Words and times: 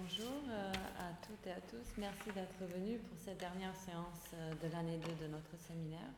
Bonjour 0.00 0.42
euh, 0.48 0.72
à 1.00 1.10
toutes 1.26 1.44
et 1.48 1.50
à 1.50 1.60
tous. 1.62 1.98
Merci 1.98 2.30
d'être 2.30 2.62
venus 2.70 3.00
pour 3.08 3.18
cette 3.18 3.38
dernière 3.38 3.74
séance 3.74 4.30
euh, 4.34 4.54
de 4.62 4.70
l'année 4.72 4.96
2 4.98 5.26
de 5.26 5.32
notre 5.32 5.56
séminaire. 5.58 6.14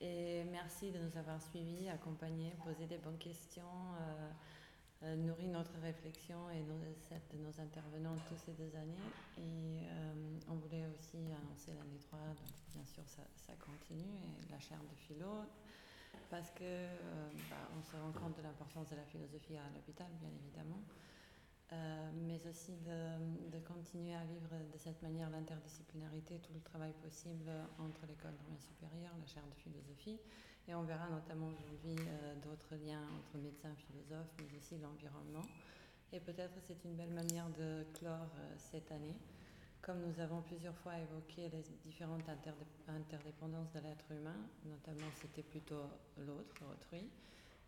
Et 0.00 0.42
merci 0.50 0.90
de 0.90 0.98
nous 0.98 1.16
avoir 1.16 1.40
suivis, 1.40 1.88
accompagnés, 1.88 2.52
posé 2.64 2.86
des 2.86 2.98
bonnes 2.98 3.18
questions, 3.18 3.94
euh, 5.04 5.14
nourri 5.14 5.46
notre 5.46 5.78
réflexion 5.82 6.50
et 6.50 6.64
celle 7.08 7.22
de 7.30 7.44
nos 7.44 7.54
intervenants 7.60 8.16
toutes 8.28 8.42
ces 8.42 8.52
deux 8.52 8.74
années. 8.74 9.06
Et 9.38 9.86
on 10.50 10.56
voulait 10.56 10.86
aussi 10.98 11.18
annoncer 11.30 11.78
l'année 11.78 12.00
3, 12.10 12.18
donc 12.18 12.54
bien 12.74 12.84
sûr 12.84 13.04
ça, 13.06 13.22
ça, 13.46 13.52
continue, 13.62 14.02
et 14.02 14.50
la 14.50 14.58
chaire 14.58 14.82
de 14.82 14.96
philo, 14.96 15.44
parce 16.28 16.50
que 16.50 16.86
bah, 17.50 17.70
on 17.78 17.82
se 17.82 17.94
rend 17.94 18.10
compte 18.18 18.36
de 18.36 18.42
l'importance 18.42 18.90
de 18.90 18.96
la 18.96 19.04
philosophie 19.04 19.56
à 19.56 19.70
l'hôpital, 19.74 20.08
bien 20.18 20.30
évidemment. 20.42 20.82
Euh, 21.72 22.10
mais 22.28 22.40
aussi 22.46 22.76
de, 22.86 23.50
de, 23.50 23.58
continuer 23.64 24.14
à 24.14 24.22
vivre 24.22 24.54
de 24.72 24.78
cette 24.78 25.02
manière 25.02 25.28
l'interdisciplinarité, 25.30 26.38
tout 26.38 26.52
le 26.54 26.60
travail 26.60 26.92
possible 27.02 27.50
entre 27.80 28.06
l'école 28.06 28.34
normale 28.38 28.60
supérieure, 28.60 29.10
la 29.18 29.26
chaire 29.26 29.42
de 29.50 29.54
philosophie, 29.54 30.20
et 30.68 30.74
on 30.76 30.82
verra 30.82 31.08
notamment 31.08 31.48
aujourd'hui 31.48 31.96
euh, 32.06 32.34
d'autres 32.36 32.76
liens 32.76 33.02
entre 33.18 33.38
médecins, 33.42 33.74
philosophes, 33.74 34.30
mais 34.38 34.56
aussi 34.56 34.78
l'environnement. 34.78 35.44
Et 36.12 36.20
peut-être 36.20 36.54
c'est 36.62 36.84
une 36.84 36.94
belle 36.94 37.12
manière 37.12 37.48
de 37.50 37.84
clore 37.94 38.30
euh, 38.38 38.54
cette 38.56 38.92
année. 38.92 39.16
Comme 39.82 40.02
nous 40.02 40.20
avons 40.20 40.42
plusieurs 40.42 40.76
fois 40.76 40.98
évoqué 40.98 41.48
les 41.48 41.62
différentes 41.84 42.28
interdépendances 42.88 43.72
de 43.72 43.80
l'être 43.80 44.10
humain, 44.10 44.38
notamment 44.64 45.10
c'était 45.20 45.42
plutôt 45.42 45.82
l'autre, 46.18 46.62
autrui, 46.72 47.08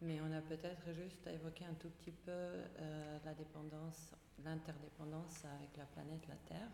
mais 0.01 0.21
on 0.21 0.33
a 0.33 0.41
peut-être 0.41 0.93
juste 0.93 1.27
évoqué 1.27 1.65
un 1.65 1.75
tout 1.75 1.91
petit 1.91 2.13
peu 2.13 2.31
euh, 2.31 3.19
la 3.25 3.35
dépendance, 3.35 4.13
l'interdépendance 4.45 5.45
avec 5.45 5.77
la 5.77 5.85
planète, 5.87 6.27
la 6.29 6.37
Terre. 6.47 6.71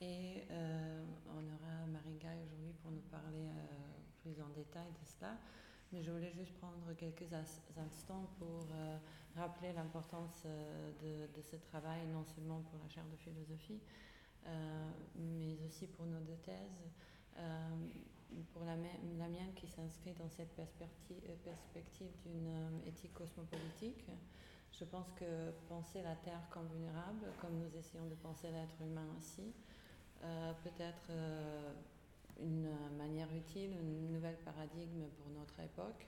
Et 0.00 0.44
euh, 0.50 1.04
on 1.30 1.38
aura 1.38 1.86
Marie-Gaille 1.86 2.42
aujourd'hui 2.44 2.74
pour 2.82 2.90
nous 2.90 3.04
parler 3.10 3.48
euh, 3.48 3.62
plus 4.22 4.38
en 4.42 4.48
détail 4.50 4.88
de 4.88 5.06
cela. 5.18 5.36
Mais 5.92 6.02
je 6.02 6.10
voulais 6.10 6.32
juste 6.32 6.52
prendre 6.58 6.92
quelques 6.98 7.32
instants 7.32 8.28
pour 8.40 8.66
rappeler 9.36 9.72
l'importance 9.72 10.44
de, 10.44 11.32
de, 11.32 11.42
ce 11.42 11.54
travail, 11.54 12.00
non 12.08 12.24
seulement 12.24 12.60
pour 12.62 12.80
la 12.82 12.88
chaire 12.88 13.04
de 13.04 13.16
philosophie, 13.16 13.80
mais 15.14 15.56
aussi 15.64 15.86
pour 15.86 16.06
nos 16.06 16.18
deux 16.18 16.38
thèses. 16.42 16.90
Pour 18.52 18.64
la, 18.64 18.74
la, 18.74 19.28
mienne 19.28 19.54
qui 19.54 19.68
s'inscrit 19.68 20.12
dans 20.18 20.28
cette 20.28 20.52
perspective, 20.56 21.22
euh, 21.28 21.34
perspective 21.44 22.10
d'une 22.24 22.48
euh, 22.48 22.88
éthique 22.88 23.14
cosmopolitique. 23.14 24.04
Je 24.72 24.84
pense 24.84 25.06
que 25.12 25.52
penser 25.68 26.02
la 26.02 26.16
Terre 26.16 26.42
comme 26.50 26.66
vulnérable, 26.68 27.32
comme 27.40 27.56
nous 27.58 27.78
essayons 27.78 28.06
de 28.06 28.14
penser 28.14 28.50
l'être 28.50 28.82
humain 28.82 29.06
aussi, 29.16 29.54
euh, 30.24 30.52
peut 30.64 30.82
être 30.82 31.10
une 32.40 32.68
manière 32.98 33.28
utile, 33.34 33.70
un 33.80 34.12
nouvel 34.12 34.36
paradigme 34.44 35.06
pour 35.16 35.30
notre 35.30 35.58
époque 35.60 36.06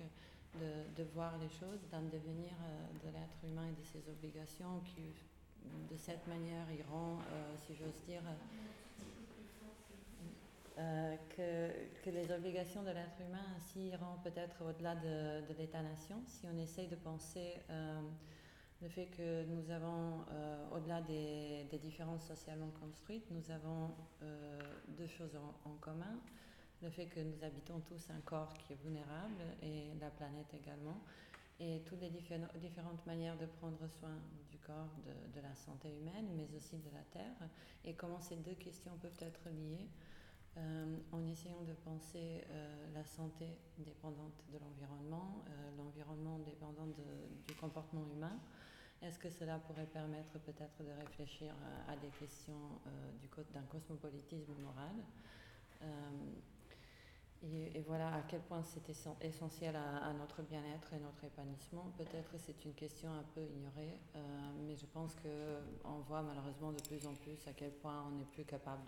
de, 0.61 1.03
de 1.03 1.09
voir 1.15 1.39
les 1.39 1.49
choses, 1.49 1.81
d'un 1.91 2.03
devenir 2.03 2.53
de 3.03 3.09
l'être 3.09 3.39
humain 3.45 3.67
et 3.69 3.81
de 3.81 3.85
ses 3.85 4.07
obligations 4.11 4.81
qui, 4.85 5.15
de 5.91 5.97
cette 5.97 6.27
manière, 6.27 6.71
iront, 6.71 7.17
si 7.57 7.75
j'ose 7.75 8.03
dire, 8.07 8.23
euh, 10.79 11.17
que, 11.37 12.11
les 12.11 12.31
obligations 12.31 12.83
de 12.83 12.91
l'être 12.91 13.21
humain 13.21 13.43
ainsi 13.57 13.89
iront 13.89 14.17
peut-être 14.23 14.65
au-delà 14.65 14.95
de, 14.95 15.53
l'État-nation. 15.59 16.23
Si 16.27 16.47
on 16.47 16.57
essaye 16.57 16.87
de 16.87 16.95
penser 16.95 17.55
euh, 17.69 18.01
le 18.81 18.89
fait 18.89 19.07
que 19.07 19.45
nous 19.47 19.71
avons, 19.71 20.25
euh, 20.31 20.69
au-delà 20.77 21.03
des, 21.03 21.67
différences 21.83 22.27
socialement 22.27 22.71
construites, 22.81 23.29
nous 23.31 23.51
avons 23.51 23.91
deux 24.97 25.09
choses 25.09 25.37
en, 25.65 25.73
commun. 25.81 26.21
Le 26.81 26.91
fait 26.91 27.07
que 27.07 27.21
nous 27.21 27.43
habitons 27.43 27.81
tous 27.81 28.11
un 28.11 28.21
corps 28.21 28.55
qui 28.55 28.73
est 28.73 28.83
vulnérable 28.83 29.43
et 29.63 29.91
la 30.01 30.11
planète 30.11 30.55
également. 30.55 31.01
Et 31.59 31.83
toutes 31.87 32.01
les 32.01 32.11
différentes 32.11 33.05
manières 33.05 33.37
de 33.37 33.47
prendre 33.47 33.85
soin 33.89 34.17
du 34.49 34.59
corps, 34.59 34.95
de 35.35 35.41
la 35.41 35.55
santé 35.57 35.89
humaine, 35.89 36.29
mais 36.37 36.49
aussi 36.57 36.77
de 36.77 36.91
la 36.95 37.03
Terre, 37.11 37.49
et 37.85 37.95
comment 37.95 38.21
ces 38.21 38.37
deux 38.37 38.55
questions 38.55 38.97
peuvent 39.03 39.19
être 39.21 39.49
liées 39.51 39.89
euh, 40.59 40.97
en 41.13 41.27
essayant 41.27 41.63
de 41.63 41.73
penser 41.73 42.45
euh, 42.51 42.95
la 42.95 43.05
santé 43.05 43.59
dépendante 43.79 44.45
de 44.53 44.59
l'environnement, 44.59 45.45
euh, 45.49 45.71
l'environnement 45.77 46.39
dépendant 46.41 46.87
du 46.87 47.55
comportement 47.55 48.05
humain. 48.15 48.39
Est-ce 49.01 49.19
que 49.19 49.31
cela 49.31 49.59
pourrait 49.61 49.87
permettre 49.87 50.39
peut-être 50.41 50.83
de 50.83 50.91
réfléchir 50.91 51.55
à, 51.87 51.93
à 51.93 51.97
des 51.97 52.11
questions 52.19 52.81
d'un 53.55 53.63
cosmopolitisme 53.71 54.53
moral? 54.61 54.97
Et, 57.43 57.81
voilà 57.87 58.09
à 58.15 58.23
quel 58.23 58.41
point 58.41 58.63
c'est 58.65 58.83
essentiel 59.23 59.77
à, 59.77 60.13
notre 60.13 60.43
bien-être 60.43 60.93
et 60.93 60.99
notre 60.99 61.25
épanouissement. 61.25 61.93
Peut-être 61.97 62.33
c'est 62.37 62.65
une 62.65 62.75
question 62.75 63.11
un 63.13 63.23
peu 63.35 63.43
ignorée, 63.43 64.01
euh, 64.17 64.19
mais 64.67 64.77
je 64.77 64.87
pense 64.87 65.15
qu'on 65.15 65.99
voit 66.01 66.23
malheureusement 66.23 66.73
de 66.73 66.81
plus 66.83 67.07
en 67.07 67.15
plus 67.15 67.47
à 67.47 67.53
quel 67.53 67.71
point 67.71 68.05
on 68.09 68.17
n'est 68.17 68.25
plus 68.25 68.45
capable 68.45 68.85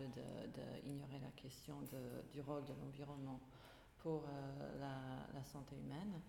d'ignorer 0.84 1.20
la 1.20 1.30
question 1.40 1.76
du 2.32 2.40
rôle 2.40 2.64
de 2.64 2.72
l'environnement 2.82 3.40
pour 3.98 4.24
euh, 4.24 4.80
la, 4.80 5.44
santé 5.44 5.76
humaine. 5.76 6.20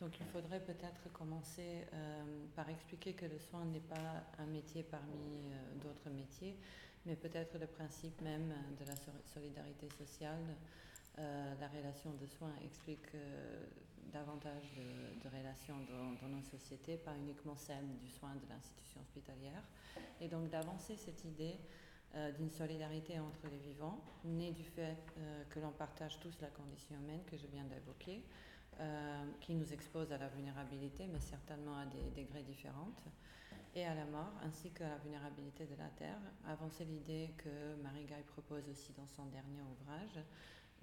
Donc 0.00 0.18
il 0.20 0.26
faudrait 0.26 0.60
peut-être 0.60 1.12
commencer 1.12 1.86
euh, 1.92 2.22
par 2.54 2.68
expliquer 2.68 3.14
que 3.14 3.26
le 3.26 3.38
soin 3.38 3.64
n'est 3.64 3.80
pas 3.80 4.24
un 4.38 4.46
métier 4.46 4.82
parmi 4.82 5.50
d'autres 5.82 6.10
métiers, 6.10 6.56
mais 7.06 7.16
peut-être 7.16 7.58
le 7.58 7.66
principe 7.66 8.20
même 8.20 8.52
de 8.78 8.84
la 8.84 8.94
solidarité 9.24 9.88
sociale. 9.90 10.56
Euh, 11.18 11.54
la 11.60 11.68
relation 11.68 12.10
de 12.20 12.26
soins 12.26 12.52
explique 12.64 13.14
euh, 13.14 13.66
davantage 14.12 14.72
de, 15.22 15.28
relations 15.28 15.76
dans, 16.20 16.28
nos 16.28 16.42
sociétés, 16.42 16.96
pas 16.96 17.14
uniquement 17.16 17.56
celle 17.56 17.86
du 17.98 18.10
soin 18.10 18.34
de 18.34 18.48
l'institution 18.48 19.00
hospitalière. 19.00 19.62
Et 20.20 20.28
donc 20.28 20.50
d'avancer 20.50 20.96
cette 20.96 21.24
idée 21.24 21.56
euh, 22.16 22.32
d'une 22.32 22.50
solidarité 22.50 23.20
entre 23.20 23.46
les 23.50 23.58
vivants, 23.58 24.02
née 24.24 24.50
du 24.52 24.64
fait 24.64 24.96
que 25.50 25.60
l'on 25.60 25.72
partage 25.72 26.18
tous 26.20 26.40
la 26.40 26.48
condition 26.48 26.96
humaine 26.96 27.20
que 27.26 27.36
je 27.36 27.46
viens 27.46 27.64
d'évoquer, 27.64 28.22
qui 29.40 29.54
nous 29.54 29.72
expose 29.72 30.10
à 30.10 30.18
la 30.18 30.26
vulnérabilité, 30.26 31.06
mais 31.06 31.20
certainement 31.20 31.78
à 31.78 31.86
des 31.86 32.10
degrés 32.10 32.42
différents, 32.42 32.90
et 33.76 33.84
à 33.84 33.94
la 33.94 34.04
mort, 34.04 34.32
ainsi 34.44 34.70
qu'à 34.70 34.88
la 34.88 34.98
vulnérabilité 34.98 35.64
de 35.66 35.76
la 35.76 35.88
Terre. 35.90 36.18
Avancer 36.48 36.84
l'idée 36.84 37.30
que 37.38 37.74
Marie 37.82 38.04
Gaille 38.04 38.24
propose 38.24 38.68
aussi 38.68 38.92
dans 38.92 39.06
son 39.06 39.26
dernier 39.26 39.62
ouvrage, 39.62 40.18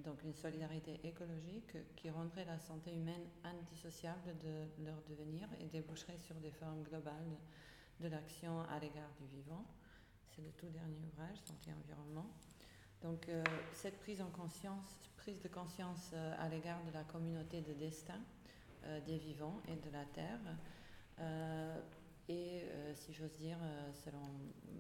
donc 0.04 0.24
une 0.24 0.34
solidarité 0.34 1.00
écologique 1.04 1.78
qui 1.96 2.10
rendrait 2.10 2.46
la 2.46 2.60
santé 2.60 2.94
humaine 2.94 3.26
indissociable 3.44 4.38
de 4.40 4.84
leur 4.86 5.02
devenir 5.10 5.48
et 5.60 5.66
déboucherait 5.66 6.18
sur 6.18 6.36
des 6.36 6.52
formes 6.52 6.84
globales 6.84 7.38
de 8.00 8.08
l'action 8.08 8.62
à 8.62 8.80
l'égard 8.80 9.12
du 9.20 9.28
vivant. 9.28 9.66
C'est 10.28 10.42
le 10.42 10.52
tout 10.52 10.70
dernier 10.70 11.00
ouvrage, 11.14 11.38
Santé 11.46 11.70
et 11.70 11.74
environnement. 11.74 12.30
Donc 13.02 13.28
euh, 13.30 13.44
cette 13.74 14.00
prise 14.00 14.22
en 14.22 14.30
conscience, 14.30 15.10
prise 15.18 15.40
de 15.42 15.48
conscience 15.48 16.12
euh, 16.14 16.36
à 16.38 16.50
l'égard 16.50 16.84
de 16.84 16.92
la 16.92 17.04
communauté 17.04 17.62
de 17.62 17.74
destin 17.74 18.20
euh, 18.86 19.00
des 19.02 19.18
vivants 19.18 19.60
et 19.68 19.76
de 19.76 19.92
la 19.92 20.06
terre, 20.06 20.40
et 22.28 22.64
si 22.96 23.14
j'ose 23.14 23.34
dire, 23.34 23.58
selon 23.94 24.24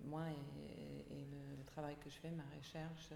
moi 0.05 0.23
et, 0.29 1.25
le, 1.59 1.63
travail 1.65 1.95
que 1.97 2.09
je 2.09 2.15
fais, 2.15 2.31
ma 2.31 2.45
recherche, 2.57 3.09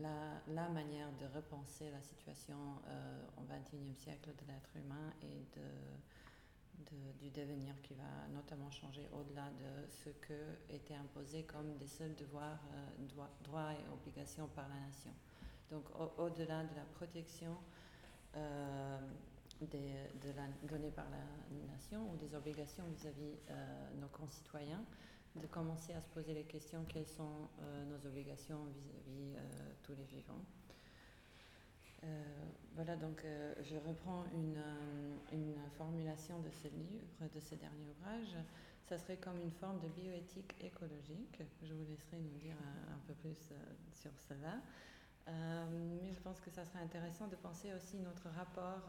la, 0.00 0.68
manière 0.68 1.08
de 1.20 1.26
repenser 1.34 1.90
la 1.90 2.00
situation 2.00 2.56
euh, 2.88 3.26
au 3.38 3.42
XXIe 3.42 3.94
siècle 3.94 4.30
de 4.30 4.52
l'être 4.52 4.70
humain 4.76 5.12
et 5.22 5.44
de, 5.56 7.12
du 7.20 7.30
devenir 7.30 7.74
qui 7.82 7.94
va 7.94 8.28
notamment 8.34 8.70
changer 8.70 9.08
au-delà 9.12 9.50
de 9.50 9.88
ce 9.90 10.10
que 10.10 10.34
était 10.70 10.94
imposé 10.94 11.44
comme 11.44 11.76
des 11.76 11.86
seuls 11.86 12.14
devoirs, 12.16 12.60
euh, 12.74 13.28
droits 13.44 13.72
et 13.72 13.92
obligations 13.92 14.48
par 14.48 14.68
la 14.68 14.86
nation. 14.86 15.12
Donc 15.70 15.84
au-delà 16.18 16.62
au 16.62 16.66
de 16.66 16.74
la 16.76 16.84
protection 16.94 17.56
euh, 18.36 19.00
donnée 19.60 20.90
par 20.90 21.06
la 21.10 21.72
nation 21.72 22.10
ou 22.10 22.16
des 22.16 22.34
obligations 22.34 22.84
vis-à-vis 22.88 23.36
-vis, 23.48 24.00
nos 24.00 24.08
concitoyens, 24.08 24.84
de 25.34 25.46
commencer 25.46 25.92
à 25.92 26.00
se 26.00 26.08
poser 26.08 26.32
les 26.32 26.44
questions 26.44 26.84
quelles 26.88 27.06
sont 27.06 27.48
euh, 27.60 27.84
nos 27.86 28.06
obligations 28.06 28.64
vis-à-vis 28.66 29.32
-vis, 29.32 29.36
euh, 29.36 29.72
tous 29.82 29.94
les 29.94 30.04
vivants. 30.04 30.44
Euh, 32.04 32.22
voilà, 32.74 32.96
donc 32.96 33.24
je 33.62 33.76
reprends 33.76 34.24
une, 34.34 34.62
formulation 35.78 36.38
de 36.40 36.50
ce 36.50 36.68
livre, 36.68 37.28
de 37.34 37.40
ce 37.40 37.54
dernier 37.56 37.86
ouvrage. 37.88 38.36
Ça 38.88 38.98
serait 38.98 39.16
comme 39.16 39.40
une 39.40 39.50
forme 39.50 39.80
de 39.80 39.88
bioéthique 39.88 40.54
écologique. 40.60 41.42
Je 41.62 41.72
vous 41.72 41.84
laisserai 41.84 42.18
nous 42.18 42.38
dire 42.38 42.56
un, 42.94 42.98
peu 43.06 43.14
plus 43.14 43.52
sur 43.92 44.12
cela. 44.28 44.60
mais 45.26 46.12
je 46.12 46.20
pense 46.20 46.40
que 46.40 46.50
ça 46.50 46.64
serait 46.64 46.80
intéressant 46.80 47.26
de 47.26 47.36
penser 47.36 47.72
aussi 47.72 47.98
notre 47.98 48.28
rapport 48.28 48.84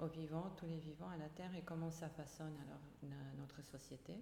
aux 0.00 0.08
vivants, 0.08 0.50
tous 0.56 0.66
les 0.66 0.80
vivants, 0.80 1.10
à 1.10 1.16
la 1.16 1.28
Terre 1.28 1.54
et 1.54 1.62
comment 1.62 1.90
ça 1.90 2.08
façonne 2.08 2.56
alors 2.66 2.82
notre 3.38 3.62
société 3.62 4.14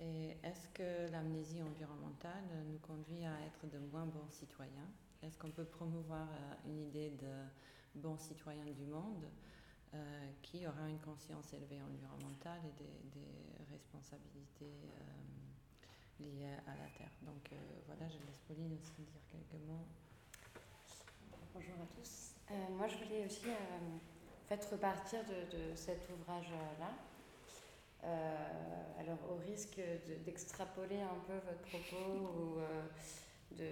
Et 0.00 0.36
est-ce 0.44 0.68
que 0.68 1.10
l'amnésie 1.10 1.62
environnementale 1.62 2.44
nous 2.66 2.78
conduit 2.78 3.24
à 3.24 3.40
être 3.46 3.66
de 3.68 3.78
moins 3.78 4.06
bons 4.06 4.28
citoyens? 4.30 4.88
Est-ce 5.22 5.36
qu'on 5.36 5.50
peut 5.50 5.64
promouvoir 5.64 6.28
une 6.66 6.80
idée 6.80 7.10
de 7.10 8.00
bons 8.00 8.16
citoyens 8.16 8.64
du 8.64 8.84
monde 8.86 9.26
qui 10.42 10.66
aura 10.66 10.88
une 10.88 11.00
conscience 11.00 11.52
élevée 11.52 11.80
environnementale 11.82 12.60
et 12.64 12.82
des, 12.82 13.28
responsabilités 13.72 14.72
liées 16.20 16.46
à 16.66 16.76
la 16.76 16.88
Terre? 16.96 17.10
Donc 17.22 17.50
voilà, 17.86 18.08
je 18.08 18.18
laisse 18.24 18.38
Pauline 18.46 18.74
aussi 18.74 19.02
dire 19.02 19.22
quelques 19.32 19.60
mots. 19.66 19.86
Bonjour 21.52 21.74
à 21.82 21.86
tous. 21.96 22.34
moi, 22.76 22.86
je 22.86 22.96
voulais 22.98 23.26
aussi 23.26 23.46
fait 24.48 24.64
repartir 24.70 25.20
de, 25.24 25.74
cet 25.74 26.08
ouvrage-là. 26.08 26.92
Euh, 28.04 29.00
alors, 29.00 29.18
au 29.30 29.36
risque 29.36 29.80
d'extrapoler 30.24 31.00
un 31.00 31.18
peu 31.26 31.34
votre 31.34 31.62
propos 31.62 32.30
ou 32.36 32.58
euh, 32.60 32.82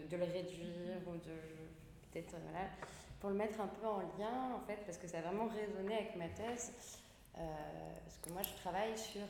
de, 0.09 0.17
le 0.17 0.25
réduire 0.25 0.99
ou 1.07 1.13
de 1.13 2.11
peut-être 2.11 2.35
voilà, 2.43 2.67
pour 3.21 3.31
le 3.31 3.37
mettre 3.37 3.61
un 3.61 3.69
peu 3.69 3.87
en 3.87 4.01
lien 4.19 4.55
en 4.55 4.67
fait, 4.67 4.79
parce 4.85 4.99
que 4.99 5.07
ça 5.07 5.19
a 5.19 5.23
vraiment 5.23 5.49
résonné 5.49 5.95
avec 5.95 6.17
ma 6.17 6.29
thèse. 6.29 6.73
Euh, 7.39 7.43
parce 8.03 8.17
que 8.19 8.31
moi, 8.31 8.43
je 8.43 8.61
travaille 8.63 8.97
sur 8.97 9.27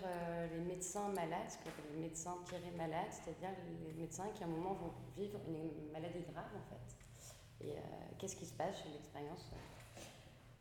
les 0.54 0.60
médecins 0.60 1.08
malades, 1.08 1.50
ce 1.50 1.56
qu'on 1.58 1.70
appelle 1.70 1.94
les 1.94 2.00
médecins 2.02 2.36
tirés 2.46 2.70
malades, 2.76 3.10
c'est-à-dire 3.10 3.50
les 3.84 4.00
médecins 4.00 4.28
qui 4.34 4.44
à 4.44 4.46
un 4.46 4.50
moment 4.50 4.74
vont 4.74 4.92
vivre 5.16 5.40
une 5.48 5.90
maladie 5.90 6.24
grave 6.32 6.52
en 6.54 6.70
fait. 6.70 7.66
Et 7.66 7.74
qu'est-ce 8.18 8.36
qui 8.36 8.46
se 8.46 8.54
passe 8.54 8.76
chez 8.76 8.90
l'expérience 8.90 9.50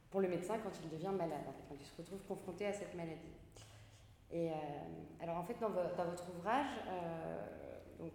pour 0.10 0.22
le 0.22 0.28
médecin 0.28 0.58
quand 0.58 0.72
il 0.84 0.90
devient 0.90 1.14
malade, 1.16 1.44
quand 1.70 1.76
il 1.80 1.86
se 1.86 1.96
retrouve 1.98 2.24
confronté 2.24 2.66
à 2.66 2.74
cette 2.74 2.96
maladie? 2.96 3.45
Et 4.36 4.50
euh, 4.50 4.54
alors 5.22 5.38
en 5.38 5.44
fait, 5.44 5.58
dans, 5.62 5.70
votre 5.70 6.30
ouvrage, 6.36 6.68
euh, 6.90 7.48
vous 8.00 8.10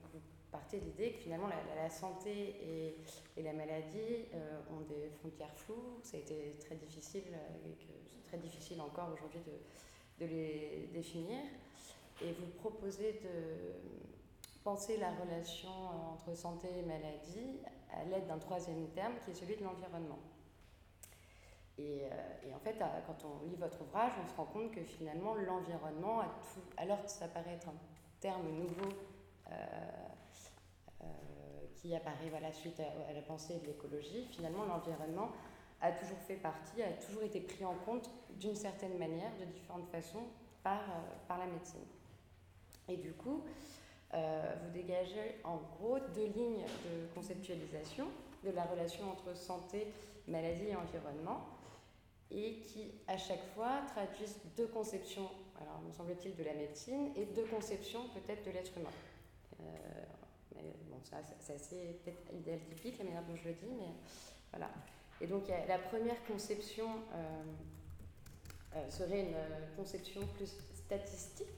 partez 0.53 0.79
de 0.79 0.85
l'idée 0.85 1.13
que 1.13 1.19
finalement 1.21 1.49
la, 1.49 1.89
santé 1.89 2.57
et, 2.63 2.97
et, 3.39 3.43
la 3.43 3.55
maladie 3.55 4.27
euh, 4.35 4.61
ont 4.71 4.83
des 4.83 5.09
frontières 5.19 5.55
floues. 5.55 5.99
Ça 6.03 6.19
a 6.19 6.21
été 6.21 6.57
très 6.61 6.75
difficile, 6.75 7.23
c'est 8.11 8.29
très 8.29 8.37
difficile 8.37 8.83
encore 8.83 9.09
aujourd'hui 9.15 9.41
de, 10.19 10.27
les 10.27 10.91
définir. 10.93 11.41
Et 12.23 12.33
vous 12.33 12.49
proposez 12.59 13.13
de 13.25 14.61
penser 14.63 14.99
la 14.99 15.13
relation 15.13 15.71
entre 16.13 16.37
santé 16.37 16.69
et 16.81 16.83
maladie 16.83 17.61
à 17.95 18.05
l'aide 18.05 18.27
d'un 18.27 18.39
troisième 18.39 18.89
terme 18.89 19.15
qui 19.25 19.31
est 19.31 19.35
celui 19.35 19.57
de 19.57 19.65
l'environnement. 19.65 20.19
Euh, 21.79 22.11
et, 22.47 22.55
en 22.55 22.59
fait, 22.59 22.77
quand 23.07 23.25
on 23.25 23.47
lit 23.47 23.57
votre 23.57 23.81
ouvrage, 23.83 24.13
on 24.23 24.29
se 24.29 24.35
rend 24.37 24.47
compte 24.47 24.73
que 24.73 24.83
finalement, 24.83 25.35
l'environnement, 25.35 26.23
alors 26.77 27.03
que 27.05 27.11
ça 27.11 27.29
paraît 27.29 27.55
être 27.55 27.69
un 27.69 27.75
terme 28.21 28.49
nouveau 28.49 28.91
euh, 29.51 29.55
euh, 31.03 31.07
qui 31.77 31.95
apparaît 31.95 32.29
voilà, 32.29 32.53
suite 32.53 32.81
à, 32.81 33.13
la 33.13 33.23
pensée 33.23 33.59
de 33.61 33.67
l'écologie, 33.67 34.27
finalement, 34.31 34.65
l'environnement 34.65 35.31
a 35.81 35.93
toujours 35.93 36.19
fait 36.19 36.37
partie, 36.37 36.83
a 36.83 36.93
toujours 36.93 37.23
été 37.23 37.41
pris 37.41 37.65
en 37.65 37.75
compte 37.87 38.11
d'une 38.39 38.57
certaine 38.57 38.99
manière, 38.99 39.31
de 39.41 39.47
différentes 39.47 39.89
façons, 39.89 40.25
par, 40.63 40.83
par 41.27 41.39
la 41.39 41.47
médecine. 41.47 41.87
Et 42.87 42.99
du 42.99 43.15
coup, 43.15 43.43
vous 44.13 44.71
dégagez 44.75 45.41
en 45.45 45.57
gros 45.57 45.99
deux 46.15 46.27
lignes 46.27 46.65
de 46.85 47.15
conceptualisation 47.15 48.09
de 48.45 48.51
la 48.51 48.65
relation 48.65 49.11
entre 49.11 49.35
santé, 49.35 49.87
maladie 50.29 50.67
et 50.67 50.77
environnement 50.77 51.47
et 52.31 52.61
qui, 52.61 52.93
à 53.09 53.17
chaque 53.17 53.45
fois, 53.55 53.83
traduisent 53.89 54.41
deux 54.57 54.69
conceptions, 54.69 55.29
alors 55.61 55.81
me 55.81 55.93
semble-t-il, 55.93 56.37
de 56.37 56.45
la 56.45 56.55
médecine 56.55 57.11
et 57.17 57.27
deux 57.27 57.45
conceptions 57.45 58.09
peut-être 58.15 58.45
de 58.45 58.51
l'être 58.51 58.77
humain. 58.77 58.91
Euh, 59.61 59.65
mais 60.55 60.63
bon, 60.91 60.99
c'est 61.03 61.53
assez 61.53 61.99
peut-être 62.05 62.33
idéal 62.33 62.61
typique 62.61 62.99
la 62.99 63.05
manière 63.05 63.25
dont 63.25 63.37
je 63.37 63.49
le 63.49 63.55
dis, 63.55 63.75
mais 63.79 63.93
voilà. 64.51 64.71
Et 65.21 65.27
donc, 65.27 65.45
la 65.49 65.79
première 65.79 66.23
conception 66.25 66.87
euh, 67.15 67.43
euh, 68.77 68.91
serait 68.91 69.21
une 69.21 69.37
conception 69.77 70.21
plus 70.37 70.57
statistique, 70.75 71.49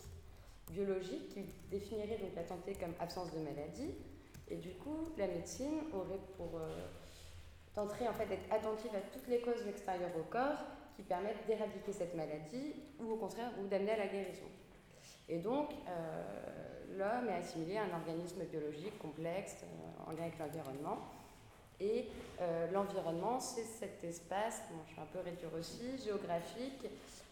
biologique, 0.70 1.28
qui 1.28 1.44
définirait 1.70 2.18
donc 2.18 2.34
la 2.34 2.44
santé 2.44 2.74
comme 2.74 2.94
absence 2.98 3.32
de 3.32 3.38
maladie. 3.38 3.94
Et 4.48 4.56
du 4.56 4.70
coup, 4.70 5.10
la 5.16 5.28
médecine 5.28 5.82
aurait 5.92 6.20
pour 6.36 6.60
tenterait 7.74 8.08
en 8.08 8.12
fait 8.12 8.26
d'être 8.26 8.52
attentive 8.52 8.94
à 8.94 9.00
toutes 9.00 9.28
les 9.28 9.40
causes 9.40 9.66
extérieures 9.66 10.16
au 10.18 10.24
corps 10.24 10.58
qui 10.96 11.02
permettent 11.02 11.46
d'éradiquer 11.46 11.92
cette 11.92 12.14
maladie 12.14 12.74
ou 13.00 13.12
au 13.12 13.16
contraire 13.16 13.50
ou 13.62 13.66
d'amener 13.66 13.92
à 13.92 13.98
la 13.98 14.06
guérison. 14.06 14.46
Et 15.28 15.38
donc, 15.38 15.70
euh, 15.88 16.96
l'homme 16.98 17.28
est 17.28 17.38
assimilé 17.38 17.78
à 17.78 17.84
un 17.84 17.94
organisme 17.94 18.44
biologique 18.44 18.98
complexe 18.98 19.56
euh, 19.62 20.10
en 20.10 20.12
lien 20.12 20.22
avec 20.22 20.38
l'environnement. 20.38 20.98
Et 21.80 22.08
euh, 22.40 22.70
l'environnement, 22.70 23.40
c'est 23.40 23.64
cet 23.64 24.04
espace, 24.04 24.62
je 24.88 24.94
vais 24.94 25.02
un 25.02 25.06
peu 25.06 25.20
réduire 25.20 25.50
aussi, 25.58 25.98
géographique, 26.04 26.86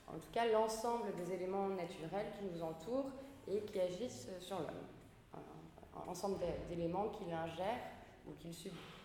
en 0.09 0.15
tout 0.15 0.31
cas 0.33 0.47
l'ensemble 0.47 1.15
des 1.15 1.35
éléments 1.35 1.69
naturels 1.69 2.27
qui 2.39 2.47
nous 2.47 2.63
entourent 2.63 3.11
et 3.47 3.61
qui 3.61 3.79
agissent 3.79 4.29
sur 4.41 4.59
l'homme. 4.59 4.87
Ensemble 6.09 6.39
d'éléments 6.69 7.09
qu'il 7.09 7.33
ingère 7.33 7.79
ou 8.27 8.33
qu'il 8.41 8.53
subit. 8.55 9.00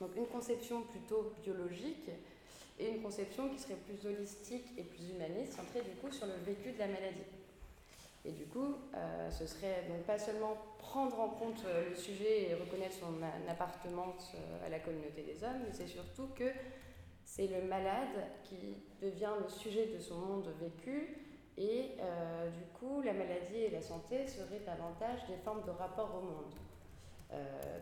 Donc 0.00 0.10
une 0.16 0.26
conception 0.26 0.82
plutôt 0.82 1.32
biologique 1.42 2.10
et 2.78 2.90
une 2.90 3.02
conception 3.02 3.48
qui 3.48 3.58
serait 3.58 3.76
plus 3.76 4.06
holistique 4.06 4.66
et 4.76 4.82
plus 4.82 5.10
humaniste, 5.10 5.54
centrée 5.54 5.82
du 5.82 5.96
coup 5.96 6.12
sur 6.12 6.26
le 6.26 6.34
vécu 6.44 6.72
de 6.72 6.78
la 6.78 6.88
maladie. 6.88 7.24
Et 8.26 8.32
du 8.32 8.44
coup, 8.46 8.74
euh, 8.94 9.30
ce 9.30 9.46
serait 9.46 9.84
donc 9.88 10.02
pas 10.02 10.18
seulement 10.18 10.56
prendre 10.78 11.18
en 11.20 11.28
compte 11.28 11.62
euh, 11.64 11.90
le 11.90 11.94
sujet 11.94 12.50
et 12.50 12.54
reconnaître 12.54 12.96
son 12.96 13.14
appartenance 13.48 14.32
euh, 14.34 14.66
à 14.66 14.68
la 14.68 14.80
communauté 14.80 15.22
des 15.22 15.44
hommes, 15.44 15.60
mais 15.64 15.72
c'est 15.72 15.86
surtout 15.86 16.26
que 16.34 16.50
c'est 17.24 17.46
le 17.46 17.62
malade 17.68 18.26
qui 18.42 18.56
devient 19.00 19.32
le 19.40 19.48
sujet 19.48 19.86
de 19.86 20.00
son 20.00 20.16
monde 20.16 20.48
vécu 20.60 21.18
et 21.58 21.92
du 22.52 22.64
coup, 22.78 23.00
la 23.00 23.14
maladie 23.14 23.56
et 23.56 23.70
la 23.70 23.80
santé 23.80 24.26
seraient 24.26 24.60
davantage 24.64 25.26
des 25.26 25.36
formes 25.42 25.64
de 25.64 25.70
rapport 25.70 26.14
au 26.14 26.20
monde, 26.20 26.54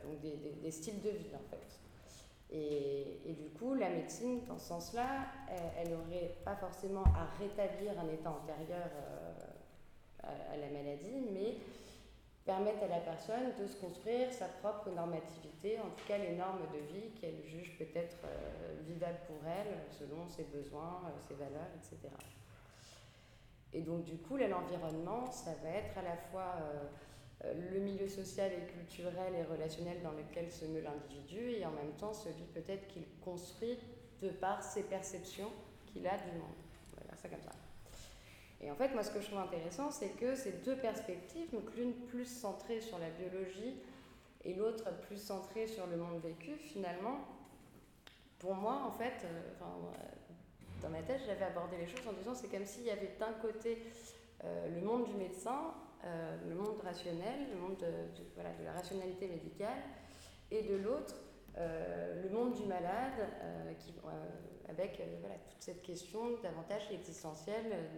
donc 0.05 0.21
des, 0.21 0.37
des 0.63 0.71
styles 0.71 1.03
de 1.03 1.11
vie 1.11 1.35
en 1.35 1.51
fait. 1.51 1.79
Et, 2.57 3.33
du 3.33 3.49
coup, 3.51 3.75
la 3.75 3.91
médecine, 3.91 4.45
dans 4.47 4.59
ce 4.59 4.69
sens-là, 4.69 5.27
elle 5.77 5.91
n'aurait 5.91 6.37
pas 6.45 6.55
forcément 6.55 7.03
à 7.03 7.27
rétablir 7.39 7.99
un 7.99 8.09
état 8.09 8.31
antérieur 8.31 8.89
euh, 8.95 10.53
à, 10.53 10.57
la 10.57 10.69
maladie, 10.69 11.21
mais 11.33 11.57
permettre 12.45 12.85
à 12.85 12.89
la 12.89 13.01
personne 13.01 13.53
de 13.59 13.67
se 13.67 13.77
construire 13.77 14.33
sa 14.33 14.47
propre 14.47 14.91
normativité, 14.91 15.81
en 15.81 15.91
tout 15.97 16.07
cas 16.07 16.19
les 16.19 16.37
normes 16.37 16.61
de 16.73 16.95
vie 16.95 17.11
qu'elle 17.21 17.43
juge 17.45 17.77
peut-être 17.77 18.19
euh, 18.25 18.81
vivables 18.87 19.21
pour 19.27 19.39
elle, 19.49 19.75
selon 19.91 20.29
ses 20.29 20.45
besoins, 20.45 21.03
euh, 21.07 21.19
ses 21.27 21.35
valeurs, 21.35 21.71
etc. 21.75 22.15
Et 23.73 23.81
donc 23.81 24.05
du 24.05 24.19
coup, 24.19 24.37
l'environnement, 24.37 25.31
ça 25.33 25.53
va 25.63 25.71
être 25.71 25.99
à 25.99 26.03
la 26.03 26.17
fois 26.17 26.55
euh, 26.61 26.85
le 27.43 27.79
milieu 27.81 28.09
social 28.09 28.51
et 28.53 28.73
culturel 28.73 29.35
et 29.35 29.43
relationnel 29.43 30.01
dans 30.03 30.13
lequel 30.13 30.51
se 30.51 30.65
meut 30.65 30.81
l'individu 30.81 31.51
et 31.51 31.67
en 31.67 31.73
même 31.73 31.93
temps 31.99 32.15
celui 32.15 32.45
peut-être 32.55 32.87
qu'il 32.89 33.05
construit 33.23 33.79
de 34.23 34.31
par 34.31 34.63
ses 34.63 34.83
perceptions 34.83 35.51
qu'il 35.87 36.07
a 36.07 36.17
du 36.17 36.33
monde. 36.33 36.57
On 36.93 37.01
va 37.01 37.07
dire 37.07 37.19
ça 37.19 37.29
comme 37.29 37.43
ça. 37.43 37.53
Et 38.61 38.71
en 38.71 38.75
fait, 38.77 38.95
moi, 38.95 39.03
ce 39.03 39.11
que 39.11 39.21
je 39.21 39.27
trouve 39.27 39.41
intéressant, 39.41 39.91
c'est 39.91 40.11
que 40.11 40.35
ces 40.35 40.53
deux 40.53 40.77
perspectives, 40.77 41.51
donc 41.53 41.75
l'une 41.77 41.93
plus 41.93 42.25
centrée 42.25 42.81
sur 42.81 42.99
la 42.99 43.11
biologie 43.11 43.75
et 44.45 44.55
l'autre 44.55 44.91
plus 45.03 45.19
centrée 45.19 45.67
sur 45.67 45.87
le 45.87 45.97
monde 45.97 46.21
vécu, 46.23 46.57
finalement, 46.57 47.19
pour 48.39 48.55
moi, 48.55 48.83
en 48.87 48.93
fait, 48.93 49.25
euh, 49.25 49.65
dans 50.83 50.89
ma 50.89 51.03
tête, 51.03 51.21
j'avais 51.27 51.45
abordé 51.45 51.77
les 51.77 51.87
choses 51.87 52.07
en 52.09 52.13
disant 52.13 52.35
c'est 52.35 52.49
comme 52.49 52.65
s'il 52.65 52.85
y 52.85 52.91
avait 52.91 53.15
d'un 53.19 53.33
côté 53.35 53.83
euh, 54.45 54.69
le 54.75 54.81
monde 54.81 55.05
du 55.05 55.15
médecin 55.15 55.75
euh, 56.07 56.37
le 56.49 56.55
monde 56.55 56.81
rationnel, 56.85 57.49
le 57.51 57.59
monde 57.59 57.79
de, 57.79 58.63
la 58.67 58.73
rationalité 58.73 59.27
médicale, 59.27 59.79
et 60.51 60.63
de 60.63 60.77
l'autre, 60.77 61.15
euh, 61.57 62.23
le 62.23 62.29
monde 62.29 62.53
du 62.53 62.65
malade, 62.65 63.29
euh, 63.43 63.73
avec 64.69 64.99
toute 64.99 65.63
cette 65.63 65.83
question 65.83 66.37
davantage 66.43 66.91
existentielle, 66.91 67.89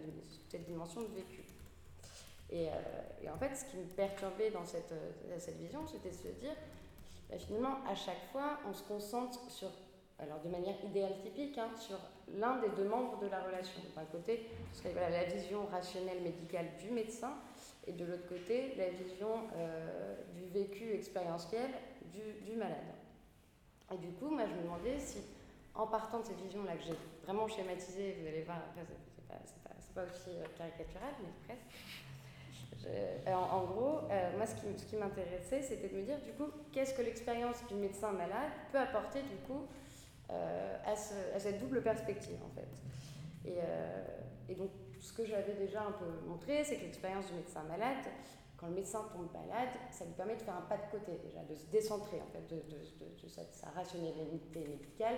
cette 0.47 0.65
dimension 0.65 1.01
de 1.01 1.07
vécu. 1.07 1.43
Et, 2.49 2.69
en 3.29 3.37
fait, 3.37 3.55
ce 3.55 3.65
qui 3.65 3.77
me 3.77 3.83
perturbait 3.83 4.51
dans 4.51 4.65
cette, 4.65 4.93
vision, 5.59 5.85
c'était 5.85 6.11
de 6.11 6.15
se 6.15 6.39
dire, 6.39 6.55
bah, 7.29 7.37
finalement, 7.37 7.83
à 7.89 7.95
chaque 7.95 8.23
fois, 8.31 8.59
on 8.69 8.73
se 8.73 8.83
concentre 8.83 9.51
sur, 9.51 9.69
alors 10.19 10.39
de 10.39 10.49
manière 10.49 10.75
idéale 10.85 11.17
typique, 11.21 11.57
hein, 11.57 11.71
sur 11.77 11.97
l'un 12.35 12.61
des 12.61 12.69
deux 12.69 12.87
membres 12.87 13.19
de 13.19 13.27
la 13.27 13.41
relation. 13.41 13.81
D'un 13.95 14.05
côté, 14.05 14.47
la 14.95 15.23
vision 15.25 15.65
rationnelle 15.65 16.21
médicale 16.21 16.67
du 16.79 16.91
médecin, 16.91 17.33
et 17.87 17.93
de 17.93 18.05
l'autre 18.05 18.27
côté, 18.27 18.73
la 18.77 18.89
vision 18.89 19.47
euh, 19.55 20.15
du 20.35 20.45
vécu 20.47 20.91
expérientiel 20.91 21.69
du, 22.45 22.55
malade. 22.55 22.77
Et 23.93 23.97
du 23.97 24.11
coup, 24.13 24.29
moi, 24.29 24.43
je 24.45 24.53
me 24.53 24.63
demandais 24.63 24.99
si, 24.99 25.19
en 25.75 25.87
partant 25.87 26.19
de 26.19 26.25
cette 26.25 26.41
vision-là 26.41 26.75
que 26.75 26.83
j'ai 26.83 26.97
vraiment 27.23 27.47
schématisée, 27.47 28.17
vous 28.19 28.27
allez 28.27 28.41
voir, 28.41 28.57
c'est 28.75 29.27
pas, 29.27 29.35
pas, 29.63 30.01
pas, 30.01 30.11
aussi 30.11 30.31
euh, 30.31 30.43
caricatural, 30.57 31.13
mais 31.21 31.29
presque, 31.45 31.63
en, 33.27 33.65
gros, 33.65 34.01
moi, 34.37 34.45
ce 34.45 34.85
qui, 34.85 34.95
m'intéressait, 34.95 35.61
c'était 35.61 35.89
de 35.89 35.95
me 35.95 36.03
dire, 36.03 36.19
du 36.21 36.31
coup, 36.31 36.49
qu'est-ce 36.71 36.93
que 36.93 37.01
l'expérience 37.01 37.65
du 37.67 37.75
médecin 37.75 38.11
malade 38.13 38.51
peut 38.71 38.79
apporter, 38.79 39.21
du 39.23 39.35
coup, 39.45 39.67
à, 40.29 40.95
ce, 40.95 41.13
à, 41.35 41.39
cette 41.39 41.59
double 41.59 41.81
perspective, 41.81 42.37
en 42.45 42.55
fait. 42.55 43.51
Et 44.49 44.55
donc, 44.55 44.69
ce 44.99 45.13
que 45.13 45.25
j'avais 45.25 45.53
déjà 45.53 45.81
un 45.83 45.91
peu 45.91 46.05
montré, 46.27 46.63
c'est 46.63 46.77
que 46.77 46.83
l'expérience 46.83 47.27
du 47.27 47.33
médecin 47.33 47.63
malade, 47.63 48.05
quand 48.57 48.67
le 48.67 48.73
médecin 48.73 49.05
tombe 49.13 49.29
malade, 49.31 49.69
ça 49.91 50.05
lui 50.05 50.13
permet 50.13 50.35
de 50.35 50.41
faire 50.41 50.55
un 50.55 50.61
pas 50.61 50.77
de 50.77 50.89
côté 50.91 51.19
déjà, 51.23 51.43
de 51.43 51.55
se 51.55 51.65
décentrer 51.67 52.19
en 52.21 52.27
fait 52.27 52.47
de, 52.47 52.55
de, 52.71 53.23
de, 53.23 53.27
sa, 53.27 53.69
rationalité 53.69 54.67
médicale. 54.67 55.17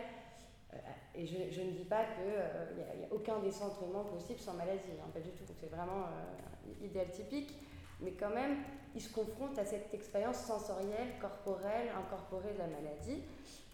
Euh, 0.73 0.77
et 1.15 1.25
je, 1.25 1.61
ne 1.61 1.71
dis 1.71 1.85
pas 1.85 2.03
qu'il 2.05 2.25
n'y 2.25 2.35
euh, 2.35 3.03
a, 3.03 3.07
a, 3.07 3.13
aucun 3.13 3.39
décentrement 3.39 4.03
possible 4.03 4.39
sans 4.39 4.53
maladie, 4.53 4.91
hein, 5.01 5.09
pas 5.13 5.21
du 5.21 5.31
tout. 5.31 5.43
C'est 5.59 5.69
vraiment 5.69 6.03
euh, 6.03 6.85
idéal 6.85 7.09
typique. 7.11 7.57
Mais 8.01 8.11
quand 8.11 8.29
même, 8.29 8.57
il 8.95 9.01
se 9.01 9.11
confronte 9.11 9.57
à 9.57 9.65
cette 9.65 9.93
expérience 9.93 10.37
sensorielle, 10.37 11.17
corporelle, 11.19 11.89
incorporée 11.97 12.53
de 12.53 12.59
la 12.59 12.67
maladie, 12.67 13.23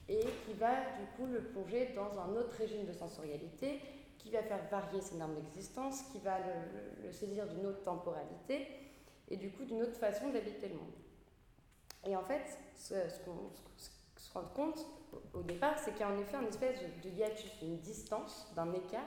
et 0.08 0.20
qui 0.46 0.54
va 0.54 0.74
du 1.00 1.06
coup 1.16 1.26
le 1.26 1.42
plonger 1.42 1.94
dans 1.96 2.20
un 2.20 2.36
autre 2.36 2.56
régime 2.58 2.86
de 2.86 2.94
sensorialité, 2.94 3.80
qui 4.26 4.32
va 4.32 4.42
faire 4.42 4.64
varier 4.72 5.02
ses 5.02 5.18
normes 5.18 5.36
d'existence, 5.36 6.02
qui 6.12 6.18
va 6.20 6.40
le, 6.40 7.12
saisir 7.12 7.48
d'une 7.48 7.68
autre 7.68 7.84
temporalité 7.84 8.68
et 9.30 9.38
du 9.38 9.52
coup 9.52 9.66
d'une 9.66 9.84
autre 9.84 9.98
façon 9.98 10.30
d'habiter 10.30 10.70
le 10.70 10.76
monde. 10.76 10.94
Et 12.04 12.16
en 12.16 12.24
fait, 12.24 12.58
ce, 12.76 12.96
qu'on 13.24 13.52
se 14.18 14.34
rend 14.34 14.46
compte 14.56 14.84
au, 15.34 15.44
départ, 15.44 15.78
c'est 15.78 15.92
qu'il 15.92 16.02
y 16.02 16.04
a 16.04 16.10
en 16.10 16.18
effet 16.18 16.38
une 16.38 16.48
espèce 16.48 16.80
de, 17.04 17.10
hiatus, 17.10 17.52
une 17.62 17.78
distance, 17.78 18.52
d'un 18.56 18.74
écart 18.74 19.04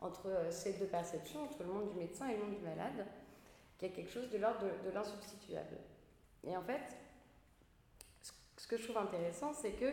entre 0.00 0.26
euh, 0.26 0.50
ces 0.50 0.72
deux 0.72 0.86
perceptions, 0.86 1.44
entre 1.44 1.62
le 1.62 1.72
monde 1.72 1.92
du 1.92 1.98
médecin 1.98 2.28
et 2.28 2.36
le 2.36 2.42
monde 2.42 2.56
du 2.56 2.62
malade, 2.62 3.06
qui 3.78 3.86
a 3.86 3.88
quelque 3.90 4.10
chose 4.10 4.28
de 4.28 4.38
l'ordre 4.38 4.66
de 4.84 4.90
l'insubstituable. 4.90 5.76
Et 6.44 6.56
en 6.56 6.62
fait, 6.62 6.96
ce 8.56 8.66
que 8.66 8.76
je 8.76 8.84
trouve 8.84 8.98
intéressant, 8.98 9.52
c'est 9.52 9.72
que 9.72 9.92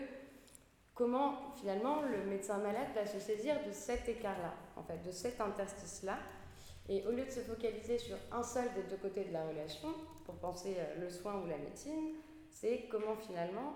comment 0.96 1.54
finalement 1.58 2.02
le 2.02 2.24
médecin 2.24 2.58
malade 2.58 2.88
va 2.96 3.06
se 3.06 3.20
saisir 3.20 3.56
de 3.68 3.72
cet 3.72 4.08
écart-là, 4.08 4.54
en 4.78 4.84
fait, 4.84 4.98
de 5.06 5.12
cet 5.12 5.40
interstice-là, 5.42 6.18
et 6.88 7.06
au 7.06 7.12
lieu 7.12 7.25
de 7.25 7.32
se 7.32 7.42
focaliser 7.42 7.98
sur 7.98 8.16
un 8.32 8.44
seul 8.44 8.74
des 8.74 8.84
deux 8.84 8.98
côtés 8.98 9.25
de 9.25 9.34
la 9.34 9.46
relation, 9.46 9.90
pour 10.25 10.36
penser 10.36 10.75
euh, 10.78 11.02
le 11.02 11.10
soin 11.10 11.42
ou 11.42 11.46
la 11.48 11.58
médecine, 11.58 12.14
c'est 12.50 12.88
comment 12.90 13.16
finalement 13.16 13.75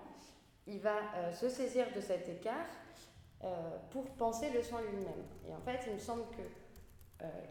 il 0.66 0.80
va 0.80 0.96
euh, 1.16 1.32
se 1.32 1.48
saisir 1.48 1.86
de 1.94 2.00
cet 2.00 2.28
écart 2.28 2.66
euh, 3.42 3.78
pour 3.90 4.04
penser 4.10 4.50
le 4.50 4.62
soin 4.62 4.80
lui-même. 4.82 5.24
Et 5.48 5.54
en 5.54 5.60
fait, 5.60 5.80
il 5.86 5.94
me 5.94 5.98
semble 5.98 6.24
que 6.30 6.42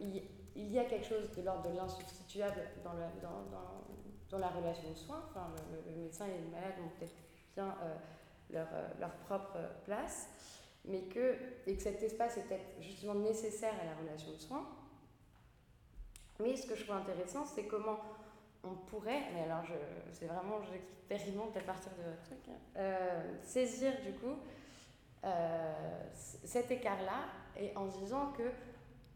il, 0.00 0.72
y 0.72 0.80
a 0.80 0.84
quelque 0.84 1.06
chose 1.06 1.30
de 1.36 1.42
l'ordre 1.42 1.70
de 1.70 1.76
l'insubstituable 1.76 2.60
dans, 2.82 4.38
la 4.38 4.48
relation 4.48 4.92
soin. 4.96 5.22
Enfin, 5.30 5.46
le, 5.86 5.96
médecin 6.02 6.26
et 6.26 6.38
le 6.44 6.50
malade 6.50 6.74
ont 6.84 6.88
peut-être 6.98 7.14
bien 7.54 7.72
leur, 8.52 8.68
leur, 8.98 9.12
propre 9.26 9.58
place, 9.84 10.28
mais 10.84 11.02
que, 11.02 11.36
et 11.66 11.76
que 11.76 11.82
cet 11.82 12.02
espace 12.02 12.34
peut-être 12.34 12.66
justement 12.80 13.14
nécessaire 13.14 13.74
à 13.80 13.84
la 13.84 13.94
relation 13.94 14.32
de 14.32 14.38
soin 14.38 14.66
mais 16.40 16.56
ce 16.56 16.66
que 16.66 16.74
je 16.74 16.84
trouve 16.84 16.96
intéressant, 16.96 17.44
c'est 17.44 17.64
comment 17.64 18.00
on 18.64 18.74
pourrait, 18.74 19.22
mais 19.34 19.42
alors 19.42 19.64
c'est 20.12 20.26
vraiment, 20.26 20.60
j'expérimente 20.62 21.56
à 21.56 21.60
partir 21.60 21.92
de 21.92 22.02
votre 22.02 22.22
truc, 22.22 22.38
hein, 22.48 22.58
euh, 22.76 23.42
saisir 23.42 23.92
du 24.04 24.12
coup 24.14 24.36
euh, 25.24 26.04
cet 26.44 26.70
écart-là 26.70 27.26
et 27.58 27.76
en 27.76 27.86
disant 27.86 28.32
que 28.36 28.50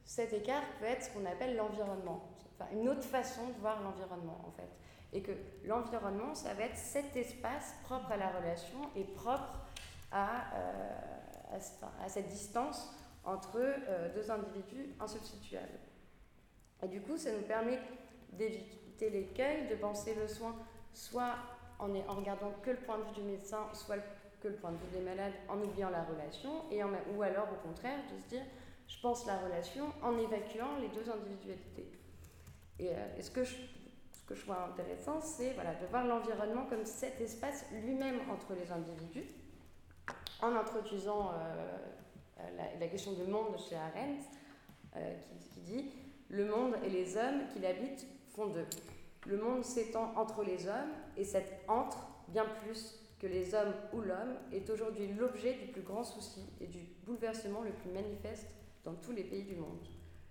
cet 0.04 0.32
écart 0.32 0.62
peut 0.78 0.86
être 0.86 1.04
ce 1.04 1.10
qu'on 1.10 1.24
appelle 1.24 1.56
l'environnement, 1.56 2.28
enfin 2.54 2.70
une 2.72 2.88
autre 2.88 3.04
façon 3.04 3.48
de 3.48 3.60
voir 3.60 3.82
l'environnement 3.82 4.40
en 4.46 4.50
fait. 4.50 4.68
Et 5.14 5.23
que 5.23 5.33
l'environnement, 5.64 6.35
ça 6.35 6.52
va 6.54 6.64
être 6.64 6.76
cet 6.76 7.16
espace 7.16 7.75
propre 7.85 8.12
à 8.12 8.16
la 8.16 8.30
relation 8.30 8.78
et 8.97 9.04
propre 9.04 9.61
à, 10.12 10.54
euh, 10.54 11.59
cette 12.09 12.28
distance 12.28 12.92
entre 13.25 13.59
euh, 13.59 14.12
deux 14.14 14.30
individus 14.30 14.94
insubstituables. 15.00 15.78
Et 16.83 16.88
du 16.88 17.00
coup, 17.00 17.16
ça 17.16 17.30
nous 17.33 17.47
permet 17.47 17.78
d'éviter 18.33 19.09
l'écueil, 19.11 19.68
de 19.68 19.76
penser 19.76 20.14
le 20.14 20.28
soin 20.28 20.54
soit 20.92 21.37
en, 21.78 21.88
regardant 22.14 22.52
que 22.62 22.71
le 22.71 22.76
point 22.76 22.99
de 22.99 23.04
vue 23.04 23.14
du 23.14 23.23
médecin, 23.23 23.66
soit 23.73 23.97
que 24.40 24.49
le 24.49 24.54
point 24.54 24.73
de 24.73 24.76
vue 24.76 24.99
des 24.99 25.00
malades, 25.00 25.33
en 25.49 25.59
oubliant 25.61 25.90
la 25.90 26.04
relation, 26.04 26.71
et 26.71 26.83
ou 26.85 27.23
alors 27.23 27.49
au 27.52 27.66
contraire 27.66 27.99
de 28.12 28.21
se 28.23 28.28
dire 28.28 28.44
je 28.87 29.00
pense 29.00 29.26
la 29.26 29.38
relation 29.38 29.87
en 30.02 30.16
évacuant 30.18 30.76
les 30.80 30.88
deux 30.88 31.11
individualités. 31.11 31.90
Et, 32.78 32.90
euh, 32.90 33.21
ce, 33.21 33.30
que 33.30 33.44
je, 33.44 33.54
ce 34.24 34.28
que 34.30 34.34
je 34.34 34.40
trouve 34.40 34.56
intéressant, 34.56 35.20
c'est 35.20 35.52
voilà, 35.52 35.74
de 35.74 35.86
voir 35.86 36.06
l'environnement 36.06 36.64
comme 36.64 36.86
cet 36.86 37.20
espace 37.20 37.66
lui-même 37.84 38.20
entre 38.30 38.54
les 38.54 38.72
individus, 38.72 39.28
en 40.40 40.56
introduisant 40.56 41.30
euh, 41.32 41.76
la, 42.56 42.78
la, 42.80 42.88
question 42.88 43.12
de 43.12 43.24
monde 43.24 43.54
chez 43.58 43.76
Arendt, 43.76 44.24
euh, 44.96 45.14
qui, 45.20 45.48
qui 45.50 45.60
dit 45.60 45.92
le 46.30 46.46
monde 46.46 46.74
et 46.82 46.88
les 46.88 47.18
hommes 47.18 47.46
qui 47.52 47.58
l'habitent 47.58 48.06
font 48.34 48.46
d'eux. 48.46 48.66
Le 49.26 49.36
monde 49.36 49.62
s'étend 49.62 50.14
entre 50.16 50.42
les 50.42 50.68
hommes, 50.68 50.92
et 51.18 51.24
cet 51.24 51.60
entre, 51.68 52.08
bien 52.28 52.46
plus 52.62 52.98
que 53.18 53.26
les 53.26 53.54
hommes 53.54 53.74
ou 53.92 54.00
l'homme, 54.00 54.36
est 54.52 54.70
aujourd'hui 54.70 55.12
l'objet 55.12 55.52
du 55.52 55.66
plus 55.66 55.82
grand 55.82 56.02
souci 56.02 56.48
et 56.62 56.66
du 56.66 56.80
bouleversement 57.04 57.60
le 57.60 57.72
plus 57.72 57.90
manifeste 57.90 58.46
dans 58.84 58.94
tous 58.94 59.12
les 59.12 59.24
pays 59.24 59.44
du 59.44 59.56
monde. 59.56 59.86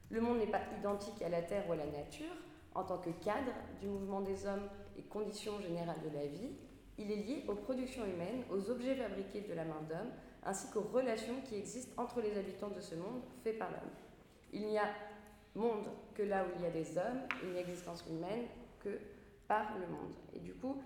Le 0.09 0.19
monde 0.19 0.39
n'est 0.39 0.47
pas 0.47 0.61
identique 0.79 1.21
à 1.21 1.29
la 1.29 1.43
Terre 1.43 1.69
ou 1.69 1.73
à 1.73 1.75
la 1.75 1.85
nature, 1.85 2.35
en 2.75 2.83
tant 2.83 2.97
que 2.97 3.09
cadre 3.09 3.51
du 3.79 3.87
mouvement 3.87 4.21
des 4.21 4.45
hommes 4.45 4.67
et 4.97 5.03
conditions 5.03 5.59
générales 5.59 6.01
de 6.03 6.15
la 6.15 6.25
vie, 6.25 6.51
il 6.97 7.11
est 7.11 7.15
lié 7.15 7.45
aux 7.47 7.55
productions 7.55 8.05
humaines, 8.05 8.43
aux 8.51 8.69
objets 8.69 8.95
fabriqués 8.95 9.41
de 9.41 9.53
la 9.53 9.65
main 9.65 9.81
d'homme, 9.89 10.11
ainsi 10.43 10.69
qu'aux 10.71 10.87
relations 10.93 11.41
qui 11.45 11.55
existent 11.55 12.01
entre 12.01 12.21
les 12.21 12.37
habitants 12.37 12.69
de 12.69 12.81
ce 12.81 12.95
monde 12.95 13.21
fait 13.43 13.53
par 13.53 13.71
l'homme. 13.71 13.91
Il 14.51 14.67
n'y 14.67 14.77
a 14.77 14.87
monde 15.55 15.85
que 16.15 16.23
là 16.23 16.45
où 16.45 16.49
il 16.57 16.63
y 16.63 16.65
a 16.65 16.71
des 16.71 16.97
hommes, 16.97 17.21
une 17.43 17.55
existence 17.55 18.03
humaine 18.09 18.45
que 18.79 18.99
par 19.47 19.77
le 19.77 19.87
monde. 19.87 20.13
Et 20.33 20.39
du 20.39 20.53
coup, 20.53 20.81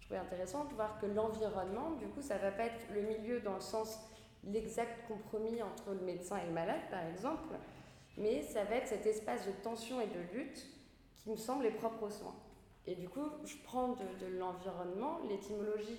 je 0.00 0.06
trouvais 0.06 0.20
intéressant 0.20 0.64
de 0.64 0.74
voir 0.74 0.98
que 0.98 1.06
l'environnement, 1.06 1.92
du 1.92 2.06
coup, 2.08 2.22
ça 2.22 2.38
va 2.38 2.50
pas 2.50 2.64
être 2.64 2.86
le 2.94 3.02
milieu 3.02 3.40
dans 3.40 3.54
le 3.54 3.60
sens 3.60 4.00
l'exact 4.44 5.06
compromis 5.06 5.62
entre 5.62 5.92
le 5.92 6.00
médecin 6.00 6.38
et 6.38 6.46
le 6.46 6.52
malade, 6.52 6.80
par 6.90 7.04
exemple, 7.06 7.54
mais 8.16 8.42
ça 8.42 8.64
va 8.64 8.76
être 8.76 8.88
cet 8.88 9.06
espace 9.06 9.46
de 9.46 9.52
tension 9.62 10.00
et 10.00 10.06
de 10.06 10.20
lutte 10.34 10.66
qui 11.22 11.30
me 11.30 11.36
semble 11.36 11.66
est 11.66 11.72
propre 11.72 12.04
aux 12.04 12.10
soins. 12.10 12.36
Et 12.86 12.94
du 12.94 13.08
coup, 13.08 13.24
je 13.44 13.54
prends 13.64 13.88
de, 13.88 14.26
l'environnement 14.38 15.20
l'étymologie 15.28 15.98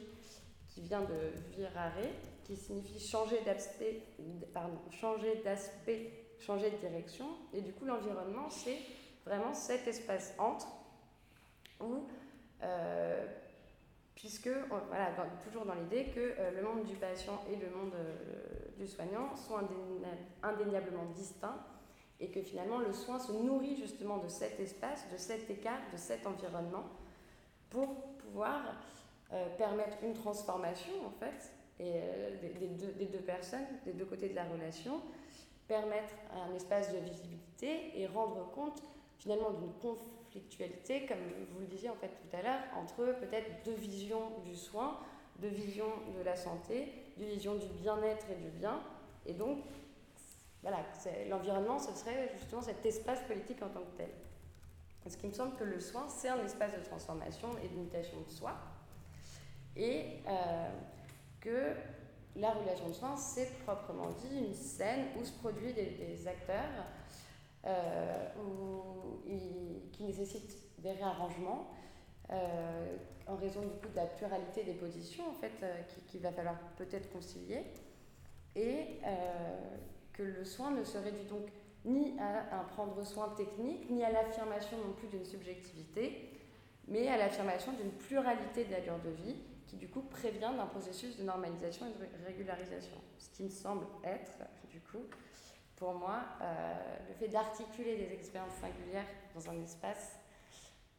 qui 0.70 0.82
vient 0.82 1.01
de 1.01 1.32
virare, 1.56 1.94
qui 2.44 2.58
signifie 2.58 3.00
changer 3.00 3.42
d'aspect, 3.46 4.01
changer 4.92 5.42
d'aspect 5.44 6.24
changer 6.44 6.72
de 6.72 6.77
direction. 6.77 7.25
Et 7.53 7.62
du 7.62 7.72
coup, 7.74 7.86
l'environnement, 7.86 8.50
c'est 8.50 8.77
vraiment 9.25 9.53
cet 9.53 9.88
espace 9.88 10.34
entre 10.38 10.68
où, 11.80 12.08
euh, 12.62 13.25
puisque, 14.15 14.50
voilà, 14.88 15.12
toujours 15.44 15.65
dans 15.65 15.75
l'idée 15.75 16.06
que 16.13 16.20
euh, 16.20 16.51
le 16.51 16.62
monde 16.62 16.84
du 16.84 16.96
patient 16.96 17.42
et 17.51 17.56
le 17.56 17.70
monde 17.70 17.94
euh, 17.96 18.15
du 18.77 18.88
soignant 18.88 19.36
sont 19.36 19.56
indéniablement 20.42 21.06
distincts 21.15 21.60
et 22.20 22.29
que 22.29 22.41
finalement 22.41 22.79
le 22.79 22.93
soin 22.93 23.20
se 23.20 23.32
nourrit 23.32 23.75
justement 23.75 24.17
de 24.17 24.27
cet 24.27 24.60
espace, 24.60 25.05
de 25.12 25.17
cet 25.17 25.50
écart, 25.50 25.79
de 25.91 25.98
cet 25.98 26.25
environnement 26.25 26.84
pour 27.70 27.93
pouvoir 28.17 28.62
euh, 29.32 29.48
permettre 29.58 29.98
une 30.03 30.13
transformation 30.13 30.93
en 31.05 31.12
fait 31.12 31.51
des, 31.79 32.50
des, 32.60 32.67
deux, 32.67 32.91
des 32.93 33.08
deux 33.08 33.20
personnes, 33.20 33.65
des 33.86 33.93
deux 33.93 34.05
côtés 34.05 34.29
de 34.29 34.36
la 34.36 34.46
relation 34.46 35.01
permettre 35.67 36.13
un 36.32 36.53
espace 36.53 36.93
de 36.93 37.00
visibilité 37.00 38.00
et 38.00 38.08
rendre 38.08 38.50
compte 38.51 38.82
finalement 39.17 39.51
d'une 39.51 39.74
conflictualité, 39.82 41.05
comme 41.05 41.17
vous 41.53 41.60
le 41.62 41.67
disiez 41.67 41.89
en 41.89 41.96
fait 41.96 42.10
tout 42.10 42.36
à 42.36 42.41
l'heure, 42.41 42.62
entre 42.75 43.17
peut-être 43.20 43.63
deux 43.65 43.74
visions 43.74 44.32
du 44.46 44.55
soin, 44.55 45.00
deux 45.39 45.50
visions 45.50 45.91
de 46.17 46.24
la 46.24 46.36
santé, 46.36 46.91
deux 47.17 47.25
visions 47.25 47.55
du 47.55 47.67
bien-être 47.82 48.25
et 48.32 48.36
du 48.36 48.50
bien. 48.50 48.82
Et 49.25 49.34
donc, 49.34 49.60
voilà, 50.63 50.77
l'environnement, 51.29 51.77
ce 51.77 51.93
serait 51.93 52.32
justement 52.39 52.62
cet 52.62 52.86
espace 52.86 53.22
politique 53.27 53.62
en 53.62 53.67
tant 53.67 53.82
que 53.82 53.98
tel. 53.98 54.10
Ce 55.05 55.17
qui 55.17 55.27
me 55.27 55.34
semble 55.34 55.55
que 55.58 55.65
le 55.65 55.79
soin, 55.82 56.08
c'est 56.08 56.29
un 56.29 56.43
espace 56.43 56.72
de 56.72 56.84
transformation 56.86 57.50
et 57.62 57.67
de 57.67 57.75
mutation 57.75 58.22
de 58.22 58.32
soi. 58.32 58.55
Et 59.75 60.22
euh, 60.25 60.70
que 61.41 61.74
la 62.38 62.51
relation 62.51 62.88
de 62.88 62.93
soins, 62.93 63.17
c'est 63.17 63.51
proprement 63.65 64.10
dit 64.12 64.38
une 64.38 64.53
scène 64.53 65.08
où 65.20 65.25
se 65.25 65.34
produisent 65.34 65.75
des, 65.75 66.27
acteurs 66.27 66.86
euh, 67.65 68.29
qui 69.91 70.03
nécessitent 70.05 70.58
des 70.77 70.93
réarrangements 70.93 71.72
euh, 72.32 72.98
en 73.27 73.36
raison 73.36 73.62
du 73.62 73.75
coup 73.79 73.89
de 73.89 73.96
la 73.98 74.05
pluralité 74.05 74.63
des 74.63 74.74
positions 74.74 75.29
en 75.29 75.34
fait 75.34 75.51
qu'il 76.08 76.22
va 76.22 76.32
falloir 76.32 76.58
peut-être 76.77 77.12
concilier 77.12 77.63
et 78.55 79.00
que 80.13 80.24
le 80.24 80.46
soin 80.46 80.72
ne 80.72 80.84
se 80.84 80.98
réduit 80.98 81.25
donc 81.25 81.48
ni 81.86 82.17
à 82.20 82.60
un 82.60 82.63
prendre 82.63 83.03
soin 83.03 83.29
technique, 83.29 83.89
ni 83.89 84.03
à 84.03 84.12
l'affirmation 84.12 84.77
non 84.77 84.93
plus 84.93 85.08
d'une 85.08 85.25
subjectivité, 85.25 86.29
mais 86.88 87.08
à 87.08 87.17
l'affirmation 87.17 87.74
d'une 87.74 87.91
pluralité 87.91 88.65
d'allures 88.65 89.00
de 89.00 89.10
vie 89.10 89.36
qui 89.67 89.77
du 89.77 89.89
coup 89.89 90.01
prévient 90.01 90.51
d'un 90.55 90.67
processus 90.67 91.17
de 91.17 91.24
normalisation 91.24 91.88
et 91.88 91.89
de 91.89 92.25
régularisation. 92.25 92.98
Ce 93.17 93.29
qui 93.29 93.43
me 93.43 93.50
semble 93.50 93.86
être, 94.03 94.38
du 94.70 94.79
coup, 94.79 95.05
pour 95.75 95.93
moi, 95.96 96.22
euh, 96.41 96.74
le 97.10 97.13
fait 97.15 97.27
d'articuler 97.27 97.98
des 97.98 98.13
expériences 98.13 98.53
singulières 98.53 99.08
dans 99.34 99.50
un 99.50 99.62
espace 99.62 100.20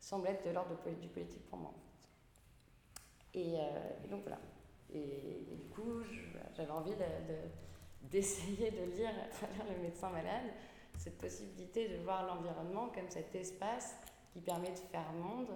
semble 0.01 0.29
être 0.29 0.45
de 0.45 0.51
l'ordre 0.51 0.77
du 1.01 1.09
politique 1.09 1.47
pour 1.47 1.59
moi. 1.59 1.75
Et, 3.33 3.59
euh, 3.59 4.09
donc 4.11 4.23
voilà. 4.23 4.39
Et, 4.93 5.47
du 5.57 5.69
coup, 5.69 6.03
j'avais 6.57 6.71
envie 6.71 6.95
d'essayer 8.11 8.71
de, 8.71 8.97
lire 8.97 9.11
à 9.25 9.29
travers 9.29 9.65
le 9.75 9.83
médecin 9.83 10.11
malade 10.11 10.53
cette 10.99 11.19
possibilité 11.19 11.89
de 11.89 11.97
voir 12.03 12.25
l'environnement 12.27 12.89
comme 12.89 13.09
cet 13.09 13.35
espace 13.35 13.97
qui 14.33 14.41
permet 14.41 14.71
de 14.71 14.79
faire 14.79 15.13
monde 15.13 15.49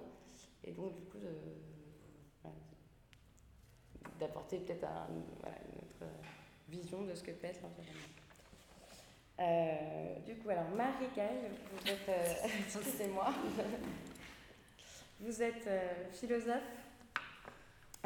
et 0.63 0.71
donc 0.71 0.95
du 0.95 1.03
coup 1.05 1.19
d'apporter 4.19 4.59
peut-être 4.59 4.85
voilà, 5.39 5.57
une 5.71 5.77
autre 5.77 6.11
vision 6.67 7.03
de 7.03 7.15
ce 7.15 7.23
que 7.23 7.31
peut 7.31 7.47
être 7.47 7.61
l'environnement. 7.61 8.19
Euh, 9.39 10.19
du 10.25 10.35
coup, 10.35 10.49
alors 10.49 10.69
Marie-Caille, 10.75 11.49
vous 11.71 11.89
êtes, 11.89 12.09
euh, 12.09 13.07
moi 13.13 13.33
vous 15.21 15.41
êtes 15.41 15.67
euh, 15.67 16.11
philosophe, 16.11 16.63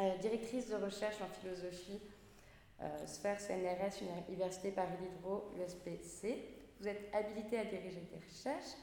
euh, 0.00 0.16
directrice 0.18 0.68
de 0.68 0.76
recherche 0.76 1.16
en 1.20 1.28
philosophie, 1.40 2.00
sphère 3.06 3.40
CNRS, 3.40 4.02
Université 4.28 4.70
Paris-Diderot, 4.70 5.50
USPC. 5.58 6.44
Vous 6.80 6.88
êtes 6.88 7.10
habilitée 7.14 7.58
à 7.58 7.64
diriger 7.64 8.00
des 8.00 8.16
recherches. 8.16 8.76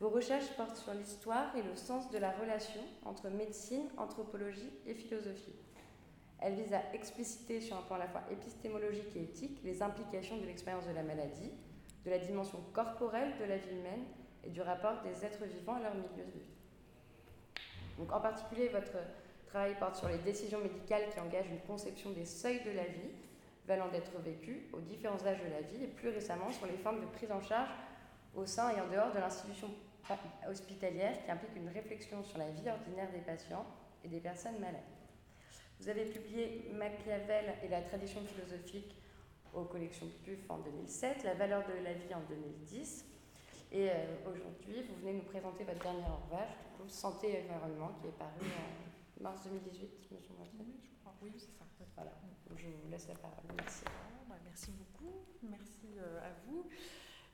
Vos 0.00 0.08
recherches 0.08 0.50
portent 0.56 0.76
sur 0.76 0.92
l'histoire 0.92 1.54
et 1.56 1.62
le 1.62 1.76
sens 1.76 2.10
de 2.10 2.18
la 2.18 2.32
relation 2.32 2.80
entre 3.04 3.28
médecine, 3.28 3.88
anthropologie 3.96 4.72
et 4.86 4.94
philosophie. 4.94 5.54
Elles 6.40 6.54
visent 6.54 6.74
à 6.74 6.92
expliciter 6.92 7.60
sur 7.60 7.76
un 7.76 7.82
plan 7.82 7.96
à 7.96 8.00
la 8.00 8.08
fois 8.08 8.22
épistémologique 8.30 9.14
et 9.16 9.22
éthique 9.22 9.60
les 9.64 9.82
implications 9.82 10.36
de 10.36 10.44
l'expérience 10.44 10.86
de 10.86 10.92
la 10.92 11.02
maladie, 11.02 11.52
de 12.04 12.10
la 12.10 12.18
dimension 12.18 12.58
corporelle 12.72 13.32
de 13.38 13.44
la 13.44 13.56
vie 13.56 13.70
humaine 13.70 14.04
et 14.42 14.50
du 14.50 14.60
rapport 14.60 15.00
des 15.02 15.24
êtres 15.24 15.44
vivants 15.44 15.76
à 15.76 15.80
leur 15.80 15.94
milieu 15.94 16.24
de 16.26 16.38
vie. 16.38 16.50
Donc, 17.98 18.12
en 18.12 18.20
particulier, 18.20 18.68
votre 18.68 18.98
travail 19.46 19.76
porte 19.78 19.96
sur 19.96 20.08
les 20.08 20.18
décisions 20.18 20.60
médicales 20.60 21.08
qui 21.10 21.20
engagent 21.20 21.50
une 21.50 21.60
conception 21.60 22.10
des 22.10 22.24
seuils 22.24 22.62
de 22.64 22.72
la 22.72 22.84
vie 22.84 23.12
valant 23.66 23.88
d'être 23.88 24.18
vécus 24.20 24.62
aux 24.72 24.80
différents 24.80 25.24
âges 25.26 25.42
de 25.42 25.50
la 25.50 25.62
vie 25.62 25.84
et 25.84 25.88
plus 25.88 26.10
récemment 26.10 26.52
sur 26.52 26.66
les 26.66 26.76
formes 26.76 27.00
de 27.00 27.06
prise 27.06 27.32
en 27.32 27.40
charge 27.40 27.70
au 28.34 28.46
sein 28.46 28.70
et 28.70 28.80
en 28.80 28.88
dehors 28.88 29.12
de 29.12 29.18
l'institution 29.18 29.70
hospitalière 30.48 31.24
qui 31.24 31.30
implique 31.30 31.56
une 31.56 31.68
réflexion 31.68 32.22
sur 32.22 32.38
la 32.38 32.50
vie 32.50 32.68
ordinaire 32.68 33.10
des 33.12 33.20
patients 33.20 33.64
et 34.04 34.08
des 34.08 34.20
personnes 34.20 34.58
malades. 34.58 34.82
Vous 35.80 35.88
avez 35.88 36.04
publié 36.04 36.70
Machiavel 36.74 37.54
et 37.62 37.68
la 37.68 37.82
tradition 37.82 38.20
philosophique 38.22 38.94
aux 39.54 39.64
collections 39.64 40.06
PUF 40.24 40.50
en 40.50 40.58
2007, 40.58 41.24
La 41.24 41.34
valeur 41.34 41.62
de 41.66 41.84
la 41.84 41.94
vie 41.94 42.14
en 42.14 42.20
2010. 42.28 43.06
Et 43.72 43.90
euh, 43.90 43.92
aujourd'hui, 44.26 44.82
vous 44.82 44.96
venez 45.00 45.14
nous 45.14 45.22
présenter 45.24 45.64
votre 45.64 45.82
dernier 45.82 46.04
ouvrage, 46.26 46.50
Santé 46.88 47.32
et 47.32 47.50
environnement, 47.50 47.92
qui 48.00 48.08
est 48.08 48.18
paru 48.18 48.30
en 48.40 49.22
mars 49.22 49.42
2018, 49.44 50.10
me 50.12 50.20
semble-t-il. 50.20 50.60
Oui, 50.60 50.80
je 50.82 51.00
crois. 51.00 51.14
Oui, 51.22 51.32
c'est 51.36 51.56
ça. 51.58 51.64
Voilà. 51.96 52.12
Je 52.56 52.66
vous 52.66 52.90
laisse 52.90 53.08
la 53.08 53.14
parole. 53.14 53.44
Merci. 53.56 53.84
Bah, 54.28 54.36
merci 54.44 54.70
beaucoup. 54.72 55.24
Merci 55.42 55.98
euh, 55.98 56.20
à 56.20 56.32
vous. 56.46 56.66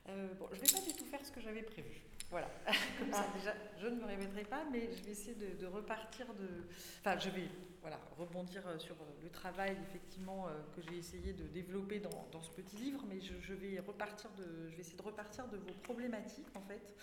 Euh, 0.09 0.33
bon, 0.39 0.47
je 0.51 0.59
ne 0.59 0.65
vais 0.65 0.73
pas 0.73 0.81
du 0.81 0.93
tout 0.93 1.05
faire 1.05 1.23
ce 1.23 1.31
que 1.31 1.41
j'avais 1.41 1.61
prévu. 1.61 2.01
Voilà, 2.29 2.49
comme 2.99 3.11
ça 3.11 3.27
déjà, 3.35 3.53
je 3.79 3.87
ne 3.87 3.95
me 3.95 4.05
répéterai 4.05 4.43
pas, 4.45 4.63
mais 4.71 4.89
je 4.93 5.03
vais 5.03 5.11
essayer 5.11 5.35
de, 5.35 5.65
repartir 5.67 6.33
de. 6.33 6.63
Enfin, 6.99 7.19
je 7.19 7.29
vais 7.29 7.49
voilà, 7.81 7.99
rebondir 8.17 8.65
euh, 8.67 8.79
sur 8.79 8.95
le 9.21 9.29
travail 9.29 9.75
effectivement 9.81 10.47
que 10.75 10.81
j'ai 10.81 10.97
essayé 10.97 11.33
de 11.33 11.43
développer 11.47 11.99
dans, 11.99 12.27
dans, 12.31 12.41
ce 12.41 12.51
petit 12.51 12.77
livre, 12.77 13.03
mais 13.07 13.19
je, 13.19 13.33
je, 13.41 13.53
vais 13.53 13.79
repartir 13.79 14.29
de, 14.37 14.69
je 14.69 14.75
vais 14.75 14.81
essayer 14.81 14.97
de 14.97 15.03
repartir 15.03 15.47
de 15.49 15.57
vos 15.57 15.73
problématiques 15.83 16.47
en 16.55 16.61
fait. 16.61 16.95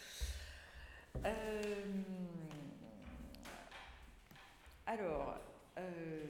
Euh, 1.24 2.02
alors, 4.86 5.38
euh, 5.78 6.20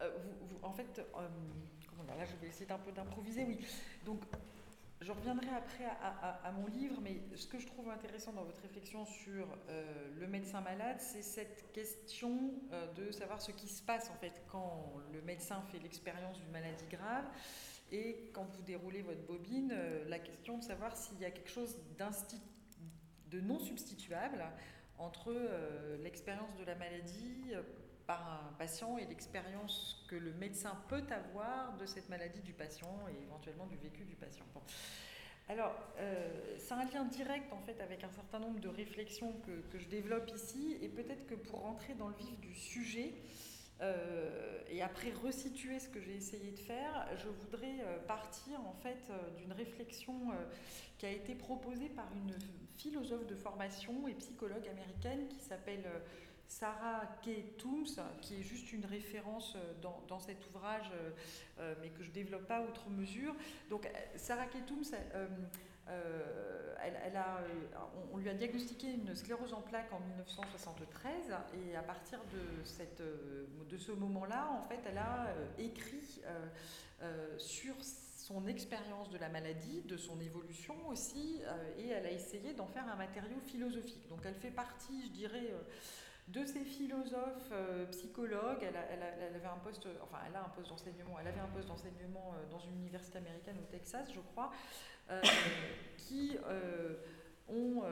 vous, 0.00 0.58
en 0.62 0.72
fait, 0.72 1.02
là 2.18 2.24
je 2.24 2.36
vais 2.36 2.48
essayer 2.48 2.66
d'un 2.66 2.78
peu 2.78 2.92
d'improviser, 2.92 3.44
oui. 3.44 3.58
Donc, 4.04 4.20
je 5.00 5.12
reviendrai 5.12 5.48
après 5.48 5.86
à, 5.86 6.52
mon 6.52 6.66
livre, 6.66 7.00
mais 7.00 7.22
ce 7.34 7.46
que 7.46 7.58
je 7.58 7.66
trouve 7.66 7.88
intéressant 7.88 8.34
dans 8.34 8.44
votre 8.44 8.60
réflexion 8.60 9.06
sur 9.06 9.46
euh, 9.70 10.10
le 10.18 10.26
médecin 10.26 10.60
malade, 10.60 10.96
c'est 11.00 11.22
cette 11.22 11.72
question 11.72 12.52
euh, 12.72 12.92
de 12.92 13.10
savoir 13.10 13.40
ce 13.40 13.50
qui 13.50 13.66
se 13.66 13.82
passe 13.82 14.10
en 14.10 14.14
fait 14.16 14.42
quand 14.48 14.92
le 15.10 15.22
médecin 15.22 15.62
fait 15.72 15.78
l'expérience 15.78 16.38
d'une 16.38 16.50
maladie 16.50 16.84
grave 16.90 17.24
et 17.90 18.30
quand 18.34 18.44
vous 18.44 18.62
déroulez 18.62 19.00
votre 19.00 19.22
bobine, 19.22 19.72
euh, 19.72 20.06
la 20.06 20.18
question 20.18 20.58
de 20.58 20.64
savoir 20.64 20.94
s'il 20.94 21.18
y 21.18 21.24
a 21.24 21.30
quelque 21.30 21.50
chose 21.50 21.78
de 23.30 23.40
non 23.40 23.58
substituable 23.58 24.44
entre 24.98 25.34
l'expérience 26.02 26.54
de 26.56 26.64
la 26.64 26.74
maladie 26.74 27.54
par 28.10 28.42
un 28.44 28.52
patient 28.58 28.98
et 28.98 29.06
l'expérience 29.06 30.04
que 30.08 30.16
le 30.16 30.32
médecin 30.32 30.76
peut 30.88 31.04
avoir 31.12 31.76
de 31.76 31.86
cette 31.86 32.08
maladie 32.08 32.40
du 32.40 32.52
patient 32.52 33.06
et 33.08 33.22
éventuellement 33.22 33.66
du 33.66 33.76
vécu 33.76 34.02
du 34.02 34.16
patient. 34.16 34.44
Alors, 35.48 35.76
euh, 35.98 36.56
c'est 36.58 36.74
un 36.74 36.86
lien 36.86 37.04
direct 37.04 37.52
en 37.52 37.60
fait 37.60 37.80
avec 37.80 38.02
un 38.02 38.10
certain 38.10 38.40
nombre 38.40 38.58
de 38.58 38.68
réflexions 38.68 39.32
que, 39.46 39.60
que 39.70 39.78
je 39.78 39.86
développe 39.86 40.28
ici 40.34 40.76
et 40.82 40.88
peut-être 40.88 41.24
que 41.28 41.36
pour 41.36 41.60
rentrer 41.60 41.94
dans 41.94 42.08
le 42.08 42.16
vif 42.16 42.36
du 42.40 42.52
sujet 42.52 43.14
euh, 43.80 44.60
et 44.68 44.82
après 44.82 45.12
resituer 45.12 45.78
ce 45.78 45.88
que 45.88 46.00
j'ai 46.00 46.16
essayé 46.16 46.50
de 46.50 46.58
faire, 46.58 47.06
je 47.16 47.28
voudrais 47.28 47.78
euh, 47.80 48.00
partir 48.08 48.60
en 48.66 48.74
fait 48.74 49.12
d'une 49.36 49.52
réflexion 49.52 50.32
qui 50.98 51.06
a 51.06 51.10
été 51.12 51.36
proposée 51.36 51.90
par 51.90 52.08
une 52.12 52.36
philosophe 52.76 53.26
de 53.28 53.36
formation 53.36 54.08
et 54.08 54.14
psychologue 54.14 54.66
américaine 54.66 55.28
qui 55.28 55.38
s'appelle 55.38 55.84
Sarah 56.50 57.06
K. 57.22 57.56
Toombs, 57.58 58.02
qui 58.20 58.34
est 58.34 58.42
juste 58.42 58.72
une 58.72 58.84
référence 58.84 59.54
euh, 59.54 59.72
dans, 60.08 60.18
cet 60.18 60.44
ouvrage, 60.48 60.90
euh, 60.92 61.10
euh, 61.60 61.74
mais 61.80 61.90
que 61.90 62.02
je 62.02 62.08
ne 62.08 62.14
développe 62.14 62.46
pas 62.48 62.60
outre 62.60 62.90
mesure. 62.90 63.36
Donc, 63.70 63.88
Sarah 64.16 64.46
K. 64.46 64.66
Toombs, 64.66 64.92
elle, 65.86 67.16
a, 67.16 67.40
on, 68.12 68.16
lui 68.16 68.28
a 68.28 68.34
diagnostiqué 68.34 68.88
une 68.92 69.14
sclérose 69.14 69.54
en 69.54 69.62
plaques 69.62 69.92
en 69.92 70.00
1973, 70.00 71.36
et 71.54 71.76
à 71.76 71.82
partir 71.82 72.18
de, 72.32 72.64
cette, 72.64 73.00
de 73.00 73.78
ce 73.78 73.92
moment-là, 73.92 74.50
en 74.52 74.62
fait, 74.68 74.80
elle 74.86 74.98
a 74.98 75.32
écrit 75.58 76.20
sur 77.38 77.74
son 77.80 78.46
expérience 78.48 79.08
de 79.10 79.18
la 79.18 79.28
maladie, 79.28 79.82
de 79.82 79.96
son 79.96 80.20
évolution 80.20 80.74
aussi, 80.88 81.40
et 81.78 81.88
elle 81.88 82.06
a 82.06 82.10
essayé 82.12 82.54
d'en 82.54 82.66
faire 82.66 82.88
un 82.88 82.96
matériau 82.96 83.38
philosophique. 83.46 84.08
Donc, 84.08 84.20
elle 84.24 84.34
fait 84.34 84.50
partie, 84.50 85.02
je 85.06 85.10
dirais, 85.10 85.54
de 86.32 86.44
ces 86.44 86.64
philosophes 86.64 87.50
euh, 87.52 87.86
psychologues. 87.86 88.62
Elle, 88.62 88.76
avait 89.36 89.46
un 89.46 89.58
poste, 89.58 89.86
enfin, 90.02 90.18
elle 90.28 90.36
a 90.36 90.44
un 90.44 90.48
poste 90.48 90.68
d'enseignement. 90.68 91.16
Elle 91.20 91.28
avait 91.28 91.40
un 91.40 91.48
poste 91.48 91.68
d'enseignement 91.68 92.34
euh, 92.34 92.50
dans 92.50 92.58
une 92.60 92.76
université 92.76 93.18
américaine 93.18 93.56
au 93.60 93.70
Texas, 93.70 94.08
je 94.14 94.20
crois, 94.20 94.50
euh, 95.10 95.20
qui 95.96 96.36
ont 97.48 97.82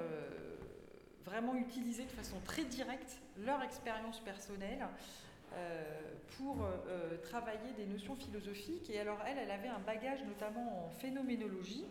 vraiment 1.24 1.57
utilisé 1.57 2.05
de 2.05 2.11
façon 2.11 2.37
très 2.44 2.64
directe 2.64 3.20
leur 3.38 3.62
expérience 3.62 4.20
personnelle. 4.20 4.87
pour 6.37 6.57
travailler 7.22 7.72
des 7.77 7.87
notions 7.87 8.14
philosophiques. 8.14 8.88
Et 8.90 9.01
alors, 9.01 9.18
elle, 9.27 9.38
elle 9.38 9.51
avait 9.51 9.68
un 9.68 9.81
bagage 9.81 10.22
notamment 10.24 10.87
en 10.87 10.90
phénoménologie, 10.90 11.87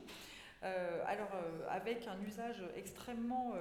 alors 0.62 1.32
avec 1.70 2.08
un 2.08 2.20
usage 2.22 2.64
extrêmement 2.76 3.54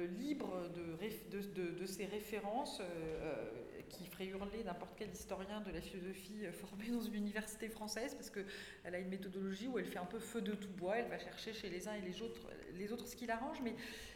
libre 0.00 0.70
de, 0.74 1.40
de, 1.54 1.78
de, 1.78 1.86
ces 1.86 2.06
références 2.06 2.80
euh, 2.80 2.84
euh, 2.84 3.80
qui 3.88 4.06
ferait 4.06 4.26
hurler 4.26 4.64
n'importe 4.64 4.94
quel 4.96 5.10
historien 5.10 5.60
de 5.60 5.70
la 5.70 5.80
philosophie 5.80 6.46
formé 6.52 6.88
dans 6.88 7.00
une 7.00 7.14
université 7.14 7.68
française, 7.68 8.14
parce 8.14 8.30
qu'elle 8.30 8.94
a 8.94 8.98
une 8.98 9.08
méthodologie 9.08 9.68
où 9.68 9.78
elle 9.78 9.86
fait 9.86 9.98
un 9.98 10.06
peu 10.06 10.18
feu 10.18 10.40
de 10.40 10.52
tout 10.52 10.70
bois, 10.70 10.98
elle 10.98 11.08
va 11.08 11.18
chercher 11.18 11.52
chez 11.52 11.68
les 11.70 11.86
uns 11.86 11.94
et 11.94 12.00
les 12.00 12.22
autres, 12.22 12.48
les 12.74 12.92
autres 12.92 13.06
ce 13.06 13.14
qui 13.14 13.26
l'arrange, 13.26 13.58
mais 13.62 13.74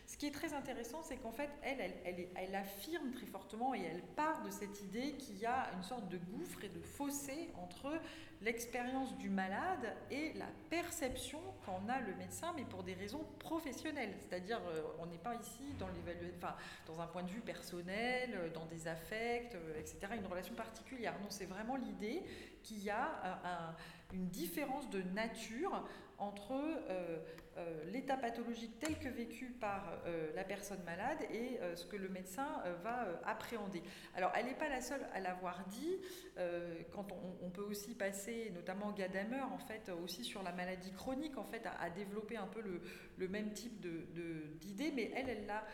ce 0.08 0.16
qui 0.16 0.26
est 0.26 0.30
très 0.30 0.54
intéressant, 0.54 1.02
c'est 1.02 1.18
qu'en 1.18 1.32
fait, 1.32 1.50
elle, 1.62 1.92
elle, 2.06 2.28
elle, 2.34 2.54
affirme 2.54 3.12
très 3.12 3.26
fortement 3.26 3.74
et 3.74 3.82
elle 3.82 4.00
part 4.16 4.42
de 4.42 4.50
cette 4.50 4.80
idée 4.80 5.12
qu'il 5.12 5.36
y 5.36 5.44
a 5.44 5.70
une 5.76 5.82
sorte 5.82 6.08
de 6.08 6.16
gouffre 6.16 6.64
et 6.64 6.70
de 6.70 6.80
fossé 6.80 7.50
entre 7.62 7.92
l'expérience 8.40 9.14
du 9.18 9.28
malade 9.28 9.94
et 10.10 10.32
la 10.32 10.46
perception 10.70 11.40
qu'en 11.66 11.86
a 11.90 12.00
le 12.00 12.14
médecin, 12.14 12.54
mais 12.56 12.64
pour 12.64 12.84
des 12.84 12.94
raisons 12.94 13.22
professionnelles. 13.38 14.14
C'est-à-dire, 14.18 14.62
euh, 14.70 14.80
on 14.98 15.04
n'est 15.04 15.18
pas 15.18 15.34
ici 15.34 15.74
dans 15.78 15.88
enfin, 16.38 16.56
dans 16.86 17.00
un 17.02 17.06
point 17.06 17.22
de 17.22 17.30
vue 17.30 17.42
personnel, 17.42 18.30
euh, 18.34 18.48
dans 18.48 18.64
des 18.64 18.88
affects, 18.88 19.56
euh, 19.56 19.78
etc., 19.78 19.98
une 20.16 20.26
relation 20.26 20.54
particulière. 20.54 21.12
Non, 21.20 21.28
c'est 21.28 21.44
vraiment 21.44 21.76
l'idée 21.76 22.22
qu'il 22.62 22.82
y 22.82 22.90
a 22.90 23.38
une 24.14 24.28
différence 24.28 24.88
de 24.88 25.02
nature 25.02 25.84
entre 26.18 26.54
l'état 27.92 28.16
pathologique 28.16 28.78
tel 28.78 28.98
que 28.98 29.08
vécu 29.08 29.50
par 29.50 30.00
la 30.34 30.44
personne 30.44 30.82
malade 30.84 31.18
et 31.32 31.58
ce 31.74 31.86
que 31.86 31.96
le 31.96 32.08
médecin 32.08 32.62
va 32.82 33.20
appréhender. 33.24 33.82
Alors, 34.14 34.32
elle 34.36 34.46
n'est 34.46 34.54
pas 34.54 34.68
la 34.68 34.80
seule 34.80 35.06
à 35.12 35.20
l'avoir 35.20 35.64
dit. 35.66 35.98
quand 36.92 37.06
on, 37.42 37.50
peut 37.50 37.62
aussi 37.62 37.94
passer, 37.94 38.52
notamment 38.54 38.92
Gadamer, 38.92 39.42
en 39.52 39.58
fait, 39.58 39.90
aussi 40.04 40.24
sur 40.24 40.42
la 40.42 40.52
maladie 40.52 40.92
chronique, 40.92 41.36
en 41.36 41.44
fait, 41.44 41.66
à, 41.66 41.90
développer 41.90 42.36
un 42.36 42.46
peu 42.46 42.60
le, 42.60 43.28
même 43.28 43.52
type 43.52 43.80
d'idée, 44.60 44.92
mais 44.94 45.10
elle, 45.16 45.28
elle 45.28 45.46
l'a 45.46 45.64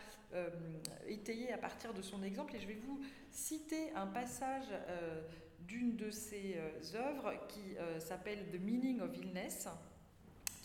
étayé 1.07 1.53
à 1.53 1.57
partir 1.57 1.93
de 1.93 2.01
son 2.01 2.23
exemple. 2.23 2.55
Et 2.55 2.59
je 2.59 2.67
vais 2.67 2.79
vous 2.81 2.99
citer 3.31 3.91
un 3.93 4.07
passage 4.07 4.71
d'une 5.67 5.95
de 5.95 6.09
ses 6.09 6.57
euh, 6.57 6.97
œuvres 6.97 7.33
qui 7.47 7.77
euh, 7.77 7.99
s'appelle 7.99 8.45
The 8.51 8.59
Meaning 8.59 9.01
of 9.01 9.15
Illness, 9.17 9.67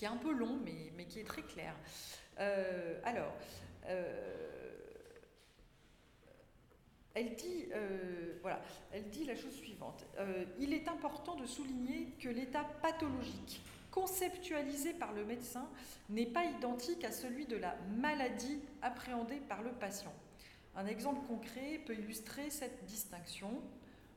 qui 0.00 0.06
est 0.06 0.08
un 0.08 0.16
peu 0.16 0.32
long, 0.32 0.58
mais, 0.64 1.04
qui 1.04 1.20
est 1.20 1.24
très 1.24 1.42
clair. 1.42 1.74
Euh, 2.38 2.98
alors, 3.04 3.34
elle 7.12 7.34
dit, 7.34 7.66
voilà, 8.40 8.62
elle 8.92 9.10
dit 9.10 9.26
la 9.26 9.36
chose 9.36 9.52
suivante. 9.52 10.06
il 10.58 10.72
est 10.72 10.88
important 10.88 11.36
de 11.36 11.44
souligner 11.44 12.14
que 12.18 12.30
l'état 12.30 12.64
pathologique 12.80 13.60
conceptualisé 13.90 14.94
par 14.94 15.12
le 15.12 15.26
médecin 15.26 15.68
n'est 16.08 16.24
pas 16.24 16.46
identique 16.46 17.04
à 17.04 17.12
celui 17.12 17.44
de 17.44 17.56
la 17.56 17.76
maladie 17.98 18.58
appréhendée 18.80 19.42
par 19.50 19.62
le 19.62 19.72
patient. 19.72 20.14
Un 20.76 20.86
exemple 20.86 21.26
concret 21.26 21.78
peut 21.84 21.92
illustrer 21.92 22.48
cette 22.48 22.86
distinction. 22.86 23.60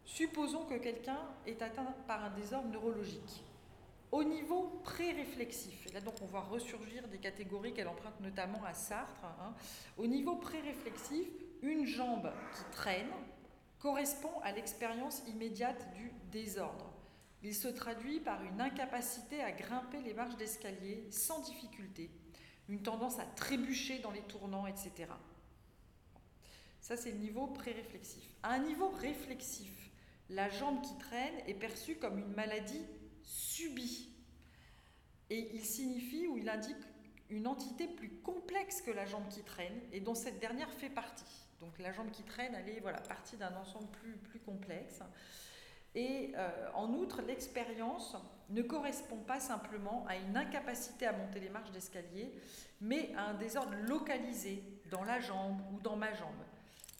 Supposons 0.05 0.63
que 0.63 0.75
quelqu'un 0.75 1.19
est 1.45 1.61
atteint 1.61 1.93
par 2.07 2.23
un 2.23 2.29
désordre 2.29 2.69
neurologique. 2.69 3.43
Au 4.13 4.23
niveau 4.23 4.79
pré-réflexif, 4.83 5.91
là 5.91 5.99
donc 5.99 6.13
on 6.21 6.27
voit 6.27 6.41
ressurgir 6.41 7.07
des 7.07 7.17
catégories 7.17 7.73
qu'elle 7.73 7.87
emprunte 7.87 8.19
notamment 8.19 8.63
à 8.63 8.75
Sartre, 8.75 9.25
hein. 9.25 9.55
au 9.97 10.05
niveau 10.05 10.35
pré-réflexif, 10.35 11.27
une 11.63 11.87
jambe 11.87 12.31
qui 12.55 12.63
traîne 12.75 13.09
correspond 13.79 14.39
à 14.43 14.51
l'expérience 14.51 15.23
immédiate 15.25 15.91
du 15.95 16.11
désordre. 16.31 16.93
Il 17.41 17.55
se 17.55 17.67
traduit 17.67 18.19
par 18.19 18.43
une 18.43 18.61
incapacité 18.61 19.41
à 19.41 19.51
grimper 19.51 19.99
les 20.03 20.13
marches 20.13 20.37
d'escalier 20.37 21.07
sans 21.09 21.41
difficulté, 21.41 22.11
une 22.69 22.83
tendance 22.83 23.17
à 23.17 23.25
trébucher 23.25 23.97
dans 23.97 24.11
les 24.11 24.21
tournants, 24.21 24.67
etc. 24.67 25.07
Ça, 26.81 26.95
c'est 26.97 27.13
le 27.13 27.17
niveau 27.17 27.47
pré-réflexif. 27.47 28.23
À 28.43 28.51
un 28.51 28.59
niveau 28.59 28.89
réflexif, 28.89 29.89
la 30.29 30.49
jambe 30.49 30.83
qui 30.83 30.95
traîne 30.99 31.33
est 31.47 31.55
perçue 31.55 31.95
comme 31.95 32.19
une 32.19 32.33
maladie 32.35 32.85
subie. 33.23 34.09
Et 35.29 35.55
il 35.55 35.65
signifie 35.65 36.27
ou 36.27 36.37
il 36.37 36.49
indique 36.49 36.77
une 37.29 37.47
entité 37.47 37.87
plus 37.87 38.09
complexe 38.21 38.81
que 38.81 38.91
la 38.91 39.05
jambe 39.05 39.27
qui 39.29 39.41
traîne 39.41 39.79
et 39.91 39.99
dont 39.99 40.15
cette 40.15 40.39
dernière 40.39 40.71
fait 40.71 40.89
partie. 40.89 41.47
Donc 41.59 41.79
la 41.79 41.91
jambe 41.91 42.11
qui 42.11 42.23
traîne, 42.23 42.53
elle 42.55 42.69
est 42.69 42.79
voilà, 42.81 42.99
partie 42.99 43.37
d'un 43.37 43.55
ensemble 43.55 43.87
plus, 43.91 44.17
plus 44.17 44.39
complexe. 44.39 45.01
Et 45.95 46.33
euh, 46.35 46.69
en 46.73 46.91
outre, 46.93 47.21
l'expérience 47.21 48.15
ne 48.49 48.61
correspond 48.61 49.17
pas 49.17 49.39
simplement 49.39 50.05
à 50.07 50.15
une 50.15 50.35
incapacité 50.35 51.05
à 51.05 51.13
monter 51.13 51.39
les 51.39 51.49
marches 51.49 51.71
d'escalier, 51.71 52.33
mais 52.81 53.13
à 53.15 53.29
un 53.29 53.33
désordre 53.35 53.75
localisé 53.87 54.63
dans 54.91 55.03
la 55.03 55.19
jambe 55.19 55.61
ou 55.71 55.79
dans 55.79 55.95
ma 55.95 56.13
jambe. 56.13 56.43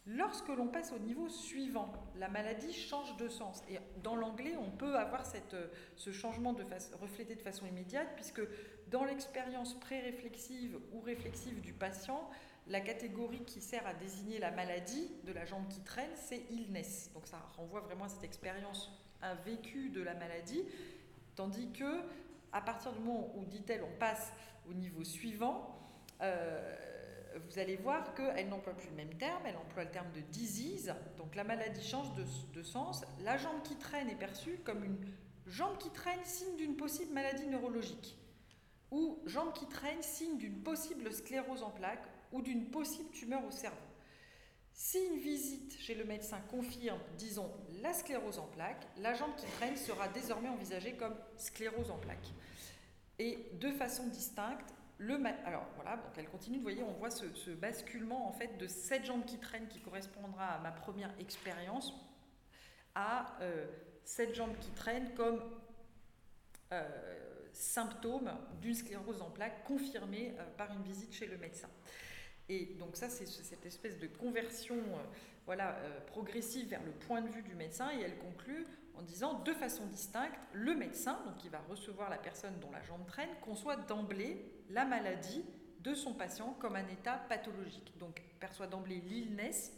Lorsque 0.05 0.49
l'on 0.49 0.67
passe 0.67 0.91
au 0.91 0.99
niveau 0.99 1.29
suivant, 1.29 1.91
la 2.17 2.27
maladie 2.27 2.73
change 2.73 3.15
de 3.15 3.29
sens. 3.29 3.61
Et 3.69 3.79
dans 4.03 4.17
l'anglais, 4.17 4.55
on 4.57 4.69
peut 4.69 4.95
avoir 4.95 5.25
cette, 5.25 5.55
ce 5.95 6.11
changement 6.11 6.51
de 6.51 6.63
face, 6.63 6.91
reflété 6.99 7.35
de 7.35 7.41
façon 7.41 7.65
immédiate, 7.65 8.09
puisque 8.15 8.41
dans 8.91 9.05
l'expérience 9.05 9.79
pré-réflexive 9.79 10.77
ou 10.91 10.99
réflexive 10.99 11.61
du 11.61 11.71
patient, 11.71 12.29
la 12.67 12.81
catégorie 12.81 13.43
qui 13.45 13.61
sert 13.61 13.85
à 13.87 13.93
désigner 13.93 14.39
la 14.39 14.51
maladie 14.51 15.09
de 15.25 15.31
la 15.31 15.45
jambe 15.45 15.67
qui 15.69 15.81
traîne, 15.81 16.11
c'est 16.15 16.43
illness. 16.49 17.11
Donc 17.13 17.27
ça 17.27 17.37
renvoie 17.55 17.81
vraiment 17.81 18.05
à 18.05 18.09
cette 18.09 18.23
expérience, 18.23 18.91
un 19.21 19.35
vécu 19.35 19.89
de 19.89 20.01
la 20.01 20.15
maladie, 20.15 20.63
tandis 21.35 21.71
que 21.71 22.01
à 22.51 22.61
partir 22.61 22.91
du 22.93 22.99
moment 22.99 23.33
où, 23.35 23.45
dit-elle, 23.45 23.83
on 23.83 23.99
passe 23.99 24.31
au 24.69 24.73
niveau 24.73 25.03
suivant, 25.03 25.79
euh, 26.21 26.92
vous 27.35 27.59
allez 27.59 27.75
voir 27.75 28.13
qu'elle 28.13 28.49
n'emploie 28.49 28.73
plus 28.73 28.89
le 28.89 28.95
même 28.95 29.13
terme, 29.15 29.41
elle 29.45 29.57
emploie 29.57 29.83
le 29.83 29.91
terme 29.91 30.11
de 30.13 30.21
disease, 30.21 30.93
donc 31.17 31.35
la 31.35 31.43
maladie 31.43 31.83
change 31.83 32.07
de, 32.15 32.63
sens. 32.63 33.03
La 33.23 33.37
jambe 33.37 33.61
qui 33.63 33.75
traîne 33.75 34.09
est 34.09 34.15
perçue 34.15 34.57
comme 34.63 34.83
une 34.83 34.97
jambe 35.47 35.77
qui 35.77 35.89
traîne, 35.89 36.23
signe 36.23 36.55
d'une 36.57 36.75
possible 36.75 37.13
maladie 37.13 37.47
neurologique, 37.47 38.17
ou 38.91 39.19
jambe 39.25 39.53
qui 39.53 39.67
traîne, 39.67 40.01
signe 40.01 40.37
d'une 40.37 40.61
possible 40.61 41.11
sclérose 41.11 41.63
en 41.63 41.71
plaques 41.71 42.07
ou 42.31 42.41
d'une 42.41 42.69
possible 42.69 43.09
tumeur 43.11 43.45
au 43.45 43.51
cerveau. 43.51 43.77
Si 44.73 44.97
une 44.97 45.19
visite 45.19 45.77
chez 45.79 45.93
le 45.93 46.03
médecin 46.03 46.39
confirme, 46.49 46.99
disons, 47.17 47.51
la 47.81 47.93
sclérose 47.93 48.39
en 48.39 48.47
plaques, 48.47 48.87
la 48.97 49.13
jambe 49.13 49.35
qui 49.37 49.45
traîne 49.57 49.77
sera 49.77 50.07
désormais 50.07 50.49
envisagée 50.49 50.93
comme 50.93 51.15
sclérose 51.37 51.91
en 51.91 51.97
plaques. 51.97 52.33
Et 53.19 53.49
de 53.53 53.71
façon 53.71 54.07
distincte, 54.07 54.72
alors 55.45 55.65
voilà, 55.75 55.97
donc 55.97 56.11
elle 56.17 56.29
continue, 56.29 56.57
vous 56.57 56.63
voyez, 56.63 56.83
on 56.83 56.93
voit 56.93 57.09
ce, 57.09 57.49
basculement 57.51 58.27
en 58.27 58.31
fait 58.31 58.57
de 58.57 58.67
cette 58.67 59.05
jambe 59.05 59.25
qui 59.25 59.37
traîne 59.37 59.67
qui 59.67 59.79
correspondra 59.79 60.45
à 60.45 60.59
ma 60.59 60.71
première 60.71 61.11
expérience 61.19 61.93
à 62.95 63.37
euh, 63.41 63.65
cette 64.03 64.35
jambe 64.35 64.55
qui 64.59 64.69
traîne 64.71 65.13
comme 65.15 65.41
euh, 66.71 66.83
symptôme 67.51 68.31
d'une 68.61 68.75
sclérose 68.75 69.21
en 69.21 69.29
plaques 69.29 69.63
confirmée 69.63 70.35
euh, 70.37 70.43
par 70.57 70.71
une 70.71 70.83
visite 70.83 71.13
chez 71.13 71.27
le 71.27 71.37
médecin. 71.37 71.69
Et 72.49 72.75
donc 72.77 72.95
ça, 72.95 73.09
c'est 73.09 73.25
cette 73.25 73.65
espèce 73.65 73.97
de 73.99 74.07
conversion 74.07 74.75
voilà, 75.45 75.77
progressive 76.07 76.67
vers 76.67 76.83
le 76.83 76.91
point 76.91 77.21
de 77.21 77.29
vue 77.29 77.41
du 77.41 77.55
médecin, 77.55 77.89
et 77.91 78.01
elle 78.01 78.17
conclut 78.17 78.65
en 78.95 79.01
disant 79.01 79.39
de 79.39 79.53
façon 79.53 79.85
distincte, 79.87 80.37
le 80.53 80.75
médecin, 80.75 81.19
donc 81.25 81.37
qui 81.37 81.49
va 81.49 81.59
recevoir 81.69 82.09
la 82.09 82.17
personne 82.17 82.59
dont 82.59 82.71
la 82.71 82.81
jambe 82.83 83.05
traîne, 83.05 83.29
conçoit 83.41 83.75
d'emblée 83.75 84.45
la 84.69 84.85
maladie 84.85 85.43
de 85.79 85.93
son 85.93 86.13
patient 86.13 86.55
comme 86.59 86.75
un 86.75 86.87
état 86.87 87.17
pathologique. 87.29 87.97
Donc 87.97 88.21
perçoit 88.39 88.67
d'emblée 88.67 89.01
l'illness 89.01 89.73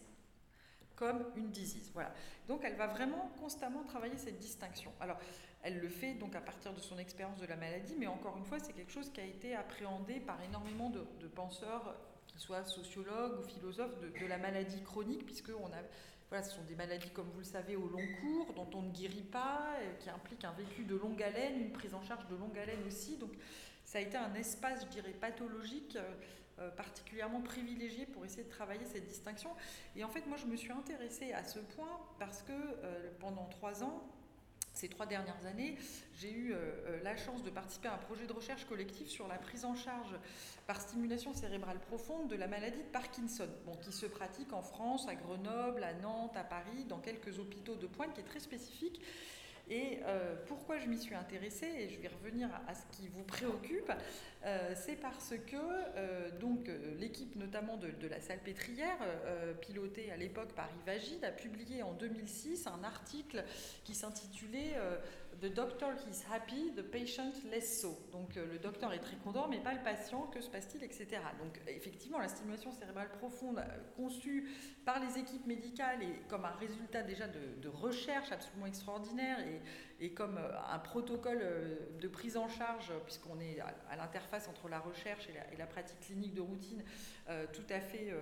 comme 0.96 1.26
une 1.36 1.50
disease. 1.50 1.92
Voilà. 1.94 2.14
Donc 2.48 2.62
elle 2.64 2.76
va 2.76 2.88
vraiment 2.88 3.32
constamment 3.40 3.84
travailler 3.84 4.18
cette 4.18 4.40
distinction. 4.40 4.92
Alors 5.00 5.18
elle 5.64 5.80
le 5.80 5.90
fait 5.90 6.14
donc 6.14 6.36
à 6.36 6.42
partir 6.42 6.74
de 6.74 6.80
son 6.80 6.98
expérience 6.98 7.40
de 7.40 7.46
la 7.46 7.56
maladie, 7.56 7.96
mais 7.98 8.08
encore 8.08 8.38
une 8.38 8.46
fois 8.46 8.60
c'est 8.60 8.74
quelque 8.74 8.92
chose 8.92 9.10
qui 9.12 9.20
a 9.20 9.26
été 9.26 9.56
appréhendé 9.56 10.20
par 10.20 10.42
énormément 10.44 10.90
de, 10.90 11.28
penseurs, 11.28 11.96
qu'ils 12.28 12.40
soient 12.40 12.64
sociologues 12.64 13.40
ou 13.40 13.44
philosophes 13.44 14.00
de, 14.00 14.20
de 14.20 14.26
la 14.28 14.38
maladie 14.38 14.82
chronique, 14.84 15.26
puisque 15.26 15.52
on 15.60 15.68
a 15.68 15.82
voilà, 16.30 16.44
ce 16.44 16.56
sont 16.56 16.64
des 16.64 16.76
maladies, 16.76 17.12
comme 17.12 17.30
vous 17.30 17.40
le 17.40 17.44
savez, 17.46 17.76
au 17.76 17.88
long 17.88 18.06
cours, 18.22 18.54
dont 18.54 18.70
on 18.74 18.82
ne 18.82 18.92
guérit 18.92 19.22
pas, 19.24 19.76
qui 20.00 20.10
impliquent 20.10 20.46
un 20.46 20.54
vécu 20.54 20.84
de 20.84 20.96
longue 20.96 21.22
haleine, 21.22 21.60
une 21.60 21.72
prise 21.72 21.94
en 21.94 22.02
charge 22.02 22.28
de 22.28 22.36
longue 22.36 22.58
haleine 22.58 22.84
aussi. 22.88 23.18
Donc, 23.18 23.32
ça 23.86 24.00
a 24.00 24.02
été 24.02 24.18
un 24.18 24.34
espace, 24.34 24.82
je 24.86 24.90
dirais, 24.90 25.12
pathologique 25.12 25.96
euh, 25.96 26.14
euh, 26.60 26.72
particulièrement 26.72 27.42
privilégié 27.42 28.06
pour 28.08 28.26
essayer 28.26 28.44
de 28.44 28.50
travailler 28.50 28.86
cette 28.86 29.08
distinction. 29.08 29.52
Et 29.96 30.04
en 30.04 30.10
fait, 30.10 30.26
moi, 30.26 30.38
je 30.38 30.48
me 30.48 30.56
suis 30.56 30.72
intéressée 30.72 31.32
à 31.34 31.44
ce 31.44 31.60
point 31.60 32.00
parce 32.20 32.42
que 32.42 32.52
euh, 32.52 33.12
pendant 33.20 33.46
trois 33.46 33.84
ans, 33.84 34.04
ces 34.76 34.90
trois 34.90 35.06
dernières 35.06 35.46
années, 35.46 35.78
j'ai 36.16 36.32
eu 36.32 36.54
la 37.04 37.16
chance 37.16 37.44
de 37.44 37.50
participer 37.50 37.88
à 37.88 37.96
un 37.96 37.98
projet 37.98 38.28
de 38.28 38.34
recherche 38.34 38.66
collectif 38.66 39.08
sur 39.08 39.28
la 39.28 39.38
prise 39.38 39.66
en 39.66 39.76
charge 39.76 40.16
par 40.68 40.82
stimulation 40.82 41.34
cérébrale 41.34 41.80
profonde 41.80 42.28
de 42.28 42.36
la 42.36 42.48
maladie 42.48 42.78
de 42.78 42.92
Parkinson, 42.92 43.50
qui 43.82 43.92
se 43.92 44.06
pratique 44.06 44.54
en 44.54 44.62
France, 44.62 45.08
à 45.08 45.16
Grenoble, 45.16 45.84
à 45.84 45.94
Nantes, 45.94 46.36
à 46.36 46.44
Paris, 46.44 46.86
dans 46.88 47.00
quelques 47.00 47.40
hôpitaux 47.40 47.76
de 47.76 47.88
pointe, 47.88 48.14
qui 48.14 48.22
est 48.22 48.26
très 48.26 48.40
spécifique 48.40 49.02
et 49.70 50.00
euh, 50.06 50.36
pourquoi 50.48 50.78
je 50.78 50.88
m'y 50.88 50.98
suis 50.98 51.16
intéressée, 51.16 51.66
et 51.66 51.90
je 51.90 52.00
vais 52.00 52.08
revenir 52.08 52.50
à, 52.68 52.76
ce 52.76 52.86
qui 52.96 53.08
vous 53.08 53.24
préoccupe, 53.24 53.92
euh, 54.46 54.74
c'est 54.76 54.96
parce 54.96 55.34
que 55.48 55.56
euh, 55.96 56.30
l'équipe 57.00 57.36
notamment 57.36 57.78
de, 57.78 58.08
la 58.08 58.22
salle 58.22 58.40
pétrière, 58.40 58.98
pilotée 59.62 60.12
à 60.12 60.18
l'époque 60.18 60.54
par 60.54 60.70
Yves 60.88 61.24
a 61.24 61.32
publié 61.32 61.82
en 61.82 61.94
2006 61.94 62.68
un 62.68 62.84
article 62.84 63.44
qui 63.84 63.96
s'intitulait 63.96 64.76
The 65.42 65.54
doctor 65.54 65.94
is 66.10 66.24
happy, 66.32 66.72
the 66.76 66.82
patient 66.82 67.34
less 67.52 67.82
so. 67.82 67.98
Donc 68.12 68.36
le 68.36 68.58
docteur 68.58 68.94
est 68.94 69.00
très 69.00 69.18
content, 69.18 69.48
mais 69.50 69.60
pas 69.60 69.74
le 69.74 69.84
patient, 69.84 70.28
que 70.28 70.42
se 70.42 70.50
passe-t-il, 70.50 70.84
etc. 70.84 71.08
Donc 71.40 71.60
effectivement, 71.68 72.20
la 72.20 72.28
stimulation 72.28 72.72
cérébrale 72.72 73.10
profonde 73.10 73.62
conçue 73.96 74.50
par 74.86 75.00
les 75.00 75.20
équipes 75.20 75.46
médicales 75.46 76.02
et 76.04 76.22
comme 76.30 76.46
un 76.46 76.56
résultat 76.60 77.04
déjà 77.04 77.28
de, 77.28 77.62
de 77.62 77.68
recherche 77.68 78.32
absolument 78.32 78.66
extraordinaire 78.66 79.38
et 80.00 80.12
comme 80.12 80.38
euh, 80.38 80.52
un 80.70 80.80
protocole 80.80 81.40
euh, 81.42 81.76
de 82.02 82.08
prise 82.08 82.38
en 82.38 82.48
charge, 82.48 82.92
puisqu'on 83.06 83.40
est 83.40 83.60
à, 83.60 83.96
l'interface 83.96 84.48
entre 84.48 84.68
la 84.68 84.80
recherche 84.80 85.28
et 85.30 85.58
la, 85.58 85.66
pratique 85.66 86.00
clinique 86.02 86.34
de 86.34 86.42
routine, 86.42 86.84
euh, 87.30 87.46
tout 87.54 87.66
à 87.70 87.80
fait 87.80 88.14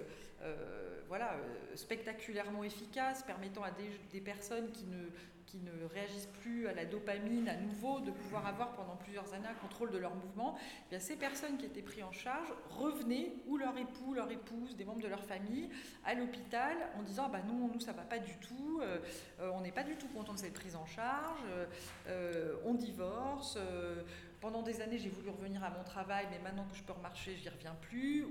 voilà, 1.08 1.38
spectaculairement 1.76 2.64
efficace, 2.64 3.24
permettant 3.24 3.64
à 3.64 3.72
des, 4.12 4.20
personnes 4.22 4.72
qui 4.72 4.86
ne 4.86 5.06
qui 5.54 5.60
ne 5.60 5.86
réagissent 5.86 6.30
plus 6.42 6.68
à 6.68 6.74
la 6.74 6.84
dopamine 6.84 7.48
à 7.48 7.56
nouveau, 7.56 8.00
de 8.00 8.10
pouvoir 8.10 8.48
avoir 8.48 8.74
pendant 8.74 8.96
plusieurs 8.96 9.32
années 9.36 9.48
un 9.48 9.54
contrôle 9.54 9.92
de 9.92 10.00
leur 10.00 10.16
mouvement, 10.16 10.56
eh 10.58 10.90
bien 10.90 11.00
ces 11.00 11.16
personnes 11.16 11.58
qui 11.58 11.68
étaient 11.68 11.84
prises 11.84 12.04
en 12.04 12.12
charge 12.12 12.52
revenaient, 12.72 13.34
ou 13.46 13.58
leur 13.58 13.78
époux, 13.78 14.16
leur 14.16 14.32
épouse, 14.32 14.76
des 14.76 14.84
membres 14.84 15.04
de 15.04 15.08
leur 15.08 15.24
famille, 15.24 15.70
à 16.06 16.16
l'hôpital 16.16 16.76
en 16.98 17.04
disant 17.04 17.30
bah 17.30 17.42
non, 17.48 17.70
nous 17.72 17.80
ça 17.80 17.92
va 17.92 18.02
pas 18.02 18.18
du 18.18 18.36
tout, 18.38 18.80
euh, 18.82 18.98
euh, 19.42 19.52
on 19.54 19.62
n'est 19.62 19.72
pas 19.72 19.84
du 19.84 19.96
tout 19.96 20.08
content 20.08 20.34
de 20.34 20.40
cette 20.40 20.56
prise 20.56 20.76
en 20.76 20.88
charge, 20.88 21.44
euh, 22.08 22.56
on 22.66 22.74
divorce. 22.74 23.60
pendant 24.42 24.64
des 24.64 24.82
années, 24.82 24.98
j'ai 24.98 25.10
voulu 25.10 25.30
revenir 25.30 25.64
à 25.64 25.70
mon 25.70 25.84
travail, 25.84 26.26
mais 26.32 26.40
maintenant 26.40 26.66
que 26.66 26.76
je 26.76 26.82
peux 26.82 26.94
remarcher, 26.94 27.38
je 27.38 27.44
n'y 27.44 27.50
reviens 27.50 27.76
plus. 27.80 28.26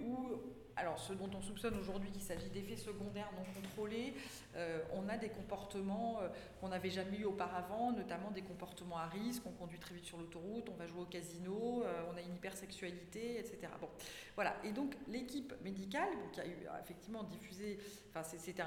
Alors 0.77 0.99
ce 0.99 1.13
dont 1.13 1.31
on 1.37 1.41
soupçonne 1.41 1.79
aujourd'hui 1.79 2.11
qu'il 2.11 2.23
s'agit 2.23 2.49
d'effets 2.51 2.77
secondaires 2.77 3.31
non 3.37 3.45
contrôlés, 3.61 4.15
euh, 4.57 4.81
on 4.93 5.09
a 5.09 5.17
des 5.17 5.29
comportements 5.29 6.19
euh, 6.21 6.29
qu'on 6.61 6.69
n'avait 6.69 6.91
jamais 6.91 7.19
eu 7.19 7.25
auparavant, 7.25 7.93
notamment 7.93 8.31
des 8.31 8.43
comportements 8.43 8.99
à 8.99 9.07
risque, 9.07 9.43
on 9.47 9.53
conduit 9.53 9.79
très 9.79 9.95
vite 9.95 10.05
sur 10.05 10.19
l'autoroute, 10.19 10.69
on 10.69 10.77
va 10.77 10.87
jouer 10.87 11.01
au 11.03 11.07
casino, 11.07 11.83
euh, 11.85 12.03
on 12.13 12.17
a 12.17 12.21
une 12.21 12.35
hypersexualité, 12.35 13.39
etc. 13.39 13.69
Bon, 13.81 13.89
voilà. 14.35 14.57
Et 14.65 14.73
donc 14.73 14.95
l'équipe 15.09 15.55
médicale, 15.63 16.11
qui 16.33 16.41
a 16.41 16.81
effectivement 16.81 17.25
diffusé, 17.25 17.79
enfin 18.15 18.23
c'était 18.23 18.63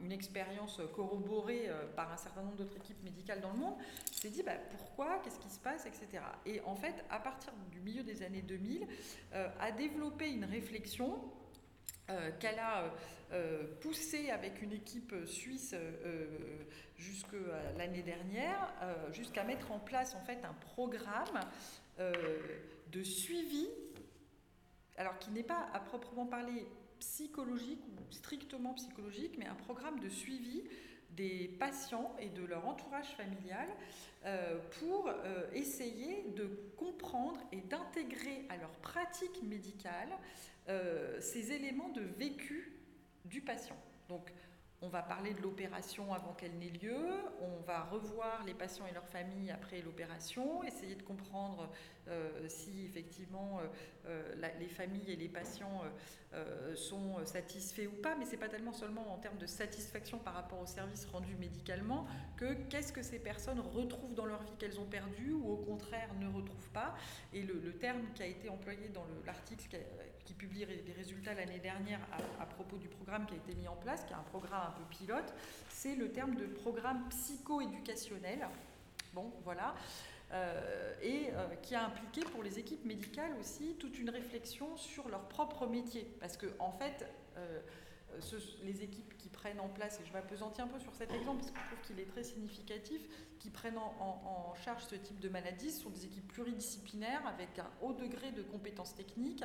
une 0.00 0.12
expérience 0.12 0.80
corroborée 0.94 1.68
par 1.96 2.12
un 2.12 2.16
certain 2.16 2.42
nombre 2.42 2.56
d'autres 2.56 2.76
équipes 2.76 3.02
médicales 3.02 3.40
dans 3.40 3.52
le 3.52 3.58
monde, 3.58 3.74
s'est 4.10 4.30
dit 4.30 4.42
bah, 4.42 4.56
pourquoi, 4.70 5.18
qu'est-ce 5.24 5.40
qui 5.40 5.50
se 5.50 5.58
passe, 5.58 5.86
etc. 5.86 6.22
Et 6.46 6.60
en 6.62 6.76
fait, 6.76 7.04
à 7.10 7.18
partir 7.18 7.52
du 7.70 7.80
milieu 7.80 8.02
des 8.02 8.22
années 8.22 8.42
2000, 8.42 8.86
a 9.32 9.72
développé 9.72 10.30
une 10.30 10.44
réflexion 10.44 11.18
euh, 12.10 12.30
qu'elle 12.40 12.58
a 12.58 12.82
euh, 12.82 12.88
euh, 13.32 13.62
poussé 13.80 14.30
avec 14.30 14.60
une 14.60 14.72
équipe 14.72 15.14
suisse 15.24 15.74
jusque 16.98 17.34
l'année 17.78 18.02
dernière, 18.02 18.74
jusqu'à 19.12 19.44
mettre 19.44 19.72
en 19.72 19.78
place 19.78 20.14
en 20.14 20.20
fait 20.20 20.44
un 20.44 20.52
programme 20.74 21.40
de 21.98 23.02
suivi, 23.02 23.68
alors 24.98 25.18
qui 25.18 25.30
n'est 25.30 25.42
pas 25.42 25.68
à 25.72 25.80
proprement 25.80 26.26
parler 26.26 26.66
psychologique 27.02 27.82
ou 27.88 28.12
strictement 28.12 28.74
psychologique, 28.74 29.34
mais 29.36 29.46
un 29.46 29.56
programme 29.56 29.98
de 29.98 30.08
suivi 30.08 30.62
des 31.10 31.48
patients 31.58 32.14
et 32.20 32.28
de 32.28 32.44
leur 32.44 32.66
entourage 32.66 33.14
familial 33.16 33.68
pour 34.78 35.10
essayer 35.52 36.24
de 36.36 36.46
comprendre 36.78 37.38
et 37.50 37.60
d'intégrer 37.60 38.46
à 38.48 38.56
leur 38.56 38.70
pratique 38.78 39.42
médicale 39.42 40.08
euh, 40.68 41.20
ces 41.20 41.50
éléments 41.50 41.88
de 41.88 42.02
vécu 42.02 42.72
du 43.24 43.40
patient. 43.40 43.76
Donc, 44.08 44.32
on 44.80 44.88
va 44.88 45.02
parler 45.02 45.34
de 45.34 45.40
l'opération 45.40 46.14
avant 46.14 46.34
qu'elle 46.34 46.56
n'ait 46.58 46.70
lieu, 46.70 47.04
on 47.40 47.60
va 47.62 47.82
revoir 47.82 48.44
les 48.44 48.54
patients 48.54 48.86
et 48.86 48.92
leurs 48.92 49.08
familles 49.08 49.50
après 49.50 49.80
l'opération, 49.80 50.62
essayer 50.62 50.94
de 50.94 51.02
comprendre 51.02 51.68
euh, 52.01 52.01
si 52.48 52.84
effectivement 52.84 53.60
euh, 54.06 54.34
les 54.58 54.68
familles 54.68 55.10
et 55.12 55.16
les 55.16 55.28
patients 55.28 55.82
sont 56.74 57.24
satisfaits 57.26 57.86
ou 57.86 58.00
pas, 58.00 58.14
mais 58.16 58.24
ce 58.24 58.32
n'est 58.32 58.38
pas 58.38 58.48
tellement 58.48 58.72
seulement 58.72 59.12
en 59.12 59.18
termes 59.18 59.36
de 59.36 59.46
satisfaction 59.46 60.18
par 60.18 60.34
rapport 60.34 60.60
au 60.60 60.66
service 60.66 61.06
rendu 61.06 61.34
médicalement 61.36 62.06
que 62.36 62.54
qu'est-ce 62.70 62.92
que 62.92 63.02
ces 63.02 63.18
personnes 63.18 63.60
retrouvent 63.60 64.14
dans 64.14 64.24
leur 64.24 64.42
vie 64.42 64.56
qu'elles 64.58 64.80
ont 64.80 64.86
perdu 64.86 65.32
ou 65.32 65.52
au 65.52 65.56
contraire 65.56 66.08
ne 66.20 66.26
retrouvent 66.26 66.70
pas. 66.72 66.94
Et 67.34 67.42
le, 67.42 67.60
le 67.62 67.74
terme 67.74 68.00
qui 68.14 68.22
a 68.22 68.26
été 68.26 68.48
employé 68.48 68.88
dans 68.88 69.04
l'article 69.26 69.76
qui 70.24 70.34
publie 70.34 70.64
les 70.64 70.92
résultats 70.92 71.34
l'année 71.34 71.58
dernière 71.58 72.00
à, 72.40 72.46
propos 72.46 72.76
du 72.76 72.88
programme 72.88 73.26
qui 73.26 73.34
a 73.34 73.36
été 73.36 73.54
mis 73.54 73.68
en 73.68 73.76
place, 73.76 74.04
qui 74.04 74.12
est 74.12 74.16
un 74.16 74.22
programme 74.30 74.68
un 74.68 74.70
peu 74.70 74.84
pilote, 74.90 75.34
c'est 75.68 75.94
le 75.94 76.10
terme 76.10 76.34
de 76.34 76.46
programme 76.46 77.08
psycho-éducationnel. 77.08 78.46
Bon, 79.12 79.32
voilà. 79.44 79.74
Euh, 80.32 80.94
et 81.02 81.28
euh, 81.34 81.46
qui 81.60 81.74
a 81.74 81.84
impliqué 81.84 82.22
pour 82.22 82.42
les 82.42 82.58
équipes 82.58 82.86
médicales 82.86 83.32
aussi 83.38 83.76
toute 83.78 83.98
une 83.98 84.08
réflexion 84.08 84.76
sur 84.78 85.08
leur 85.08 85.28
propre 85.28 85.66
métier. 85.66 86.10
Parce 86.20 86.38
que, 86.38 86.46
en 86.58 86.72
fait, 86.72 87.06
euh, 87.36 87.60
les 88.62 88.82
équipes 88.82 89.16
qui 89.18 89.28
prennent 89.28 89.60
en 89.60 89.68
place, 89.68 90.00
et 90.00 90.06
je 90.06 90.12
m'apesantis 90.12 90.62
un 90.62 90.68
peu 90.68 90.78
sur 90.78 90.94
cet 90.94 91.12
exemple 91.12 91.40
parce 91.40 91.50
que 91.50 91.58
je 91.58 91.66
trouve 91.66 91.86
qu'il 91.86 92.00
est 92.00 92.08
très 92.08 92.22
significatif, 92.22 93.02
qui 93.38 93.50
prennent 93.50 93.78
en, 93.78 94.54
charge 94.64 94.84
ce 94.84 94.94
type 94.94 95.18
de 95.18 95.28
maladie 95.28 95.70
sont 95.70 95.90
des 95.90 96.04
équipes 96.04 96.28
pluridisciplinaires 96.28 97.26
avec 97.26 97.58
un 97.58 97.68
haut 97.80 97.94
degré 97.94 98.30
de 98.30 98.42
compétences 98.42 98.94
techniques 98.94 99.42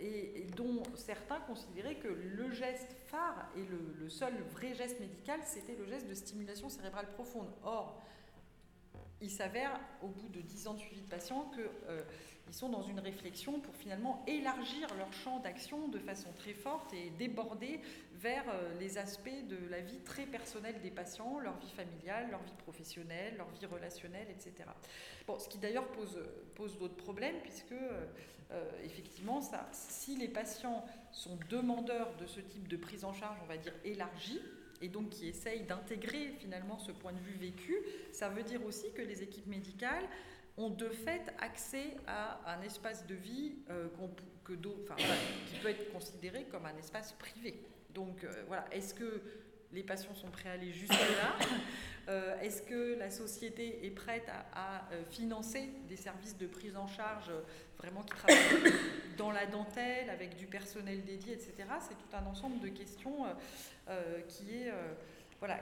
et, 0.00 0.46
dont 0.56 0.82
certains 0.94 1.40
considéraient 1.40 1.96
que 1.96 2.08
le 2.08 2.50
geste 2.52 2.94
phare 3.08 3.50
et 3.56 3.64
le, 3.64 4.08
seul 4.08 4.32
vrai 4.52 4.74
geste 4.74 5.00
médical, 5.00 5.40
c'était 5.44 5.74
le 5.74 5.86
geste 5.86 6.08
de 6.08 6.14
stimulation 6.14 6.68
cérébrale 6.68 7.10
profonde. 7.10 7.50
Or, 7.64 8.00
il 9.20 9.30
s'avère, 9.30 9.78
au 10.02 10.08
bout 10.08 10.28
de 10.28 10.40
10 10.40 10.68
ans 10.68 10.74
de 10.74 10.80
suivi 10.80 11.00
de 11.00 11.08
patients, 11.08 11.50
que... 11.56 11.62
Euh, 11.88 12.02
sont 12.52 12.68
dans 12.68 12.82
une 12.82 13.00
réflexion 13.00 13.60
pour 13.60 13.74
finalement 13.76 14.24
élargir 14.26 14.88
leur 14.96 15.12
champ 15.12 15.40
d'action 15.40 15.88
de 15.88 15.98
façon 15.98 16.32
très 16.32 16.54
forte 16.54 16.92
et 16.94 17.10
déborder 17.18 17.80
vers 18.14 18.44
euh, 18.48 18.78
les 18.78 18.98
aspects 18.98 19.46
de 19.48 19.58
la 19.70 19.80
vie 19.80 20.00
très 20.00 20.26
personnelle 20.26 20.80
des 20.82 20.90
patients, 20.90 21.38
leur 21.38 21.56
vie 21.58 21.70
familiale, 21.70 22.30
leur 22.30 22.42
vie 22.42 22.56
professionnelle, 22.58 23.36
leur 23.36 23.48
vie 23.50 23.66
relationnelle, 23.66 24.28
etc. 24.30 24.68
Bon, 25.26 25.38
ce 25.38 25.48
qui 25.48 25.58
d'ailleurs 25.58 25.88
pose, 25.88 26.18
pose 26.54 26.78
d'autres 26.78 26.96
problèmes, 26.96 27.36
puisque 27.42 27.72
euh, 27.72 28.06
euh, 28.50 28.64
effectivement, 28.84 29.40
ça, 29.40 29.68
si 29.72 30.16
les 30.16 30.28
patients 30.28 30.84
sont 31.12 31.38
demandeurs 31.50 32.16
de 32.16 32.26
ce 32.26 32.40
type 32.40 32.66
de 32.66 32.76
prise 32.76 33.04
en 33.04 33.12
charge, 33.12 33.38
on 33.42 33.46
va 33.46 33.58
dire 33.58 33.74
élargie, 33.84 34.40
et 34.80 34.88
donc 34.88 35.10
qui 35.10 35.28
essayent 35.28 35.64
d'intégrer 35.64 36.34
finalement 36.38 36.78
ce 36.78 36.92
point 36.92 37.12
de 37.12 37.20
vue 37.20 37.36
vécu, 37.38 37.76
ça 38.12 38.28
veut 38.28 38.42
dire 38.42 38.64
aussi 38.64 38.92
que 38.92 39.02
les 39.02 39.22
équipes 39.22 39.46
médicales 39.46 40.04
ont 40.56 40.70
de 40.70 40.88
fait 40.88 41.32
accès 41.38 41.96
à 42.06 42.40
un 42.52 42.62
espace 42.62 43.06
de 43.06 43.14
vie 43.14 43.56
euh, 43.70 43.88
que 44.44 44.54
qui 44.54 45.56
peut 45.62 45.68
être 45.68 45.92
considéré 45.92 46.44
comme 46.44 46.66
un 46.66 46.76
espace 46.78 47.12
privé. 47.12 47.62
Donc 47.94 48.24
euh, 48.24 48.44
voilà, 48.46 48.64
est-ce 48.72 48.94
que 48.94 49.22
les 49.72 49.82
patients 49.82 50.14
sont 50.14 50.30
prêts 50.30 50.48
à 50.48 50.52
aller 50.52 50.72
jusque-là 50.72 51.36
euh, 52.08 52.40
Est-ce 52.40 52.62
que 52.62 52.98
la 52.98 53.10
société 53.10 53.86
est 53.86 53.90
prête 53.90 54.28
à, 54.54 54.88
financer 55.10 55.70
des 55.88 55.96
services 55.96 56.36
de 56.36 56.46
prise 56.46 56.76
en 56.76 56.86
charge 56.86 57.30
vraiment 57.76 58.02
qui 58.02 58.16
travaillent 58.16 58.72
dans 59.18 59.30
la 59.30 59.46
dentelle, 59.46 60.10
avec 60.10 60.36
du 60.36 60.46
personnel 60.46 61.04
dédié, 61.04 61.34
etc. 61.34 61.54
C'est 61.80 61.96
tout 61.96 62.16
un 62.16 62.26
ensemble 62.26 62.60
de 62.60 62.68
questions 62.68 63.26
qui 64.28 64.54
est... 64.54 64.72
voilà, 65.38 65.60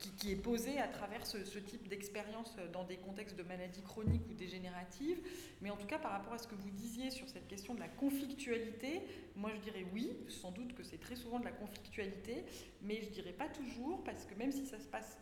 qui, 0.00 0.32
est 0.32 0.36
posée 0.36 0.78
à 0.78 0.88
travers 0.88 1.26
ce, 1.26 1.58
type 1.58 1.88
d'expérience 1.88 2.56
dans 2.72 2.84
des 2.84 2.96
contextes 2.96 3.36
de 3.36 3.42
maladies 3.42 3.82
chroniques 3.82 4.26
ou 4.30 4.34
dégénératives. 4.34 5.18
Mais 5.60 5.70
en 5.70 5.76
tout 5.76 5.86
cas, 5.86 5.98
par 5.98 6.12
rapport 6.12 6.32
à 6.32 6.38
ce 6.38 6.48
que 6.48 6.54
vous 6.54 6.70
disiez 6.70 7.10
sur 7.10 7.28
cette 7.28 7.48
question 7.48 7.74
de 7.74 7.80
la 7.80 7.88
conflictualité, 7.88 9.02
moi 9.36 9.50
je 9.54 9.60
dirais 9.60 9.86
oui, 9.92 10.12
sans 10.28 10.50
doute 10.50 10.74
que 10.74 10.82
c'est 10.82 10.98
très 10.98 11.16
souvent 11.16 11.38
de 11.38 11.44
la 11.44 11.52
conflictualité, 11.52 12.44
mais 12.82 13.02
je 13.02 13.10
dirais 13.10 13.32
pas 13.32 13.48
toujours, 13.48 14.02
parce 14.04 14.24
que 14.24 14.34
même 14.34 14.52
si 14.52 14.66
ça 14.66 14.78
se 14.78 14.88
passe 14.88 15.18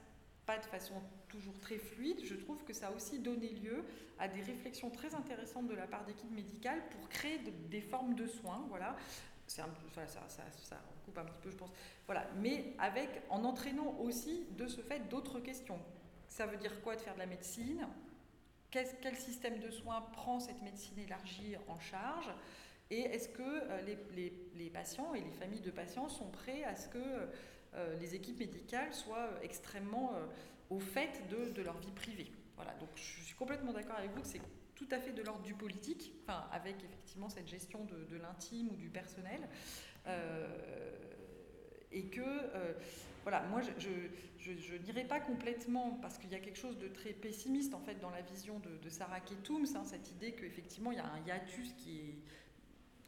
pas 0.46 0.58
de 0.58 0.64
façon 0.64 0.94
toujours 1.28 1.58
très 1.60 1.76
fluide, 1.76 2.20
je 2.24 2.34
trouve 2.34 2.64
que 2.64 2.72
ça 2.72 2.88
a 2.88 2.92
aussi 2.92 3.18
donné 3.18 3.50
lieu 3.50 3.84
à 4.18 4.28
des 4.28 4.40
réflexions 4.40 4.90
très 4.90 5.14
intéressantes 5.14 5.68
de 5.68 5.74
la 5.74 5.86
part 5.86 6.06
d'équipes 6.06 6.32
médicales 6.32 6.82
pour 6.90 7.08
créer 7.10 7.38
des 7.68 7.82
formes 7.82 8.14
de 8.14 8.26
soins, 8.26 8.64
voilà, 8.68 8.96
ça, 9.48 9.66
ça, 10.06 10.26
ça, 10.28 10.76
coupe 11.04 11.18
un 11.18 11.24
petit 11.24 11.40
peu, 11.40 11.50
je 11.50 11.56
pense. 11.56 11.70
Voilà, 12.06 12.26
mais 12.36 12.74
avec, 12.78 13.08
en 13.30 13.44
entraînant 13.44 13.96
aussi 13.98 14.46
de 14.56 14.66
ce 14.66 14.80
fait 14.80 15.08
d'autres 15.08 15.40
questions. 15.40 15.80
Ça 16.28 16.46
veut 16.46 16.58
dire 16.58 16.80
quoi 16.82 16.96
de 16.96 17.00
faire 17.00 17.14
de 17.14 17.18
la 17.18 17.26
médecine? 17.26 17.86
Quel, 18.70 19.16
système 19.16 19.58
de 19.60 19.70
soins 19.70 20.02
prend 20.12 20.40
cette 20.40 20.60
médecine 20.62 20.98
élargie 20.98 21.56
en 21.68 21.78
charge? 21.80 22.30
Et 22.90 23.00
est-ce 23.00 23.28
que 23.28 23.42
euh, 23.42 23.82
les, 24.14 24.32
les, 24.54 24.70
patients 24.70 25.14
et 25.14 25.20
les 25.20 25.32
familles 25.32 25.60
de 25.60 25.70
patients 25.70 26.08
sont 26.08 26.30
prêts 26.30 26.64
à 26.64 26.74
ce 26.76 26.88
que 26.88 26.98
euh, 27.74 27.96
les 27.98 28.14
équipes 28.14 28.38
médicales 28.38 28.92
soient 28.94 29.30
extrêmement 29.42 30.12
euh, 30.14 30.26
au 30.70 30.80
fait 30.80 31.26
de, 31.28 31.50
de, 31.50 31.62
leur 31.62 31.78
vie 31.78 31.92
privée? 31.92 32.30
Voilà, 32.56 32.74
donc 32.74 32.90
je 32.94 33.22
suis 33.22 33.34
complètement 33.34 33.72
d'accord 33.72 33.96
avec 33.96 34.10
vous 34.10 34.20
que 34.20 34.26
c'est 34.26 34.40
tout 34.78 34.88
à 34.92 35.00
fait 35.00 35.12
de 35.12 35.22
l'ordre 35.22 35.42
du 35.42 35.54
politique, 35.54 36.12
enfin, 36.22 36.46
avec 36.52 36.76
effectivement 36.84 37.28
cette 37.28 37.48
gestion 37.48 37.84
de, 37.84 38.16
l'intime 38.16 38.68
ou 38.70 38.76
du 38.76 38.88
personnel. 38.88 39.48
Euh, 40.06 40.46
et 41.90 42.04
que, 42.04 42.20
euh, 42.20 42.74
voilà, 43.24 43.42
moi, 43.48 43.60
je, 43.60 44.76
n'irai 44.84 45.04
pas 45.04 45.20
complètement, 45.20 45.98
parce 46.00 46.16
qu'il 46.18 46.30
y 46.30 46.34
a 46.34 46.38
quelque 46.38 46.58
chose 46.58 46.78
de 46.78 46.86
très 46.86 47.12
pessimiste, 47.12 47.74
en 47.74 47.80
fait, 47.80 47.96
dans 47.96 48.10
la 48.10 48.20
vision 48.22 48.60
de, 48.60 48.88
Sarah 48.88 49.20
Ketums, 49.20 49.66
hein, 49.74 49.84
cette 49.84 50.10
idée 50.12 50.32
qu'effectivement, 50.32 50.92
il 50.92 50.98
y 50.98 51.00
a 51.00 51.06
un 51.06 51.26
hiatus 51.26 51.72
qui 51.72 51.98
est 51.98 52.14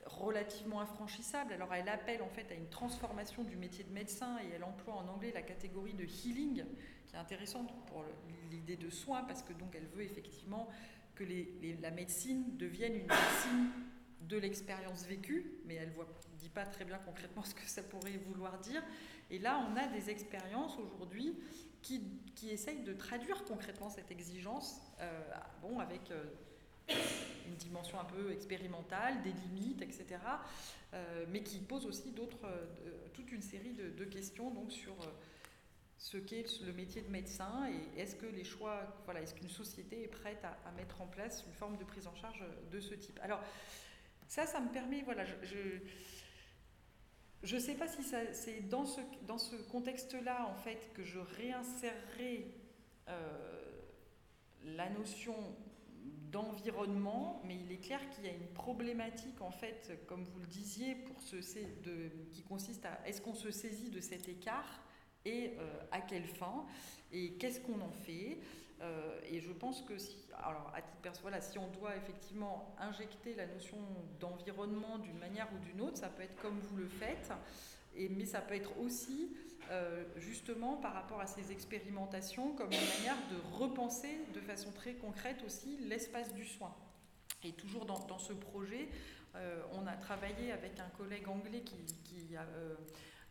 relativement 0.06 0.80
infranchissable. 0.80 1.52
Alors, 1.52 1.72
elle 1.72 1.88
appelle, 1.88 2.22
en 2.22 2.28
fait, 2.30 2.50
à 2.50 2.54
une 2.54 2.68
transformation 2.68 3.44
du 3.44 3.56
métier 3.56 3.84
de 3.84 3.92
médecin, 3.92 4.38
et 4.38 4.54
elle 4.54 4.64
emploie 4.64 4.94
en 4.94 5.06
anglais 5.08 5.30
la 5.32 5.42
catégorie 5.42 5.94
de 5.94 6.04
healing, 6.04 6.64
qui 7.06 7.14
est 7.14 7.18
intéressante 7.18 7.72
pour 7.86 8.04
l'idée 8.50 8.76
de 8.76 8.90
soin, 8.90 9.22
parce 9.22 9.42
que 9.42 9.52
donc, 9.52 9.74
elle 9.74 9.86
veut 9.86 10.02
effectivement 10.02 10.68
que 11.14 11.24
la 11.82 11.90
médecine 11.90 12.56
devienne 12.56 12.94
une 12.94 13.06
médecine 13.06 13.70
de 14.22 14.38
l'expérience 14.38 15.04
vécue, 15.04 15.52
mais 15.64 15.74
elle 15.74 15.90
ne 15.90 16.38
dit 16.38 16.48
pas 16.48 16.64
très 16.64 16.84
bien 16.84 16.98
concrètement 16.98 17.42
ce 17.44 17.54
que 17.54 17.66
ça 17.66 17.82
pourrait 17.82 18.18
vouloir 18.26 18.58
dire. 18.58 18.82
Et 19.30 19.38
là, 19.38 19.66
on 19.70 19.76
a 19.76 19.86
des 19.86 20.10
expériences 20.10 20.76
aujourd'hui 20.78 21.38
qui, 21.82 22.02
qui, 22.34 22.50
essayent 22.50 22.82
de 22.82 22.92
traduire 22.92 23.44
concrètement 23.44 23.88
cette 23.88 24.10
exigence, 24.10 24.80
euh, 25.00 25.22
bon, 25.62 25.78
avec 25.78 26.10
euh, 26.10 26.24
une 27.46 27.54
dimension 27.54 27.98
un 27.98 28.04
peu 28.04 28.32
expérimentale, 28.32 29.22
des 29.22 29.32
limites, 29.32 29.82
etc., 29.82 30.06
euh, 30.92 31.24
mais 31.30 31.42
qui 31.42 31.58
posent 31.60 31.86
aussi 31.86 32.10
d'autres, 32.10 32.48
toute 33.14 33.30
une 33.32 33.42
série 33.42 33.72
de, 33.72 33.90
de, 33.90 34.04
questions 34.04 34.50
donc, 34.50 34.72
sur 34.72 34.94
ce 36.00 36.16
qu'est 36.16 36.60
le 36.62 36.72
métier 36.72 37.02
de 37.02 37.10
médecin 37.10 37.68
et 37.68 38.00
est-ce 38.00 38.16
que 38.16 38.24
les 38.24 38.42
choix, 38.42 38.80
voilà, 39.04 39.20
est-ce 39.20 39.34
qu'une 39.34 39.50
société 39.50 40.02
est 40.02 40.08
prête 40.08 40.42
à, 40.44 40.72
mettre 40.72 41.02
en 41.02 41.06
place 41.06 41.44
une 41.46 41.52
forme 41.52 41.76
de 41.76 41.84
prise 41.84 42.06
en 42.06 42.14
charge 42.14 42.42
de 42.72 42.80
ce 42.80 42.94
type? 42.94 43.20
Alors, 43.22 43.40
ça, 44.26 44.46
ça 44.46 44.60
me 44.60 44.70
permet, 44.72 45.02
voilà, 45.02 45.26
je 47.42 47.54
ne 47.54 47.60
sais 47.60 47.74
pas 47.74 47.86
si 47.86 48.02
c'est 48.32 48.66
dans 48.70 48.86
ce, 48.86 49.02
dans 49.26 49.36
ce 49.36 49.56
contexte-là, 49.56 50.46
en 50.46 50.54
fait, 50.54 50.90
que 50.94 51.04
je 51.04 51.18
réinsérerai 51.18 52.46
euh, 53.08 53.82
la 54.64 54.88
notion 54.88 55.34
d'environnement, 56.32 57.42
mais 57.44 57.56
il 57.56 57.70
est 57.72 57.80
clair 57.80 58.00
qu'il 58.08 58.24
y 58.24 58.28
a 58.28 58.32
une 58.32 58.48
problématique, 58.54 59.42
en 59.42 59.50
fait, 59.50 60.02
comme 60.06 60.24
vous 60.24 60.40
le 60.40 60.46
disiez, 60.46 60.94
pour 60.94 61.16
de, 61.84 62.10
qui 62.32 62.42
consiste 62.42 62.86
à 62.86 63.06
est-ce 63.06 63.20
qu'on 63.20 63.34
se 63.34 63.50
saisit 63.50 63.90
de 63.90 64.00
cet 64.00 64.28
écart 64.30 64.80
et 65.24 65.54
euh, 65.58 65.80
à 65.90 66.00
quelle 66.00 66.26
fin 66.26 66.64
et 67.12 67.32
qu'est-ce 67.32 67.60
qu'on 67.60 67.80
en 67.80 67.92
fait 67.92 68.38
euh, 68.82 69.20
et 69.30 69.40
je 69.40 69.52
pense 69.52 69.82
que 69.82 69.98
si, 69.98 70.16
alors 70.38 70.72
à 70.74 70.80
titre 70.80 71.20
voilà, 71.20 71.40
si 71.40 71.58
on 71.58 71.68
doit 71.68 71.96
effectivement 71.96 72.74
injecter 72.78 73.34
la 73.34 73.46
notion 73.46 73.76
d'environnement 74.18 74.98
d'une 74.98 75.18
manière 75.18 75.48
ou 75.54 75.58
d'une 75.58 75.82
autre, 75.82 75.98
ça 75.98 76.08
peut 76.08 76.22
être 76.22 76.40
comme 76.40 76.58
vous 76.58 76.76
le 76.76 76.88
faites, 76.88 77.30
et, 77.94 78.08
mais 78.08 78.24
ça 78.24 78.40
peut 78.40 78.54
être 78.54 78.78
aussi 78.78 79.36
euh, 79.70 80.04
justement 80.16 80.76
par 80.76 80.94
rapport 80.94 81.20
à 81.20 81.26
ces 81.26 81.52
expérimentations 81.52 82.54
comme 82.54 82.72
une 82.72 82.78
manière 82.78 83.18
de 83.30 83.58
repenser 83.58 84.18
de 84.34 84.40
façon 84.40 84.72
très 84.72 84.94
concrète 84.94 85.42
aussi 85.44 85.76
l'espace 85.88 86.32
du 86.32 86.46
soin. 86.46 86.74
Et 87.44 87.52
toujours 87.52 87.84
dans, 87.84 88.18
ce 88.18 88.32
projet, 88.32 88.88
euh, 89.34 89.62
on 89.72 89.86
a 89.86 89.94
travaillé 89.94 90.52
avec 90.52 90.78
un 90.80 90.88
collègue 90.96 91.28
anglais 91.28 91.60
qui, 91.60 91.76
qui 92.04 92.36
a 92.36 92.46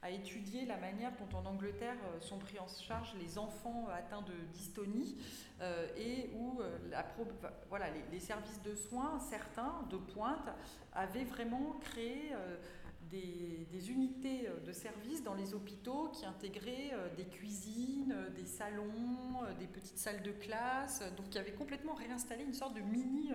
a 0.02 0.10
étudié 0.10 0.66
la 0.66 0.78
manière 0.78 1.12
dont 1.18 1.38
en 1.38 1.46
Angleterre 1.46 1.98
euh, 2.06 2.22
sont 2.22 2.38
pris 2.38 2.58
en 2.60 2.68
charge 2.68 3.14
les 3.20 3.38
enfants 3.38 3.88
atteints 3.94 4.22
de 4.22 4.34
dystonie 4.54 5.18
euh, 5.62 5.88
et 5.98 6.30
où 6.36 6.62
euh, 6.62 6.78
la 6.90 7.06
voilà, 7.68 7.88
les, 8.12 8.20
services 8.20 8.62
de 8.62 8.76
soins, 8.76 9.20
certains 9.20 9.86
de 9.90 9.98
pointe, 9.98 10.50
avaient 10.94 11.26
vraiment 11.26 11.76
créé 11.82 12.32
des, 13.10 13.92
unités 13.92 14.48
de 14.66 14.72
services 14.72 15.24
dans 15.24 15.34
les 15.34 15.54
hôpitaux 15.54 16.10
qui 16.10 16.26
intégraient 16.26 16.92
des 17.18 17.26
cuisines, 17.26 18.16
des 18.36 18.46
salons, 18.46 19.42
des 19.58 19.68
petites 19.68 19.98
salles 19.98 20.22
de 20.22 20.32
classe, 20.32 21.02
donc 21.18 21.30
qui 21.30 21.40
avaient 21.40 21.54
complètement 21.54 21.94
réinstallé 21.94 22.44
une 22.44 22.54
sorte 22.54 22.76
de 22.76 22.82
mini, 22.82 23.32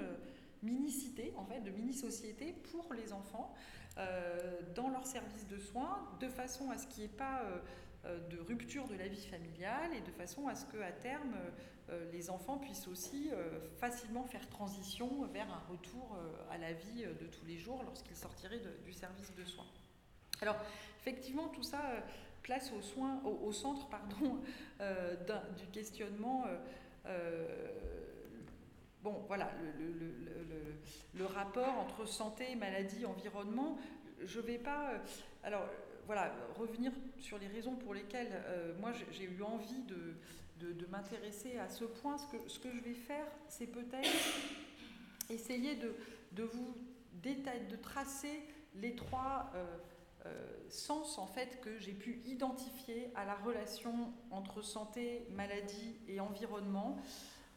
mini 0.62 0.90
cité, 0.90 1.33
en 1.37 1.44
fait, 1.44 1.61
de 1.61 1.70
mini 1.70 1.92
société 1.92 2.55
pour 2.70 2.92
les 2.94 3.12
enfants. 3.12 3.55
Euh, 3.96 4.61
dans 4.74 4.88
leur 4.88 5.07
service 5.07 5.46
de 5.46 5.59
soins, 5.59 6.09
de 6.18 6.28
façon 6.28 6.70
à 6.70 6.78
ce 6.78 6.87
qu'il 6.88 7.04
n'y 7.04 7.04
ait 7.04 7.16
pas 7.16 7.42
euh, 7.42 7.59
euh, 8.07 8.28
de 8.28 8.40
rupture 8.40 8.88
de 8.88 8.96
la 8.96 9.07
vie 9.07 9.24
familiale 9.24 9.94
et 9.94 10.00
de 10.00 10.11
façon 10.11 10.48
à 10.48 10.57
ce 10.57 10.66
qu'à 10.66 10.90
terme, 10.90 11.37
les 12.12 12.30
enfants 12.30 12.57
puissent 12.57 12.88
aussi 12.88 13.30
facilement 13.76 14.24
faire 14.24 14.48
transition 14.48 15.26
vers 15.26 15.46
un 15.52 15.70
retour 15.70 16.16
à 16.50 16.57
la 16.57 16.72
vie 16.72 17.04
de 17.04 17.26
tous 17.26 17.44
les 17.44 17.59
jours 17.59 17.83
lorsqu'ils 17.85 18.16
sortiraient 18.16 18.62
du 18.87 18.94
service 18.94 19.35
de 19.35 19.44
soins. 19.44 19.66
Alors, 20.40 20.57
effectivement, 20.98 21.48
tout 21.48 21.62
ça 21.62 21.83
place 22.42 22.72
au, 22.72 23.52
centre 23.52 23.87
du 25.59 25.66
questionnement 25.66 26.46
bon, 29.05 29.23
voilà, 29.29 29.53
le, 31.14 31.27
rapport 31.27 31.79
entre 31.79 32.09
santé, 32.09 32.57
maladie, 32.57 33.05
environnement, 33.05 33.79
je 34.25 34.40
ne 34.40 34.47
vais 34.47 34.59
pas. 34.59 34.93
Euh, 34.93 34.99
alors, 35.45 35.69
voilà, 36.07 36.35
revenir 36.59 36.90
sur 37.19 37.38
les 37.38 37.47
raisons 37.47 37.77
pour 37.77 37.95
lesquelles 37.95 38.43
euh, 38.47 38.75
moi 38.81 38.93
j'ai 39.12 39.25
eu 39.25 39.43
envie 39.43 39.83
de, 39.83 40.17
m'intéresser 40.90 41.59
à 41.59 41.69
ce 41.69 41.85
point. 41.85 42.17
Ce 42.17 42.27
que, 42.27 42.49
ce 42.49 42.59
que 42.59 42.71
je 42.71 42.81
vais 42.81 42.95
faire, 42.95 43.27
c'est 43.49 43.67
peut-être 43.67 44.09
essayer 45.29 45.75
de, 45.75 45.95
de 46.33 46.45
vous 46.45 46.75
détailler, 47.12 47.67
de 47.67 47.77
tracer 47.77 48.40
les 48.75 48.95
trois 48.95 49.53
euh, 50.27 50.33
sens 50.71 51.19
en 51.19 51.27
fait 51.27 51.61
que 51.61 51.79
j'ai 51.79 51.93
pu 51.93 52.23
identifier 52.25 53.11
à 53.14 53.27
la 53.27 53.35
relation 53.35 54.14
entre 54.31 54.62
santé, 54.62 55.27
maladie 55.31 55.97
et 56.09 56.21
environnement. 56.21 56.97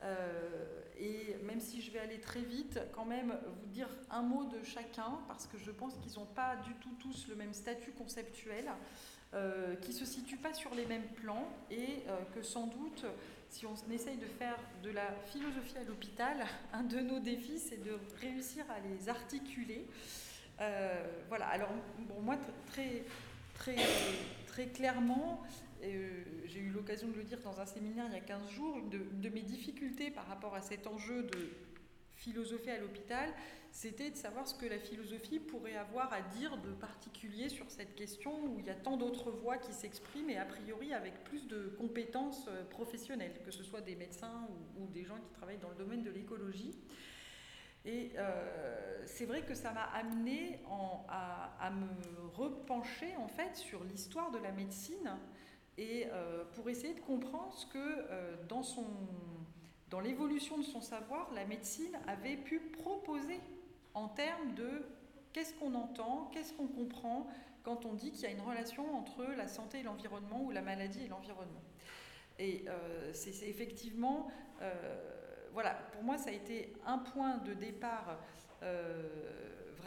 Euh, 0.03 0.81
et 0.99 1.35
même 1.43 1.59
si 1.59 1.81
je 1.81 1.91
vais 1.91 1.99
aller 1.99 2.19
très 2.19 2.41
vite, 2.41 2.79
quand 2.93 3.05
même 3.05 3.37
vous 3.45 3.67
dire 3.67 3.89
un 4.09 4.21
mot 4.21 4.45
de 4.45 4.63
chacun, 4.63 5.19
parce 5.27 5.47
que 5.47 5.57
je 5.57 5.71
pense 5.71 5.95
qu'ils 5.97 6.19
n'ont 6.19 6.25
pas 6.25 6.55
du 6.57 6.73
tout 6.75 6.93
tous 6.99 7.27
le 7.27 7.35
même 7.35 7.53
statut 7.53 7.91
conceptuel, 7.91 8.65
euh, 9.33 9.75
qui 9.75 9.91
ne 9.91 9.95
se 9.95 10.05
situent 10.05 10.37
pas 10.37 10.53
sur 10.53 10.73
les 10.73 10.85
mêmes 10.85 11.07
plans, 11.21 11.47
et 11.69 12.03
euh, 12.07 12.17
que 12.33 12.41
sans 12.41 12.67
doute, 12.67 13.05
si 13.49 13.65
on 13.65 13.75
essaye 13.91 14.17
de 14.17 14.25
faire 14.25 14.57
de 14.83 14.89
la 14.91 15.11
philosophie 15.25 15.77
à 15.77 15.83
l'hôpital, 15.83 16.45
un 16.73 16.83
de 16.83 16.99
nos 16.99 17.19
défis, 17.19 17.59
c'est 17.59 17.83
de 17.83 17.99
réussir 18.21 18.65
à 18.69 18.79
les 18.79 19.09
articuler. 19.09 19.85
voilà, 21.29 21.47
alors 21.47 21.69
bon, 21.99 22.21
moi, 22.21 22.37
très, 22.67 23.03
très, 23.53 23.75
très 24.47 24.67
clairement, 24.67 25.43
euh, 25.83 26.23
j'ai 26.45 26.59
eu 26.59 26.69
l'occasion 26.69 27.07
de 27.07 27.15
le 27.15 27.23
dire 27.23 27.39
dans 27.41 27.59
un 27.59 27.65
séminaire 27.65 28.05
il 28.07 28.13
y 28.13 28.17
a 28.17 28.21
15 28.21 28.49
jours, 28.49 28.77
une 28.77 28.89
de, 28.89 29.29
mes 29.29 29.41
difficultés 29.41 30.09
par 30.09 30.27
rapport 30.27 30.55
à 30.55 30.61
cet 30.61 30.87
enjeu 30.87 31.23
de 31.23 31.49
philosophie 32.15 32.71
à 32.71 32.79
l'hôpital, 32.79 33.29
c'était 33.71 34.09
de 34.09 34.15
savoir 34.15 34.47
ce 34.47 34.55
que 34.55 34.65
la 34.65 34.79
philosophie 34.79 35.39
pourrait 35.39 35.75
avoir 35.75 36.11
à 36.11 36.21
dire 36.21 36.57
de 36.57 36.71
particulier 36.71 37.49
sur 37.49 37.69
cette 37.69 37.93
question 37.95 38.31
où 38.45 38.59
il 38.59 38.65
y 38.65 38.71
a 38.71 38.75
tant 38.75 38.97
d'autres 38.97 39.29
voix 39.29 39.57
qui 39.57 39.71
s'expriment 39.71 40.31
et 40.31 40.37
a 40.37 40.45
priori 40.45 40.93
avec 40.93 41.23
plus 41.25 41.47
de 41.47 41.75
compétences 41.77 42.47
euh, 42.47 42.63
professionnelles, 42.65 43.39
que 43.45 43.51
ce 43.51 43.63
soit 43.63 43.81
des 43.81 43.95
médecins 43.95 44.47
ou, 44.79 44.87
des 44.87 45.03
gens 45.03 45.17
qui 45.17 45.29
travaillent 45.29 45.59
dans 45.59 45.69
le 45.69 45.75
domaine 45.75 46.01
de 46.01 46.09
l'écologie. 46.09 46.73
Et 47.85 48.11
euh, 48.17 49.03
c'est 49.05 49.25
vrai 49.25 49.43
que 49.43 49.53
ça 49.53 49.71
m'a 49.71 49.83
amené 49.83 50.59
à, 51.07 51.55
à, 51.59 51.69
me 51.69 51.87
repencher 52.33 53.15
en 53.17 53.27
fait 53.27 53.55
sur 53.55 53.83
l'histoire 53.83 54.31
de 54.31 54.39
la 54.39 54.51
médecine 54.51 55.17
et 55.77 56.07
euh, 56.11 56.43
pour 56.55 56.69
essayer 56.69 56.93
de 56.93 57.01
comprendre 57.01 57.53
ce 57.53 57.65
que 57.67 57.77
euh, 57.77 58.35
dans, 58.47 58.63
son, 58.63 58.85
dans 59.89 59.99
l'évolution 59.99 60.57
de 60.57 60.63
son 60.63 60.81
savoir, 60.81 61.31
la 61.33 61.45
médecine 61.45 61.97
avait 62.07 62.37
pu 62.37 62.59
proposer 62.59 63.39
en 63.93 64.07
termes 64.07 64.53
de 64.55 64.83
qu'est-ce 65.33 65.53
qu'on 65.53 65.75
entend, 65.75 66.29
qu'est-ce 66.33 66.53
qu'on 66.53 66.67
comprend 66.67 67.27
quand 67.63 67.85
on 67.85 67.93
dit 67.93 68.11
qu'il 68.11 68.23
y 68.23 68.25
a 68.25 68.31
une 68.31 68.41
relation 68.41 68.95
entre 68.95 69.23
la 69.23 69.47
santé 69.47 69.79
et 69.79 69.83
l'environnement 69.83 70.41
ou 70.43 70.51
la 70.51 70.61
maladie 70.61 71.03
et 71.03 71.07
l'environnement. 71.07 71.63
Et 72.39 72.65
euh, 72.67 73.11
c'est, 73.13 73.47
effectivement, 73.47 74.31
voilà, 75.53 75.73
pour 75.91 76.03
moi 76.03 76.17
ça 76.17 76.29
a 76.29 76.33
été 76.33 76.73
un 76.85 76.97
point 76.97 77.37
de 77.37 77.53
départ 77.53 78.17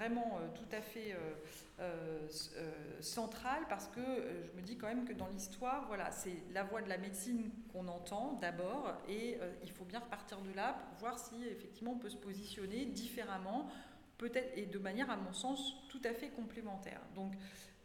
vraiment 0.01 0.41
tout 0.55 0.75
à 0.75 0.81
fait 0.81 1.13
euh, 1.13 2.27
euh, 2.57 2.73
centrale 3.03 3.63
parce 3.69 3.87
que 3.89 4.01
euh, 4.01 4.47
je 4.47 4.59
me 4.59 4.63
dis 4.63 4.79
quand 4.79 4.87
même 4.87 5.05
que 5.05 5.13
dans 5.13 5.29
l'histoire, 5.29 5.87
voilà, 5.89 6.11
c'est 6.11 6.37
la 6.55 6.63
voix 6.63 6.81
de 6.81 6.89
la 6.89 6.97
médecine 6.97 7.51
qu'on 7.71 7.87
entend 7.87 8.39
d'abord 8.41 8.95
et 9.09 9.37
il 9.63 9.71
faut 9.71 9.85
bien 9.85 9.99
repartir 9.99 10.41
de 10.41 10.53
là 10.53 10.73
pour 10.73 10.99
voir 11.01 11.19
si 11.19 11.45
effectivement 11.45 11.93
on 11.93 11.99
peut 11.99 12.09
se 12.09 12.17
positionner 12.17 12.87
différemment, 12.87 13.69
peut-être 14.17 14.57
et 14.57 14.65
de 14.65 14.79
manière 14.79 15.11
à 15.11 15.17
mon 15.17 15.35
sens 15.35 15.77
tout 15.91 16.01
à 16.05 16.15
fait 16.15 16.29
complémentaire. 16.31 17.01
Donc 17.15 17.35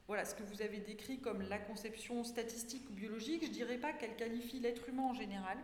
voilà, 0.08 0.23
ce 0.23 0.36
que 0.36 0.43
vous 0.43 0.62
avez 0.62 0.78
décrit 0.78 1.19
comme 1.19 1.41
la 1.41 1.58
conception 1.58 2.23
statistique 2.23 2.89
ou 2.89 2.93
biologique, 2.93 3.43
je 3.45 3.51
dirais 3.51 3.78
pas 3.78 3.91
qu'elle 3.91 4.15
qualifie 4.15 4.60
l'être 4.60 4.88
humain 4.88 5.04
en 5.04 5.13
général, 5.13 5.58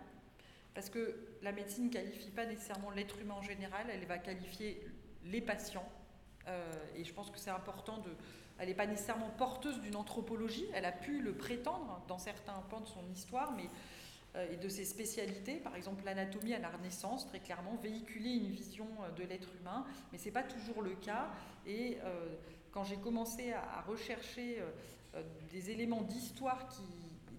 parce 0.73 0.89
que 0.89 1.15
la 1.43 1.53
médecine 1.53 1.85
ne 1.85 1.91
qualifie 1.91 2.31
pas 2.31 2.45
nécessairement 2.45 2.91
l'être 2.91 3.19
humain 3.19 3.36
en 3.36 3.41
général, 3.41 3.88
elle 3.89 4.05
va 4.05 4.17
qualifier 4.17 4.86
les 5.23 5.39
patients 5.39 5.89
euh, 6.47 6.71
et 6.95 7.03
je 7.03 7.13
pense 7.13 7.29
que 7.29 7.39
c'est 7.39 7.49
important 7.49 7.97
de. 7.99 8.09
Elle 8.57 8.67
n'est 8.67 8.75
pas 8.75 8.85
nécessairement 8.85 9.29
porteuse 9.37 9.79
d'une 9.81 9.95
anthropologie, 9.95 10.65
elle 10.73 10.85
a 10.85 10.91
pu 10.91 11.19
le 11.21 11.33
prétendre 11.33 12.01
dans 12.07 12.19
certains 12.19 12.61
pans 12.69 12.81
de 12.81 12.87
son 12.87 13.03
histoire, 13.11 13.53
mais 13.53 13.67
euh, 14.35 14.51
et 14.51 14.57
de 14.57 14.69
ses 14.69 14.85
spécialités, 14.85 15.55
par 15.55 15.75
exemple 15.75 16.05
l'anatomie 16.05 16.53
à 16.53 16.59
la 16.59 16.69
Renaissance, 16.69 17.27
très 17.27 17.39
clairement 17.39 17.75
véhiculer 17.81 18.29
une 18.29 18.51
vision 18.51 18.87
euh, 19.01 19.11
de 19.11 19.23
l'être 19.23 19.49
humain, 19.59 19.85
mais 20.11 20.19
ce 20.19 20.25
n'est 20.25 20.31
pas 20.31 20.43
toujours 20.43 20.83
le 20.83 20.91
cas. 20.91 21.29
Et 21.65 21.97
quand 22.71 22.83
j'ai 22.83 22.97
commencé 22.97 23.51
à, 23.53 23.81
rechercher 23.87 24.63
des 25.51 25.69
éléments 25.69 26.01
d'histoire 26.01 26.67
qui, 26.69 26.81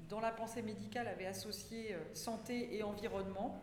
dans 0.09 0.20
la 0.20 0.30
pensée 0.30 0.62
médicale, 0.62 1.09
avaient 1.09 1.26
associé 1.26 1.96
santé 2.14 2.76
et 2.76 2.84
environnement, 2.84 3.61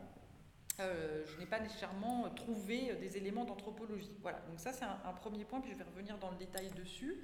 je 0.79 1.39
n'ai 1.39 1.45
pas 1.45 1.59
nécessairement 1.59 2.29
trouvé 2.31 2.95
des 2.95 3.17
éléments 3.17 3.45
d'anthropologie. 3.45 4.11
Voilà, 4.21 4.39
donc 4.49 4.59
ça 4.59 4.73
c'est 4.73 4.85
un, 4.85 5.13
premier 5.13 5.45
point, 5.45 5.61
puis 5.61 5.71
je 5.71 5.77
vais 5.77 5.83
revenir 5.83 6.17
dans 6.17 6.31
le 6.31 6.37
détail 6.37 6.69
dessus. 6.71 7.19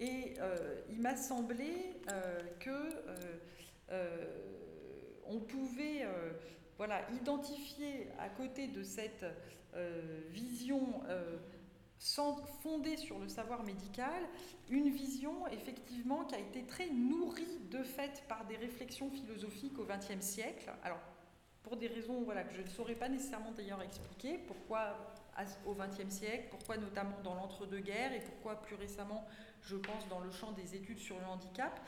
Et 0.00 0.34
il 0.88 1.00
m'a 1.00 1.16
semblé 1.16 2.00
que 2.60 2.92
on 5.26 5.40
pouvait 5.40 6.06
voilà, 6.76 7.02
identifier 7.10 8.08
à 8.18 8.28
côté 8.28 8.68
de 8.68 8.82
cette 8.82 9.26
vision 10.30 11.02
sans 11.98 12.36
fonder 12.62 12.96
sur 12.96 13.18
le 13.18 13.28
savoir 13.28 13.64
médical, 13.64 14.22
une 14.70 14.88
vision 14.88 15.46
effectivement 15.48 16.24
qui 16.24 16.34
a 16.34 16.38
été 16.38 16.64
très 16.64 16.88
nourrie 16.90 17.58
de 17.70 17.82
fait 17.82 18.22
par 18.28 18.46
des 18.46 18.56
réflexions 18.56 19.10
philosophiques 19.10 19.78
au 19.78 19.84
XXe 19.84 20.24
siècle. 20.24 20.70
Alors, 20.84 21.00
pour 21.68 21.76
des 21.76 21.86
raisons 21.86 22.22
voilà, 22.22 22.44
que 22.44 22.54
je 22.54 22.62
ne 22.62 22.68
saurais 22.68 22.94
pas 22.94 23.08
nécessairement 23.08 23.52
d'ailleurs 23.52 23.82
expliquer, 23.82 24.38
pourquoi 24.38 24.96
au 25.66 25.74
XXe 25.74 26.12
siècle, 26.12 26.46
pourquoi 26.50 26.78
notamment 26.78 27.20
dans 27.22 27.34
l'entre-deux-guerres 27.34 28.12
et 28.12 28.20
pourquoi 28.20 28.60
plus 28.60 28.74
récemment, 28.74 29.24
je 29.62 29.76
pense, 29.76 30.08
dans 30.08 30.20
le 30.20 30.30
champ 30.30 30.52
des 30.52 30.74
études 30.74 30.98
sur 30.98 31.18
le 31.20 31.26
handicap, 31.26 31.78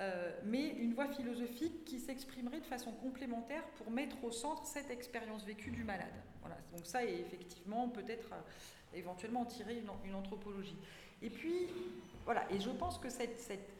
euh, 0.00 0.36
mais 0.44 0.68
une 0.68 0.92
voie 0.92 1.08
philosophique 1.08 1.84
qui 1.84 1.98
s'exprimerait 1.98 2.60
de 2.60 2.66
façon 2.66 2.92
complémentaire 2.92 3.62
pour 3.76 3.90
mettre 3.90 4.22
au 4.24 4.32
centre 4.32 4.66
cette 4.66 4.90
expérience 4.90 5.44
vécue 5.44 5.70
du 5.70 5.84
malade. 5.84 6.12
Voilà, 6.40 6.56
donc 6.74 6.84
ça 6.84 7.04
est 7.04 7.20
effectivement 7.20 7.88
peut-être 7.88 8.30
éventuellement 8.94 9.42
en 9.42 9.46
tirer 9.46 9.82
une, 10.04 10.14
anthropologie. 10.14 10.76
Et 11.22 11.30
puis, 11.30 11.68
voilà, 12.24 12.50
et 12.50 12.58
je 12.58 12.70
pense 12.70 12.98
que 12.98 13.08
cette 13.08 13.70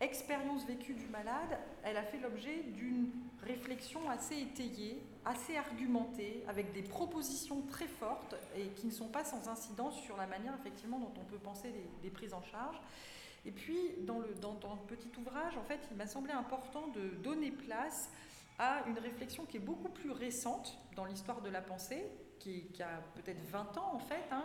expérience 0.00 0.64
vécue 0.66 0.94
du 0.94 1.06
malade, 1.08 1.58
elle 1.82 1.96
a 1.96 2.02
fait 2.02 2.18
l'objet 2.18 2.62
d'une 2.74 3.10
réflexion 3.42 4.08
assez 4.08 4.38
étayée, 4.40 5.02
assez 5.24 5.56
argumentée, 5.56 6.42
avec 6.48 6.72
des 6.72 6.82
propositions 6.82 7.62
très 7.62 7.86
fortes 7.86 8.34
et 8.56 8.68
qui 8.68 8.86
ne 8.86 8.92
sont 8.92 9.08
pas 9.08 9.24
sans 9.24 9.48
incidence 9.48 10.00
sur 10.00 10.16
la 10.16 10.26
manière 10.26 10.54
effectivement 10.60 10.98
dont 10.98 11.12
on 11.20 11.24
peut 11.24 11.38
penser 11.38 11.72
des, 12.02 12.10
prises 12.10 12.34
en 12.34 12.42
charge. 12.42 12.80
Et 13.44 13.50
puis, 13.52 13.78
dans 14.00 14.18
le, 14.18 14.34
dans, 14.40 14.54
petit 14.88 15.10
ouvrage, 15.18 15.56
en 15.56 15.64
fait, 15.64 15.80
il 15.90 15.96
m'a 15.96 16.06
semblé 16.06 16.32
important 16.32 16.88
de 16.88 17.08
donner 17.22 17.50
place 17.50 18.10
à 18.58 18.84
une 18.86 18.98
réflexion 18.98 19.46
qui 19.46 19.56
est 19.56 19.60
beaucoup 19.60 19.88
plus 19.88 20.10
récente 20.10 20.78
dans 20.94 21.06
l'histoire 21.06 21.40
de 21.40 21.48
la 21.48 21.62
pensée, 21.62 22.04
qui, 22.38 22.64
a 22.82 23.00
peut-être 23.14 23.42
20 23.50 23.78
ans 23.78 23.94
en 23.94 23.98
fait, 23.98 24.24
hein, 24.30 24.44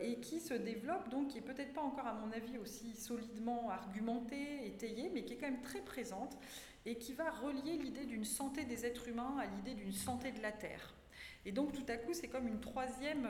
et 0.00 0.20
qui 0.20 0.38
se 0.38 0.54
développe, 0.54 1.08
donc 1.08 1.28
qui 1.28 1.38
est 1.38 1.42
peut-être 1.42 1.72
pas 1.72 1.82
encore 1.82 2.06
à 2.06 2.14
mon 2.14 2.30
avis 2.30 2.56
aussi 2.58 2.94
solidement 2.94 3.68
argumentée, 3.70 4.66
étayée, 4.66 5.10
mais 5.12 5.24
qui 5.24 5.32
est 5.32 5.36
quand 5.36 5.50
même 5.50 5.62
très 5.62 5.80
présente, 5.80 6.36
et 6.84 6.96
qui 6.96 7.12
va 7.12 7.30
relier 7.30 7.76
l'idée 7.76 8.04
d'une 8.04 8.24
santé 8.24 8.64
des 8.64 8.86
êtres 8.86 9.08
humains 9.08 9.36
à 9.40 9.46
l'idée 9.46 9.74
d'une 9.74 9.92
santé 9.92 10.30
de 10.30 10.40
la 10.40 10.52
Terre. 10.52 10.94
Et 11.44 11.52
donc 11.52 11.72
tout 11.72 11.84
à 11.88 11.96
coup, 11.96 12.12
c'est 12.12 12.28
comme 12.28 12.46
une 12.46 12.60
troisième 12.60 13.28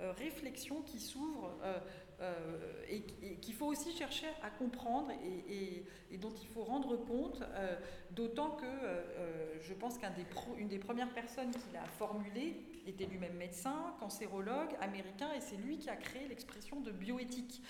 euh, 0.00 0.12
réflexion 0.12 0.80
qui 0.82 1.00
s'ouvre 1.00 1.58
euh, 1.62 1.78
euh, 2.20 2.84
et, 2.88 3.02
qu'il 3.40 3.52
faut 3.52 3.66
aussi 3.66 3.90
chercher 3.90 4.28
à 4.44 4.50
comprendre 4.50 5.10
et, 5.50 5.84
dont 6.18 6.32
il 6.40 6.48
faut 6.48 6.62
rendre 6.62 6.96
compte, 6.96 7.42
d'autant 8.12 8.52
que 8.52 8.66
je 9.60 9.74
pense 9.74 9.98
qu'une 9.98 10.68
des, 10.68 10.78
premières 10.78 11.12
personnes 11.12 11.50
qui 11.50 11.72
l'a 11.72 11.84
formulé 11.98 12.56
était 12.86 13.06
lui-même 13.06 13.36
médecin, 13.36 13.94
cancérologue 14.00 14.70
américain, 14.80 15.30
et 15.36 15.40
c'est 15.40 15.56
lui 15.56 15.78
qui 15.78 15.90
a 15.90 15.96
créé 15.96 16.28
l'expression 16.28 16.80
de 16.80 16.90
bioéthique. 16.90 17.62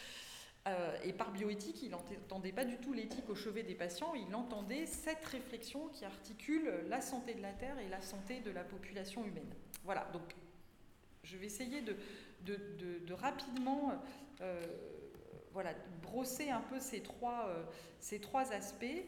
et 1.03 1.15
par 1.15 1.33
bioéthique, 1.33 1.83
il 1.83 1.91
n'entendait 1.91 2.53
pas 2.53 2.67
du 2.67 2.77
tout 2.77 2.93
l'éthique 2.93 3.31
au 3.31 3.35
chevet 3.35 3.63
des 3.63 3.75
patients, 3.75 4.13
il 4.15 4.35
entendait 4.35 4.85
cette 4.85 5.25
réflexion 5.25 5.89
qui 5.89 6.05
articule 6.05 6.71
la 6.89 7.01
santé 7.01 7.33
de 7.33 7.41
la 7.41 7.53
Terre 7.53 7.79
et 7.79 7.89
la 7.89 8.03
santé 8.03 8.41
de 8.41 8.51
la 8.51 8.65
population 8.65 9.25
humaine. 9.25 9.55
Voilà, 9.85 10.07
donc 10.13 10.35
je 11.29 11.37
vais 11.37 11.47
essayer 11.47 11.83
de, 11.83 11.97
de, 12.45 13.13
rapidement 13.13 13.93
euh, 14.41 14.61
voilà, 15.53 15.75
brosser 16.03 16.51
un 16.51 16.61
peu 16.61 16.81
ces 16.81 17.03
trois, 17.03 17.49
euh, 17.49 17.65
ces 18.01 18.21
trois 18.21 18.53
aspects. 18.53 19.05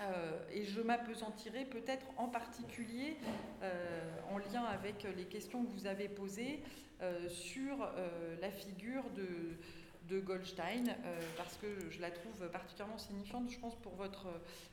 Euh, 0.00 0.38
et 0.52 0.64
je 0.64 0.80
m'apesantirai 0.80 1.64
peut-être 1.66 2.06
en 2.16 2.28
particulier 2.28 3.18
en 4.30 4.38
lien 4.38 4.64
avec 4.64 5.06
les 5.16 5.24
questions 5.24 5.64
que 5.64 5.70
vous 5.70 5.86
avez 5.86 6.08
posées 6.08 6.62
sur 7.28 7.88
la 8.40 8.50
figure 8.50 9.04
de, 9.10 9.56
de 10.08 10.20
Goldstein, 10.20 10.94
parce 11.36 11.56
que 11.56 11.90
je 11.90 12.00
la 12.00 12.10
trouve 12.10 12.48
particulièrement 12.48 12.98
signifiante, 12.98 13.50
je 13.50 13.58
pense, 13.58 13.74
pour 13.76 13.94
votre, 13.94 14.28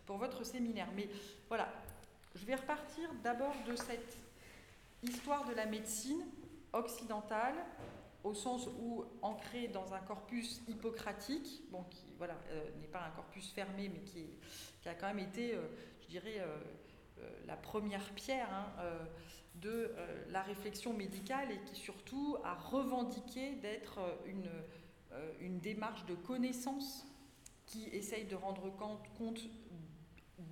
pour 0.06 0.18
votre 0.18 0.46
séminaire. 0.46 0.88
Mais 0.96 1.10
voilà, 1.48 1.70
je 2.36 2.46
vais 2.46 2.56
repartir 2.56 3.10
d'abord 3.24 3.56
de 3.68 3.76
cette 3.76 4.18
histoire 5.04 5.46
de 5.46 5.54
la 5.54 5.66
médecine 5.66 6.24
occidentale, 6.74 7.56
au 8.28 8.34
sens 8.34 8.68
où 8.80 9.06
ancrée 9.22 9.70
dans 9.70 9.94
un 9.94 10.00
corpus 10.00 10.62
hippocratique, 10.68 11.64
bon, 11.72 11.84
qui 11.84 12.04
voilà, 12.18 12.36
euh, 12.52 12.70
n'est 12.82 12.88
pas 12.88 13.02
un 13.02 13.12
corpus 13.12 13.50
fermé, 13.52 13.90
mais 13.90 14.02
qui, 14.02 14.26
qui 14.82 14.90
a 14.90 14.94
quand 14.94 15.08
même 15.08 15.20
été, 15.20 15.56
euh, 15.56 15.62
je 16.02 16.08
dirais, 16.08 16.40
euh, 16.40 16.58
la 17.48 17.56
première 17.56 18.14
pierre 18.14 18.50
hein, 18.54 18.84
de 19.56 19.92
la 20.30 20.44
réflexion 20.44 20.94
médicale 20.94 21.52
et 21.52 21.60
qui 21.62 21.76
surtout 21.76 22.38
a 22.44 22.54
revendiqué 22.54 23.56
d'être 23.56 24.00
une, 24.28 24.48
une 25.40 25.60
démarche 25.60 26.06
de 26.06 26.14
connaissance 26.14 27.08
qui 27.66 27.86
essaye 27.86 28.26
de 28.26 28.36
rendre 28.36 28.70
compte, 29.18 29.42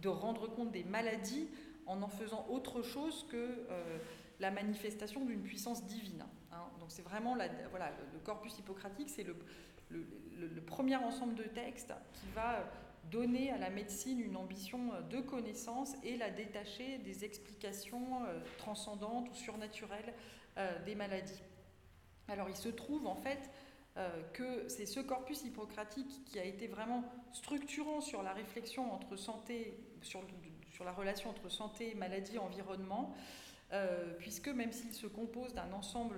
de 0.01 0.09
rendre 0.09 0.47
compte 0.47 0.71
des 0.71 0.83
maladies 0.83 1.47
en 1.85 2.01
en 2.01 2.07
faisant 2.07 2.47
autre 2.49 2.81
chose 2.81 3.27
que 3.29 3.67
la 4.39 4.51
manifestation 4.51 5.25
d'une 5.25 5.41
puissance 5.41 5.85
divine. 5.85 6.25
Hein. 6.51 6.63
Donc 6.79 6.91
c'est 6.91 7.01
vraiment 7.01 7.35
le 7.35 8.19
corpus 8.23 8.57
hippocratique, 8.59 9.09
c'est 9.09 9.23
le, 9.23 9.35
premier 10.65 10.95
ensemble 10.95 11.35
de 11.35 11.43
textes 11.43 11.93
qui 12.13 12.27
va 12.33 12.63
donner 13.11 13.51
à 13.51 13.57
la 13.57 13.69
médecine 13.69 14.19
une 14.19 14.35
ambition 14.35 14.89
de 15.09 15.21
connaissance 15.21 15.93
et 16.03 16.17
la 16.17 16.31
détacher 16.31 16.97
des 16.99 17.23
explications 17.23 18.25
euh, 18.25 18.39
transcendantes 18.57 19.29
ou 19.29 19.33
surnaturelles 19.35 20.13
euh, 20.57 20.83
des 20.85 20.95
maladies. 20.95 21.43
Alors 22.27 22.49
il 22.49 22.55
se 22.55 22.69
trouve 22.69 23.05
en 23.05 23.15
fait 23.15 23.51
euh, 23.97 24.09
que 24.33 24.67
c'est 24.67 24.85
ce 24.85 24.99
corpus 24.99 25.43
hippocratique 25.45 26.25
qui 26.25 26.37
a 26.37 26.43
été 26.43 26.67
vraiment 26.67 27.05
structurant 27.31 28.01
sur 28.01 28.23
la 28.23 28.33
réflexion 28.33 28.91
entre 28.93 29.15
santé, 29.15 29.79
sur, 30.01 30.21
la 30.83 30.91
relation 30.91 31.29
entre 31.29 31.47
santé, 31.47 31.95
maladie, 31.95 32.37
environnement, 32.37 33.13
euh, 33.13 33.19
puisque 34.19 34.47
même 34.47 34.71
s'il 34.71 34.93
se 34.93 35.07
compose 35.07 35.53
d'un 35.53 35.71
ensemble 35.73 36.17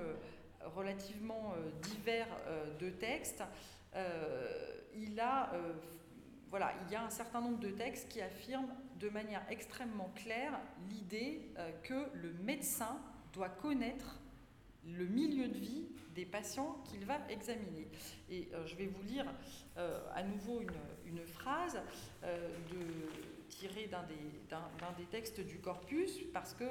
relativement 0.75 1.53
euh, 1.55 1.69
divers 1.81 2.27
euh, 2.47 2.77
de 2.77 2.89
textes, 2.89 3.43
il, 4.93 5.19
a, 5.19 5.51
voilà, 6.51 6.71
il 6.85 6.93
y 6.93 6.95
a 6.95 7.03
un 7.03 7.09
certain 7.09 7.41
nombre 7.41 7.57
de 7.57 7.71
textes 7.71 8.07
qui 8.09 8.21
affirment 8.21 8.69
de 8.99 9.09
manière 9.09 9.41
extrêmement 9.49 10.11
claire 10.13 10.59
l'idée 10.91 11.49
que 11.81 12.07
le 12.13 12.31
médecin 12.43 12.99
doit 13.33 13.49
connaître 13.49 14.19
le 14.85 15.07
milieu 15.07 15.47
de 15.47 15.57
vie 15.57 15.87
des 16.13 16.27
patients 16.27 16.77
qu'il 16.85 17.05
va 17.05 17.17
examiner. 17.27 17.87
Et 18.29 18.49
je 18.67 18.75
vais 18.75 18.85
vous 18.85 19.01
lire 19.01 19.25
à 20.13 20.21
nouveau 20.21 20.61
une, 21.07 21.25
phrase 21.25 21.81
tirée 23.49 23.87
d'un 23.87 24.03
des, 24.03 24.97
des, 24.97 25.09
textes 25.09 25.39
du 25.39 25.57
corpus, 25.57 26.19
parce 26.33 26.53
que 26.53 26.65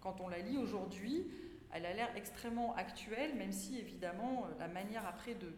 quand 0.00 0.20
on 0.20 0.28
la 0.28 0.38
lit 0.38 0.58
aujourd'hui, 0.58 1.26
elle 1.72 1.86
a 1.86 1.92
l'air 1.92 2.10
extrêmement 2.16 2.74
actuelle, 2.74 3.34
même 3.36 3.52
si 3.52 3.78
évidemment 3.78 4.46
la 4.58 4.68
manière 4.68 5.06
après 5.06 5.34
de, 5.34 5.52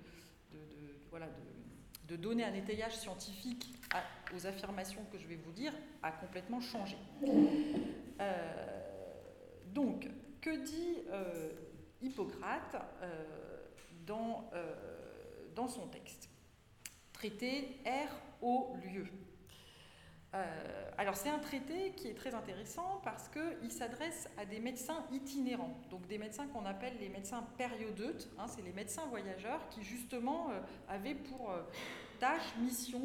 donner 2.16 2.45
un 2.45 2.53
étayage 2.53 2.95
scientifique 2.99 3.74
aux 4.36 4.47
affirmations 4.47 5.03
que 5.11 5.18
je 5.18 5.26
vais 5.26 5.36
vous 5.36 5.53
dire 5.53 5.72
a 6.03 6.12
complètement 6.12 6.61
changé. 6.61 6.97
Euh, 8.20 8.80
donc, 9.72 10.09
que 10.43 10.62
dit 10.62 10.99
euh, 11.11 11.51
Hippocrate 12.03 12.76
euh, 13.03 13.24
dans, 14.07 14.51
dans 15.55 15.68
son 15.68 15.86
texte? 15.86 16.28
Traité 17.14 17.78
R 17.86 18.11
au 18.43 18.76
lieu. 18.84 19.07
Euh, 20.35 20.91
alors 20.97 21.14
c'est 21.14 21.28
un 21.28 21.39
traité 21.39 21.93
qui 21.95 22.09
est 22.09 22.14
très 22.14 22.35
intéressant 22.35 23.03
parce 23.05 23.28
qu'il 23.28 23.70
s'adresse 23.70 24.28
à 24.39 24.47
des 24.47 24.61
médecins 24.61 25.05
itinérants, 25.12 25.76
donc 25.91 26.07
des 26.07 26.16
médecins 26.16 26.47
qu'on 26.47 26.64
appelle 26.64 26.95
les 27.01 27.11
médecins 27.11 27.45
périodeutes, 27.59 28.30
hein, 28.39 28.47
c'est 28.47 28.62
les 28.62 28.72
médecins 28.72 29.05
voyageurs 29.11 29.68
qui 29.68 29.83
justement 29.83 30.49
euh, 30.51 30.61
avaient 30.89 31.14
pour 31.14 31.51
euh, 31.51 31.61
tâche, 32.18 32.55
mission 32.61 33.01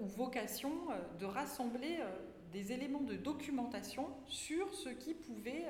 ou 0.00 0.06
vocation 0.06 0.72
de 1.20 1.26
rassembler 1.26 1.98
des 2.50 2.72
éléments 2.72 3.02
de 3.02 3.14
documentation 3.14 4.08
sur 4.26 4.72
ce 4.72 4.88
qui 4.88 5.12
pouvait 5.12 5.66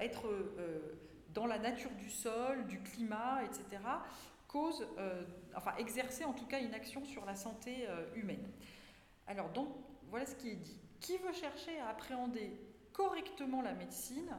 être 0.00 0.26
dans 1.32 1.46
la 1.46 1.60
nature 1.60 1.92
du 1.92 2.10
sol, 2.10 2.66
du 2.66 2.80
climat, 2.80 3.44
etc., 3.44 3.80
cause, 4.48 4.84
enfin 5.54 5.72
exercer 5.78 6.24
en 6.24 6.32
tout 6.32 6.46
cas 6.46 6.60
une 6.60 6.74
action 6.74 7.04
sur 7.04 7.24
la 7.24 7.36
santé 7.36 7.86
humaine. 8.16 8.44
Alors 9.26 9.50
donc, 9.50 9.68
voilà 10.08 10.26
ce 10.26 10.34
qui 10.36 10.50
est 10.50 10.56
dit. 10.56 10.80
Qui 11.00 11.16
veut 11.18 11.32
chercher 11.32 11.78
à 11.80 11.88
appréhender 11.88 12.60
correctement 12.92 13.62
la 13.62 13.74
médecine 13.74 14.36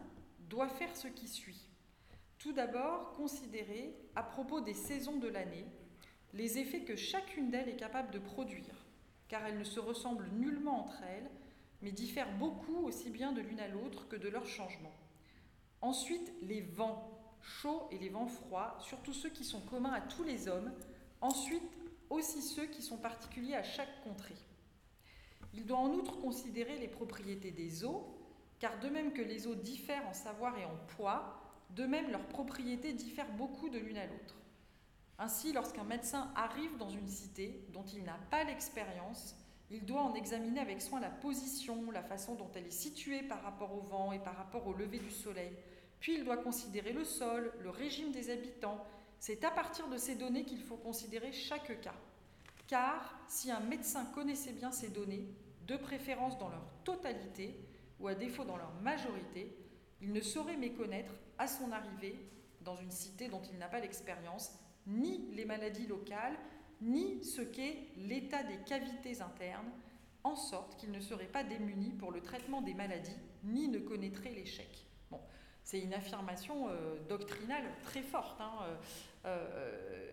doit 0.49 0.69
faire 0.69 0.95
ce 0.95 1.07
qui 1.07 1.27
suit. 1.27 1.69
Tout 2.37 2.53
d'abord, 2.53 3.13
considérer, 3.13 3.95
à 4.15 4.23
propos 4.23 4.61
des 4.61 4.73
saisons 4.73 5.17
de 5.17 5.27
l'année, 5.27 5.65
les 6.33 6.57
effets 6.57 6.81
que 6.81 6.95
chacune 6.95 7.49
d'elles 7.49 7.69
est 7.69 7.75
capable 7.75 8.11
de 8.11 8.19
produire, 8.19 8.85
car 9.27 9.45
elles 9.45 9.57
ne 9.57 9.63
se 9.63 9.79
ressemblent 9.79 10.29
nullement 10.33 10.81
entre 10.81 11.03
elles, 11.03 11.29
mais 11.81 11.91
diffèrent 11.91 12.37
beaucoup 12.37 12.85
aussi 12.85 13.09
bien 13.09 13.31
de 13.31 13.41
l'une 13.41 13.59
à 13.59 13.67
l'autre 13.67 14.07
que 14.07 14.15
de 14.15 14.29
leur 14.29 14.45
changement. 14.45 14.93
Ensuite, 15.81 16.31
les 16.41 16.61
vents 16.61 17.09
chauds 17.41 17.87
et 17.91 17.97
les 17.97 18.09
vents 18.09 18.27
froids, 18.27 18.77
surtout 18.79 19.13
ceux 19.13 19.29
qui 19.29 19.43
sont 19.43 19.61
communs 19.61 19.93
à 19.93 20.01
tous 20.01 20.23
les 20.23 20.47
hommes, 20.47 20.71
ensuite 21.21 21.63
aussi 22.09 22.41
ceux 22.41 22.65
qui 22.67 22.81
sont 22.81 22.97
particuliers 22.97 23.55
à 23.55 23.63
chaque 23.63 24.03
contrée. 24.03 24.37
Il 25.53 25.65
doit 25.65 25.77
en 25.77 25.91
outre 25.91 26.19
considérer 26.19 26.77
les 26.77 26.87
propriétés 26.87 27.51
des 27.51 27.85
eaux, 27.85 28.07
car 28.59 28.79
de 28.79 28.89
même 28.89 29.13
que 29.13 29.21
les 29.21 29.47
eaux 29.47 29.55
diffèrent 29.55 30.07
en 30.07 30.13
savoir 30.13 30.57
et 30.57 30.65
en 30.65 30.75
poids, 30.95 31.39
de 31.71 31.85
même 31.85 32.11
leurs 32.11 32.27
propriétés 32.27 32.93
diffèrent 32.93 33.31
beaucoup 33.33 33.69
de 33.69 33.79
l'une 33.79 33.97
à 33.97 34.05
l'autre. 34.05 34.35
Ainsi, 35.19 35.53
lorsqu'un 35.53 35.83
médecin 35.83 36.31
arrive 36.35 36.77
dans 36.77 36.89
une 36.89 37.07
cité 37.07 37.65
dont 37.71 37.85
il 37.93 38.03
n'a 38.03 38.17
pas 38.31 38.43
l'expérience, 38.43 39.35
il 39.69 39.85
doit 39.85 40.01
en 40.01 40.13
examiner 40.13 40.59
avec 40.59 40.81
soin 40.81 40.99
la 40.99 41.09
position, 41.09 41.89
la 41.91 42.03
façon 42.03 42.35
dont 42.35 42.49
elle 42.55 42.67
est 42.67 42.71
située 42.71 43.23
par 43.23 43.41
rapport 43.41 43.73
au 43.75 43.81
vent 43.81 44.11
et 44.11 44.19
par 44.19 44.35
rapport 44.35 44.67
au 44.67 44.73
lever 44.73 44.99
du 44.99 45.09
soleil. 45.09 45.51
Puis 45.99 46.15
il 46.15 46.25
doit 46.25 46.37
considérer 46.37 46.93
le 46.93 47.05
sol, 47.05 47.53
le 47.61 47.69
régime 47.69 48.11
des 48.11 48.29
habitants. 48.29 48.85
C'est 49.19 49.43
à 49.43 49.51
partir 49.51 49.87
de 49.87 49.97
ces 49.97 50.15
données 50.15 50.43
qu'il 50.43 50.61
faut 50.61 50.75
considérer 50.75 51.31
chaque 51.31 51.79
cas. 51.81 51.95
Car 52.67 53.17
si 53.27 53.51
un 53.51 53.61
médecin 53.61 54.05
connaissait 54.13 54.51
bien 54.51 54.71
ces 54.71 54.89
données, 54.89 55.27
de 55.67 55.75
préférence 55.77 56.37
dans 56.37 56.49
leur 56.49 56.65
totalité, 56.83 57.59
ou 57.99 58.07
à 58.07 58.15
défaut 58.15 58.43
dans 58.43 58.57
leur 58.57 58.73
majorité, 58.81 59.57
il 60.01 60.11
ne 60.11 60.21
saurait 60.21 60.57
méconnaître 60.57 61.13
à 61.37 61.47
son 61.47 61.71
arrivée 61.71 62.29
dans 62.61 62.75
une 62.75 62.91
cité 62.91 63.29
dont 63.29 63.41
il 63.51 63.57
n'a 63.57 63.67
pas 63.67 63.79
l'expérience, 63.79 64.51
ni 64.87 65.29
les 65.33 65.45
maladies 65.45 65.87
locales, 65.87 66.37
ni 66.81 67.23
ce 67.23 67.41
qu'est 67.41 67.87
l'état 67.97 68.43
des 68.43 68.57
cavités 68.65 69.21
internes, 69.21 69.71
en 70.23 70.35
sorte 70.35 70.77
qu'il 70.77 70.91
ne 70.91 70.99
serait 70.99 71.25
pas 71.25 71.43
démuni 71.43 71.91
pour 71.91 72.11
le 72.11 72.21
traitement 72.21 72.61
des 72.61 72.73
maladies, 72.73 73.17
ni 73.43 73.67
ne 73.67 73.79
connaîtrait 73.79 74.31
l'échec. 74.31 74.87
C'est 75.63 75.79
une 75.79 75.93
affirmation 75.93 76.67
euh, 76.67 76.97
doctrinale 77.07 77.63
très 77.83 78.01
forte. 78.01 78.39
Hein, 78.41 78.51
euh, 78.63 78.75
euh, 79.25 80.12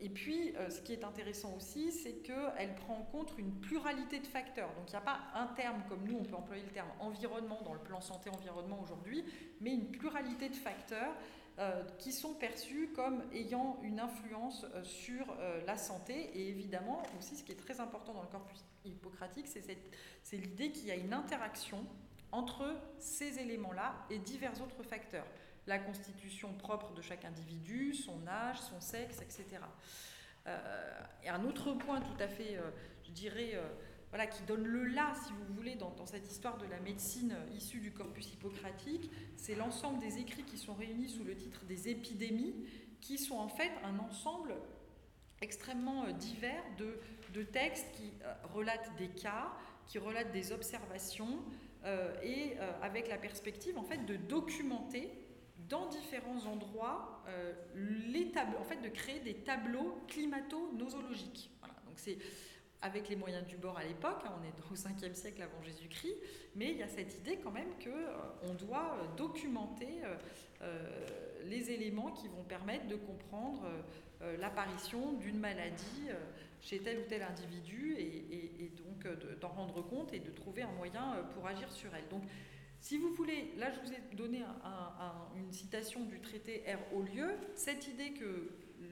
et 0.00 0.08
puis, 0.08 0.54
ce 0.68 0.80
qui 0.80 0.92
est 0.92 1.04
intéressant 1.04 1.54
aussi, 1.56 1.90
c'est 1.90 2.16
qu'elle 2.16 2.74
prend 2.74 2.98
en 2.98 3.04
compte 3.04 3.32
une 3.38 3.52
pluralité 3.60 4.20
de 4.20 4.26
facteurs. 4.26 4.68
Donc, 4.74 4.88
il 4.88 4.90
n'y 4.90 4.96
a 4.96 5.00
pas 5.00 5.20
un 5.34 5.46
terme 5.46 5.82
comme 5.88 6.04
nous, 6.04 6.18
on 6.18 6.24
peut 6.24 6.36
employer 6.36 6.62
le 6.62 6.70
terme 6.70 6.90
environnement 7.00 7.60
dans 7.64 7.72
le 7.72 7.80
plan 7.80 8.00
santé-environnement 8.00 8.80
aujourd'hui, 8.82 9.24
mais 9.60 9.72
une 9.72 9.90
pluralité 9.90 10.48
de 10.48 10.54
facteurs 10.54 11.14
euh, 11.58 11.82
qui 11.96 12.12
sont 12.12 12.34
perçus 12.34 12.90
comme 12.94 13.22
ayant 13.32 13.78
une 13.82 13.98
influence 13.98 14.66
euh, 14.74 14.84
sur 14.84 15.24
euh, 15.40 15.64
la 15.66 15.78
santé. 15.78 16.12
Et 16.34 16.50
évidemment, 16.50 17.02
aussi, 17.18 17.34
ce 17.34 17.42
qui 17.42 17.52
est 17.52 17.56
très 17.56 17.80
important 17.80 18.12
dans 18.12 18.20
le 18.20 18.28
corpus 18.28 18.62
hippocratique, 18.84 19.46
c'est 19.48 20.36
l'idée 20.36 20.70
qu'il 20.70 20.84
y 20.84 20.90
a 20.90 20.96
une 20.96 21.14
interaction 21.14 21.82
entre 22.30 22.76
ces 22.98 23.38
éléments-là 23.38 23.94
et 24.10 24.18
divers 24.18 24.60
autres 24.60 24.82
facteurs. 24.82 25.24
La 25.66 25.78
constitution 25.78 26.52
propre 26.54 26.92
de 26.92 27.02
chaque 27.02 27.24
individu, 27.24 27.94
son 27.94 28.26
âge, 28.26 28.60
son 28.60 28.80
sexe, 28.80 29.20
etc. 29.20 29.44
et 31.24 31.28
un 31.28 31.44
autre 31.44 31.72
point 31.72 32.00
tout 32.00 32.22
à 32.22 32.28
fait, 32.28 32.56
je 33.02 33.10
dirais, 33.10 33.60
voilà, 34.10 34.28
qui 34.28 34.44
donne 34.44 34.64
le 34.64 34.84
là, 34.84 35.12
si 35.26 35.32
vous 35.32 35.54
voulez, 35.54 35.74
dans, 35.74 36.06
cette 36.06 36.30
histoire 36.30 36.56
de 36.58 36.66
la 36.66 36.78
médecine 36.78 37.36
issue 37.52 37.80
du 37.80 37.92
corpus 37.92 38.32
hippocratique, 38.32 39.10
c'est 39.36 39.56
l'ensemble 39.56 39.98
des 39.98 40.18
écrits 40.18 40.44
qui 40.44 40.56
sont 40.56 40.74
réunis 40.74 41.08
sous 41.08 41.24
le 41.24 41.36
titre 41.36 41.64
des 41.64 41.88
épidémies, 41.88 42.54
qui 43.00 43.18
sont 43.18 43.36
en 43.36 43.48
fait 43.48 43.72
un 43.82 43.98
ensemble 43.98 44.54
extrêmement 45.40 46.04
euh, 46.04 46.12
divers 46.12 46.64
de, 46.78 47.42
textes 47.42 47.86
qui 47.92 48.12
euh, 48.22 48.32
relatent 48.54 48.90
des 48.96 49.08
cas, 49.08 49.52
qui 49.86 49.98
relatent 49.98 50.32
des 50.32 50.52
observations, 50.52 51.38
euh, 51.84 52.14
et 52.22 52.56
avec 52.82 53.08
la 53.08 53.18
perspective 53.18 53.78
en 53.78 53.84
fait 53.84 54.06
de 54.06 54.16
documenter 54.16 55.10
dans 55.68 55.86
différents 55.86 56.46
endroits 56.46 57.22
les 57.74 58.30
tableaux, 58.30 58.58
en 58.58 58.64
fait 58.64 58.80
de 58.80 58.88
créer 58.88 59.20
des 59.20 59.34
tableaux 59.34 60.00
climato-nosologiques. 60.08 61.50
Donc 61.86 61.96
c'est 61.96 62.18
avec 62.82 63.08
les 63.08 63.16
moyens 63.16 63.46
du 63.46 63.56
bord 63.56 63.76
à 63.78 63.84
l'époque, 63.84 64.22
hein, 64.24 64.32
on 64.40 64.44
est 64.44 64.72
au 64.72 64.74
5e 64.74 65.14
siècle 65.14 65.42
avant 65.42 65.62
Jésus-Christ, 65.62 66.16
mais 66.54 66.70
il 66.70 66.78
y 66.78 66.82
a 66.82 66.88
cette 66.88 67.14
idée 67.16 67.38
quand 67.42 67.50
même 67.50 67.70
qu'on 67.82 67.90
euh, 67.90 68.54
doit 68.58 68.96
euh, 68.98 69.16
documenter 69.16 70.02
euh, 70.62 71.06
les 71.44 71.70
éléments 71.70 72.12
qui 72.12 72.28
vont 72.28 72.42
permettre 72.42 72.86
de 72.86 72.96
comprendre 72.96 73.62
l'apparition 74.40 75.12
d'une 75.12 75.38
maladie 75.38 76.08
chez 76.62 76.78
tel 76.78 76.98
ou 76.98 77.02
tel 77.02 77.22
individu 77.22 77.94
et, 77.98 78.72
donc 78.78 79.06
d'en 79.40 79.48
rendre 79.48 79.82
compte 79.82 80.12
et 80.14 80.18
de 80.18 80.30
trouver 80.30 80.62
un 80.62 80.72
moyen 80.72 81.22
pour 81.34 81.46
agir 81.46 81.70
sur 81.70 81.94
elle. 81.94 82.08
Donc, 82.08 82.22
si 82.80 82.98
vous 82.98 83.12
voulez, 83.14 83.52
là 83.56 83.70
je 83.70 83.80
vous 83.80 83.92
ai 83.92 84.16
donné 84.16 84.42
une 85.36 85.52
citation 85.52 86.04
du 86.04 86.20
traité 86.20 86.64
R 86.66 86.94
au 86.94 87.02
lieu, 87.02 87.30
cette 87.54 87.88
idée 87.88 88.12
que 88.12 88.50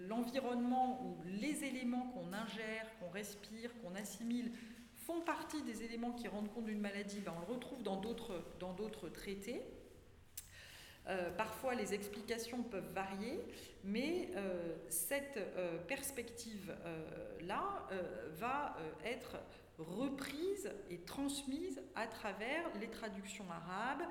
l'environnement 0.08 1.04
ou 1.04 1.22
les 1.24 1.64
éléments 1.64 2.08
qu'on 2.08 2.32
ingère, 2.32 2.86
qu'on 2.98 3.10
respire, 3.10 3.70
qu'on 3.80 3.94
assimile 3.94 4.52
font 4.94 5.20
partie 5.20 5.62
des 5.62 5.82
éléments 5.82 6.12
qui 6.12 6.28
rendent 6.28 6.52
compte 6.52 6.64
d'une 6.64 6.80
maladie, 6.80 7.20
ben 7.20 7.34
on 7.36 7.40
le 7.40 7.54
retrouve 7.54 7.82
dans 7.82 7.96
d'autres 7.96 9.08
traités. 9.10 9.62
Euh, 11.08 11.30
parfois, 11.32 11.74
les 11.74 11.92
explications 11.92 12.62
peuvent 12.62 12.92
varier, 12.94 13.38
mais 13.82 14.30
euh, 14.36 14.74
cette 14.88 15.36
euh, 15.36 15.78
perspective-là 15.86 17.88
va 18.32 18.76
être 19.04 19.36
reprise 19.78 20.70
et 20.90 20.98
transmise 20.98 21.82
à 21.94 22.06
travers 22.06 22.64
les 22.80 22.88
traductions 22.88 23.46
arabes, 23.50 24.02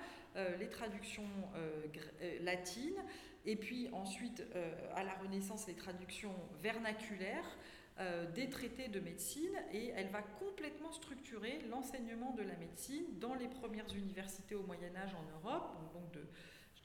les 0.59 0.70
traductions 0.70 1.24
latines, 2.41 3.01
et 3.45 3.55
puis 3.55 3.89
ensuite, 3.91 4.43
euh, 4.55 4.72
à 4.95 5.03
la 5.03 5.14
Renaissance, 5.16 5.68
les 5.68 5.76
traductions 5.76 6.36
vernaculaires 6.61 7.57
euh, 7.99 8.32
des 8.32 8.49
traités 8.49 8.88
de 8.88 8.99
médecine, 8.99 9.55
et 9.74 9.89
elle 9.89 10.09
va 10.09 10.22
complètement 10.22 10.91
structurer 10.91 11.59
l'enseignement 11.70 12.34
de 12.34 12.43
la 12.43 12.55
médecine 12.55 13.03
dans 13.20 13.36
les 13.36 13.47
premières 13.47 13.93
universités 13.95 14.55
au 14.55 14.64
Moyen 14.64 14.95
Âge 14.95 15.14
en 15.14 15.49
Europe, 15.49 15.76
donc 15.93 16.11
de, 16.11 16.26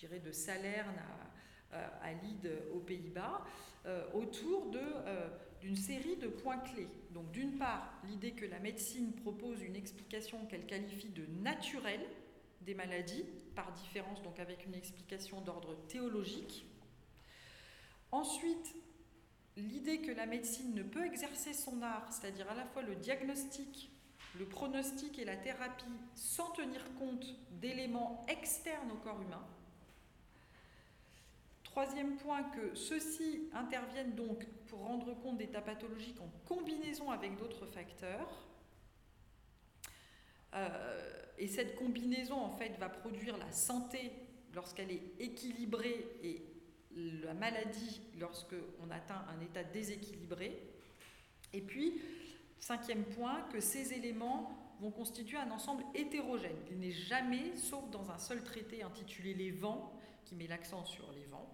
je 0.03 0.18
de 0.18 0.33
Salerne 0.33 0.97
à, 1.72 1.76
euh, 1.76 1.89
à 2.03 2.74
aux 2.74 2.81
Pays-Bas, 2.81 3.45
autour 4.12 4.70
d'une 5.61 5.76
série 5.76 6.16
de 6.16 6.28
points 6.28 6.59
clés. 6.59 6.88
Donc 7.11 7.30
d'une 7.30 7.59
part, 7.59 7.92
l'idée 8.04 8.32
que 8.32 8.46
la 8.46 8.59
médecine 8.59 9.12
propose 9.12 9.62
une 9.62 9.76
explication 9.76 10.46
qu'elle 10.46 10.66
qualifie 10.66 11.09
de 11.09 11.26
naturelle, 11.42 12.06
des 12.62 12.74
maladies, 12.74 13.24
par 13.54 13.72
différence, 13.72 14.22
donc 14.22 14.38
avec 14.38 14.66
une 14.66 14.74
explication 14.74 15.40
d'ordre 15.40 15.74
théologique. 15.88 16.66
Ensuite, 18.12 18.74
l'idée 19.56 20.00
que 20.00 20.12
la 20.12 20.26
médecine 20.26 20.74
ne 20.74 20.82
peut 20.82 21.04
exercer 21.04 21.52
son 21.52 21.82
art, 21.82 22.12
c'est-à-dire 22.12 22.48
à 22.50 22.54
la 22.54 22.64
fois 22.64 22.82
le 22.82 22.94
diagnostic, 22.94 23.90
le 24.38 24.44
pronostic 24.44 25.18
et 25.18 25.24
la 25.24 25.36
thérapie, 25.36 25.84
sans 26.14 26.50
tenir 26.50 26.82
compte 26.94 27.34
d'éléments 27.61 28.24
externes 28.28 28.90
au 28.92 28.96
corps 28.96 29.20
humain. 29.20 29.44
Troisième 31.81 32.16
point, 32.16 32.43
que 32.43 32.74
ceux-ci 32.74 33.49
interviennent 33.53 34.16
donc 34.16 34.45
pour 34.66 34.81
rendre 34.81 35.14
compte 35.14 35.39
d'états 35.39 35.61
pathologiques 35.61 36.20
en 36.20 36.29
combinaison 36.45 37.12
avec 37.12 37.37
d'autres 37.37 37.66
facteurs. 37.66 38.49
Euh, 40.55 41.22
et 41.39 41.47
cette 41.47 41.76
combinaison, 41.76 42.35
en 42.35 42.51
fait, 42.51 42.76
va 42.81 42.89
produire 42.89 43.37
la 43.39 43.53
santé 43.53 44.11
lorsqu'elle 44.55 44.91
est 44.91 45.12
équilibrée 45.20 46.05
et 46.24 46.43
la 47.22 47.35
maladie 47.35 48.01
lorsqu'on 48.18 48.91
atteint 48.91 49.24
un 49.29 49.41
état 49.41 49.62
déséquilibré. 49.62 50.61
Et 51.53 51.61
puis, 51.61 52.03
cinquième 52.59 53.05
point, 53.05 53.43
que 53.53 53.61
ces 53.61 53.93
éléments 53.93 54.74
vont 54.81 54.91
constituer 54.91 55.39
un 55.39 55.53
ensemble 55.53 55.85
hétérogène. 55.95 56.59
Il 56.72 56.81
n'est 56.81 56.91
jamais, 56.91 57.55
sauf 57.55 57.89
dans 57.91 58.11
un 58.11 58.18
seul 58.18 58.43
traité 58.43 58.83
intitulé 58.83 59.33
Les 59.33 59.53
vents, 59.53 59.97
qui 60.29 60.35
met 60.35 60.47
l'accent 60.47 60.85
sur 60.85 61.11
les 61.12 61.24
vents, 61.26 61.53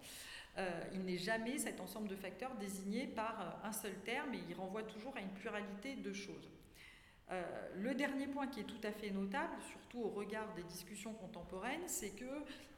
euh, 0.57 0.69
il 0.93 1.03
n'est 1.05 1.17
jamais 1.17 1.57
cet 1.57 1.79
ensemble 1.79 2.07
de 2.07 2.15
facteurs 2.15 2.55
désigné 2.55 3.07
par 3.07 3.59
un 3.63 3.71
seul 3.71 3.93
terme 4.05 4.33
et 4.33 4.39
il 4.49 4.55
renvoie 4.55 4.83
toujours 4.83 5.15
à 5.17 5.21
une 5.21 5.33
pluralité 5.33 5.95
de 5.95 6.13
choses. 6.13 6.49
Euh, 7.31 7.43
le 7.75 7.95
dernier 7.95 8.27
point 8.27 8.47
qui 8.47 8.59
est 8.59 8.65
tout 8.65 8.81
à 8.83 8.91
fait 8.91 9.09
notable, 9.09 9.55
surtout 9.71 10.03
au 10.03 10.09
regard 10.09 10.53
des 10.53 10.63
discussions 10.63 11.13
contemporaines, 11.13 11.87
c'est 11.87 12.11
que 12.11 12.25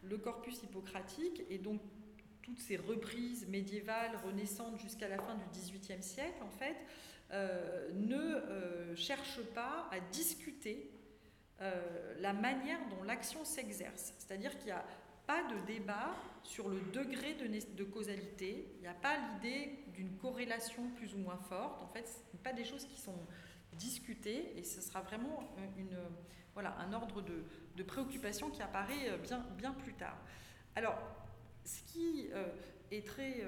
le 0.04 0.18
corpus 0.18 0.64
hippocratique 0.64 1.44
et 1.50 1.58
donc 1.58 1.82
toutes 2.42 2.60
ces 2.60 2.78
reprises 2.78 3.46
médiévales, 3.48 4.18
renaissantes 4.26 4.80
jusqu'à 4.80 5.10
la 5.10 5.18
fin 5.18 5.36
du 5.36 5.44
XVIIIe 5.52 6.02
siècle, 6.02 6.42
en 6.42 6.50
fait, 6.50 6.78
euh, 7.32 7.90
ne 7.94 8.16
euh, 8.16 8.96
cherchent 8.96 9.44
pas 9.54 9.90
à 9.92 10.00
discuter 10.00 10.92
la 12.20 12.34
manière 12.34 12.78
dont 12.92 13.02
l'action 13.02 13.44
s'exerce. 13.44 14.14
C'est-à-dire 14.20 14.56
qu'il 14.60 14.68
n'y 14.68 14.74
a 14.74 14.86
pas 15.28 15.44
de 15.44 15.66
débat 15.68 16.16
sur 16.44 16.70
le 16.70 16.80
degré 16.94 17.36
de, 17.36 17.84
causalité, 17.84 18.72
il 18.76 18.82
n'y 18.82 18.88
a 18.88 18.94
pas 18.94 19.18
l'idée 19.18 19.78
d'une 19.94 20.18
corrélation 20.18 20.90
plus 20.96 21.14
ou 21.14 21.18
moins 21.18 21.38
forte. 21.50 21.84
En 21.84 21.88
fait, 21.88 22.08
ce 22.08 22.18
n'est 22.34 22.42
pas 22.42 22.54
des 22.54 22.64
choses 22.64 22.86
qui 22.86 23.00
sont 23.00 23.28
discutées 23.74 24.58
et 24.58 24.64
ce 24.64 24.82
sera 24.82 25.02
vraiment 25.02 25.44
une, 25.78 25.98
voilà, 26.54 26.78
un 26.80 26.94
ordre 26.94 27.22
de, 27.22 27.84
préoccupation 27.84 28.50
qui 28.50 28.62
apparaît 28.62 29.18
bien, 29.22 29.46
bien 29.58 29.74
plus 29.74 29.94
tard. 29.94 30.18
Alors, 30.76 30.98
ce 31.64 31.82
qui 31.84 32.30
est 32.92 33.06
très 33.06 33.44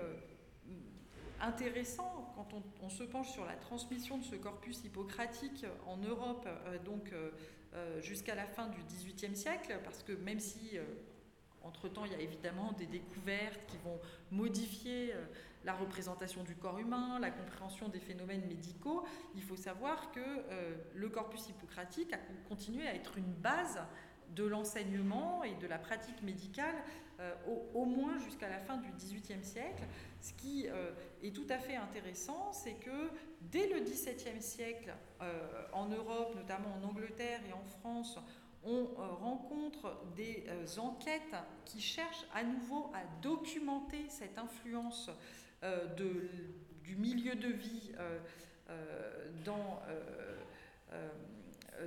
intéressant 1.42 2.34
quand 2.36 2.48
on, 2.82 2.90
se 2.90 3.04
penche 3.04 3.32
sur 3.32 3.46
la 3.46 3.56
transmission 3.56 4.18
de 4.18 4.24
ce 4.24 4.36
corpus 4.36 4.84
hippocratique 4.84 5.66
en 5.86 5.98
Europe, 5.98 6.48
euh, 6.48 6.78
donc 6.80 7.12
euh, 7.12 7.32
euh, 7.74 8.02
jusqu'à 8.02 8.36
la 8.36 8.46
fin 8.46 8.68
du 8.68 8.82
XVIIIe 8.84 9.36
siècle, 9.36 9.80
parce 9.84 10.04
que 10.04 10.14
même 10.14 10.40
si 10.40 10.78
entre-temps 11.64 12.06
il 12.06 12.12
y 12.12 12.16
a 12.16 12.20
évidemment 12.20 12.72
des 12.74 12.86
découvertes 12.86 13.60
qui 13.68 13.78
vont 13.78 14.00
modifier 14.32 15.14
la 15.66 15.74
représentation 15.74 16.44
du 16.44 16.56
corps 16.56 16.80
humain, 16.80 17.20
la 17.20 17.32
compréhension 17.32 17.90
des 17.90 18.00
phénomènes 18.00 18.46
médicaux, 18.48 19.06
il 19.36 19.44
faut 19.44 19.58
savoir 19.58 20.12
que 20.12 20.22
le 20.96 21.10
corpus 21.10 21.50
hippocratique 21.50 22.14
a 22.14 22.18
continué 22.48 22.88
à 22.88 22.96
être 22.96 23.18
une 23.18 23.34
base 23.34 23.80
de 24.36 24.46
l'enseignement 24.46 25.44
et 25.44 25.56
de 25.56 25.68
la 25.68 25.78
pratique 25.78 26.22
médicale 26.24 26.76
au, 27.74 27.86
moins 27.86 28.18
jusqu'à 28.20 28.50
la 28.50 28.60
fin 28.60 28.78
du 28.78 28.90
XVIIIe 28.92 29.44
siècle. 29.44 29.84
Ce 30.22 30.34
qui 30.34 30.68
euh, 30.68 30.92
est 31.24 31.34
tout 31.34 31.48
à 31.50 31.58
fait 31.58 31.76
intéressant, 31.76 32.52
c'est 32.52 32.74
que 32.74 33.10
dès 33.42 33.68
le 33.68 33.80
XVIIe 33.80 34.42
siècle, 34.42 34.94
euh, 35.22 35.66
en 35.74 35.88
Europe, 35.88 36.36
notamment 36.36 36.76
en 36.76 36.88
Angleterre 36.88 37.40
et 37.48 37.54
en 37.54 37.64
France, 37.64 38.20
on 38.70 38.84
euh, 38.84 39.08
rencontre 39.22 39.98
des 40.16 40.46
enquêtes 40.78 41.36
qui 41.66 41.82
cherchent 41.82 42.26
à 42.34 42.44
nouveau 42.44 42.92
à 42.94 43.04
documenter 43.22 44.06
cette 44.10 44.38
influence 44.38 45.10
de, 45.98 46.30
du 46.84 46.96
milieu 46.96 47.36
de 47.36 47.50
vie 47.50 47.92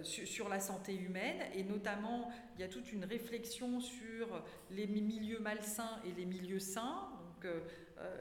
sur, 0.02 0.48
la 0.48 0.60
santé 0.60 0.94
humaine. 0.94 1.40
Et 1.54 1.62
notamment, 1.62 2.30
il 2.54 2.60
y 2.60 2.64
a 2.64 2.68
toute 2.68 2.92
une 2.92 3.04
réflexion 3.04 3.80
sur 3.80 4.42
les 4.70 4.86
milieux 4.86 5.38
malsains 5.38 6.00
et 6.04 6.12
les 6.12 6.26
milieux 6.26 6.58
sains. 6.58 7.08
Donc, 7.42 7.52
euh, 8.02 8.16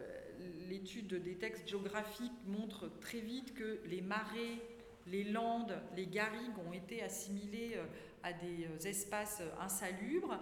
l'étude 0.70 1.14
des 1.22 1.36
textes 1.36 1.68
géographiques 1.68 2.32
montre 2.48 2.90
très 3.00 3.20
vite 3.20 3.54
que 3.54 3.80
les 3.86 4.02
marais, 4.02 4.60
les 5.08 5.24
landes, 5.24 5.78
les 5.96 6.08
garrigues 6.08 6.58
ont 6.68 6.74
été 6.74 7.02
assimilés 7.02 7.74
euh, 7.76 7.86
à 8.24 8.34
des 8.34 8.66
euh, 8.66 8.88
espaces 8.88 9.42
insalubres. 9.60 10.40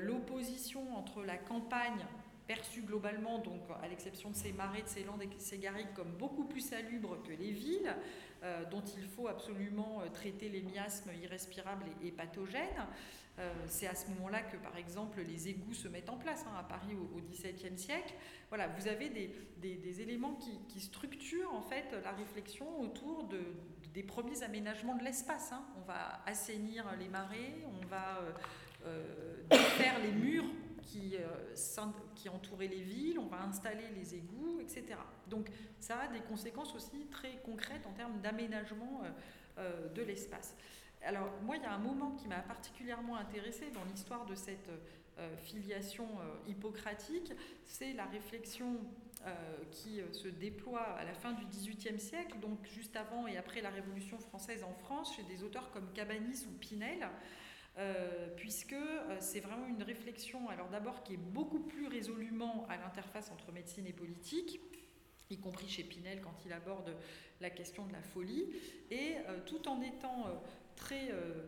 L'opposition 0.00 0.96
entre 0.96 1.24
la 1.24 1.36
campagne 1.36 2.06
perçue 2.46 2.82
globalement, 2.82 3.40
donc 3.40 3.60
à 3.82 3.88
l'exception 3.88 4.30
de 4.30 4.36
ces 4.36 4.52
marais, 4.52 4.82
de 4.82 4.86
ces 4.86 5.02
landes 5.02 5.20
et 5.20 5.26
de 5.26 5.34
ces 5.38 5.58
garrigues, 5.58 5.92
comme 5.96 6.12
beaucoup 6.12 6.44
plus 6.44 6.60
salubres 6.60 7.20
que 7.24 7.32
les 7.32 7.50
villes, 7.50 7.92
dont 8.70 8.84
il 8.96 9.08
faut 9.08 9.26
absolument 9.26 10.02
traiter 10.12 10.48
les 10.48 10.62
miasmes 10.62 11.10
irrespirables 11.20 11.86
et 12.04 12.12
pathogènes. 12.12 12.86
Euh, 13.40 13.52
c'est 13.66 13.88
à 13.88 13.94
ce 13.94 14.08
moment-là 14.10 14.42
que, 14.42 14.56
par 14.56 14.76
exemple, 14.76 15.20
les 15.20 15.48
égouts 15.48 15.74
se 15.74 15.88
mettent 15.88 16.10
en 16.10 16.16
place 16.16 16.44
hein, 16.46 16.54
à 16.58 16.62
Paris 16.62 16.94
au 16.94 17.20
XVIIe 17.20 17.76
siècle. 17.76 18.14
Voilà, 18.48 18.68
vous 18.68 18.86
avez 18.86 19.08
des, 19.08 20.00
éléments 20.00 20.38
qui, 20.68 20.80
structurent 20.80 21.52
en 21.52 21.62
fait 21.62 21.96
la 22.04 22.12
réflexion 22.12 22.80
autour 22.80 23.24
de, 23.24 23.40
des 23.94 24.02
premiers 24.02 24.42
aménagements 24.42 24.96
de 24.96 25.04
l'espace. 25.04 25.52
Hein. 25.52 25.64
On 25.78 25.82
va 25.86 26.20
assainir 26.26 26.84
les 26.98 27.08
marais, 27.08 27.54
on 27.66 27.86
va 27.86 28.18
euh, 28.18 28.32
euh 28.86 30.00
les 30.02 30.12
murs 30.12 30.44
qui, 30.82 31.16
euh, 31.16 31.94
qui 32.14 32.28
entouraient 32.28 32.68
les 32.68 32.82
villes, 32.82 33.18
on 33.18 33.26
va 33.26 33.42
installer 33.42 33.84
les 33.96 34.14
égouts, 34.16 34.60
etc. 34.60 34.84
Donc 35.28 35.48
ça 35.80 36.00
a 36.00 36.08
des 36.08 36.20
conséquences 36.20 36.74
aussi 36.74 37.06
très 37.06 37.38
concrètes 37.38 37.86
en 37.86 37.92
termes 37.92 38.20
d'aménagement 38.20 39.02
de 39.56 40.02
l'espace. 40.02 40.54
Alors 41.04 41.28
moi, 41.42 41.56
il 41.56 41.62
y 41.62 41.66
a 41.66 41.72
un 41.72 41.78
moment 41.78 42.12
qui 42.12 42.28
m'a 42.28 42.40
particulièrement 42.40 43.16
intéressée 43.16 43.70
dans 43.70 43.84
l'histoire 43.84 44.24
de 44.24 44.34
cette 44.34 44.68
euh, 44.68 44.78
filiation 45.42 46.04
euh, 46.04 46.50
hippocratique, 46.50 47.32
c'est 47.64 47.92
la 47.92 48.06
réflexion 48.06 48.78
euh, 49.26 49.32
qui 49.70 50.00
se 50.12 50.28
déploie 50.28 50.82
à 50.82 51.04
la 51.04 51.14
fin 51.14 51.32
du 51.32 51.44
XVIIIe 51.46 51.98
siècle, 51.98 52.38
donc 52.40 52.58
juste 52.66 52.96
avant 52.96 53.26
et 53.26 53.36
après 53.36 53.60
la 53.60 53.70
Révolution 53.70 54.18
française 54.18 54.64
en 54.64 54.74
France, 54.74 55.16
chez 55.16 55.22
des 55.22 55.42
auteurs 55.42 55.70
comme 55.70 55.92
Cabanis 55.92 56.46
ou 56.46 56.58
Pinel. 56.58 57.08
puisque 58.36 58.76
c'est 59.18 59.40
vraiment 59.40 59.66
une 59.66 59.82
réflexion, 59.82 60.48
alors 60.48 60.68
d'abord 60.68 61.02
qui 61.02 61.14
est 61.14 61.24
beaucoup 61.32 61.60
plus 61.60 61.88
résolument 61.88 62.66
à 62.68 62.76
l'interface 62.76 63.30
entre 63.32 63.50
médecine 63.50 63.86
et 63.86 63.92
politique, 63.92 64.60
y 65.30 65.38
compris 65.38 65.68
chez 65.68 65.82
Pinel 65.82 66.20
quand 66.20 66.36
il 66.44 66.52
aborde 66.52 66.94
la 67.40 67.50
question 67.50 67.86
de 67.86 67.92
la 67.92 68.02
folie, 68.02 68.46
et 68.90 69.16
tout 69.46 69.68
en 69.68 69.80
étant 69.80 70.26
très, 70.74 71.10
euh, 71.10 71.12
euh, 71.12 71.42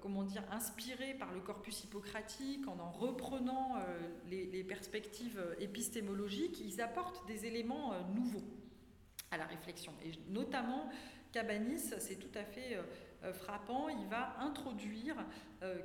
comment 0.00 0.22
dire, 0.22 0.42
inspiré 0.50 1.14
par 1.14 1.32
le 1.32 1.40
corpus 1.40 1.84
hippocratique, 1.84 2.66
en 2.68 2.78
en 2.78 2.90
reprenant 2.90 3.76
euh, 3.76 3.98
les, 4.28 4.64
perspectives 4.64 5.40
épistémologiques, 5.58 6.60
ils 6.60 6.80
apportent 6.80 7.26
des 7.26 7.46
éléments 7.46 7.92
nouveaux 8.14 8.44
à 9.30 9.36
la 9.36 9.44
réflexion. 9.46 9.92
Et 10.04 10.12
notamment, 10.30 10.88
Cabanis, 11.32 11.94
c'est 11.98 12.16
tout 12.16 12.38
à 12.38 12.44
fait 12.44 12.78
frappant, 13.32 13.88
il 13.88 14.06
va 14.06 14.36
introduire 14.40 15.16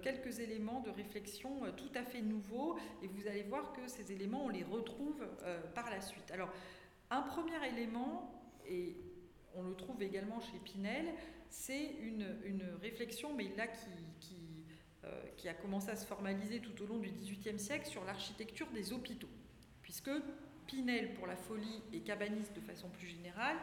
quelques 0.02 0.40
éléments 0.40 0.82
de 0.82 0.90
réflexion 0.90 1.62
tout 1.76 1.92
à 1.96 2.04
fait 2.04 2.22
nouveaux, 2.22 2.78
et 3.02 3.08
vous 3.08 3.28
allez 3.28 3.44
voir 3.44 3.74
que 3.74 3.88
ces 3.88 4.12
éléments, 4.12 4.46
on 4.46 4.50
les 4.50 4.64
retrouve 4.64 5.26
par 5.74 5.90
la 5.90 6.02
suite. 6.02 6.30
Alors, 6.32 6.52
un 7.10 7.22
premier 7.22 7.68
élément, 7.68 8.32
et 8.68 8.96
on 9.56 9.64
le 9.64 9.76
trouve 9.76 10.02
également 10.02 10.40
chez 10.40 10.58
Pinel, 10.64 11.14
c'est 11.52 11.96
une, 12.02 12.26
réflexion, 12.82 13.36
mais 13.36 13.52
là 13.58 13.66
euh, 15.04 15.22
qui, 15.38 15.50
a 15.50 15.54
commencé 15.54 15.90
à 15.90 15.96
se 15.96 16.06
formaliser 16.06 16.60
tout 16.60 16.82
au 16.82 16.88
long 16.88 16.98
du 16.98 17.10
XVIIIe 17.10 17.60
siècle 17.60 17.88
sur 17.88 18.04
l'architecture 18.06 18.68
des 18.72 18.94
hôpitaux. 18.94 19.30
Puisque 19.82 20.10
Pinel 20.66 21.14
pour 21.14 21.28
la 21.28 21.36
folie 21.36 21.84
et 21.94 22.00
Cabanis 22.00 22.48
de 22.56 22.62
façon 22.62 22.90
plus 22.90 23.08
générale 23.08 23.58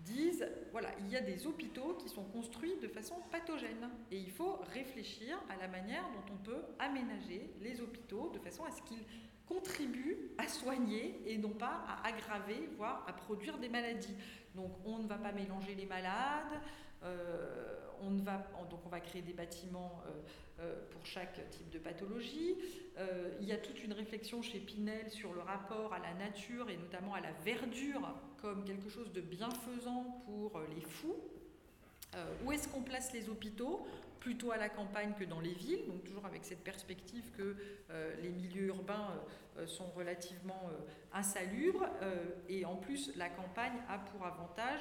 disent 0.00 0.46
voilà, 0.72 0.90
il 1.00 1.08
y 1.08 1.16
a 1.16 1.20
des 1.20 1.46
hôpitaux 1.46 1.94
qui 1.94 2.08
sont 2.08 2.24
construits 2.24 2.76
de 2.82 2.88
façon 2.88 3.14
pathogène 3.30 3.88
et 4.10 4.18
il 4.18 4.30
faut 4.30 4.60
réfléchir 4.74 5.38
à 5.48 5.56
la 5.56 5.68
manière 5.68 6.02
dont 6.10 6.34
on 6.34 6.36
peut 6.44 6.62
aménager 6.78 7.54
les 7.60 7.80
hôpitaux 7.80 8.30
de 8.34 8.38
façon 8.40 8.64
à 8.64 8.72
ce 8.72 8.82
qu'ils 8.82 9.04
contribuent 9.46 10.32
à 10.38 10.48
soigner 10.48 11.22
et 11.26 11.38
non 11.38 11.50
pas 11.50 11.84
à 11.86 12.06
aggraver, 12.06 12.68
voire 12.76 13.04
à 13.08 13.12
produire 13.12 13.58
des 13.58 13.68
maladies. 13.68 14.16
Donc 14.54 14.72
on 14.84 14.98
ne 14.98 15.06
va 15.06 15.16
pas 15.16 15.32
mélanger 15.32 15.74
les 15.74 15.86
malades, 15.86 16.60
euh, 17.04 17.76
on, 18.00 18.16
va, 18.22 18.46
donc 18.70 18.80
on 18.86 18.88
va 18.88 19.00
créer 19.00 19.22
des 19.22 19.32
bâtiments 19.32 20.02
euh, 20.06 20.10
euh, 20.60 20.74
pour 20.90 21.04
chaque 21.06 21.48
type 21.50 21.70
de 21.70 21.78
pathologie. 21.78 22.56
il 23.40 23.46
y 23.46 23.52
a 23.52 23.56
toute 23.56 23.82
une 23.82 23.92
réflexion 23.92 24.42
chez 24.42 24.58
Pinel 24.58 25.10
sur 25.10 25.32
le 25.32 25.40
rapport 25.40 25.92
à 25.92 25.98
la 25.98 26.14
nature 26.14 26.68
et 26.70 26.76
notamment 26.76 27.14
à 27.14 27.20
la 27.20 27.32
verdure 27.44 28.14
comme 28.40 28.64
quelque 28.64 28.88
chose 28.88 29.12
de 29.12 29.20
bienfaisant 29.20 30.22
pour 30.26 30.60
les 30.74 30.82
fous. 30.82 31.16
où 32.44 32.52
est-ce 32.52 32.68
qu'on 32.68 32.82
place 32.82 33.12
les 33.12 33.28
hôpitaux? 33.28 33.86
Plutôt 34.22 34.52
à 34.52 34.56
la 34.56 34.68
campagne 34.68 35.14
que 35.18 35.24
dans 35.24 35.40
les 35.40 35.52
villes, 35.52 35.84
donc 35.88 36.04
toujours 36.04 36.24
avec 36.24 36.44
cette 36.44 36.62
perspective 36.62 37.32
que 37.32 37.56
euh, 37.90 38.14
les 38.22 38.28
milieux 38.28 38.66
urbains 38.68 39.10
euh, 39.10 39.62
euh, 39.62 39.66
sont 39.66 39.90
relativement 39.96 40.70
insalubres. 41.12 41.86
et 42.48 42.64
en 42.64 42.76
plus, 42.76 43.14
la 43.16 43.28
campagne 43.28 43.74
a 43.88 43.98
pour 43.98 44.24
avantage, 44.24 44.80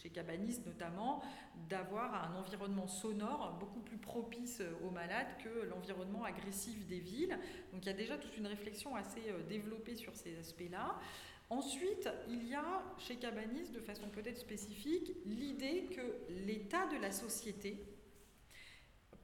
chez 0.00 0.10
Cabanis 0.10 0.60
notamment, 0.66 1.22
d'avoir 1.68 2.30
un 2.30 2.36
environnement 2.36 2.86
sonore 2.86 3.56
beaucoup 3.58 3.80
plus 3.80 3.96
propice 3.96 4.62
aux 4.86 4.90
malades 4.90 5.26
que 5.42 5.64
l'environnement 5.64 6.24
agressif 6.24 6.86
des 6.86 7.00
villes. 7.00 7.36
Donc 7.72 7.84
il 7.84 7.86
y 7.86 7.90
a 7.90 7.94
déjà 7.94 8.16
toute 8.18 8.36
une 8.36 8.46
réflexion 8.46 8.94
assez 8.94 9.22
développée 9.48 9.96
sur 9.96 10.14
ces 10.14 10.38
aspects-là. 10.38 11.00
Ensuite, 11.48 12.08
il 12.28 12.48
y 12.48 12.54
a 12.54 12.84
chez 12.98 13.16
Cabanis, 13.16 13.70
de 13.72 13.80
façon 13.80 14.08
peut-être 14.08 14.38
spécifique, 14.38 15.12
l'idée 15.26 15.88
que 15.90 16.32
l'état 16.46 16.86
de 16.86 16.96
la 17.02 17.10
société, 17.10 17.76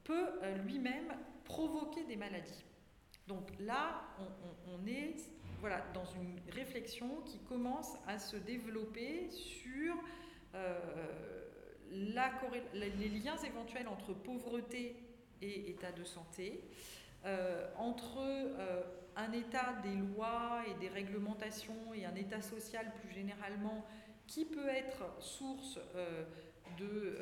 peut 0.06 0.28
euh, 0.42 0.56
lui-même 0.58 1.12
provoquer 1.44 2.04
des 2.04 2.16
maladies. 2.16 2.64
Donc 3.26 3.48
là, 3.58 4.02
on, 4.68 4.86
est 4.86 5.16
voilà, 5.60 5.84
dans 5.94 6.04
une 6.04 6.38
réflexion 6.54 7.22
qui 7.24 7.40
commence 7.40 7.96
à 8.06 8.18
se 8.20 8.36
développer 8.36 9.28
sur 9.30 9.96
euh, 10.54 10.78
les 11.90 13.08
liens 13.08 13.36
éventuels 13.36 13.88
entre 13.88 14.14
pauvreté 14.14 14.96
et 15.42 15.70
état 15.70 15.90
de 15.90 16.04
santé, 16.04 16.62
euh, 17.24 17.68
entre 17.78 18.24
un 19.16 19.32
état 19.32 19.74
des 19.82 19.94
lois 19.94 20.62
et 20.70 20.74
des 20.78 20.88
réglementations 20.88 21.92
et 21.94 22.04
un 22.04 22.14
état 22.14 22.42
social 22.42 22.92
plus 23.00 23.12
généralement 23.12 23.84
qui 24.28 24.44
peut 24.44 24.68
être 24.68 25.20
source 25.20 25.80
de 26.78 27.18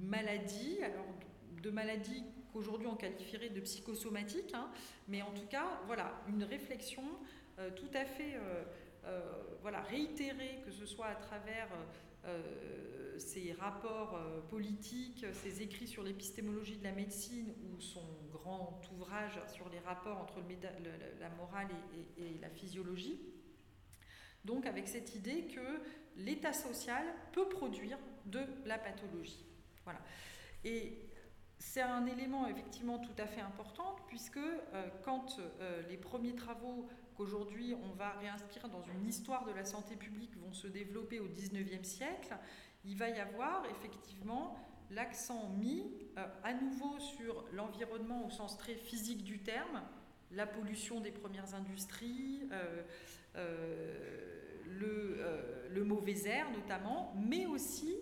maladies, 0.00 0.82
alors 0.82 1.06
de 1.62 1.70
maladies 1.70 2.24
qu'aujourd'hui 2.52 2.86
on 2.86 2.96
qualifierait 2.96 3.50
de 3.50 3.60
psychosomatiques, 3.60 4.54
hein, 4.54 4.70
mais 5.08 5.22
en 5.22 5.32
tout 5.32 5.46
cas, 5.46 5.80
voilà, 5.86 6.20
une 6.28 6.44
réflexion 6.44 7.04
tout 7.76 7.90
à 7.94 8.04
fait 8.04 8.36
voilà, 9.62 9.80
réitérée, 9.82 10.60
que 10.64 10.72
ce 10.72 10.86
soit 10.86 11.06
à 11.06 11.14
travers 11.14 11.68
ses 13.18 13.52
rapports 13.52 14.18
politiques, 14.50 15.24
ses 15.32 15.62
écrits 15.62 15.86
sur 15.86 16.02
l'épistémologie 16.02 16.76
de 16.76 16.84
la 16.84 16.92
médecine 16.92 17.54
ou 17.62 17.80
son 17.80 18.04
grand 18.32 18.80
ouvrage 18.92 19.40
sur 19.48 19.68
les 19.68 19.78
rapports 19.80 20.18
entre 20.18 20.42
la 21.20 21.28
morale 21.30 21.68
et, 22.18 22.38
la 22.40 22.50
physiologie. 22.50 23.20
Donc 24.44 24.66
avec 24.66 24.88
cette 24.88 25.14
idée 25.14 25.46
que 25.46 25.80
l'état 26.16 26.52
social 26.52 27.04
peut 27.32 27.48
produire 27.48 27.98
de 28.26 28.40
la 28.66 28.78
pathologie. 28.78 29.44
Voilà. 29.84 30.00
Et 30.64 30.98
c'est 31.64 31.82
un 31.82 32.06
élément 32.06 32.46
effectivement 32.46 32.98
tout 32.98 33.14
à 33.18 33.26
fait 33.26 33.40
important 33.40 33.96
puisque 34.06 34.36
euh, 34.36 34.88
quand 35.02 35.38
euh, 35.38 35.82
les 35.88 35.96
premiers 35.96 36.34
travaux 36.34 36.88
qu'aujourd'hui 37.16 37.74
on 37.82 37.94
va 37.94 38.10
réinscrire 38.10 38.68
dans 38.68 38.82
une 38.82 39.06
histoire 39.06 39.44
de 39.44 39.52
la 39.52 39.64
santé 39.64 39.96
publique 39.96 40.36
vont 40.36 40.52
se 40.52 40.66
développer 40.66 41.20
au 41.20 41.28
19e 41.28 41.84
siècle, 41.84 42.36
il 42.84 42.96
va 42.96 43.08
y 43.08 43.18
avoir 43.18 43.64
effectivement 43.70 44.56
l'accent 44.90 45.48
mis 45.58 45.90
euh, 46.18 46.26
à 46.42 46.52
nouveau 46.52 46.98
sur 46.98 47.44
l'environnement 47.52 48.26
au 48.26 48.30
sens 48.30 48.58
très 48.58 48.74
physique 48.74 49.24
du 49.24 49.38
terme, 49.40 49.82
la 50.30 50.46
pollution 50.46 51.00
des 51.00 51.12
premières 51.12 51.54
industries, 51.54 52.48
le, 54.66 55.18
le 55.70 55.84
mauvais 55.84 56.26
air 56.26 56.50
notamment, 56.50 57.14
mais 57.16 57.46
aussi 57.46 57.94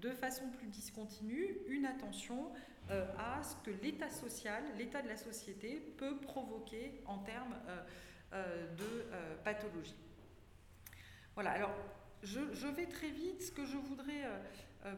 de 0.00 0.10
façon 0.10 0.48
plus 0.50 0.68
discontinue 0.68 1.56
une 1.68 1.86
attention 1.86 2.52
euh, 2.90 3.06
à 3.18 3.42
ce 3.42 3.54
que 3.56 3.70
l'état 3.82 4.10
social, 4.10 4.62
l'état 4.78 5.02
de 5.02 5.08
la 5.08 5.16
société 5.16 5.80
peut 5.98 6.16
provoquer 6.20 7.02
en 7.04 7.18
termes 7.18 7.54
euh, 7.68 7.82
euh, 8.32 8.74
de 8.76 9.04
pathologie. 9.44 9.96
Voilà, 11.34 11.50
alors 11.50 11.74
je, 12.22 12.66
vais 12.68 12.86
très 12.86 13.10
vite. 13.10 13.42
Ce 13.42 13.52
que 13.52 13.64
je 13.64 13.76
voudrais 13.76 14.24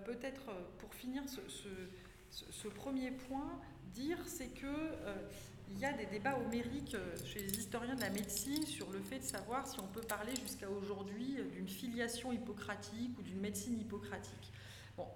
peut-être 0.06 0.52
pour 0.78 0.94
finir 0.94 1.22
ce, 1.28 2.68
premier 2.68 3.10
point 3.10 3.60
dire, 3.92 4.18
c'est 4.26 4.48
que 4.48 4.94
il 5.72 5.78
y 5.78 5.84
a 5.84 5.92
des 5.92 6.06
débats 6.06 6.38
homériques 6.38 6.96
chez 7.24 7.40
les 7.40 7.58
historiens 7.58 7.94
de 7.94 8.00
la 8.00 8.10
médecine 8.10 8.64
sur 8.66 8.90
le 8.90 9.00
fait 9.00 9.18
de 9.18 9.24
savoir 9.24 9.66
si 9.66 9.78
on 9.80 9.86
peut 9.86 10.00
parler 10.00 10.34
jusqu'à 10.36 10.70
aujourd'hui 10.70 11.36
d'une 11.52 11.68
filiation 11.68 12.32
hippocratique 12.32 13.18
ou 13.18 13.22
d'une 13.22 13.40
médecine 13.40 13.78
hippocratique 13.78 14.52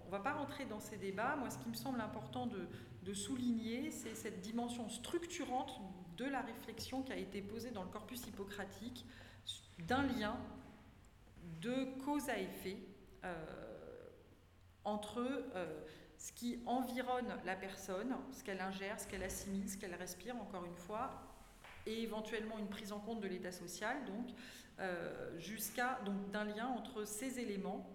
on 0.03 0.07
ne 0.07 0.11
va 0.11 0.21
pas 0.21 0.33
rentrer 0.33 0.65
dans 0.65 0.81
ces 0.81 0.97
débats. 0.97 1.37
Moi, 1.37 1.51
ce 1.51 1.59
qui 1.59 1.69
me 1.69 1.75
semble 1.75 2.01
important 2.01 2.47
de, 2.47 3.13
souligner, 3.13 3.91
c'est 3.91 4.15
cette 4.15 4.41
dimension 4.41 4.89
structurante 4.89 5.81
de 6.17 6.25
la 6.25 6.41
réflexion 6.41 7.03
qui 7.03 7.13
a 7.13 7.17
été 7.17 7.43
posée 7.43 7.71
dans 7.71 7.83
le 7.83 7.91
corpus 7.91 8.27
hippocratique 8.27 9.05
d'un 9.79 10.03
lien 10.05 10.37
de 11.61 11.85
cause 12.05 12.31
à 12.31 12.39
effet 12.39 12.79
euh, 13.25 13.45
entre 14.85 15.21
euh, 15.55 15.81
ce 16.17 16.33
qui 16.33 16.59
environne 16.65 17.29
la 17.45 17.57
personne, 17.57 18.17
ce 18.33 18.43
qu'elle 18.43 18.61
ingère, 18.61 18.99
ce 18.99 19.07
qu'elle 19.07 19.23
assimile, 19.23 19.69
ce 19.69 19.77
qu'elle 19.77 19.95
respire, 19.95 20.37
encore 20.37 20.65
une 20.65 20.77
fois, 20.77 21.11
et 21.87 22.03
éventuellement 22.03 22.59
une 22.59 22.69
prise 22.69 22.93
en 22.93 23.01
compte 23.01 23.21
de 23.21 23.29
l'état 23.29 23.53
social, 23.53 24.05
donc 24.07 24.31
euh, 24.81 25.39
jusqu'à 25.39 26.01
donc 26.05 26.31
d'un 26.31 26.45
lien 26.45 26.67
entre 26.67 27.05
ces 27.05 27.39
éléments 27.39 27.87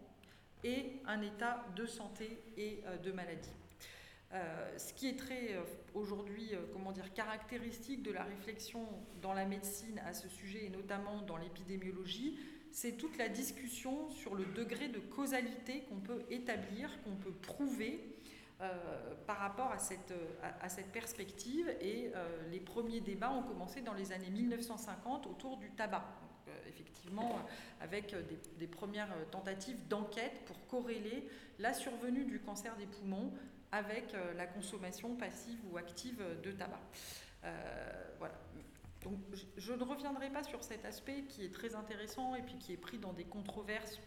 et 0.64 1.02
un 1.06 1.22
état 1.22 1.66
de 1.76 1.86
santé 1.86 2.42
et 2.58 2.82
euh, 2.86 2.98
de 2.98 3.12
maladie. 3.12 3.50
Euh, 4.32 4.78
ce 4.78 4.94
qui 4.94 5.08
est 5.08 5.18
très 5.18 5.54
euh, 5.54 5.64
aujourd'hui, 5.96 6.52
comment 6.74 6.92
dire, 6.92 7.12
caractéristique 7.14 8.04
de 8.04 8.12
la 8.12 8.24
réflexion 8.24 8.88
dans 9.22 9.34
la 9.34 9.46
médecine 9.46 10.00
à 10.06 10.14
ce 10.14 10.28
sujet 10.28 10.66
et 10.66 10.70
notamment 10.70 11.22
dans 11.22 11.38
l'épidémiologie, 11.38 12.38
c'est 12.72 12.94
toute 12.94 13.18
la 13.18 13.30
discussion 13.30 14.12
sur 14.12 14.36
le 14.36 14.46
degré 14.46 14.90
de 14.90 15.00
causalité 15.00 15.82
qu'on 15.90 16.00
peut 16.00 16.24
établir, 16.30 17.02
qu'on 17.04 17.16
peut 17.16 17.32
prouver 17.32 18.16
par 19.26 19.38
rapport 19.38 19.72
à 19.72 19.80
cette, 19.80 20.14
à, 20.62 20.70
cette 20.70 20.92
perspective. 20.92 21.68
Et 21.82 22.12
les 22.52 22.60
premiers 22.60 23.00
débats 23.00 23.32
ont 23.32 23.42
commencé 23.42 23.82
dans 23.82 23.96
les 23.96 24.12
années 24.12 24.30
1950 24.30 25.26
autour 25.26 25.58
du 25.58 25.72
tabac 25.72 26.06
effectivement, 26.68 27.40
avec 27.82 28.16
des, 28.58 28.68
premières 28.68 29.10
tentatives 29.32 29.88
d'enquête 29.88 30.46
pour 30.46 30.68
corréler 30.68 31.28
la 31.60 31.74
survenue 31.74 32.26
du 32.26 32.40
cancer 32.40 32.76
des 32.78 32.86
poumons 32.86 33.32
avec 33.72 34.14
euh, 34.14 34.34
la 34.34 34.48
consommation 34.48 35.16
passive 35.16 35.60
ou 35.72 35.78
active 35.78 36.24
de 36.44 36.52
tabac. 36.52 36.80
Euh, 37.44 38.04
voilà. 38.18 38.36
Donc, 39.04 39.18
je, 39.58 39.74
ne 39.74 39.84
reviendrai 39.84 40.30
pas 40.30 40.44
sur 40.44 40.64
cet 40.64 40.84
aspect 40.86 41.24
qui 41.30 41.46
est 41.46 41.54
très 41.54 41.76
intéressant 41.76 42.36
et 42.36 42.42
puis 42.42 42.58
qui 42.58 42.74
est 42.74 42.78
pris 42.78 42.98
dans 42.98 43.14
des 43.14 43.24
controverses 43.24 44.00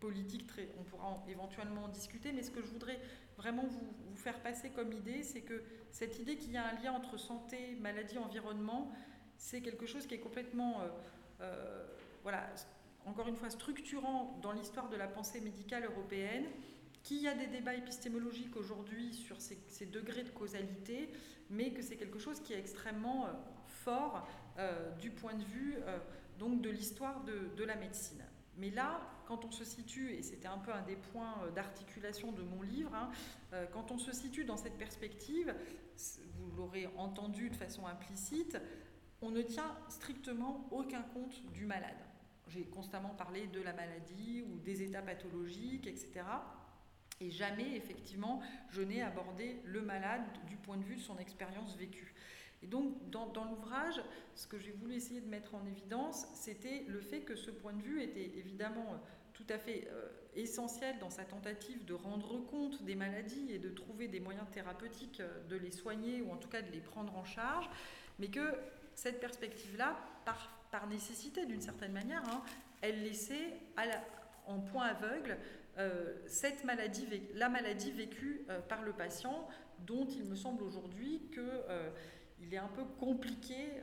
politiques, 0.00 0.50
on 0.80 0.82
pourra 0.82 1.22
éventuellement 1.28 1.84
en 1.84 1.88
discuter, 1.88 2.32
mais 2.32 2.42
ce 2.42 2.50
que 2.50 2.60
je 2.60 2.66
voudrais 2.66 2.98
vraiment 3.36 3.64
vous, 3.66 4.16
faire 4.16 4.40
passer 4.40 4.70
comme 4.70 4.92
idée, 4.92 5.22
c'est 5.22 5.42
que 5.42 5.62
cette 5.90 6.18
idée 6.18 6.36
qu'il 6.36 6.52
y 6.52 6.56
a 6.56 6.66
un 6.66 6.82
lien 6.82 6.92
entre 6.92 7.18
santé, 7.18 7.76
maladie, 7.80 8.18
environnement, 8.18 8.92
c'est 9.36 9.60
quelque 9.60 9.86
chose 9.86 10.06
qui 10.06 10.14
est 10.14 10.20
complètement 10.20 10.80
euh, 10.80 10.84
euh, 10.84 10.88
voilà, 12.22 12.48
encore 13.06 13.28
une 13.28 13.36
fois, 13.36 13.50
structurant 13.50 14.38
dans 14.42 14.52
l'histoire 14.52 14.88
de 14.88 14.96
la 14.96 15.08
pensée 15.08 15.40
médicale 15.40 15.84
européenne, 15.84 16.44
qu'il 17.02 17.18
y 17.18 17.28
a 17.28 17.34
des 17.34 17.48
débats 17.48 17.74
épistémologiques 17.74 18.56
aujourd'hui 18.56 19.12
sur 19.12 19.40
ces, 19.40 19.86
degrés 19.86 20.22
de 20.22 20.30
causalité, 20.30 21.10
mais 21.50 21.72
que 21.72 21.82
c'est 21.82 21.96
quelque 21.96 22.18
chose 22.18 22.40
qui 22.40 22.52
est 22.52 22.58
extrêmement 22.58 23.26
euh, 23.26 23.30
fort 23.66 24.28
euh, 24.58 24.90
du 24.96 25.10
point 25.10 25.34
de 25.34 25.44
vue 25.44 25.76
donc 26.38 26.62
de 26.62 26.70
l'histoire 26.70 27.24
de, 27.24 27.64
la 27.64 27.76
médecine. 27.76 28.24
Mais 28.56 28.70
là, 28.70 29.00
quand 29.26 29.44
on 29.44 29.50
se 29.50 29.64
situe, 29.64 30.12
et 30.12 30.22
c'était 30.22 30.48
un 30.48 30.58
peu 30.58 30.72
un 30.72 30.82
des 30.82 30.96
points 30.96 31.34
d'articulation 31.54 32.32
de 32.32 32.42
mon 32.42 32.62
livre, 32.62 32.92
hein, 32.94 33.10
quand 33.72 33.92
on 33.92 33.98
se 33.98 34.12
situe 34.12 34.44
dans 34.44 34.56
cette 34.56 34.76
perspective, 34.76 35.54
vous 36.34 36.50
l'aurez 36.56 36.88
entendu 36.96 37.50
de 37.50 37.56
façon 37.56 37.86
implicite, 37.86 38.58
on 39.22 39.30
ne 39.30 39.42
tient 39.42 39.76
strictement 39.88 40.66
aucun 40.70 41.02
compte 41.02 41.42
du 41.52 41.64
malade. 41.64 41.96
J'ai 42.48 42.64
constamment 42.64 43.10
parlé 43.10 43.46
de 43.46 43.60
la 43.62 43.72
maladie 43.72 44.42
ou 44.42 44.58
des 44.58 44.82
états 44.82 45.00
pathologiques, 45.00 45.86
etc. 45.86 46.24
Et 47.20 47.30
jamais, 47.30 47.76
effectivement, 47.76 48.42
je 48.70 48.82
n'ai 48.82 49.00
abordé 49.00 49.60
le 49.64 49.80
malade 49.80 50.22
du 50.48 50.56
point 50.56 50.76
de 50.76 50.84
vue 50.84 50.96
de 50.96 51.00
son 51.00 51.18
expérience 51.18 51.76
vécue. 51.76 52.14
Et 52.62 52.66
donc, 52.66 53.10
dans, 53.10 53.44
l'ouvrage, 53.44 54.00
ce 54.34 54.46
que 54.46 54.58
j'ai 54.58 54.72
voulu 54.72 54.94
essayer 54.94 55.20
de 55.20 55.28
mettre 55.28 55.54
en 55.54 55.64
évidence, 55.66 56.26
c'était 56.34 56.84
le 56.88 57.00
fait 57.00 57.20
que 57.20 57.34
ce 57.34 57.50
point 57.50 57.72
de 57.72 57.82
vue 57.82 58.02
était 58.02 58.38
évidemment 58.38 58.92
euh, 58.92 58.96
tout 59.34 59.46
à 59.48 59.58
fait 59.58 59.88
euh, 59.90 60.08
essentiel 60.36 60.98
dans 61.00 61.10
sa 61.10 61.24
tentative 61.24 61.84
de 61.84 61.94
rendre 61.94 62.38
compte 62.46 62.82
des 62.84 62.94
maladies 62.94 63.50
et 63.50 63.58
de 63.58 63.68
trouver 63.68 64.06
des 64.06 64.20
moyens 64.20 64.46
thérapeutiques 64.52 65.20
euh, 65.20 65.42
de 65.48 65.56
les 65.56 65.72
soigner 65.72 66.22
ou 66.22 66.30
en 66.30 66.36
tout 66.36 66.48
cas 66.48 66.62
de 66.62 66.70
les 66.70 66.80
prendre 66.80 67.16
en 67.16 67.24
charge, 67.24 67.68
mais 68.20 68.28
que 68.28 68.54
cette 68.94 69.20
perspective-là, 69.20 69.96
par, 70.24 70.86
nécessité 70.88 71.44
d'une 71.44 71.60
certaine 71.60 71.92
manière, 71.92 72.22
hein, 72.30 72.42
elle 72.80 73.02
laissait 73.02 73.60
en 74.46 74.58
point 74.58 74.86
aveugle 74.86 75.36
euh, 75.78 76.14
cette 76.26 76.64
maladie, 76.64 77.06
la 77.34 77.48
maladie 77.48 77.92
vécue 77.92 78.44
euh, 78.50 78.60
par 78.60 78.82
le 78.82 78.92
patient, 78.92 79.48
dont 79.80 80.06
il 80.06 80.24
me 80.24 80.34
semble 80.34 80.62
aujourd'hui 80.62 81.22
qu'il 81.32 81.42
euh, 81.42 81.90
est 82.50 82.58
un 82.58 82.68
peu 82.68 82.84
compliqué 82.84 83.80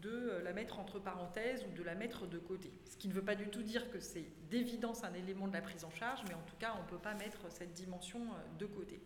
de 0.00 0.40
la 0.42 0.52
mettre 0.52 0.80
entre 0.80 0.98
parenthèses 0.98 1.64
ou 1.64 1.76
de 1.76 1.82
la 1.82 1.94
mettre 1.94 2.26
de 2.26 2.38
côté. 2.38 2.72
Ce 2.90 2.96
qui 2.96 3.08
ne 3.08 3.12
veut 3.12 3.24
pas 3.24 3.36
du 3.36 3.48
tout 3.48 3.62
dire 3.62 3.90
que 3.90 4.00
c'est 4.00 4.24
d'évidence 4.50 5.04
un 5.04 5.14
élément 5.14 5.46
de 5.46 5.52
la 5.52 5.62
prise 5.62 5.84
en 5.84 5.90
charge, 5.90 6.20
mais 6.28 6.34
en 6.34 6.42
tout 6.42 6.56
cas, 6.58 6.74
on 6.78 6.82
ne 6.82 6.88
peut 6.88 7.02
pas 7.02 7.14
mettre 7.14 7.50
cette 7.50 7.72
dimension 7.72 8.20
de 8.58 8.66
côté. 8.66 9.00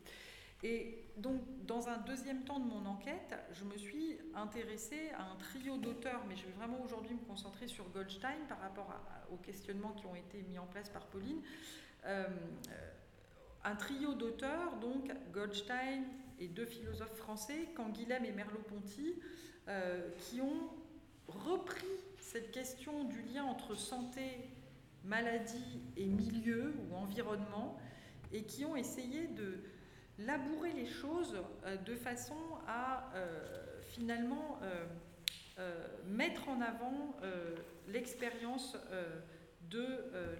Et 0.62 1.04
donc, 1.16 1.40
dans 1.66 1.88
un 1.88 1.98
deuxième 1.98 2.44
temps 2.44 2.58
de 2.58 2.64
mon 2.64 2.86
enquête, 2.86 3.34
je 3.52 3.64
me 3.64 3.76
suis 3.76 4.18
intéressée 4.34 5.10
à 5.16 5.24
un 5.30 5.36
trio 5.36 5.76
d'auteurs, 5.76 6.22
mais 6.28 6.36
je 6.36 6.46
vais 6.46 6.52
vraiment 6.52 6.82
aujourd'hui 6.82 7.14
me 7.14 7.26
concentrer 7.26 7.68
sur 7.68 7.88
Goldstein 7.90 8.46
par 8.48 8.60
rapport 8.60 8.88
aux 9.30 9.36
questionnements 9.36 9.92
qui 9.92 10.06
ont 10.06 10.14
été 10.14 10.42
mis 10.42 10.58
en 10.58 10.66
place 10.66 10.88
par 10.88 11.06
Pauline. 11.06 11.40
Euh, 12.06 12.26
un 13.64 13.74
trio 13.74 14.14
d'auteurs, 14.14 14.76
donc 14.76 15.10
Goldstein 15.32 16.04
et 16.38 16.48
deux 16.48 16.66
philosophes 16.66 17.16
français, 17.16 17.68
Canguilhem 17.74 18.24
et 18.24 18.32
Merleau-Ponty, 18.32 19.14
euh, 19.68 20.08
qui 20.18 20.40
ont 20.40 20.70
repris 21.28 21.86
cette 22.20 22.52
question 22.52 23.04
du 23.04 23.20
lien 23.22 23.44
entre 23.44 23.74
santé, 23.74 24.50
maladie 25.04 25.80
et 25.96 26.06
milieu 26.06 26.74
ou 26.88 26.96
environnement, 26.96 27.78
et 28.32 28.44
qui 28.44 28.64
ont 28.64 28.76
essayé 28.76 29.26
de 29.28 29.58
labourer 30.18 30.72
les 30.72 30.86
choses 30.86 31.36
euh, 31.64 31.76
de 31.76 31.94
façon 31.94 32.36
à 32.66 33.10
euh, 33.14 33.80
finalement 33.82 34.58
euh, 34.62 34.86
mettre 36.06 36.48
en 36.48 36.60
avant 36.60 37.16
l'expérience 37.88 38.76
de 39.70 39.86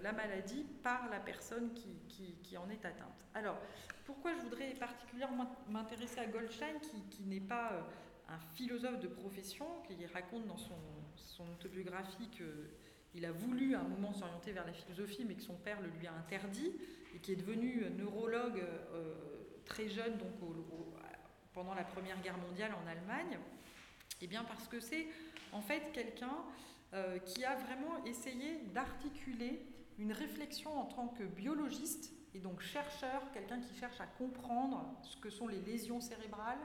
la 0.03 0.11
maladie 0.11 0.63
par 0.83 1.09
la 1.09 1.19
personne 1.19 1.73
qui, 1.73 2.55
en 2.55 2.69
est 2.69 2.85
atteinte. 2.85 3.25
Alors, 3.33 3.57
pourquoi 4.05 4.35
je 4.35 4.41
voudrais 4.41 4.75
particulièrement 4.75 5.55
m'intéresser 5.69 6.19
à 6.19 6.27
Goldstein, 6.27 6.75
qui, 7.09 7.23
n'est 7.23 7.39
pas 7.39 7.83
un 8.29 8.37
philosophe 8.53 8.99
de 8.99 9.07
profession, 9.07 9.65
qui 9.87 10.05
raconte 10.05 10.45
dans 10.45 10.57
son, 10.57 10.77
son 11.15 11.49
autobiographie 11.49 12.29
qu'il 12.29 13.25
a 13.25 13.31
voulu 13.31 13.73
à 13.73 13.79
un 13.79 13.87
moment 13.87 14.13
s'orienter 14.13 14.51
vers 14.51 14.67
la 14.67 14.73
philosophie, 14.73 15.25
mais 15.27 15.33
que 15.33 15.41
son 15.41 15.55
père 15.55 15.81
le 15.81 15.87
lui 15.99 16.05
a 16.05 16.13
interdit, 16.13 16.73
et 17.15 17.17
qui 17.17 17.31
est 17.31 17.37
devenu 17.37 17.89
neurologue 17.97 18.63
très 19.67 19.89
jeune, 19.89 20.17
donc 20.17 20.29
pendant 21.53 21.75
la 21.75 21.83
Première 21.83 22.19
Guerre 22.21 22.37
mondiale 22.37 22.71
en 22.73 22.87
Allemagne, 22.87 23.37
Eh 24.21 24.27
bien 24.27 24.43
parce 24.43 24.67
que 24.67 24.79
c'est 24.79 25.07
en 25.51 25.61
fait 25.61 25.91
quelqu'un 25.93 26.37
euh, 26.93 27.19
qui 27.19 27.43
a 27.45 27.55
vraiment 27.55 28.03
essayé 28.05 28.59
d'articuler 28.73 29.61
une 29.99 30.11
réflexion 30.11 30.75
en 30.77 30.85
tant 30.85 31.07
que 31.09 31.23
biologiste 31.23 32.13
et 32.33 32.39
donc 32.39 32.61
chercheur, 32.61 33.21
quelqu'un 33.33 33.59
qui 33.59 33.75
cherche 33.75 33.99
à 33.99 34.05
comprendre 34.05 34.97
ce 35.03 35.17
que 35.17 35.29
sont 35.29 35.47
les 35.47 35.59
lésions 35.61 36.01
cérébrales, 36.01 36.59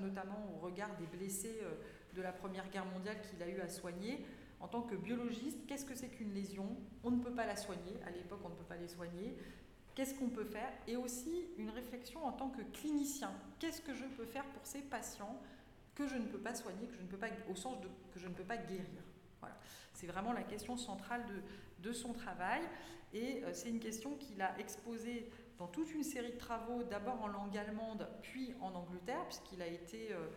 notamment 0.00 0.52
au 0.54 0.58
regard 0.58 0.96
des 0.96 1.06
blessés 1.06 1.60
euh, 1.62 1.74
de 2.14 2.22
la 2.22 2.32
Première 2.32 2.68
Guerre 2.70 2.86
mondiale 2.86 3.16
qu'il 3.22 3.42
a 3.42 3.48
eu 3.48 3.60
à 3.60 3.68
soigner. 3.68 4.24
En 4.60 4.68
tant 4.68 4.82
que 4.82 4.94
biologiste, 4.94 5.66
qu'est-ce 5.66 5.84
que 5.84 5.94
c'est 5.94 6.08
qu'une 6.08 6.32
lésion? 6.34 6.76
On 7.02 7.10
ne 7.10 7.20
peut 7.20 7.34
pas 7.34 7.46
la 7.46 7.56
soigner, 7.56 7.94
à 8.06 8.10
l'époque 8.10 8.40
on 8.44 8.48
ne 8.48 8.54
peut 8.54 8.64
pas 8.64 8.76
les 8.76 8.88
soigner. 8.88 9.36
Qu'est-ce 9.94 10.14
qu'on 10.14 10.28
peut 10.28 10.44
faire 10.44 10.72
Et 10.86 10.96
aussi 10.96 11.46
une 11.58 11.70
réflexion 11.70 12.24
en 12.24 12.32
tant 12.32 12.48
que 12.48 12.62
clinicien. 12.62 13.32
Qu'est-ce 13.58 13.82
que 13.82 13.94
je 13.94 14.04
peux 14.04 14.24
faire 14.24 14.44
pour 14.46 14.64
ces 14.64 14.80
patients 14.80 15.40
que 15.94 16.08
je 16.08 16.16
ne 16.16 16.26
peux 16.26 16.38
pas 16.38 16.54
soigner, 16.54 16.86
que 16.86 16.94
je 16.96 17.02
ne 17.02 17.06
peux 17.06 17.18
pas, 17.18 17.28
au 17.50 17.54
sens 17.54 17.80
de 17.80 17.88
que 18.12 18.18
je 18.18 18.26
ne 18.26 18.32
peux 18.32 18.44
pas 18.44 18.56
guérir? 18.56 18.86
C'est 19.92 20.06
vraiment 20.06 20.32
la 20.32 20.42
question 20.42 20.76
centrale 20.76 21.24
de, 21.80 21.92
son 21.92 22.12
travail. 22.12 22.62
Et 23.12 23.44
euh, 23.44 23.50
c'est 23.52 23.68
une 23.68 23.80
question 23.80 24.16
qu'il 24.16 24.40
a 24.40 24.58
exposée 24.58 25.30
dans 25.58 25.66
toute 25.66 25.92
une 25.92 26.02
série 26.02 26.32
de 26.32 26.38
travaux, 26.38 26.82
d'abord 26.82 27.20
en 27.22 27.28
langue 27.28 27.56
allemande, 27.56 28.08
puis 28.22 28.54
en 28.60 28.74
Angleterre, 28.74 29.24
puisqu'il 29.26 29.60
a 29.60 29.66
été 29.66 30.12
euh, 30.12 30.28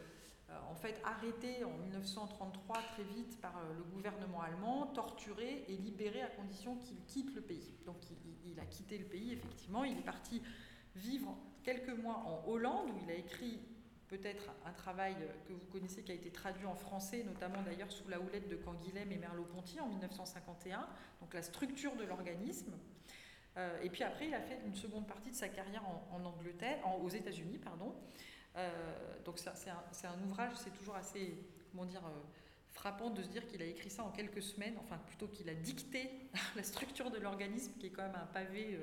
en 0.69 0.75
fait 0.75 1.01
arrêté 1.03 1.63
en 1.63 1.77
1933 1.77 2.81
très 2.93 3.03
vite 3.03 3.39
par 3.41 3.53
le 3.77 3.83
gouvernement 3.83 4.41
allemand, 4.41 4.87
torturé 4.87 5.65
et 5.67 5.75
libéré 5.75 6.21
à 6.21 6.27
condition 6.27 6.75
qu'il 6.77 6.97
quitte 7.05 7.33
le 7.35 7.41
pays. 7.41 7.73
Donc 7.85 7.97
il, 8.09 8.51
il, 8.51 8.59
a 8.59 8.65
quitté 8.65 8.97
le 8.97 9.05
pays, 9.05 9.33
effectivement. 9.33 9.83
Il 9.83 9.97
est 9.97 10.05
parti 10.05 10.41
vivre 10.95 11.35
quelques 11.63 11.97
mois 11.97 12.23
en 12.25 12.47
Hollande, 12.47 12.89
où 12.91 12.99
il 13.03 13.09
a 13.09 13.15
écrit 13.15 13.59
peut-être 14.07 14.51
un 14.65 14.71
travail 14.71 15.15
que 15.47 15.53
vous 15.53 15.65
connaissez 15.71 16.03
qui 16.03 16.11
a 16.11 16.15
été 16.15 16.31
traduit 16.31 16.65
en 16.65 16.75
français, 16.75 17.23
notamment 17.23 17.61
d'ailleurs 17.63 17.91
sous 17.91 18.07
la 18.07 18.19
houlette 18.19 18.47
de 18.47 18.55
Canguilhem 18.55 19.11
et 19.11 19.17
Merleau-Ponty 19.17 19.79
en 19.79 19.87
1951, 19.87 20.87
donc 21.21 21.33
la 21.33 21.41
structure 21.41 21.95
de 21.95 22.03
l'organisme. 22.03 22.73
Euh, 23.57 23.81
et 23.81 23.89
puis 23.89 24.03
après, 24.03 24.27
il 24.27 24.33
a 24.33 24.41
fait 24.41 24.59
une 24.65 24.75
seconde 24.75 25.07
partie 25.07 25.31
de 25.31 25.35
sa 25.35 25.49
carrière 25.49 25.83
en, 26.11 26.23
Angleterre, 26.23 26.77
aux 27.01 27.09
États-Unis, 27.09 27.57
pardon. 27.57 27.95
Euh, 28.57 28.71
donc 29.25 29.39
c'est 29.39 29.69
un, 30.07 30.23
ouvrage, 30.23 30.53
c'est 30.55 30.73
toujours 30.77 30.95
assez, 30.95 31.35
comment 31.71 31.85
dire, 31.85 32.05
euh, 32.05 32.21
frappant 32.71 33.09
de 33.09 33.21
se 33.21 33.27
dire 33.27 33.45
qu'il 33.47 33.61
a 33.61 33.65
écrit 33.65 33.89
ça 33.89 34.03
en 34.03 34.11
quelques 34.11 34.41
semaines, 34.41 34.75
enfin 34.79 34.97
plutôt 35.07 35.27
qu'il 35.27 35.49
a 35.49 35.53
dicté 35.53 36.09
la 36.55 36.63
structure 36.63 37.11
de 37.11 37.17
l'organisme, 37.19 37.73
qui 37.79 37.87
est 37.87 37.89
quand 37.89 38.03
même 38.03 38.15
un 38.15 38.27
pavé 38.27 38.79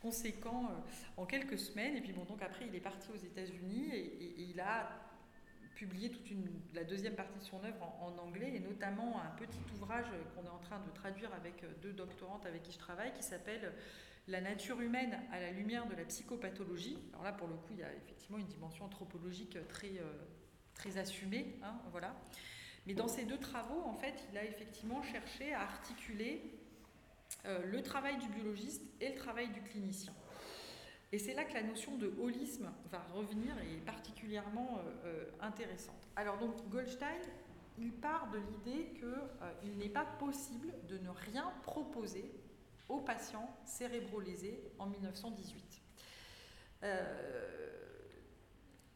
conséquent 0.00 0.66
euh, 0.66 1.20
en 1.20 1.26
quelques 1.26 1.58
semaines. 1.58 1.96
Et 1.96 2.00
puis 2.00 2.12
bon, 2.12 2.24
donc 2.24 2.42
après, 2.42 2.66
il 2.66 2.74
est 2.74 2.80
parti 2.80 3.08
aux 3.10 3.24
États-Unis 3.24 3.90
et, 3.92 4.34
il 4.38 4.60
a 4.60 4.88
publié 5.74 6.08
toute 6.08 6.30
la 6.72 6.84
deuxième 6.84 7.16
partie 7.16 7.38
de 7.38 7.44
son 7.44 7.62
œuvre 7.64 7.82
en, 8.00 8.16
anglais 8.18 8.52
et 8.54 8.60
notamment 8.60 9.20
un 9.20 9.36
petit 9.36 9.58
ouvrage 9.74 10.06
qu'on 10.34 10.44
est 10.44 10.48
en 10.48 10.58
train 10.58 10.78
de 10.78 10.90
traduire 10.94 11.34
avec 11.34 11.64
deux 11.82 11.92
doctorantes 11.92 12.46
avec 12.46 12.62
qui 12.62 12.70
je 12.70 12.78
travaille 12.78 13.12
qui 13.12 13.24
s'appelle 13.24 13.72
La 14.26 14.40
nature 14.40 14.80
humaine 14.80 15.18
à 15.32 15.40
la 15.40 15.50
lumière 15.50 15.86
de 15.86 15.94
la 15.94 16.04
psychopathologie. 16.04 16.98
Alors 17.12 17.24
là, 17.24 17.32
pour 17.32 17.46
le 17.46 17.54
coup, 17.56 17.72
il 17.72 17.80
y 17.80 17.82
a 17.82 17.92
effectivement 17.92 18.38
une 18.38 18.46
dimension 18.46 18.86
anthropologique 18.86 19.58
très, 19.68 19.92
euh, 19.98 20.98
assumée. 20.98 21.56
Hein, 21.62 21.74
voilà. 21.90 22.16
Mais 22.86 22.94
dans 22.94 23.08
ces 23.08 23.26
deux 23.26 23.36
travaux, 23.36 23.82
en 23.84 23.92
fait, 23.92 24.14
il 24.30 24.38
a 24.38 24.44
effectivement 24.44 25.02
cherché 25.02 25.52
à 25.52 25.60
articuler 25.60 26.40
euh, 27.44 27.66
le 27.66 27.82
travail 27.82 28.16
du 28.16 28.28
biologiste 28.30 28.82
et 29.00 29.10
le 29.10 29.14
travail 29.14 29.50
du 29.50 29.60
clinicien. 29.60 30.14
Et 31.12 31.18
c'est 31.18 31.34
là 31.34 31.44
que 31.44 31.52
la 31.52 31.62
notion 31.62 31.96
de 31.96 32.10
holisme 32.18 32.72
va 32.90 33.00
revenir 33.12 33.54
et 33.58 33.74
est 33.74 33.84
particulièrement 33.84 34.80
euh, 35.04 35.26
intéressante. 35.40 36.08
Alors 36.16 36.38
donc 36.38 36.66
Goldstein, 36.70 37.20
il 37.78 37.92
part 37.92 38.30
de 38.30 38.38
l'idée 38.38 38.94
qu'il 38.94 39.76
n'est 39.76 39.90
pas 39.90 40.06
possible 40.18 40.72
de 40.88 40.96
ne 40.98 41.10
rien 41.10 41.52
proposer 41.62 42.32
aux 42.88 43.00
patients 43.00 43.48
cérébrolésés 43.64 44.62
en 44.78 44.86
1918. 44.86 45.82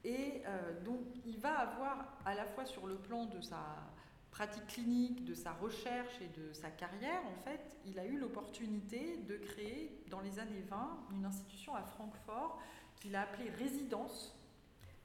et 0.04 0.42
donc 0.84 1.00
il 1.24 1.38
va 1.38 1.58
avoir 1.58 2.18
à 2.24 2.34
la 2.34 2.44
fois 2.44 2.66
sur 2.66 2.86
le 2.86 2.96
plan 2.96 3.24
de 3.24 3.40
sa 3.40 3.88
pratique 4.30 4.66
clinique, 4.68 5.24
de 5.24 5.34
sa 5.34 5.52
recherche 5.52 6.20
et 6.20 6.28
de 6.38 6.52
sa 6.52 6.70
carrière, 6.70 7.20
en 7.26 7.42
fait, 7.42 7.60
il 7.86 7.98
a 7.98 8.04
eu 8.04 8.18
l'opportunité 8.18 9.16
de 9.26 9.36
créer 9.36 10.04
dans 10.10 10.20
les 10.20 10.38
années 10.38 10.62
20 10.68 11.06
une 11.12 11.24
institution 11.24 11.74
à 11.74 11.82
Francfort 11.82 12.60
qu'il 13.00 13.16
a 13.16 13.22
appelée 13.22 13.50
résidence 13.50 14.38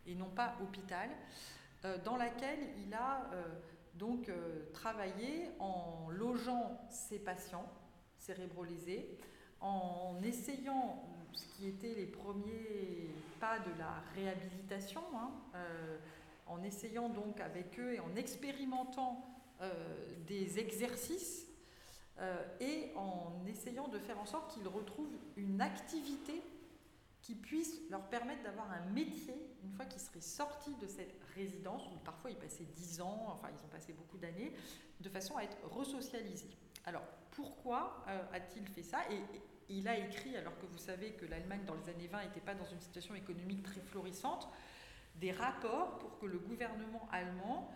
et 0.06 0.16
non 0.16 0.30
pas 0.30 0.56
hôpital, 0.62 1.10
euh, 1.86 1.98
dans 2.04 2.18
laquelle 2.18 2.60
il 2.86 2.94
a 2.94 3.30
euh, 3.34 3.44
donc 3.96 4.30
euh, 4.30 4.70
travaillé 4.74 5.50
en 5.60 6.10
logeant 6.10 6.86
ses 6.90 7.20
patients 7.20 7.68
cérébrolésés, 8.24 9.18
en 9.62 10.16
essayant 10.24 11.04
ce 11.34 11.46
qui 11.56 11.68
était 11.68 11.94
les 11.94 12.06
premiers 12.06 13.10
pas 13.40 13.60
de 13.60 13.78
la 13.80 14.04
réhabilitation. 14.16 15.02
Hein, 15.16 15.32
en 16.48 16.64
essayant 16.64 17.10
donc 17.10 17.40
avec 17.40 17.80
eux 17.80 17.94
et 17.94 18.00
en 18.00 18.16
expérimentant 18.16 19.24
euh, 19.62 19.72
des 20.28 20.60
exercices 20.60 21.48
euh, 22.20 22.44
et 22.60 22.92
en 22.96 23.46
essayant 23.48 23.88
de 23.88 24.00
faire 24.00 24.20
en 24.20 24.26
sorte 24.26 24.54
qu'ils 24.54 24.68
retrouvent 24.68 25.16
une 25.36 25.62
activité 25.62 26.42
qui 27.22 27.36
puisse 27.36 27.80
leur 27.90 28.04
permettre 28.10 28.44
d'avoir 28.44 28.70
un 28.72 28.86
métier 28.92 29.36
une 29.64 29.72
fois 29.72 29.86
qu'ils 29.86 30.02
seraient 30.02 30.20
sortis 30.20 30.76
de 30.82 30.88
cette 30.88 31.16
résidence, 31.36 31.84
où 31.88 31.98
parfois 32.04 32.32
ils 32.32 32.38
passaient 32.38 32.66
10 32.66 33.00
ans, 33.00 33.28
enfin 33.30 33.48
ils 33.58 33.64
ont 33.64 33.70
passé 33.70 33.94
beaucoup 33.94 34.18
d'années, 34.18 34.52
de 35.00 35.10
façon 35.10 35.38
à 35.38 35.44
être 35.44 35.58
resocialisés. 35.72 36.50
Alors 36.86 37.04
pourquoi 37.34 38.04
euh, 38.08 38.22
a-t-il 38.34 38.68
fait 38.68 38.84
ça 38.84 39.00
et, 39.12 39.20
il 39.70 39.88
a 39.88 39.98
écrit, 39.98 40.36
alors 40.36 40.56
que 40.60 40.66
vous 40.66 40.78
savez 40.78 41.12
que 41.14 41.26
l'Allemagne 41.26 41.62
dans 41.66 41.74
les 41.74 41.90
années 41.90 42.08
20 42.08 42.26
n'était 42.26 42.42
pas 42.42 42.54
dans 42.54 42.66
une 42.66 42.82
situation 42.82 43.16
économique 43.16 43.64
très 43.64 43.80
florissante, 43.80 44.50
des 45.16 45.32
rapports 45.32 45.98
pour 46.00 46.20
que 46.20 46.26
le 46.26 46.38
gouvernement 46.38 47.08
allemand 47.12 47.72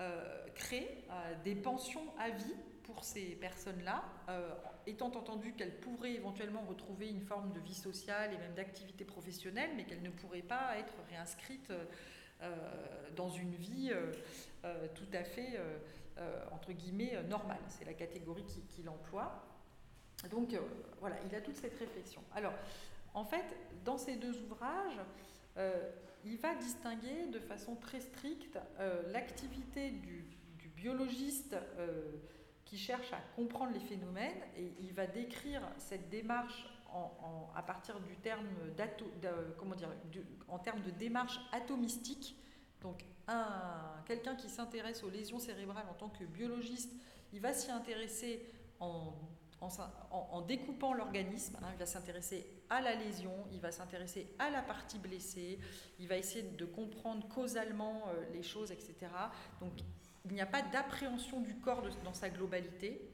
euh, 0.00 0.46
crée 0.54 1.04
euh, 1.10 1.34
des 1.42 1.56
pensions 1.56 2.04
à 2.18 2.30
vie 2.30 2.54
pour 2.84 3.02
ces 3.02 3.34
personnes-là, 3.36 4.04
étant 4.86 5.06
entendu 5.06 5.54
qu'elles 5.54 5.80
pourraient 5.80 6.12
éventuellement 6.12 6.60
retrouver 6.62 7.08
une 7.08 7.22
forme 7.22 7.50
de 7.52 7.60
vie 7.60 7.74
sociale 7.74 8.32
et 8.32 8.36
même 8.36 8.52
d'activité 8.52 9.06
professionnelle, 9.06 9.70
mais 9.74 9.84
qu'elles 9.84 10.02
ne 10.02 10.10
pourraient 10.10 10.42
pas 10.42 10.76
être 10.76 10.92
réinscrites 11.08 11.72
dans 13.16 13.30
une 13.30 13.54
vie 13.54 13.90
tout 14.94 15.08
à 15.14 15.24
fait, 15.24 15.58
entre 16.52 16.72
guillemets, 16.72 17.22
normale. 17.24 17.60
C'est 17.68 17.84
la 17.84 17.94
catégorie 17.94 18.44
qu'il 18.68 18.88
emploie. 18.88 19.42
Donc 20.30 20.56
voilà, 21.00 21.16
il 21.26 21.34
a 21.34 21.40
toute 21.40 21.56
cette 21.56 21.78
réflexion. 21.78 22.22
Alors, 22.34 22.54
en 23.14 23.24
fait, 23.24 23.44
dans 23.84 23.98
ces 23.98 24.16
deux 24.16 24.42
ouvrages, 24.42 25.00
il 26.24 26.38
va 26.38 26.54
distinguer 26.54 27.26
de 27.26 27.38
façon 27.38 27.76
très 27.76 28.00
stricte 28.00 28.58
euh, 28.80 29.02
l'activité 29.12 29.90
du, 29.90 30.24
biologiste 30.76 31.54
euh, 31.78 32.02
qui 32.64 32.76
cherche 32.76 33.12
à 33.12 33.20
comprendre 33.36 33.72
les 33.72 33.80
phénomènes 33.80 34.42
et 34.56 34.74
il 34.80 34.92
va 34.92 35.06
décrire 35.06 35.62
cette 35.78 36.10
démarche 36.10 36.66
à 37.56 37.62
partir 37.62 37.98
du 38.00 38.16
terme 38.16 38.46
comment 39.56 39.74
dire, 39.74 39.88
en 40.48 40.58
termes 40.58 40.82
de 40.82 40.90
démarche 40.90 41.40
atomistique. 41.52 42.36
Donc 42.82 43.04
quelqu'un 44.06 44.34
qui 44.34 44.48
s'intéresse 44.48 45.02
aux 45.02 45.10
lésions 45.10 45.38
cérébrales 45.38 45.86
en 45.90 45.94
tant 45.94 46.08
que 46.08 46.24
biologiste, 46.24 46.92
il 47.32 47.40
va 47.40 47.52
s'y 47.52 47.70
intéresser 47.70 48.44
en 48.80 49.14
en, 50.10 50.40
découpant 50.42 50.94
l'organisme. 50.94 51.56
Hein, 51.62 51.68
il 51.72 51.78
va 51.78 51.86
s'intéresser 51.86 52.46
à 52.70 52.80
la 52.80 52.94
lésion, 52.94 53.32
il 53.52 53.60
va 53.60 53.72
s'intéresser 53.72 54.28
à 54.38 54.50
la 54.50 54.62
partie 54.62 54.98
blessée, 54.98 55.58
il 55.98 56.08
va 56.08 56.16
essayer 56.16 56.42
de 56.42 56.64
comprendre 56.64 57.26
causalement 57.28 58.02
euh, 58.08 58.24
les 58.32 58.42
choses, 58.42 58.72
etc. 58.72 58.94
Donc 59.60 59.72
il 60.26 60.32
n'y 60.32 60.40
a 60.40 60.46
pas 60.46 60.62
d'appréhension 60.62 61.40
du 61.40 61.56
corps 61.56 61.82
dans 62.02 62.14
sa 62.14 62.30
globalité. 62.30 63.10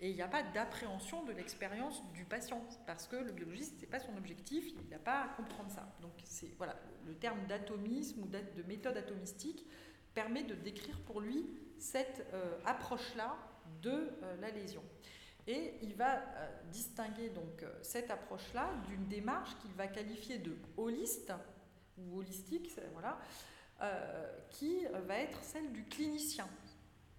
Et 0.00 0.10
il 0.10 0.16
n'y 0.16 0.22
a 0.22 0.28
pas 0.28 0.42
d'appréhension 0.42 1.24
de 1.24 1.32
l'expérience 1.32 2.02
du 2.12 2.24
patient, 2.24 2.62
parce 2.86 3.06
que 3.06 3.16
le 3.16 3.32
biologiste, 3.32 3.76
ce 3.76 3.80
n'est 3.82 3.90
pas 3.90 4.00
son 4.00 4.16
objectif, 4.16 4.64
il 4.82 4.88
n'a 4.88 4.98
pas 4.98 5.22
à 5.22 5.28
comprendre 5.28 5.70
ça. 5.70 5.88
Donc 6.02 6.12
c'est 6.24 6.52
voilà, 6.58 6.76
le 7.06 7.14
terme 7.14 7.46
d'atomisme 7.46 8.22
ou 8.22 8.26
de 8.26 8.62
méthode 8.66 8.96
atomistique 8.96 9.64
permet 10.12 10.42
de 10.42 10.54
décrire 10.54 10.98
pour 11.00 11.20
lui 11.20 11.46
cette 11.78 12.26
euh, 12.32 12.58
approche-là 12.64 13.36
de 13.82 13.90
euh, 14.22 14.36
la 14.40 14.50
lésion. 14.50 14.82
Et 15.46 15.74
il 15.82 15.94
va 15.94 16.22
distinguer 16.72 17.28
donc 17.28 17.66
cette 17.82 18.10
approche-là 18.10 18.70
d'une 18.88 19.06
démarche 19.08 19.50
qu'il 19.60 19.72
va 19.72 19.86
qualifier 19.88 20.38
de 20.38 20.56
holiste 20.78 21.34
ou 21.98 22.20
holistique, 22.20 22.70
voilà, 22.92 23.20
qui 24.48 24.86
va 25.06 25.18
être 25.18 25.42
celle 25.42 25.70
du 25.72 25.84
clinicien 25.84 26.48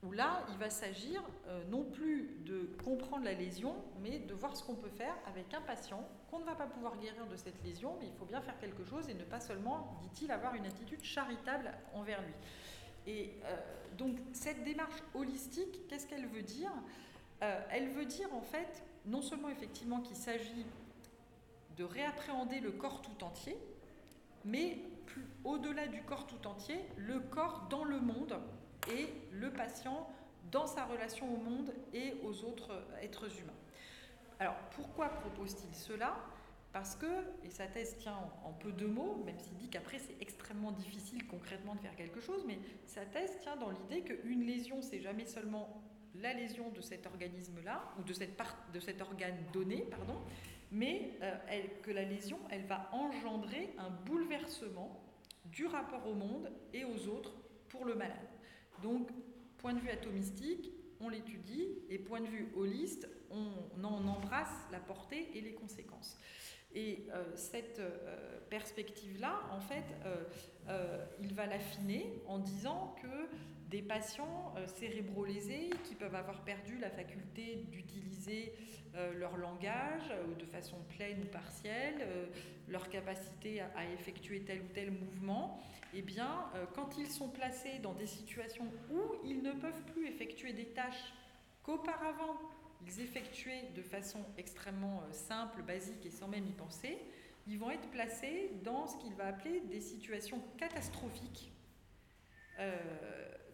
où 0.06 0.12
là, 0.12 0.46
il 0.52 0.58
va 0.58 0.70
s'agir 0.70 1.24
euh, 1.48 1.64
non 1.70 1.84
plus 1.84 2.38
de 2.46 2.70
comprendre 2.84 3.26
la 3.26 3.34
lésion, 3.34 3.76
mais 4.02 4.20
de 4.20 4.34
voir 4.34 4.56
ce 4.56 4.64
qu'on 4.64 4.76
peut 4.76 4.90
faire 4.90 5.16
avec 5.28 5.54
un 5.54 5.62
patient 5.62 6.08
qu'on 6.30 6.40
ne 6.40 6.46
va 6.46 6.56
pas 6.56 6.68
pouvoir 6.68 6.98
guérir 6.98 7.26
de 7.28 7.36
cette 7.36 7.62
lésion, 7.64 7.96
mais 8.00 8.08
il 8.08 8.14
faut 8.14 8.26
bien 8.26 8.42
faire 8.42 8.58
quelque 8.60 8.84
chose 8.84 9.10
et 9.10 9.14
ne 9.14 9.24
pas 9.24 9.40
seulement, 9.40 9.98
dit-il, 10.02 10.32
avoir 10.32 10.56
une 10.56 10.66
attitude 10.66 11.04
charitable 11.04 11.72
envers 11.94 12.22
lui. 12.22 12.34
Et 13.08 13.34
euh, 13.46 13.56
donc, 13.98 14.18
cette 14.34 14.64
démarche 14.64 15.02
holistique, 15.14 15.88
qu'est-ce 15.88 16.08
qu'elle 16.08 16.28
veut 16.28 16.44
dire? 16.44 16.72
Euh, 17.44 17.62
Elle 17.70 17.90
veut 17.90 18.06
dire, 18.06 18.34
en 18.34 18.42
fait, 18.42 18.84
non 19.06 19.22
seulement 19.22 19.50
effectivement 19.50 20.02
qu'il 20.02 20.16
s'agit 20.16 20.66
de 21.78 21.84
réappréhender 21.84 22.60
le 22.60 22.72
corps 22.72 23.02
tout 23.02 23.24
entier, 23.24 23.58
mais 24.44 24.80
au-delà 25.44 25.88
du 25.88 26.02
corps 26.04 26.28
tout 26.28 26.48
entier, 26.48 26.80
le 26.98 27.20
corps 27.20 27.68
dans 27.70 27.84
le 27.84 28.00
monde 28.00 28.38
et 28.92 29.08
le 29.32 29.52
patient 29.52 30.08
dans 30.52 30.68
sa 30.68 30.86
relation 30.86 31.34
au 31.34 31.38
monde 31.38 31.74
et 31.94 32.16
aux 32.24 32.44
autres 32.44 32.72
êtres 33.02 33.26
humains. 33.40 33.54
Alors 34.40 34.56
pourquoi 34.76 35.10
propose-t-il 35.10 35.74
cela? 35.76 36.16
Parce 36.74 36.96
que, 36.96 37.06
et 37.46 37.50
sa 37.50 37.68
thèse 37.68 37.98
tient 38.00 38.18
en, 38.44 38.52
peu 38.52 38.74
de 38.74 38.86
mots, 38.86 39.24
même 39.26 39.40
s'il 39.40 39.56
dit 39.56 39.70
qu'après 39.70 39.98
c'est 39.98 40.18
extrêmement 40.20 40.74
difficile 40.74 41.26
concrètement 41.26 41.74
de 41.74 41.80
faire 41.80 41.96
quelque 41.96 42.20
chose, 42.20 42.44
mais 42.46 42.60
sa 42.86 43.06
thèse 43.06 43.40
tient 43.42 43.56
dans 43.56 43.72
l'idée 43.72 44.02
qu'une 44.02 44.46
lésion, 44.46 44.82
c'est 44.82 45.00
jamais 45.00 45.26
seulement 45.26 45.82
la 46.16 46.34
lésion 46.34 46.70
de 46.72 46.82
cet 46.82 47.06
organisme-là, 47.08 47.82
ou 47.98 48.04
de, 48.04 48.14
cet 48.14 49.02
organe 49.02 49.38
donné, 49.54 49.86
pardon, 49.90 50.20
mais 50.72 51.12
euh, 51.22 51.34
que 51.82 51.92
la 51.92 52.04
lésion, 52.04 52.40
elle 52.50 52.66
va 52.66 52.90
engendrer 52.92 53.74
un 53.78 53.90
bouleversement 53.90 55.02
du 55.46 55.68
rapport 55.68 56.06
au 56.08 56.14
monde 56.14 56.52
et 56.74 56.84
aux 56.84 57.08
autres 57.08 57.34
pour 57.70 57.86
le 57.86 57.96
malade. 57.96 58.18
Donc, 58.82 59.10
point 59.58 59.74
de 59.74 59.80
vue 59.80 59.90
atomistique, 59.90 60.72
on 61.00 61.10
l'étudie, 61.10 61.68
et 61.90 61.98
point 61.98 62.22
de 62.22 62.28
vue 62.28 62.48
holiste, 62.56 63.08
on 63.30 63.84
embrasse 63.84 64.68
la 64.72 64.80
portée 64.80 65.30
et 65.36 65.42
les 65.42 65.54
conséquences. 65.54 66.18
Et 66.76 67.08
euh, 67.14 67.24
cette 67.36 67.80
euh, 67.80 68.40
perspective-là, 68.50 69.40
en 69.52 69.62
fait, 69.62 69.86
euh, 70.68 71.06
il 71.22 71.34
va 71.34 71.46
l'affiner 71.46 72.22
en 72.28 72.38
disant 72.38 72.94
que 73.02 73.70
des 73.70 73.82
patients 73.82 74.54
cérébrolésés 74.68 75.72
qui 75.84 75.96
peuvent 75.96 76.14
avoir 76.14 76.44
perdu 76.44 76.78
la 76.78 76.92
faculté 76.92 77.66
d'utiliser 77.72 78.54
leur 79.18 79.38
langage 79.38 80.14
de 80.40 80.46
façon 80.46 80.78
pleine 80.98 81.24
ou 81.24 81.28
partielle, 81.28 82.08
leur 82.68 82.90
capacité 82.90 83.62
à 83.62 83.86
effectuer 83.94 84.42
tel 84.42 84.62
ou 84.62 84.68
tel 84.74 84.92
mouvement, 84.92 85.60
eh 85.98 86.02
bien, 86.02 86.50
euh, 86.56 86.66
quand 86.76 86.98
ils 86.98 87.10
sont 87.10 87.30
placés 87.30 87.80
dans 87.80 87.94
des 87.94 88.06
situations 88.06 88.68
où 88.92 89.16
ils 89.24 89.42
ne 89.42 89.54
peuvent 89.54 89.82
plus 89.94 90.08
effectuer 90.08 90.52
des 90.52 90.66
tâches 90.66 91.14
qu'auparavant 91.64 92.38
ils 92.86 93.02
effectuaient 93.02 93.72
de 93.76 93.82
façon 93.82 94.20
extrêmement 94.38 95.02
euh, 95.02 95.14
simple, 95.14 95.62
basique 95.64 96.06
et 96.06 96.12
sans 96.12 96.28
même 96.28 96.46
y 96.46 96.52
penser, 96.52 97.00
ils 97.48 97.58
vont 97.58 97.72
être 97.72 97.90
placés 97.92 98.52
dans 98.64 98.88
ce 98.88 98.98
qu'il 98.98 99.14
va 99.16 99.28
appeler 99.28 99.62
des 99.62 99.80
situations 99.80 100.42
catastrophiques, 100.58 101.54
euh, 102.60 102.76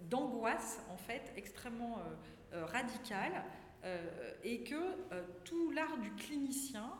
d'angoisse 0.02 0.82
en 0.90 0.98
fait 0.98 1.32
extrêmement 1.38 2.00
radicale, 2.52 3.44
et 4.44 4.64
que 4.64 4.76
tout 5.44 5.72
l'art 5.72 5.98
du 5.98 6.12
clinicien 6.12 6.92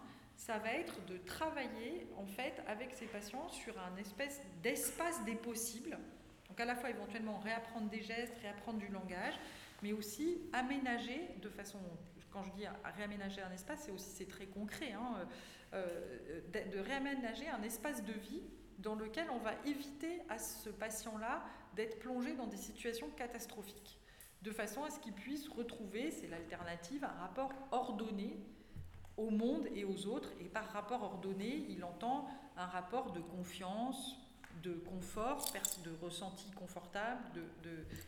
ça 0.42 0.58
va 0.58 0.74
être 0.74 1.06
de 1.06 1.18
travailler 1.18 2.08
en 2.18 2.26
fait 2.26 2.64
avec 2.66 2.94
ces 2.94 3.06
patients 3.06 3.48
sur 3.50 3.80
un 3.80 3.96
espèce 3.98 4.42
d'espace 4.64 5.24
des 5.24 5.36
possibles. 5.36 6.00
Donc 6.50 6.60
à 6.60 6.66
la 6.66 6.76
fois 6.76 6.90
éventuellement 6.90 7.38
réapprendre 7.38 7.90
des 7.90 8.02
gestes, 8.02 8.34
réapprendre 8.42 8.80
du 8.80 8.88
langage, 8.88 9.36
mais 9.84 9.94
aussi 9.94 10.42
aménager 10.52 11.30
de 11.44 11.50
façon, 11.50 11.78
quand 12.32 12.44
je 12.44 12.52
dis 12.54 12.66
réaménager 12.98 13.42
un 13.42 13.52
espace, 13.52 13.84
c'est 13.86 13.92
aussi 13.92 14.10
c'est 14.10 14.28
très 14.28 14.48
concret, 14.48 14.94
hein, 14.94 15.28
euh, 15.74 16.42
de 16.52 16.80
réaménager 16.80 17.48
un 17.48 17.62
espace 17.62 18.04
de 18.04 18.14
vie 18.14 18.42
dans 18.80 18.96
lequel 18.96 19.30
on 19.30 19.38
va 19.38 19.54
éviter 19.66 20.22
à 20.28 20.40
ce 20.40 20.70
patient-là 20.70 21.44
d'être 21.76 22.00
plongé 22.00 22.34
dans 22.34 22.48
des 22.48 22.58
situations 22.58 23.12
catastrophiques, 23.12 24.01
de 24.42 24.52
façon 24.52 24.84
à 24.84 24.90
ce 24.90 25.00
qu'il 25.00 25.14
puisse 25.14 25.48
retrouver, 25.50 26.12
c'est 26.12 26.28
l'alternative, 26.28 27.04
un 27.04 27.20
rapport 27.20 27.52
ordonné 27.72 28.38
au 29.18 29.30
monde 29.30 29.68
et 29.76 29.86
aux 29.86 30.08
autres. 30.08 30.30
Et 30.40 30.46
par 30.46 30.68
rapport 30.72 31.04
ordonné, 31.04 31.66
il 31.70 31.84
entend 31.84 32.28
un 32.58 32.66
rapport 32.66 33.12
de 33.12 33.20
confiance, 33.20 34.18
de 34.64 34.74
confort, 34.74 35.46
de 35.84 35.92
ressenti 36.02 36.50
confortable 36.52 37.24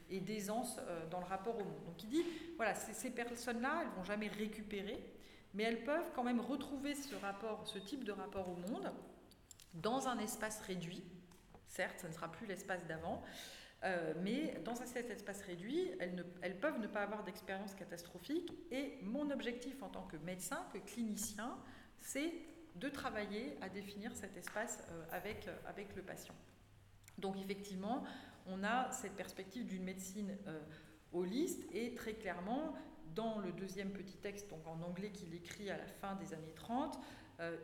et 0.10 0.20
d'aisance 0.20 0.78
euh, 0.80 1.08
dans 1.10 1.20
le 1.20 1.26
rapport 1.26 1.56
au 1.56 1.64
monde. 1.64 1.84
Donc 1.86 2.04
il 2.04 2.10
dit, 2.10 2.24
voilà, 2.58 2.76
ces 2.76 3.12
personnes-là, 3.12 3.82
elles 3.82 3.98
vont 3.98 4.04
jamais 4.04 4.28
récupérer, 4.28 5.04
mais 5.54 5.64
elles 5.64 5.84
peuvent 5.84 6.12
quand 6.16 6.24
même 6.24 6.42
retrouver 6.42 6.96
ce 6.96 7.16
rapport, 7.16 7.68
ce 7.68 7.80
type 7.80 8.04
de 8.04 8.12
rapport 8.12 8.50
au 8.50 8.56
monde 8.56 8.92
dans 9.74 10.08
un 10.08 10.20
espace 10.20 10.62
réduit. 10.62 11.04
Certes, 11.68 12.00
ça 12.00 12.08
ne 12.08 12.14
sera 12.14 12.32
plus 12.32 12.46
l'espace 12.46 12.86
d'avant, 12.86 13.24
euh, 13.84 14.14
mais 14.22 14.62
dans 14.64 14.76
cet 14.76 15.10
espace 15.10 15.42
réduit, 15.42 15.92
elles, 16.00 16.60
peuvent 16.60 16.80
ne 16.80 16.88
pas 16.88 17.02
avoir 17.02 17.24
d'expérience 17.24 17.76
catastrophique. 17.76 18.54
Et 18.72 18.98
mon 19.02 19.30
objectif 19.30 19.82
en 19.84 19.90
tant 19.90 20.04
que 20.04 20.18
médecin, 20.18 20.66
que 20.74 20.78
clinicien, 20.78 21.58
c'est 22.00 22.32
de 22.76 22.90
travailler 22.90 23.58
à 23.62 23.70
définir 23.70 24.16
cet 24.16 24.38
espace 24.38 24.84
euh, 24.90 25.04
avec, 25.12 25.48
euh, 25.48 25.56
avec 25.68 25.96
le 25.96 26.02
patient. 26.02 26.36
Donc 27.18 27.38
effectivement, 27.38 28.04
on 28.48 28.64
a 28.64 28.90
cette 28.92 29.14
perspective 29.14 29.66
d'une 29.66 29.84
médecine 29.84 30.36
holiste 31.12 31.64
et 31.72 31.94
très 31.94 32.14
clairement, 32.14 32.74
dans 33.14 33.38
le 33.38 33.52
deuxième 33.52 33.92
petit 33.92 34.18
texte, 34.18 34.50
donc 34.50 34.66
en 34.66 34.82
anglais 34.82 35.12
qu'il 35.12 35.34
écrit 35.36 35.70
à 35.70 35.78
la 35.78 35.86
fin 35.86 36.16
des 36.16 36.34
années 36.34 36.54
30, 36.56 37.00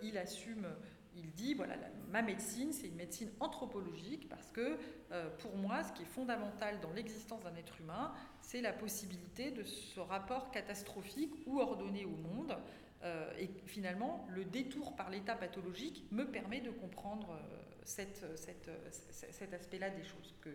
il 0.03 0.17
assume 0.19 0.67
il 1.15 1.31
dit, 1.31 1.53
voilà, 1.53 1.75
ma 2.09 2.21
médecine, 2.21 2.71
c'est 2.71 2.87
une 2.87 2.95
médecine 2.95 3.29
anthropologique 3.39 4.29
parce 4.29 4.51
que 4.51 4.77
euh, 5.11 5.29
pour 5.39 5.55
moi, 5.57 5.83
ce 5.83 5.91
qui 5.93 6.03
est 6.03 6.07
fondamental 6.13 6.79
dans 6.81 6.91
l'existence 6.91 7.43
d'un 7.43 7.55
être 7.55 7.79
humain, 7.79 8.13
c'est 8.41 8.61
la 8.61 8.73
possibilité 8.73 9.51
de 9.51 9.63
ce 9.63 9.99
rapport 9.99 10.51
catastrophique 10.51 11.33
ou 11.45 11.59
ordonné 11.59 12.05
au 12.05 12.15
monde. 12.15 12.57
Euh, 13.03 13.31
et 13.39 13.49
finalement, 13.65 14.27
le 14.29 14.45
détour 14.45 14.95
par 14.95 15.09
l'état 15.09 15.35
pathologique 15.35 16.05
me 16.11 16.25
permet 16.25 16.61
de 16.61 16.69
comprendre 16.69 17.31
euh, 17.31 17.61
cet 17.85 19.53
aspect-là 19.53 19.89
des 19.89 20.03
choses. 20.03 20.35
Que, 20.41 20.49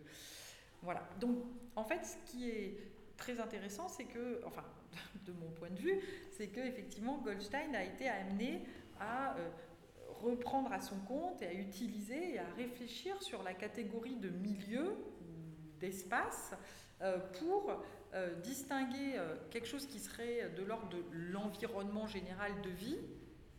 voilà. 0.83 1.09
Donc, 1.21 1.39
en 1.75 1.85
fait, 1.85 2.05
ce 2.05 2.17
qui 2.31 2.49
est 2.49 2.77
très 3.17 3.41
intéressant, 3.41 3.89
c'est 3.89 4.05
que, 4.05 4.41
enfin, 4.45 4.65
de 5.27 5.33
mon 5.33 5.51
point 5.51 5.71
de 5.71 5.79
vue, 5.79 6.01
c'est 6.31 6.49
que 6.49 6.61
effectivement 6.61 7.19
Goldstein 7.19 7.75
a 7.75 7.85
été 7.85 8.09
amené 8.09 8.63
à 9.01 9.37
reprendre 10.25 10.73
à 10.73 10.81
son 10.81 10.99
compte 11.01 11.43
et 11.43 11.47
à 11.47 11.53
utiliser 11.53 12.35
et 12.35 12.39
à 12.39 12.47
réfléchir 12.57 13.23
sur 13.23 13.43
la 13.43 13.55
catégorie 13.55 14.17
de 14.17 14.31
milieu, 14.31 14.97
d'espace, 15.81 16.55
euh, 17.03 17.19
pour 17.39 17.83
euh, 18.15 18.35
distinguer 18.41 19.17
euh, 19.17 19.35
quelque 19.51 19.67
chose 19.67 19.87
qui 19.87 19.99
serait 19.99 20.51
de 20.57 20.63
l'ordre 20.63 20.89
de 20.89 21.03
l'environnement 21.13 22.07
général 22.07 22.53
de 22.63 22.71
vie 22.71 22.99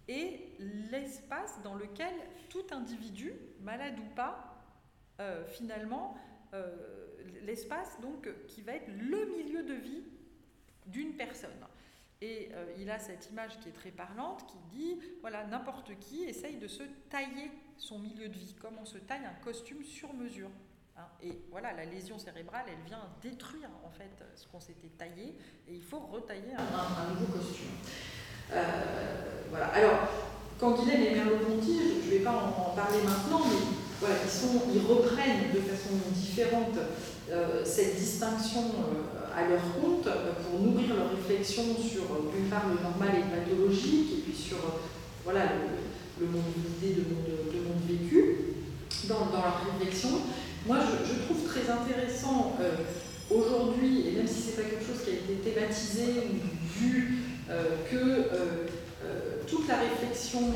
et 0.07 0.53
l'espace 0.89 1.61
dans 1.63 1.75
lequel 1.75 2.13
tout 2.49 2.65
individu, 2.71 3.33
malade 3.61 3.95
ou 3.99 4.15
pas, 4.15 4.51
finalement, 5.47 6.15
l'espace 7.41 7.99
donc 8.01 8.29
qui 8.47 8.61
va 8.61 8.73
être 8.73 8.87
le 8.87 9.25
milieu 9.37 9.63
de 9.63 9.73
vie 9.73 10.03
d'une 10.85 11.15
personne. 11.15 11.49
Et 12.21 12.49
euh, 12.53 12.65
il 12.79 12.89
a 12.89 12.97
cette 12.97 13.29
image 13.29 13.59
qui 13.59 13.69
est 13.69 13.73
très 13.73 13.91
parlante 13.91 14.45
qui 14.47 14.57
dit 14.75 14.99
voilà, 15.21 15.45
n'importe 15.45 15.91
qui 15.99 16.23
essaye 16.23 16.57
de 16.57 16.67
se 16.67 16.83
tailler 17.09 17.51
son 17.77 17.99
milieu 17.99 18.29
de 18.29 18.33
vie, 18.33 18.55
comme 18.61 18.75
on 18.81 18.85
se 18.85 18.97
taille 18.97 19.25
un 19.25 19.43
costume 19.43 19.83
sur 19.83 20.13
mesure. 20.13 20.49
Hein. 20.97 21.07
Et 21.21 21.41
voilà, 21.51 21.73
la 21.73 21.85
lésion 21.85 22.17
cérébrale, 22.17 22.65
elle 22.67 22.85
vient 22.85 23.09
détruire 23.21 23.69
en 23.85 23.89
fait 23.89 24.23
ce 24.35 24.47
qu'on 24.47 24.61
s'était 24.61 24.91
taillé, 24.97 25.35
et 25.67 25.73
il 25.73 25.83
faut 25.83 25.99
retailler 25.99 26.53
un, 26.57 27.13
nouveau 27.13 27.33
costume. 27.33 27.71
Euh, 28.51 29.43
voilà. 29.49 29.67
Alors, 29.67 30.07
quand 30.59 30.77
il 30.83 30.89
et 30.89 31.15
Merleau-Ponty, 31.15 31.79
je 32.01 32.05
ne 32.05 32.17
vais 32.17 32.23
pas 32.23 32.31
en, 32.31 32.75
parler 32.75 32.99
maintenant, 33.03 33.41
mais 33.45 33.59
voilà, 33.99 34.15
ils 34.73 34.85
reprennent 34.85 35.51
de 35.53 35.59
façon 35.59 35.95
différente 36.13 36.77
euh, 37.29 37.65
cette 37.65 37.95
distinction 37.95 38.61
à 39.35 39.47
leur 39.47 39.61
compte 39.81 40.07
pour 40.43 40.59
nourrir 40.61 40.95
leur 40.95 41.11
réflexion 41.11 41.63
sur, 41.75 42.03
d'une 42.31 42.49
part, 42.49 42.67
le 42.69 42.81
normal 42.81 43.09
et 43.15 43.23
le 43.23 43.35
pathologique, 43.35 44.13
et 44.13 44.21
puis 44.21 44.35
sur 44.35 44.57
voilà, 45.23 45.41
le, 46.19 46.27
monde 46.27 46.53
d'idées, 46.55 46.95
le 46.95 47.03
monde, 47.03 47.67
monde 47.67 47.83
vécu, 47.87 48.37
dans, 49.09 49.25
dans, 49.25 49.43
leur 49.43 49.61
réflexion. 49.77 50.21
Moi, 50.65 50.77
je, 50.79 51.25
trouve 51.25 51.43
très 51.43 51.69
intéressant 51.69 52.55
euh, 52.61 52.71
aujourd'hui, 53.29 54.07
et 54.07 54.11
même 54.13 54.27
si 54.27 54.41
ce 54.41 54.47
n'est 54.47 54.63
pas 54.63 54.69
quelque 54.69 54.85
chose 54.85 55.03
qui 55.03 55.11
a 55.11 55.13
été 55.13 55.33
thématisé 55.43 56.29
ou 56.31 56.79
vu 56.79 57.19
que 57.91 58.29
toute 59.47 59.67
la 59.67 59.77
réflexion 59.77 60.51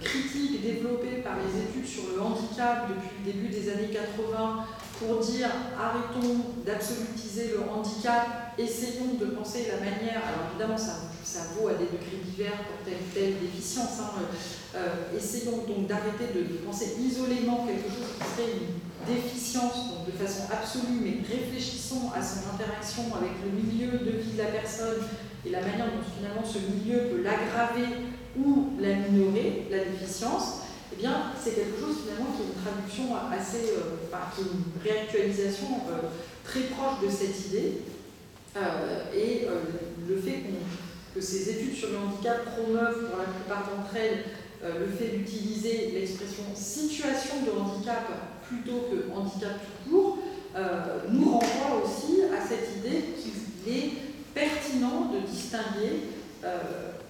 critique 0.00 0.62
développée 0.62 1.22
par 1.24 1.34
les 1.36 1.60
études 1.60 1.86
sur 1.86 2.04
le 2.14 2.22
handicap 2.22 2.88
depuis 2.88 3.10
le 3.18 3.32
début 3.32 3.48
des 3.48 3.68
années 3.70 3.90
80 3.92 4.64
pour 4.98 5.18
dire 5.18 5.48
arrêtons 5.78 6.36
d'absolutiser 6.64 7.54
le 7.54 7.68
handicap, 7.68 8.54
essayons 8.58 9.14
de 9.18 9.26
penser 9.26 9.66
la 9.70 9.78
manière, 9.78 10.22
alors 10.22 10.50
évidemment 10.50 10.78
ça, 10.78 11.10
vaut 11.56 11.68
à 11.68 11.74
des 11.74 11.86
degrés 11.86 12.22
divers 12.24 12.56
pour 12.64 12.84
telle 12.84 13.02
ou 13.02 13.12
telle 13.12 13.40
déficience, 13.40 13.98
hein, 14.00 14.22
euh, 14.76 15.16
essayons 15.16 15.64
donc 15.66 15.86
d'arrêter 15.86 16.30
de, 16.34 16.42
penser 16.64 16.94
isolément 17.00 17.66
quelque 17.66 17.90
chose 17.90 18.14
qui 18.18 18.24
serait 18.24 18.52
une 18.54 19.14
déficience 19.14 20.06
de 20.06 20.12
façon 20.12 20.44
absolue, 20.50 21.02
mais 21.02 21.26
réfléchissons 21.26 22.10
à 22.14 22.22
son 22.22 22.54
interaction 22.54 23.02
avec 23.16 23.32
le 23.44 23.50
milieu 23.50 23.98
de 23.98 24.18
vie 24.18 24.32
de 24.32 24.38
la 24.38 24.50
personne 24.50 25.02
et 25.44 25.50
la 25.50 25.60
manière 25.60 25.86
dont 25.86 26.04
finalement 26.16 26.44
ce 26.44 26.58
milieu 26.58 27.10
peut 27.10 27.22
l'aggraver 27.22 28.14
ou 28.38 28.70
la 28.80 28.94
minorer, 28.94 29.68
la 29.70 29.84
déficience 29.84 30.63
eh 31.00 31.06
c'est 31.42 31.54
quelque 31.54 31.80
chose 31.80 31.96
finalement 32.02 32.32
qui 32.36 32.42
est 32.42 32.46
une 32.46 32.62
traduction 32.62 33.16
assez, 33.30 33.72
euh, 33.72 33.96
enfin, 34.06 34.30
qui 34.34 34.42
est 34.42 34.44
une 34.44 34.82
réactualisation 34.82 35.80
euh, 35.90 36.08
très 36.44 36.62
proche 36.62 37.00
de 37.04 37.10
cette 37.10 37.46
idée. 37.46 37.82
Euh, 38.56 39.12
et 39.12 39.48
le 40.08 40.16
fait 40.16 40.44
que 41.12 41.20
ces 41.20 41.50
études 41.50 41.74
sur 41.74 41.90
le 41.90 41.98
handicap 41.98 42.44
promeuvent 42.44 43.08
pour 43.08 43.18
la 43.18 43.24
plupart 43.24 43.68
d'entre 43.68 43.96
elles 43.96 44.24
le 44.62 44.86
fait 44.86 45.18
d'utiliser 45.18 45.90
l'expression 45.92 46.44
situation 46.54 47.34
de 47.44 47.50
handicap 47.50 48.06
plutôt 48.48 48.88
que 48.90 49.12
handicap 49.12 49.58
tout 49.84 49.90
court, 49.90 50.18
nous 51.10 51.24
renvoie 51.24 51.82
aussi 51.84 52.22
à 52.32 52.46
cette 52.46 52.68
idée 52.78 53.06
qu'il 53.18 53.72
est 53.72 53.90
pertinent 54.32 55.12
de 55.12 55.26
distinguer 55.26 56.04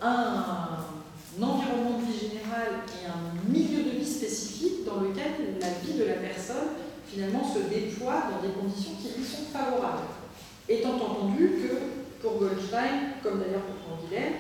un 0.01 0.65
environnement 1.43 1.99
de 1.99 2.13
vie 2.13 2.29
général 2.29 2.85
et 3.03 3.07
un 3.07 3.51
milieu 3.51 3.85
de 3.85 3.99
vie 3.99 4.07
spécifique 4.07 4.85
dans 4.87 5.01
lequel 5.01 5.59
la 5.61 5.69
vie 5.83 5.99
de 5.99 6.05
la 6.05 6.15
personne 6.15 6.79
finalement 7.09 7.43
se 7.45 7.61
déploie 7.69 8.25
dans 8.31 8.47
des 8.47 8.55
conditions 8.55 8.93
qui 9.01 9.19
lui 9.19 9.25
sont 9.25 9.45
favorables. 9.53 10.09
Étant 10.69 10.95
entendu 10.95 11.63
que 11.63 12.23
pour 12.23 12.39
Goldstein, 12.39 13.21
comme 13.23 13.41
d'ailleurs 13.41 13.63
pour 13.63 13.99
Canguilhem, 13.99 14.33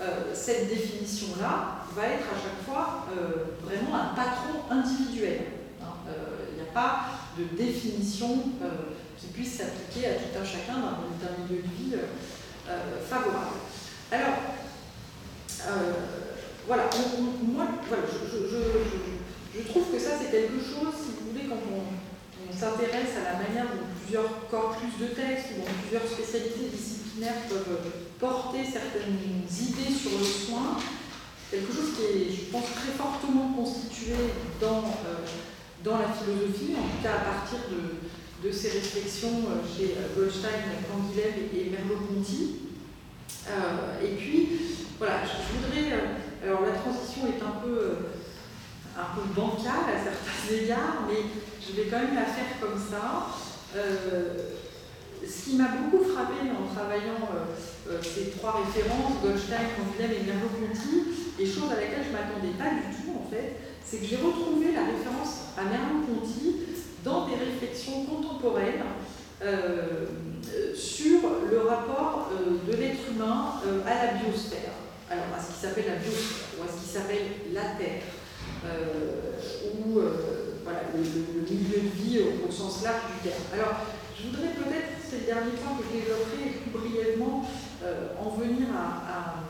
euh, 0.00 0.34
cette 0.34 0.68
définition-là 0.68 1.84
va 1.94 2.06
être 2.06 2.26
à 2.26 2.36
chaque 2.36 2.64
fois 2.66 3.06
euh, 3.16 3.56
vraiment 3.64 3.94
un 3.94 4.14
patron 4.14 4.66
individuel. 4.70 5.40
Hein. 5.80 5.94
Euh, 6.08 6.46
il 6.50 6.56
n'y 6.56 6.68
a 6.68 6.72
pas 6.72 7.06
de 7.38 7.44
définition 7.56 8.42
qui 9.18 9.26
puisse 9.28 9.58
s'appliquer 9.58 10.08
à 10.08 10.14
tout 10.14 10.38
un 10.40 10.44
chacun 10.44 10.74
d'un 10.74 11.44
milieu 11.44 11.62
de 11.62 11.68
vie 11.68 11.96
favorable. 13.08 13.56
Alors, 14.10 14.34
voilà, 16.72 16.88
moi, 17.52 17.66
voilà, 17.86 18.04
je, 18.08 18.48
je, 18.48 19.60
je, 19.60 19.68
trouve 19.68 19.92
que 19.92 19.98
ça, 19.98 20.12
c'est 20.18 20.30
quelque 20.30 20.56
chose, 20.56 20.88
si 20.96 21.20
vous 21.20 21.28
voulez, 21.30 21.44
quand 21.44 21.60
on, 21.68 21.84
s'intéresse 22.50 23.12
à 23.20 23.32
la 23.32 23.44
manière 23.44 23.64
dont 23.74 23.84
plusieurs 24.00 24.48
corpus 24.48 24.96
de 25.00 25.06
textes 25.12 25.52
ou 25.58 25.64
plusieurs 25.82 26.06
spécialités 26.08 26.72
disciplinaires 26.72 27.44
peuvent 27.48 27.80
porter 28.20 28.64
certaines 28.64 29.20
idées 29.20 29.92
sur 29.92 30.16
le 30.16 30.24
soin, 30.24 30.78
quelque 31.50 31.72
chose 31.72 31.92
qui 31.96 32.02
est, 32.04 32.32
je 32.32 32.50
pense, 32.52 32.72
très 32.72 32.92
fortement 32.96 33.52
constitué 33.52 34.16
dans, 34.60 34.84
euh, 35.04 35.28
dans 35.84 35.98
la 35.98 36.08
philosophie, 36.08 36.72
en 36.72 36.88
tout 36.88 37.02
cas 37.02 37.20
à 37.20 37.24
partir 37.36 37.58
de, 37.68 38.46
de 38.46 38.52
ces 38.52 38.70
réflexions 38.70 39.44
euh, 39.48 39.60
chez 39.66 39.96
euh, 39.96 40.14
Goldstein, 40.16 40.72
Canguilhem 40.88 41.36
et 41.52 41.68
Merleau-Ponty. 41.68 42.72
Et 44.02 44.14
puis, 44.16 44.48
voilà, 44.98 45.22
je 45.24 45.34
voudrais 45.52 46.21
alors 46.42 46.62
la 46.62 46.74
transition 46.74 47.22
est 47.26 47.42
un 47.42 47.62
peu, 47.62 47.70
euh, 47.70 47.94
un 48.98 49.14
peu 49.14 49.22
bancale 49.34 49.86
à 49.86 49.98
certains 50.02 50.54
égards, 50.64 51.06
mais 51.06 51.22
je 51.60 51.76
vais 51.76 51.88
quand 51.88 51.98
même 51.98 52.14
la 52.14 52.26
faire 52.26 52.58
comme 52.60 52.78
ça. 52.78 53.30
Euh, 53.76 54.50
ce 55.22 55.44
qui 55.44 55.56
m'a 55.56 55.68
beaucoup 55.68 56.02
frappé 56.02 56.50
en 56.50 56.66
travaillant 56.74 57.22
euh, 57.30 57.98
ces 58.02 58.30
trois 58.36 58.58
références, 58.58 59.22
Goldstein, 59.22 59.70
Canguilhem 59.78 60.10
et 60.10 60.26
Merleau-Ponty, 60.26 61.38
et 61.38 61.46
chose 61.46 61.70
à 61.70 61.76
laquelle 61.76 62.02
je 62.02 62.10
ne 62.10 62.18
m'attendais 62.18 62.58
pas 62.58 62.74
du 62.74 62.90
tout 62.90 63.14
en 63.14 63.30
fait, 63.30 63.56
c'est 63.84 63.98
que 63.98 64.06
j'ai 64.06 64.16
retrouvé 64.16 64.72
la 64.74 64.82
référence 64.82 65.54
à 65.56 65.62
Merleau-Ponty 65.62 66.56
dans 67.04 67.28
des 67.28 67.36
réflexions 67.36 68.04
contemporaines 68.04 68.82
sur 70.74 71.20
le 71.50 71.58
rapport 71.58 72.30
de 72.66 72.76
l'être 72.76 73.10
humain 73.12 73.54
à 73.86 74.06
la 74.06 74.12
biosphère 74.14 74.81
alors 75.12 75.28
à 75.36 75.40
ce 75.40 75.52
qui 75.52 75.60
s'appelle 75.60 75.84
la 75.92 76.00
biosphère, 76.00 76.56
ou 76.56 76.64
à 76.64 76.68
ce 76.72 76.80
qui 76.80 76.88
s'appelle 76.88 77.26
la 77.52 77.76
Terre, 77.76 78.08
euh, 78.64 79.36
ou 79.76 80.00
euh, 80.00 80.56
voilà, 80.64 80.88
le, 80.94 81.04
milieu 81.04 81.80
de 81.84 81.92
vie 81.92 82.20
au, 82.40 82.50
sens 82.50 82.82
large 82.82 83.12
du 83.12 83.28
terme. 83.28 83.44
Alors, 83.52 83.84
je 84.16 84.28
voudrais 84.28 84.56
peut-être, 84.56 84.96
c'est 85.04 85.20
le 85.20 85.26
dernier 85.26 85.52
point 85.60 85.76
que 85.76 85.84
je 85.84 86.00
développerai 86.00 86.64
plus 86.64 86.72
brièvement, 86.72 87.44
euh, 87.84 88.16
en 88.16 88.30
venir 88.30 88.68
à, 88.72 89.44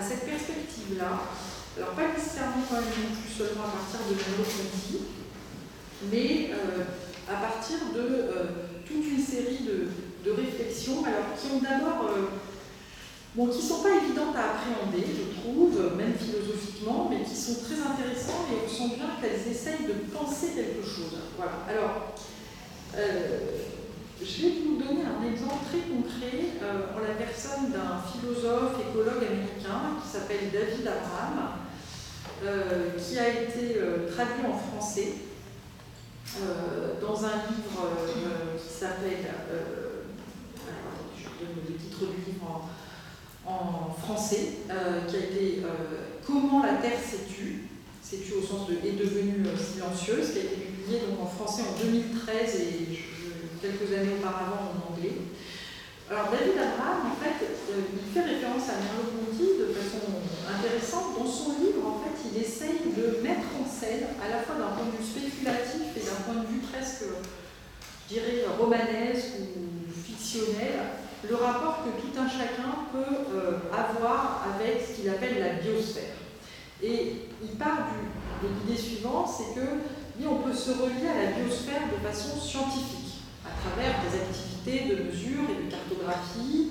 cette 0.00 0.24
perspective-là. 0.24 1.22
Alors, 1.76 1.90
pas 1.90 2.08
nécessairement 2.16 2.64
quand 2.68 2.80
même 2.80 3.14
plus 3.14 3.34
seulement 3.36 3.68
à 3.68 3.76
partir 3.78 4.00
de 4.08 4.14
neurosciences, 4.16 5.06
mais 6.10 6.50
à 7.28 7.36
partir 7.36 7.76
de 7.94 8.86
toute 8.86 9.06
une 9.06 9.22
série 9.22 9.62
de, 9.62 9.88
de, 10.24 10.30
réflexions, 10.34 11.04
alors 11.04 11.36
qui 11.36 11.52
ont 11.52 11.60
d'abord 11.60 12.08
qui 13.34 13.40
ne 13.46 13.52
sont 13.52 13.82
pas 13.82 13.96
évidentes 13.96 14.34
à 14.34 14.58
appréhender, 14.58 15.06
je 15.06 15.40
trouve, 15.40 15.96
même 15.96 16.14
philosophiquement, 16.14 17.08
mais 17.08 17.22
qui 17.22 17.36
sont 17.36 17.60
très 17.62 17.78
intéressantes 17.80 18.50
et 18.50 18.66
on 18.66 18.68
sent 18.68 18.96
bien 18.96 19.06
qu'elles 19.20 19.50
essayent 19.50 19.86
de 19.86 20.10
penser 20.12 20.48
quelque 20.56 20.84
chose. 20.84 21.18
Voilà. 21.36 21.52
Alors, 21.68 22.14
euh, 22.96 23.38
je 24.20 24.42
vais 24.42 24.52
vous 24.66 24.82
donner 24.82 25.02
un 25.06 25.22
exemple 25.30 25.64
très 25.70 25.78
concret 25.86 26.58
euh, 26.60 26.96
en 26.96 27.00
la 27.00 27.14
personne 27.14 27.70
d'un 27.70 28.02
philosophe, 28.02 28.80
écologue 28.80 29.22
américain 29.22 29.96
qui 30.02 30.08
s'appelle 30.10 30.50
David 30.52 30.86
Abraham, 30.88 31.54
euh, 32.44 32.90
qui 32.98 33.18
a 33.18 33.28
été 33.28 33.78
traduit 34.12 34.46
en 34.46 34.58
français 34.58 35.12
dans 37.00 37.24
un 37.24 37.36
livre 37.50 37.90
qui 38.56 38.72
s'appelle, 38.72 39.26
je 41.16 41.24
donne 41.24 41.56
le 41.68 41.74
titre 41.74 41.98
du 42.06 42.30
livre 42.30 42.46
en 42.46 42.68
français, 44.02 44.64
euh, 44.70 45.06
qui 45.06 45.16
a 45.16 45.18
été 45.20 45.62
euh, 45.64 46.18
Comment 46.26 46.62
la 46.62 46.74
Terre 46.74 46.98
s'est 46.98 47.26
tue, 47.26 47.68
s'est 48.02 48.18
tue 48.18 48.34
au 48.34 48.42
sens 48.42 48.68
de 48.68 48.74
est 48.74 48.98
devenue 48.98 49.46
euh, 49.46 49.56
silencieuse, 49.56 50.32
qui 50.32 50.38
a 50.38 50.42
été 50.42 50.56
publié 50.56 51.00
donc 51.00 51.20
en 51.22 51.26
français 51.26 51.62
en 51.62 51.78
2013 51.78 52.60
et 52.60 52.98
quelques 53.60 53.90
années 53.94 54.14
auparavant 54.18 54.72
en 54.74 54.92
anglais. 54.92 55.14
Alors 56.10 56.30
David 56.30 56.58
Abraham, 56.58 57.14
en 57.14 57.16
fait, 57.22 57.38
il 57.70 58.12
fait 58.12 58.26
référence 58.26 58.66
à 58.66 58.82
Merleau-Ponty 58.82 59.62
de 59.62 59.66
façon 59.70 60.02
intéressante. 60.42 61.14
Dans 61.18 61.30
son 61.30 61.62
livre, 61.62 61.86
en 61.86 62.02
fait, 62.02 62.18
il 62.26 62.42
essaye 62.42 62.90
de 62.90 63.22
mettre 63.22 63.46
en 63.54 63.66
scène, 63.66 64.10
à 64.18 64.28
la 64.28 64.42
fois 64.42 64.56
d'un 64.58 64.74
point 64.74 64.90
de 64.90 64.98
vue 64.98 65.06
spéculatif 65.06 65.94
et 65.94 66.02
d'un 66.02 66.18
point 66.26 66.42
de 66.42 66.48
vue 66.50 66.62
presque, 66.66 67.06
je 68.08 68.14
dirais, 68.14 68.42
romanesque 68.58 69.38
ou 69.54 69.86
fictionnel, 69.86 70.82
le 71.28 71.34
rapport 71.34 71.84
que 71.84 72.00
tout 72.00 72.18
un 72.18 72.28
chacun 72.28 72.88
peut 72.92 73.34
euh, 73.34 73.58
avoir 73.72 74.46
avec 74.54 74.82
ce 74.86 75.00
qu'il 75.00 75.10
appelle 75.10 75.38
la 75.40 75.60
biosphère. 75.60 76.16
Et 76.82 77.28
il 77.42 77.50
part 77.58 77.88
de 78.42 78.48
l'idée 78.48 78.80
suivante, 78.80 79.28
c'est 79.28 79.54
que 79.54 79.66
on 80.28 80.36
peut 80.36 80.54
se 80.54 80.70
relier 80.70 81.08
à 81.08 81.24
la 81.24 81.30
biosphère 81.32 81.82
de 81.90 82.06
façon 82.06 82.38
scientifique, 82.38 83.22
à 83.44 83.50
travers 83.60 83.96
des 84.04 84.20
activités 84.20 84.94
de 84.94 85.04
mesure 85.04 85.44
et 85.48 85.64
de 85.64 85.70
cartographie, 85.70 86.70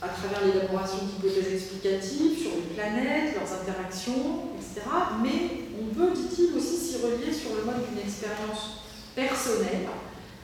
à 0.00 0.08
travers 0.08 0.44
l'élaboration 0.46 0.98
d'hypothèses 1.06 1.52
explicatives 1.54 2.38
sur 2.38 2.50
les 2.56 2.74
planètes, 2.74 3.34
leurs 3.34 3.60
interactions, 3.60 4.50
etc. 4.58 4.80
Mais 5.22 5.70
on 5.80 5.94
peut, 5.94 6.10
dit-il, 6.12 6.56
aussi 6.56 6.76
s'y 6.76 6.96
relier 6.96 7.32
sur 7.32 7.54
le 7.54 7.64
mode 7.64 7.86
d'une 7.88 8.02
expérience 8.02 8.82
personnelle 9.14 9.86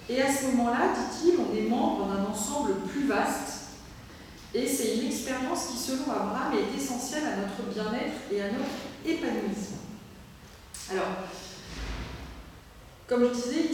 et 0.09 0.23
à 0.23 0.33
ce 0.33 0.47
moment-là, 0.47 0.95
dit-il, 0.95 1.35
on 1.39 1.55
est 1.55 1.69
membre 1.69 2.07
d'un 2.07 2.25
ensemble 2.25 2.75
plus 2.89 3.07
vaste. 3.07 3.59
Et 4.55 4.67
c'est 4.67 4.97
une 4.97 5.09
expérience 5.09 5.67
qui, 5.67 5.77
selon 5.77 6.11
Abraham, 6.11 6.55
est 6.55 6.77
essentielle 6.77 7.25
à 7.25 7.37
notre 7.37 7.71
bien-être 7.71 8.17
et 8.33 8.41
à 8.41 8.47
notre 8.47 8.65
épanouissement. 9.05 9.77
Alors, 10.91 11.29
comme 13.07 13.25
je 13.25 13.35
disais, 13.35 13.69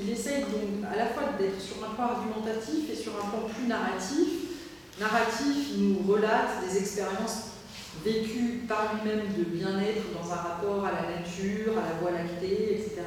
il, 0.00 0.10
essaye 0.10 0.42
donc 0.42 0.84
à 0.92 0.96
la 0.96 1.06
fois 1.06 1.24
d'être 1.38 1.60
sur 1.60 1.76
un 1.84 1.94
plan 1.94 2.06
argumentatif 2.06 2.90
et 2.92 2.96
sur 2.96 3.12
un 3.12 3.28
plan 3.28 3.48
plus 3.48 3.68
narratif. 3.68 4.28
Narratif, 4.98 5.68
il 5.76 5.90
nous 5.90 6.12
relate 6.12 6.64
des 6.68 6.78
expériences 6.78 7.48
vécues 8.04 8.64
par 8.68 8.94
lui-même 8.94 9.26
de 9.36 9.44
bien-être 9.44 10.02
dans 10.12 10.32
un 10.32 10.36
rapport 10.36 10.84
à 10.84 10.90
la 10.90 11.20
nature, 11.20 11.72
à 11.78 11.88
la 11.88 12.00
voie 12.00 12.10
lactée, 12.10 12.74
etc. 12.74 13.02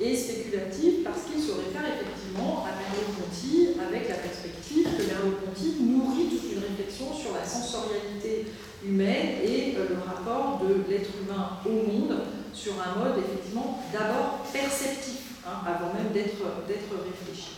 et 0.00 0.16
spéculative 0.16 1.02
parce 1.04 1.30
qu'il 1.30 1.40
se 1.40 1.52
réfère 1.52 1.86
effectivement 1.86 2.66
à 2.66 2.74
Merleau-Ponty 2.74 3.78
avec 3.78 4.08
la 4.08 4.16
perspective 4.16 4.84
que 4.84 5.02
Merleau-Ponty 5.06 5.76
nourrit 5.80 6.28
toute 6.30 6.50
une 6.52 6.62
réflexion 6.62 7.14
sur 7.14 7.32
la 7.34 7.44
sensorialité 7.44 8.46
humaine 8.84 9.38
et 9.42 9.76
euh, 9.78 9.86
le 9.90 9.98
rapport 10.02 10.60
de 10.66 10.82
l'être 10.90 11.10
humain 11.22 11.58
au 11.64 11.86
monde 11.86 12.26
sur 12.52 12.74
un 12.74 12.98
mode 12.98 13.18
effectivement 13.18 13.82
d'abord 13.92 14.44
perceptif, 14.52 15.42
hein, 15.46 15.62
avant 15.66 15.94
même 15.94 16.12
d'être 16.12 16.42
réfléchi. 16.42 17.50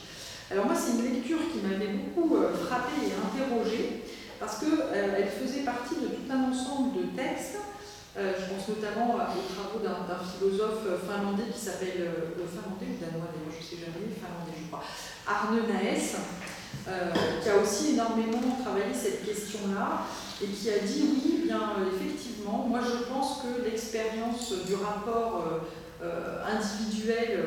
Alors 0.51 0.67
moi 0.67 0.75
c'est 0.77 0.93
une 0.93 1.15
lecture 1.15 1.39
qui 1.51 1.59
m'avait 1.67 1.93
beaucoup 1.93 2.37
euh, 2.37 2.53
frappée 2.55 3.09
et 3.09 3.13
interrogée 3.17 4.03
parce 4.39 4.59
qu'elle 4.59 4.71
euh, 4.93 5.27
faisait 5.27 5.65
partie 5.65 5.97
de 5.97 6.07
tout 6.07 6.31
un 6.31 6.53
ensemble 6.53 6.99
de 6.99 7.17
textes. 7.17 7.59
Je 8.17 8.45
pense 8.49 8.69
notamment 8.69 9.15
aux 9.15 9.47
travaux 9.53 9.81
d'un 9.85 10.21
philosophe 10.25 10.89
finlandais 11.05 11.53
qui 11.53 11.61
s'appelle, 11.61 12.33
le 12.33 12.45
finlandais 12.49 12.89
ou 12.89 12.99
danois 12.99 13.29
d'ailleurs, 13.29 13.53
je 13.53 13.61
ne 13.61 13.69
sais 13.69 13.77
jamais, 13.77 14.09
finlandais 14.09 14.57
je 14.57 14.67
crois, 14.69 14.83
Arne 15.27 15.61
Naes, 15.69 16.17
qui 17.43 17.49
a 17.49 17.57
aussi 17.61 17.93
énormément 17.93 18.57
travaillé 18.63 18.95
cette 18.95 19.25
question-là 19.25 20.07
et 20.43 20.47
qui 20.47 20.71
a 20.71 20.79
dit 20.79 21.03
oui, 21.03 21.43
bien 21.45 21.61
euh, 21.79 21.91
effectivement, 21.95 22.67
moi 22.69 22.81
je 22.83 23.05
pense 23.11 23.43
que 23.43 23.65
l'expérience 23.65 24.53
du 24.67 24.75
rapport 24.75 25.45
euh, 25.47 26.05
euh, 26.05 26.45
individuel 26.45 27.45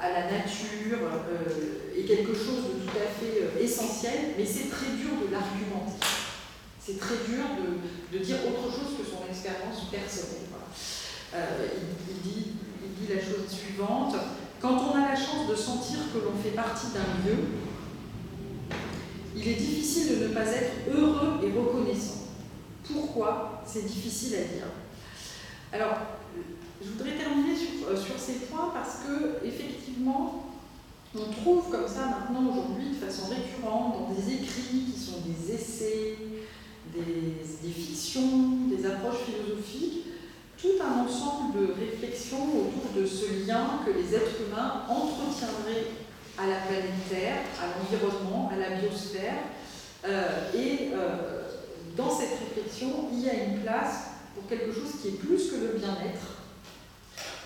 à 0.00 0.08
la 0.08 0.30
nature 0.30 0.98
est 1.94 2.04
quelque 2.04 2.32
chose 2.32 2.64
de 2.64 2.86
tout 2.86 2.96
à 2.96 3.08
fait 3.20 3.62
essentiel, 3.62 4.32
mais 4.38 4.46
c'est 4.46 4.70
très 4.70 4.92
dur 4.96 5.10
de 5.20 5.30
l'argumenter. 5.30 6.06
C'est 6.80 6.98
très 6.98 7.16
dur 7.28 7.44
de, 7.60 8.18
de, 8.18 8.24
dire 8.24 8.36
autre 8.36 8.72
chose 8.72 8.96
que 8.98 9.04
son 9.04 9.28
expérience 9.28 9.84
personnelle. 9.90 10.48
il, 11.34 12.30
dit, 12.30 12.46
il 12.82 13.06
dit 13.06 13.12
la 13.12 13.20
chose 13.20 13.48
suivante. 13.48 14.14
Quand 14.60 14.76
on 14.90 14.94
a 14.96 15.10
la 15.10 15.16
chance 15.16 15.48
de 15.48 15.54
sentir 15.54 15.98
que 16.12 16.18
l'on 16.18 16.36
fait 16.42 16.50
partie 16.56 16.88
d'un 16.88 17.28
lieu, 17.28 17.36
il 19.36 19.48
est 19.48 19.54
difficile 19.54 20.18
de 20.20 20.26
ne 20.26 20.34
pas 20.34 20.46
être 20.46 20.72
heureux 20.92 21.40
et 21.42 21.58
reconnaissant. 21.58 22.26
Pourquoi 22.84 23.62
C'est 23.66 23.86
difficile 23.86 24.34
à 24.34 24.42
dire? 24.42 24.66
Alors, 25.72 25.96
je 26.82 26.90
voudrais 26.90 27.16
terminer 27.16 27.54
sur, 27.54 27.88
euh, 27.88 27.96
sur, 27.96 28.18
ces 28.18 28.46
points 28.46 28.70
parce 28.74 29.00
que, 29.06 29.46
effectivement, 29.46 30.46
on 31.14 31.30
trouve 31.30 31.70
comme 31.70 31.86
ça 31.86 32.06
maintenant 32.06 32.50
aujourd'hui 32.50 32.90
de 32.90 33.06
façon 33.06 33.28
récurrente 33.28 33.94
dans 33.94 34.14
des 34.14 34.34
écrits 34.34 34.86
qui 34.92 34.98
sont 34.98 35.20
des 35.26 35.54
essais, 35.54 36.16
des, 36.94 37.70
fictions, 37.70 38.66
des 38.68 38.86
approches 38.86 39.24
philosophiques, 39.26 40.06
tout 40.60 40.82
un 40.82 41.04
ensemble 41.04 41.58
de 41.58 41.72
réflexions 41.72 42.44
autour 42.44 42.92
de 42.94 43.06
ce 43.06 43.46
lien 43.46 43.80
que 43.84 43.92
les 43.92 44.14
êtres 44.14 44.42
humains 44.46 44.82
entretiendraient 44.88 45.86
à 46.38 46.46
la 46.46 46.56
planète 46.66 47.08
Terre, 47.08 47.38
à 47.60 47.78
l'environnement, 47.78 48.50
à 48.52 48.56
la 48.56 48.76
biosphère. 48.76 49.34
Euh, 50.06 50.52
et 50.54 50.90
euh, 50.94 51.42
dans 51.96 52.10
cette 52.10 52.38
réflexion, 52.38 53.08
il 53.12 53.20
y 53.20 53.30
a 53.30 53.44
une 53.44 53.60
place 53.60 54.10
pour 54.34 54.46
quelque 54.48 54.72
chose 54.72 55.00
qui 55.00 55.08
est 55.08 55.18
plus 55.18 55.50
que 55.50 55.56
le 55.56 55.78
bien-être, 55.78 56.42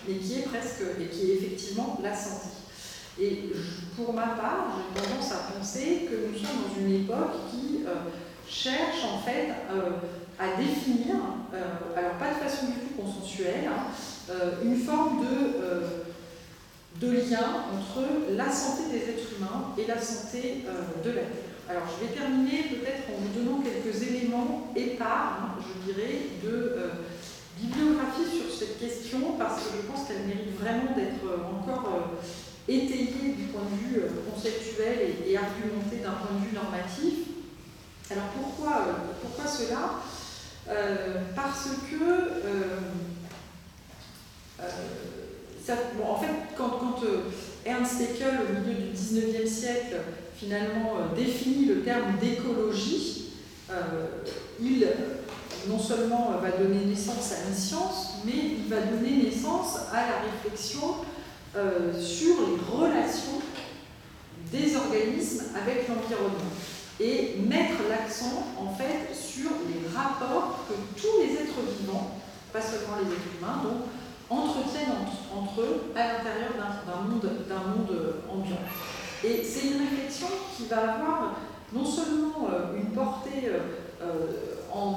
mais 0.06 0.16
qui 0.16 0.38
est 0.38 0.42
presque, 0.42 0.82
et 1.00 1.06
qui 1.06 1.30
est 1.30 1.34
effectivement 1.36 1.98
la 2.02 2.14
santé. 2.14 2.48
Et 3.20 3.52
pour 3.96 4.12
ma 4.12 4.28
part, 4.28 4.76
j'ai 4.76 5.00
tendance 5.00 5.32
à 5.32 5.52
penser 5.52 6.08
que 6.10 6.28
nous 6.28 6.36
sommes 6.36 6.62
dans 6.68 6.80
une 6.80 7.04
époque 7.04 7.50
qui 7.50 7.84
euh, 7.86 8.10
cherche 8.54 9.04
en 9.04 9.18
fait 9.18 9.48
à 10.38 10.56
définir, 10.56 11.16
alors 11.96 12.12
pas 12.12 12.28
de 12.28 12.48
façon 12.48 12.66
du 12.66 12.72
tout 12.74 13.02
consensuelle, 13.02 13.68
hein, 13.68 14.32
une 14.62 14.76
forme 14.76 15.20
de 15.20 16.04
de 17.00 17.10
lien 17.10 17.66
entre 17.74 18.06
la 18.30 18.50
santé 18.50 18.82
des 18.92 19.10
êtres 19.10 19.36
humains 19.36 19.74
et 19.76 19.86
la 19.86 20.00
santé 20.00 20.64
euh, 20.66 21.02
de 21.02 21.10
la 21.10 21.22
Terre. 21.22 21.50
Alors 21.68 21.82
je 21.88 22.06
vais 22.06 22.12
terminer 22.12 22.70
peut-être 22.70 23.08
en 23.10 23.18
vous 23.20 23.32
donnant 23.34 23.62
quelques 23.62 24.02
éléments 24.02 24.72
épars, 24.76 25.58
je 25.58 25.92
dirais, 25.92 26.18
de 26.44 26.50
euh, 26.50 26.88
bibliographie 27.58 28.30
sur 28.30 28.52
cette 28.54 28.78
question, 28.78 29.34
parce 29.38 29.64
que 29.64 29.82
je 29.82 29.90
pense 29.90 30.06
qu'elle 30.06 30.26
mérite 30.26 30.54
vraiment 30.60 30.94
d'être 30.94 31.24
encore 31.50 31.88
euh, 31.90 32.72
étayée 32.72 33.34
du 33.36 33.44
point 33.50 33.62
de 33.62 33.76
vue 33.76 34.02
conceptuel 34.30 34.98
et, 35.26 35.36
argumentée 35.36 36.02
d'un 36.02 36.12
point 36.12 36.38
de 36.38 36.46
vue 36.46 36.54
normatif. 36.54 37.33
Alors 38.10 38.26
pourquoi, 38.40 38.86
pourquoi 39.22 39.46
cela? 39.50 40.00
Parce 41.34 41.68
que 41.90 42.44
en 46.02 46.16
fait, 46.16 46.56
quand, 46.56 47.02
euh, 47.04 47.30
Ernst 47.64 48.00
Haeckel, 48.00 48.40
au 48.40 48.52
milieu 48.52 48.90
du 48.90 48.96
19e 48.96 49.46
siècle, 49.46 49.96
finalement 50.36 50.96
euh, 50.98 51.16
définit 51.16 51.66
le 51.66 51.82
terme 51.82 52.16
d'écologie, 52.20 53.32
euh, 53.70 54.06
il 54.60 54.86
non 55.68 55.78
seulement 55.78 56.32
va 56.42 56.50
donner 56.50 56.84
naissance 56.84 57.32
à 57.32 57.48
une 57.48 57.54
science, 57.54 58.16
mais 58.26 58.32
il 58.58 58.68
va 58.68 58.82
donner 58.82 59.24
naissance 59.24 59.76
à 59.92 59.96
la 59.96 60.30
réflexion 60.30 60.96
sur 61.98 62.34
les 62.48 62.58
relations 62.70 63.40
des 64.52 64.76
organismes 64.76 65.44
avec 65.56 65.88
l'environnement 65.88 66.50
et 67.00 67.36
mettre 67.48 67.88
l'accent 67.88 68.44
en 68.58 68.72
fait 68.74 69.14
sur 69.14 69.50
les 69.68 69.88
rapports 69.94 70.60
que 70.68 70.74
tous 71.00 71.20
les 71.20 71.34
êtres 71.34 71.60
vivants, 71.80 72.18
pas 72.52 72.60
seulement 72.60 72.96
les 73.02 73.10
êtres 73.10 73.38
humains, 73.38 73.62
donc 73.62 73.88
entretiennent 74.30 74.94
entre, 75.34 75.60
eux 75.60 75.82
à 75.94 76.14
l'intérieur 76.14 76.52
d'un 76.86 77.02
monde, 77.02 77.30
monde 77.76 78.14
ambiant. 78.30 78.56
Et 79.22 79.42
c'est 79.42 79.68
une 79.68 79.80
réflexion 79.82 80.28
qui 80.56 80.66
va 80.66 80.94
avoir 80.94 81.36
non 81.72 81.84
seulement 81.84 82.48
euh, 82.50 82.76
une 82.76 82.90
portée 82.90 83.50
euh, 83.50 84.26
en, 84.72 84.90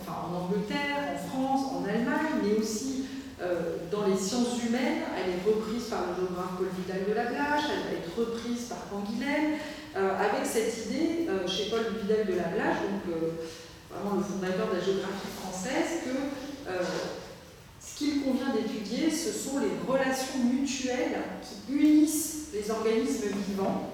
enfin, 0.00 0.18
en, 0.28 0.44
Angleterre, 0.44 1.14
en 1.14 1.28
France, 1.28 1.72
en 1.72 1.84
Allemagne, 1.84 2.42
mais 2.42 2.58
aussi 2.60 3.06
euh, 3.40 3.76
dans 3.90 4.06
les 4.06 4.16
sciences 4.16 4.62
humaines. 4.66 5.02
Elle 5.16 5.34
est 5.34 5.42
reprise 5.46 5.84
par 5.84 6.06
le 6.08 6.14
géographe 6.16 6.58
Paul 6.58 6.68
Vidal 6.76 7.08
de 7.08 7.14
la 7.14 7.26
Blache, 7.26 7.64
elle 7.70 7.84
va 7.86 7.98
être 7.98 8.18
reprise 8.18 8.64
par 8.68 8.88
Canguilhem, 8.90 9.58
avec 9.94 10.46
cette 10.46 10.86
idée 10.86 11.26
chez 11.48 11.70
Paul 11.70 11.86
Vidal 12.00 12.26
de 12.26 12.34
la 12.34 12.48
Blache, 12.54 12.86
donc 12.86 13.14
vraiment 13.90 14.16
le 14.16 14.22
fondateur 14.22 14.68
de 14.70 14.78
la 14.78 14.84
géographie 14.84 15.32
française, 15.42 16.04
que 16.04 16.70
ce 17.80 17.98
qu'il 17.98 18.22
convient 18.22 18.54
d'étudier, 18.54 19.10
ce 19.10 19.32
sont 19.32 19.58
les 19.58 19.72
relations 19.86 20.38
mutuelles 20.44 21.18
qui 21.42 21.72
unissent 21.72 22.48
les 22.52 22.70
organismes 22.70 23.28
vivants. 23.48 23.90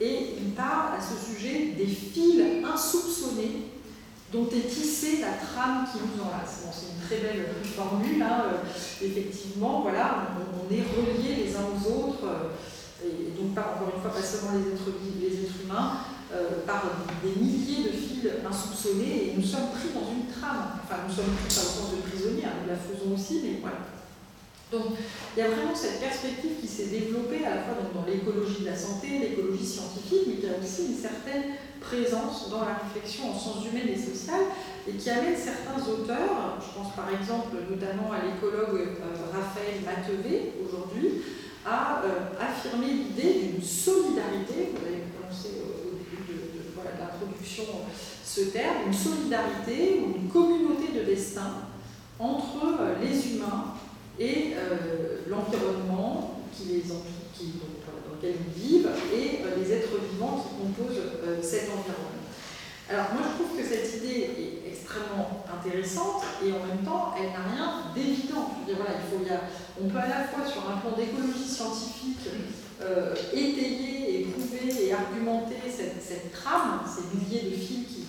Et 0.00 0.36
il 0.40 0.52
parle 0.52 0.94
à 0.96 1.00
ce 1.00 1.34
sujet 1.34 1.74
des 1.76 1.86
fils 1.86 2.40
insoupçonnés 2.64 3.70
dont 4.32 4.46
est 4.46 4.68
tissée 4.68 5.18
la 5.20 5.34
trame 5.34 5.86
qui 5.90 5.98
nous 5.98 6.22
enlace. 6.22 6.62
c'est 6.72 6.94
une 6.94 7.02
très 7.02 7.18
belle 7.26 7.46
formule, 7.64 8.22
hein, 8.22 8.44
euh, 8.46 9.04
effectivement, 9.04 9.80
voilà, 9.82 10.28
on, 10.38 10.72
est 10.72 10.86
reliés 10.86 11.44
les 11.44 11.56
uns 11.56 11.66
aux 11.66 12.08
autres, 12.08 12.24
euh, 12.24 13.04
et 13.04 13.32
donc 13.36 13.54
pas, 13.54 13.74
encore 13.74 13.94
une 13.94 14.00
fois, 14.00 14.12
pas 14.12 14.22
seulement 14.22 14.58
les 14.58 14.72
êtres, 14.72 14.86
les 15.20 15.44
êtres 15.44 15.64
humains, 15.64 16.06
euh, 16.32 16.62
par 16.64 16.84
des 17.24 17.40
milliers 17.40 17.90
de 17.90 17.96
fils 17.96 18.30
insoupçonnés 18.46 19.32
et 19.32 19.34
nous 19.36 19.42
sommes 19.42 19.74
pris 19.74 19.90
dans 19.92 20.06
une 20.06 20.30
trame. 20.30 20.78
Enfin, 20.84 21.02
nous 21.08 21.12
sommes 21.12 21.34
pris 21.34 21.52
pas 21.52 21.62
au 21.62 21.74
sens 21.74 21.90
de 21.90 22.08
prisonniers, 22.08 22.44
hein, 22.44 22.62
nous 22.62 22.68
la 22.70 22.76
faisons 22.76 23.14
aussi, 23.14 23.40
mais 23.42 23.58
voilà. 23.60 23.78
Donc, 24.70 24.94
il 25.36 25.40
y 25.40 25.42
a 25.42 25.48
vraiment 25.50 25.74
cette 25.74 26.00
perspective 26.00 26.60
qui 26.60 26.68
s'est 26.68 26.86
développée 26.86 27.44
à 27.44 27.56
la 27.56 27.62
fois 27.62 27.74
dans 27.92 28.06
l'écologie 28.06 28.60
de 28.60 28.66
la 28.66 28.76
santé, 28.76 29.18
l'écologie 29.18 29.66
scientifique, 29.66 30.22
mais 30.28 30.34
qui 30.34 30.46
a 30.46 30.58
aussi 30.62 30.92
une 30.92 30.98
certaine 30.98 31.58
présence 31.80 32.50
dans 32.50 32.60
la 32.60 32.78
réflexion 32.78 33.30
en 33.30 33.38
sciences 33.38 33.66
humaines 33.66 33.88
et 33.88 33.98
sociales 33.98 34.46
et 34.86 34.92
qui 34.92 35.10
amène 35.10 35.36
certains 35.36 35.80
auteurs, 35.90 36.60
je 36.60 36.78
pense 36.78 36.94
par 36.94 37.08
exemple 37.10 37.56
notamment 37.68 38.12
à 38.12 38.22
l'écologue 38.24 38.78
euh, 38.78 39.32
Raphaël 39.32 39.82
Matevé 39.84 40.52
aujourd'hui, 40.62 41.22
à 41.66 42.02
euh, 42.04 42.30
affirmer 42.38 42.92
l'idée 42.92 43.48
d'une 43.48 43.62
solidarité, 43.62 44.70
vous 44.70 44.86
avez 44.86 45.02
prononcé 45.18 45.66
l'introduction 46.98 47.64
ce 48.24 48.42
terme, 48.42 48.86
une 48.86 48.94
solidarité 48.94 50.00
ou 50.00 50.16
une 50.16 50.28
communauté 50.28 50.92
de 50.96 51.04
destin 51.04 51.66
entre 52.18 52.80
euh, 52.80 52.94
les 53.02 53.34
humains 53.34 53.69
et 54.20 54.52
euh, 54.54 55.22
l'environnement 55.28 56.36
dans 56.60 58.14
lequel 58.16 58.34
ils 58.46 58.62
vivent 58.62 58.90
et 59.12 59.40
euh, 59.42 59.56
les 59.56 59.72
êtres 59.72 59.96
vivants 60.12 60.44
qui 60.44 60.62
composent 60.62 61.42
cet 61.42 61.64
environnement. 61.64 62.20
Alors 62.90 63.06
moi 63.14 63.22
je 63.24 63.42
trouve 63.42 63.56
que 63.56 63.64
cette 63.64 64.02
idée 64.02 64.30
est 64.36 64.68
extrêmement 64.68 65.44
intéressante 65.48 66.22
et 66.44 66.52
en 66.52 66.66
même 66.66 66.84
temps 66.84 67.14
elle 67.16 67.30
n'a 67.30 67.48
rien 67.54 67.82
d'évident. 67.94 68.50
Voilà, 68.66 69.00
on 69.82 69.88
peut 69.88 69.98
à 69.98 70.08
la 70.08 70.24
fois 70.28 70.44
sur 70.46 70.68
un 70.68 70.76
plan 70.78 70.92
d'écologie 70.96 71.48
scientifique 71.48 72.28
euh, 72.82 73.14
étayer 73.32 74.20
et 74.20 74.24
prouver 74.24 74.86
et 74.86 74.92
argumenter 74.94 75.56
cette, 75.68 76.02
cette 76.02 76.32
trame, 76.32 76.80
ces 76.86 77.14
milliers 77.14 77.50
de 77.50 77.56
fils 77.56 77.86
qui, 77.86 78.06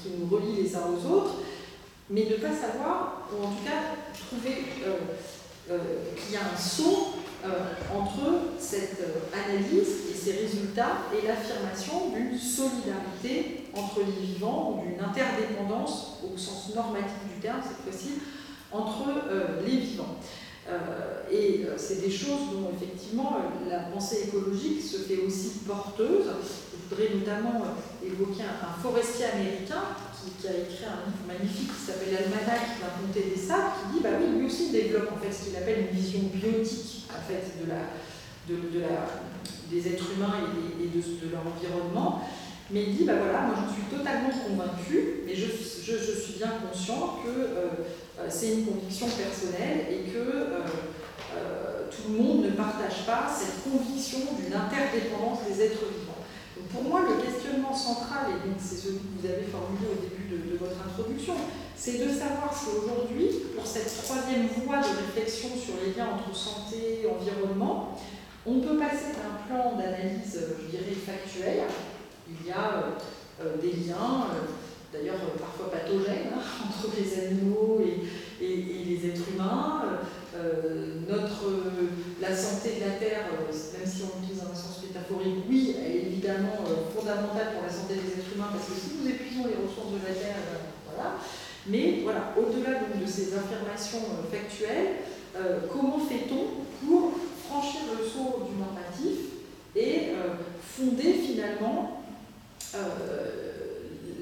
qui, 0.00 0.10
nous, 0.16 0.28
relient 0.32 0.62
les 0.62 0.76
uns 0.76 0.82
aux 0.86 1.12
autres, 1.12 1.38
mais 2.08 2.24
ne 2.24 2.36
pas 2.36 2.52
savoir, 2.54 3.28
ou 3.32 3.44
en 3.44 3.48
tout 3.48 3.64
cas 3.64 3.96
trouver 4.14 4.62
euh, 4.86 4.90
euh, 4.90 5.14
qu'il 5.66 6.34
y 6.34 6.36
a 6.36 6.40
un 6.40 6.58
saut 6.58 7.14
entre 7.94 8.58
cette 8.58 9.02
analyse 9.32 9.88
et 10.10 10.14
ces 10.14 10.32
résultats 10.32 11.02
et 11.12 11.26
l'affirmation 11.26 12.10
d'une 12.10 12.38
solidarité 12.38 13.64
entre 13.74 14.00
les 14.00 14.26
vivants 14.26 14.82
d'une 14.84 15.00
interdépendance 15.00 16.18
au 16.24 16.36
sens 16.38 16.74
normatif 16.74 17.16
du 17.34 17.40
terme 17.40 17.60
cette 17.62 17.82
fois-ci 17.84 18.20
entre 18.72 19.08
les 19.66 19.76
vivants. 19.76 20.16
et 21.30 21.66
c'est 21.76 22.00
des 22.00 22.10
choses 22.10 22.50
dont 22.52 22.70
effectivement 22.74 23.36
la 23.68 23.80
pensée 23.80 24.28
écologique 24.28 24.82
se 24.82 24.98
fait 24.98 25.18
aussi 25.26 25.60
porteuse. 25.66 26.26
Je 26.72 26.96
voudrais 26.96 27.14
notamment 27.14 27.62
évoquer 28.02 28.42
un 28.42 28.82
forestier 28.82 29.26
américain 29.26 29.82
qui, 30.24 30.48
a 30.48 30.56
écrit 30.64 30.84
un 30.84 31.04
livre 31.06 31.24
magnifique 31.26 31.72
qui 31.72 31.82
s'appelle 31.84 32.12
L'Almanach 32.12 32.80
d'un 32.80 32.94
comté 33.00 33.30
des 33.34 33.40
sables, 33.40 33.72
qui 33.78 33.96
dit 33.96 34.02
bah 34.02 34.16
oui, 34.18 34.38
lui 34.38 34.46
aussi 34.46 34.70
développe 34.70 35.12
en 35.12 35.18
fait 35.20 35.32
ce 35.32 35.48
qu'il 35.48 35.56
appelle 35.56 35.90
une 35.90 35.96
vision 35.96 36.20
biotique 36.32 37.08
en 37.12 37.22
fait 37.22 37.60
de 37.60 37.68
la, 37.68 37.92
de, 38.48 38.80
la, 38.80 39.08
des 39.70 39.88
êtres 39.88 40.12
humains 40.16 40.48
et, 40.80 40.86
de, 40.86 41.00
de, 41.00 41.32
leur 41.32 41.44
environnement. 41.44 42.22
Mais 42.70 42.84
il 42.84 42.96
dit 42.96 43.04
bah 43.04 43.20
voilà, 43.20 43.42
moi 43.42 43.56
je 43.60 43.74
suis 43.74 43.88
totalement 43.92 44.30
convaincu, 44.30 45.24
mais 45.26 45.34
je, 45.34 45.46
je, 45.46 45.98
je 45.98 46.12
suis 46.18 46.34
bien 46.38 46.52
conscient 46.64 47.20
que 47.24 47.30
euh, 47.30 48.26
c'est 48.28 48.52
une 48.52 48.66
conviction 48.66 49.06
personnelle 49.06 49.86
et 49.90 50.10
que 50.10 50.18
euh, 50.18 50.60
euh, 51.36 51.90
tout 51.90 52.12
le 52.12 52.22
monde 52.22 52.44
ne 52.44 52.50
partage 52.50 53.06
pas 53.06 53.26
cette 53.28 53.64
conviction 53.64 54.18
d'une 54.38 54.54
interdépendance 54.54 55.40
des 55.48 55.62
êtres 55.62 55.84
vivants 55.90 56.03
pour 56.74 56.82
moi, 56.82 57.02
le 57.06 57.22
questionnement 57.22 57.72
central, 57.72 58.34
et 58.44 58.50
c'est 58.58 58.76
celui 58.76 58.98
que 58.98 59.22
vous 59.22 59.26
avez 59.26 59.46
formulé 59.46 59.86
au 59.86 60.02
début 60.02 60.26
de, 60.26 60.58
votre 60.58 60.76
introduction, 60.82 61.34
c'est 61.76 61.98
de 61.98 62.08
savoir 62.10 62.50
si 62.52 62.66
aujourd'hui, 62.74 63.28
pour 63.54 63.66
cette 63.66 63.90
troisième 64.02 64.46
voie 64.64 64.78
de 64.78 64.90
réflexion 65.06 65.50
sur 65.54 65.74
les 65.84 65.94
liens 65.94 66.08
entre 66.14 66.34
santé 66.34 67.02
et 67.02 67.06
environnement, 67.06 67.98
on 68.46 68.60
peut 68.60 68.76
passer 68.76 69.14
d'un 69.14 69.46
plan 69.46 69.76
d'analyse, 69.76 70.34
je 70.34 70.70
dirais, 70.70 70.94
factuel. 70.94 71.64
Il 72.28 72.46
y 72.46 72.50
a 72.50 72.82
euh, 72.82 73.42
euh, 73.42 73.56
des 73.60 73.86
liens, 73.86 74.26
euh, 74.30 74.48
d'ailleurs 74.92 75.20
parfois 75.38 75.70
pathogènes, 75.70 76.34
hein, 76.34 76.42
entre 76.68 76.94
les 76.98 77.26
animaux 77.26 77.80
et, 77.80 78.44
et, 78.44 78.84
les 78.84 79.10
êtres 79.10 79.22
humains. 79.34 79.82
notre, 81.08 81.44
la 82.20 82.34
santé 82.34 82.76
de 82.76 82.80
la 82.80 82.96
Terre, 82.96 83.26
même 83.30 83.86
si 83.86 84.02
on 84.02 84.22
utilise 84.22 84.42
un 84.42 84.54
sens 84.54 84.73
oui, 85.10 85.76
évidemment 86.24 86.64
euh, 86.66 86.90
fondamentale 86.94 87.52
pour 87.54 87.62
la 87.62 87.72
santé 87.72 87.94
des 87.94 88.20
êtres 88.20 88.34
humains, 88.34 88.48
parce 88.52 88.68
que 88.68 88.74
si 88.74 88.96
nous 88.96 89.08
épuisons 89.08 89.46
les 89.46 89.60
ressources 89.60 89.92
de 89.92 90.00
la 90.06 90.14
Terre, 90.14 90.36
ben, 90.50 90.60
voilà. 90.88 91.16
Mais 91.66 92.00
voilà, 92.02 92.34
au-delà 92.36 92.80
de 92.94 93.06
ces 93.06 93.34
affirmations 93.34 94.04
euh, 94.12 94.30
factuelles, 94.30 95.04
euh, 95.36 95.60
comment 95.72 95.98
fait-on 95.98 96.86
pour 96.86 97.12
franchir 97.48 97.80
le 97.98 98.04
saut 98.04 98.48
du 98.48 98.56
normatif 98.56 99.42
et 99.76 100.12
fonder 100.62 101.14
finalement 101.14 102.04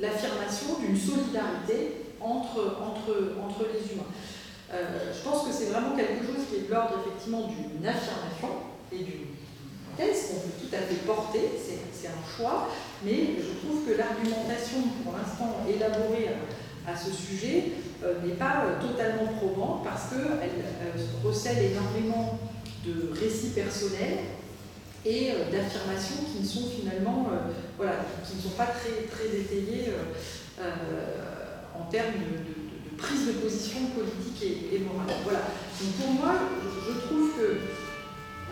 l'affirmation 0.00 0.78
d'une 0.80 0.96
solidarité 0.96 2.06
entre, 2.20 2.78
entre, 2.80 3.36
entre 3.44 3.66
les 3.72 3.92
humains? 3.92 4.10
Je 4.72 5.22
pense 5.28 5.46
que 5.46 5.52
c'est 5.52 5.66
vraiment 5.66 5.94
quelque 5.94 6.24
chose 6.24 6.46
qui 6.48 6.56
est 6.56 6.68
de 6.68 6.72
l'ordre 6.72 7.00
effectivement 7.04 7.48
d'une 7.48 7.86
affirmation 7.86 8.48
et 8.90 8.98
d'une 8.98 9.26
thèse 9.96 10.28
qu'on 10.28 10.40
peut 10.40 10.54
tout 10.60 10.74
à 10.74 10.78
fait 10.78 11.06
porter, 11.06 11.50
c'est 11.58 12.08
un 12.08 12.36
choix, 12.36 12.68
mais 13.04 13.36
je 13.38 13.66
trouve 13.66 13.86
que 13.86 13.96
l'argumentation 13.96 14.78
pour 15.02 15.14
l'instant 15.14 15.64
élaborée 15.68 16.28
à, 16.86 16.96
ce 16.96 17.12
sujet 17.12 17.72
euh, 18.02 18.14
n'est 18.26 18.34
pas 18.34 18.64
euh, 18.66 18.80
totalement 18.80 19.32
probante 19.34 19.84
parce 19.84 20.10
qu'elle 20.10 20.18
euh, 20.18 21.24
recèle 21.24 21.58
énormément 21.70 22.38
de 22.84 23.12
récits 23.12 23.50
personnels 23.50 24.18
et 25.04 25.30
d'affirmations 25.52 26.24
qui 26.32 26.42
ne 26.42 26.46
sont 26.46 26.68
finalement 26.68 27.26
voilà, 27.76 27.92
qui 28.24 28.36
ne 28.36 28.42
sont 28.42 28.56
pas 28.56 28.66
très, 28.66 29.06
très 29.10 29.36
étayées 29.36 29.92
en 30.58 31.84
termes 31.90 32.14
de, 32.14 32.96
prise 32.96 33.26
de 33.26 33.32
position 33.32 33.78
politique 33.96 34.68
et, 34.72 34.78
morale. 34.78 35.14
Voilà. 35.24 35.40
Donc 35.80 35.90
pour 36.00 36.12
moi, 36.12 36.34
je 36.86 37.06
trouve 37.06 37.30
que 37.36 37.58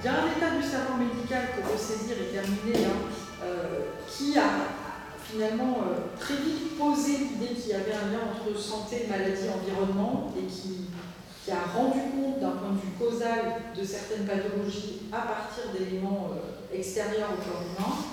il 0.02 0.06
y 0.06 0.08
a 0.08 0.22
un 0.24 0.32
état 0.32 0.56
du 0.56 0.64
savoir 0.64 0.96
médical 0.96 1.48
pour 1.54 1.74
ressaisir 1.74 2.16
et 2.16 2.32
terminer, 2.32 2.86
hein, 2.86 2.96
euh, 3.44 4.00
qui 4.08 4.38
a 4.38 4.72
finalement 5.22 5.84
euh, 5.84 6.16
très 6.18 6.36
vite 6.36 6.78
posé 6.78 7.18
l'idée 7.18 7.52
qu'il 7.52 7.72
y 7.72 7.74
avait 7.74 7.92
un 7.92 8.08
lien 8.08 8.24
entre 8.32 8.58
santé, 8.58 9.06
maladie, 9.10 9.52
environnement, 9.52 10.32
et 10.36 10.46
qui, 10.46 10.88
a 11.50 11.66
rendu 11.76 11.98
compte 12.14 12.38
d'un 12.38 12.62
point 12.62 12.78
de 12.78 12.78
vue 12.78 12.94
causal 12.94 13.74
de 13.74 13.82
certaines 13.82 14.22
pathologies 14.22 15.10
à 15.10 15.26
partir 15.26 15.74
d'éléments 15.74 16.30
euh, 16.30 16.76
extérieurs 16.78 17.34
au 17.34 17.42
corps 17.42 17.66
humain. 17.66 18.06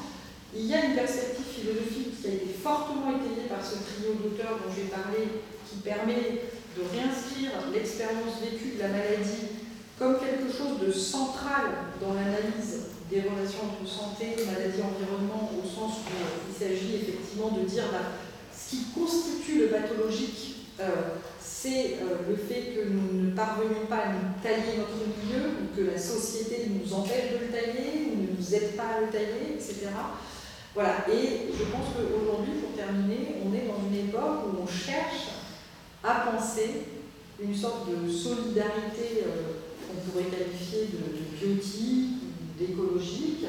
Il 0.56 0.66
y 0.66 0.74
a 0.74 0.86
une 0.86 0.96
perspective 0.96 1.46
philosophique 1.46 2.20
qui 2.20 2.28
a 2.28 2.34
été 2.34 2.50
fortement 2.50 3.14
étayée 3.14 3.46
par 3.46 3.62
ce 3.62 3.78
trio 3.78 4.18
d'auteurs 4.18 4.58
dont 4.58 4.74
j'ai 4.74 4.90
parlé, 4.90 5.38
qui 5.70 5.78
permet 5.86 6.50
de 6.74 6.82
réinscrire 6.82 7.70
l'expérience 7.72 8.42
vécue 8.42 8.74
de 8.74 8.82
la 8.82 8.90
maladie 8.90 9.67
comme 9.98 10.20
quelque 10.20 10.52
chose 10.52 10.80
de 10.86 10.92
central 10.92 11.66
dans 12.00 12.14
l'analyse 12.14 12.88
des 13.10 13.22
relations 13.22 13.66
entre 13.66 13.90
santé, 13.90 14.36
maladie, 14.46 14.82
environnement, 14.82 15.50
au 15.58 15.66
sens 15.66 15.98
où 16.06 16.50
il 16.50 16.54
s'agit 16.54 16.96
effectivement 16.96 17.50
de 17.50 17.66
dire 17.66 17.86
bah, 17.92 18.14
ce 18.54 18.72
qui 18.72 18.84
constitue 18.94 19.60
le 19.62 19.68
pathologique, 19.68 20.68
euh, 20.80 21.18
c'est 21.40 21.98
euh, 22.02 22.30
le 22.30 22.36
fait 22.36 22.76
que 22.76 22.90
nous 22.90 23.24
ne 23.24 23.32
parvenions 23.32 23.88
pas 23.90 23.98
à 23.98 24.10
nous 24.10 24.44
tailler 24.44 24.78
notre 24.78 25.00
milieu, 25.02 25.50
ou 25.50 25.76
que 25.76 25.90
la 25.90 25.98
société 25.98 26.70
nous 26.70 26.94
empêche 26.94 27.32
de 27.32 27.46
le 27.46 27.52
tailler, 27.52 28.12
ou 28.12 28.22
ne 28.22 28.38
nous 28.38 28.56
aide 28.56 28.76
pas 28.76 28.98
à 28.98 29.02
le 29.02 29.08
tailler, 29.08 29.56
etc. 29.56 29.88
Voilà, 30.76 31.06
et 31.12 31.50
je 31.52 31.64
pense 31.64 31.88
qu'aujourd'hui, 31.96 32.54
pour 32.62 32.76
terminer, 32.76 33.38
on 33.44 33.54
est 33.56 33.66
dans 33.66 33.82
une 33.90 34.10
époque 34.10 34.46
où 34.46 34.62
on 34.62 34.68
cherche 34.68 35.30
à 36.04 36.30
penser 36.30 36.86
une 37.42 37.56
sorte 37.56 37.90
de 37.90 38.12
solidarité. 38.12 39.24
Euh, 39.26 39.67
qu'on 39.88 40.12
pourrait 40.12 40.30
qualifier 40.30 40.90
de, 40.92 41.00
biotique, 41.38 42.60
d'écologique, 42.60 43.46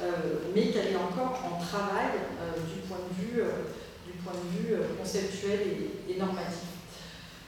euh, 0.00 0.50
mais 0.54 0.68
qu'elle 0.68 0.92
est 0.92 0.96
encore 0.96 1.42
en 1.44 1.60
travail 1.60 2.16
euh, 2.40 2.56
du 2.72 2.80
point 2.88 2.98
de 2.98 3.12
vue, 3.20 3.42
euh, 3.42 3.68
du 4.06 4.12
point 4.22 4.32
de 4.32 4.48
vue 4.56 4.76
conceptuel 4.98 5.60
et, 6.08 6.18
normatif. 6.18 6.72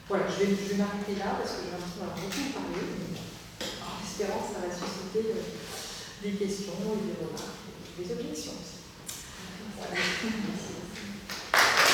Voilà, 0.09 0.25
je 0.29 0.45
vais, 0.45 0.77
m'arrêter 0.77 1.17
là 1.19 1.39
parce 1.41 1.53
que 1.53 1.65
j'ai 1.65 1.71
l'impression 1.71 2.01
d'avoir 2.01 2.19
beaucoup 2.19 2.47
parlé, 2.53 2.81
en 3.81 3.97
espérant 4.05 4.41
que 4.45 4.53
ça 4.53 4.61
va 4.67 4.69
susciter 4.69 5.25
des 6.23 6.33
questions 6.37 6.73
et 6.75 7.03
des 7.09 7.17
remarques, 7.25 7.65
des 7.97 8.13
objections 8.13 8.53
aussi. 8.53 8.85
Voilà. 9.79 9.97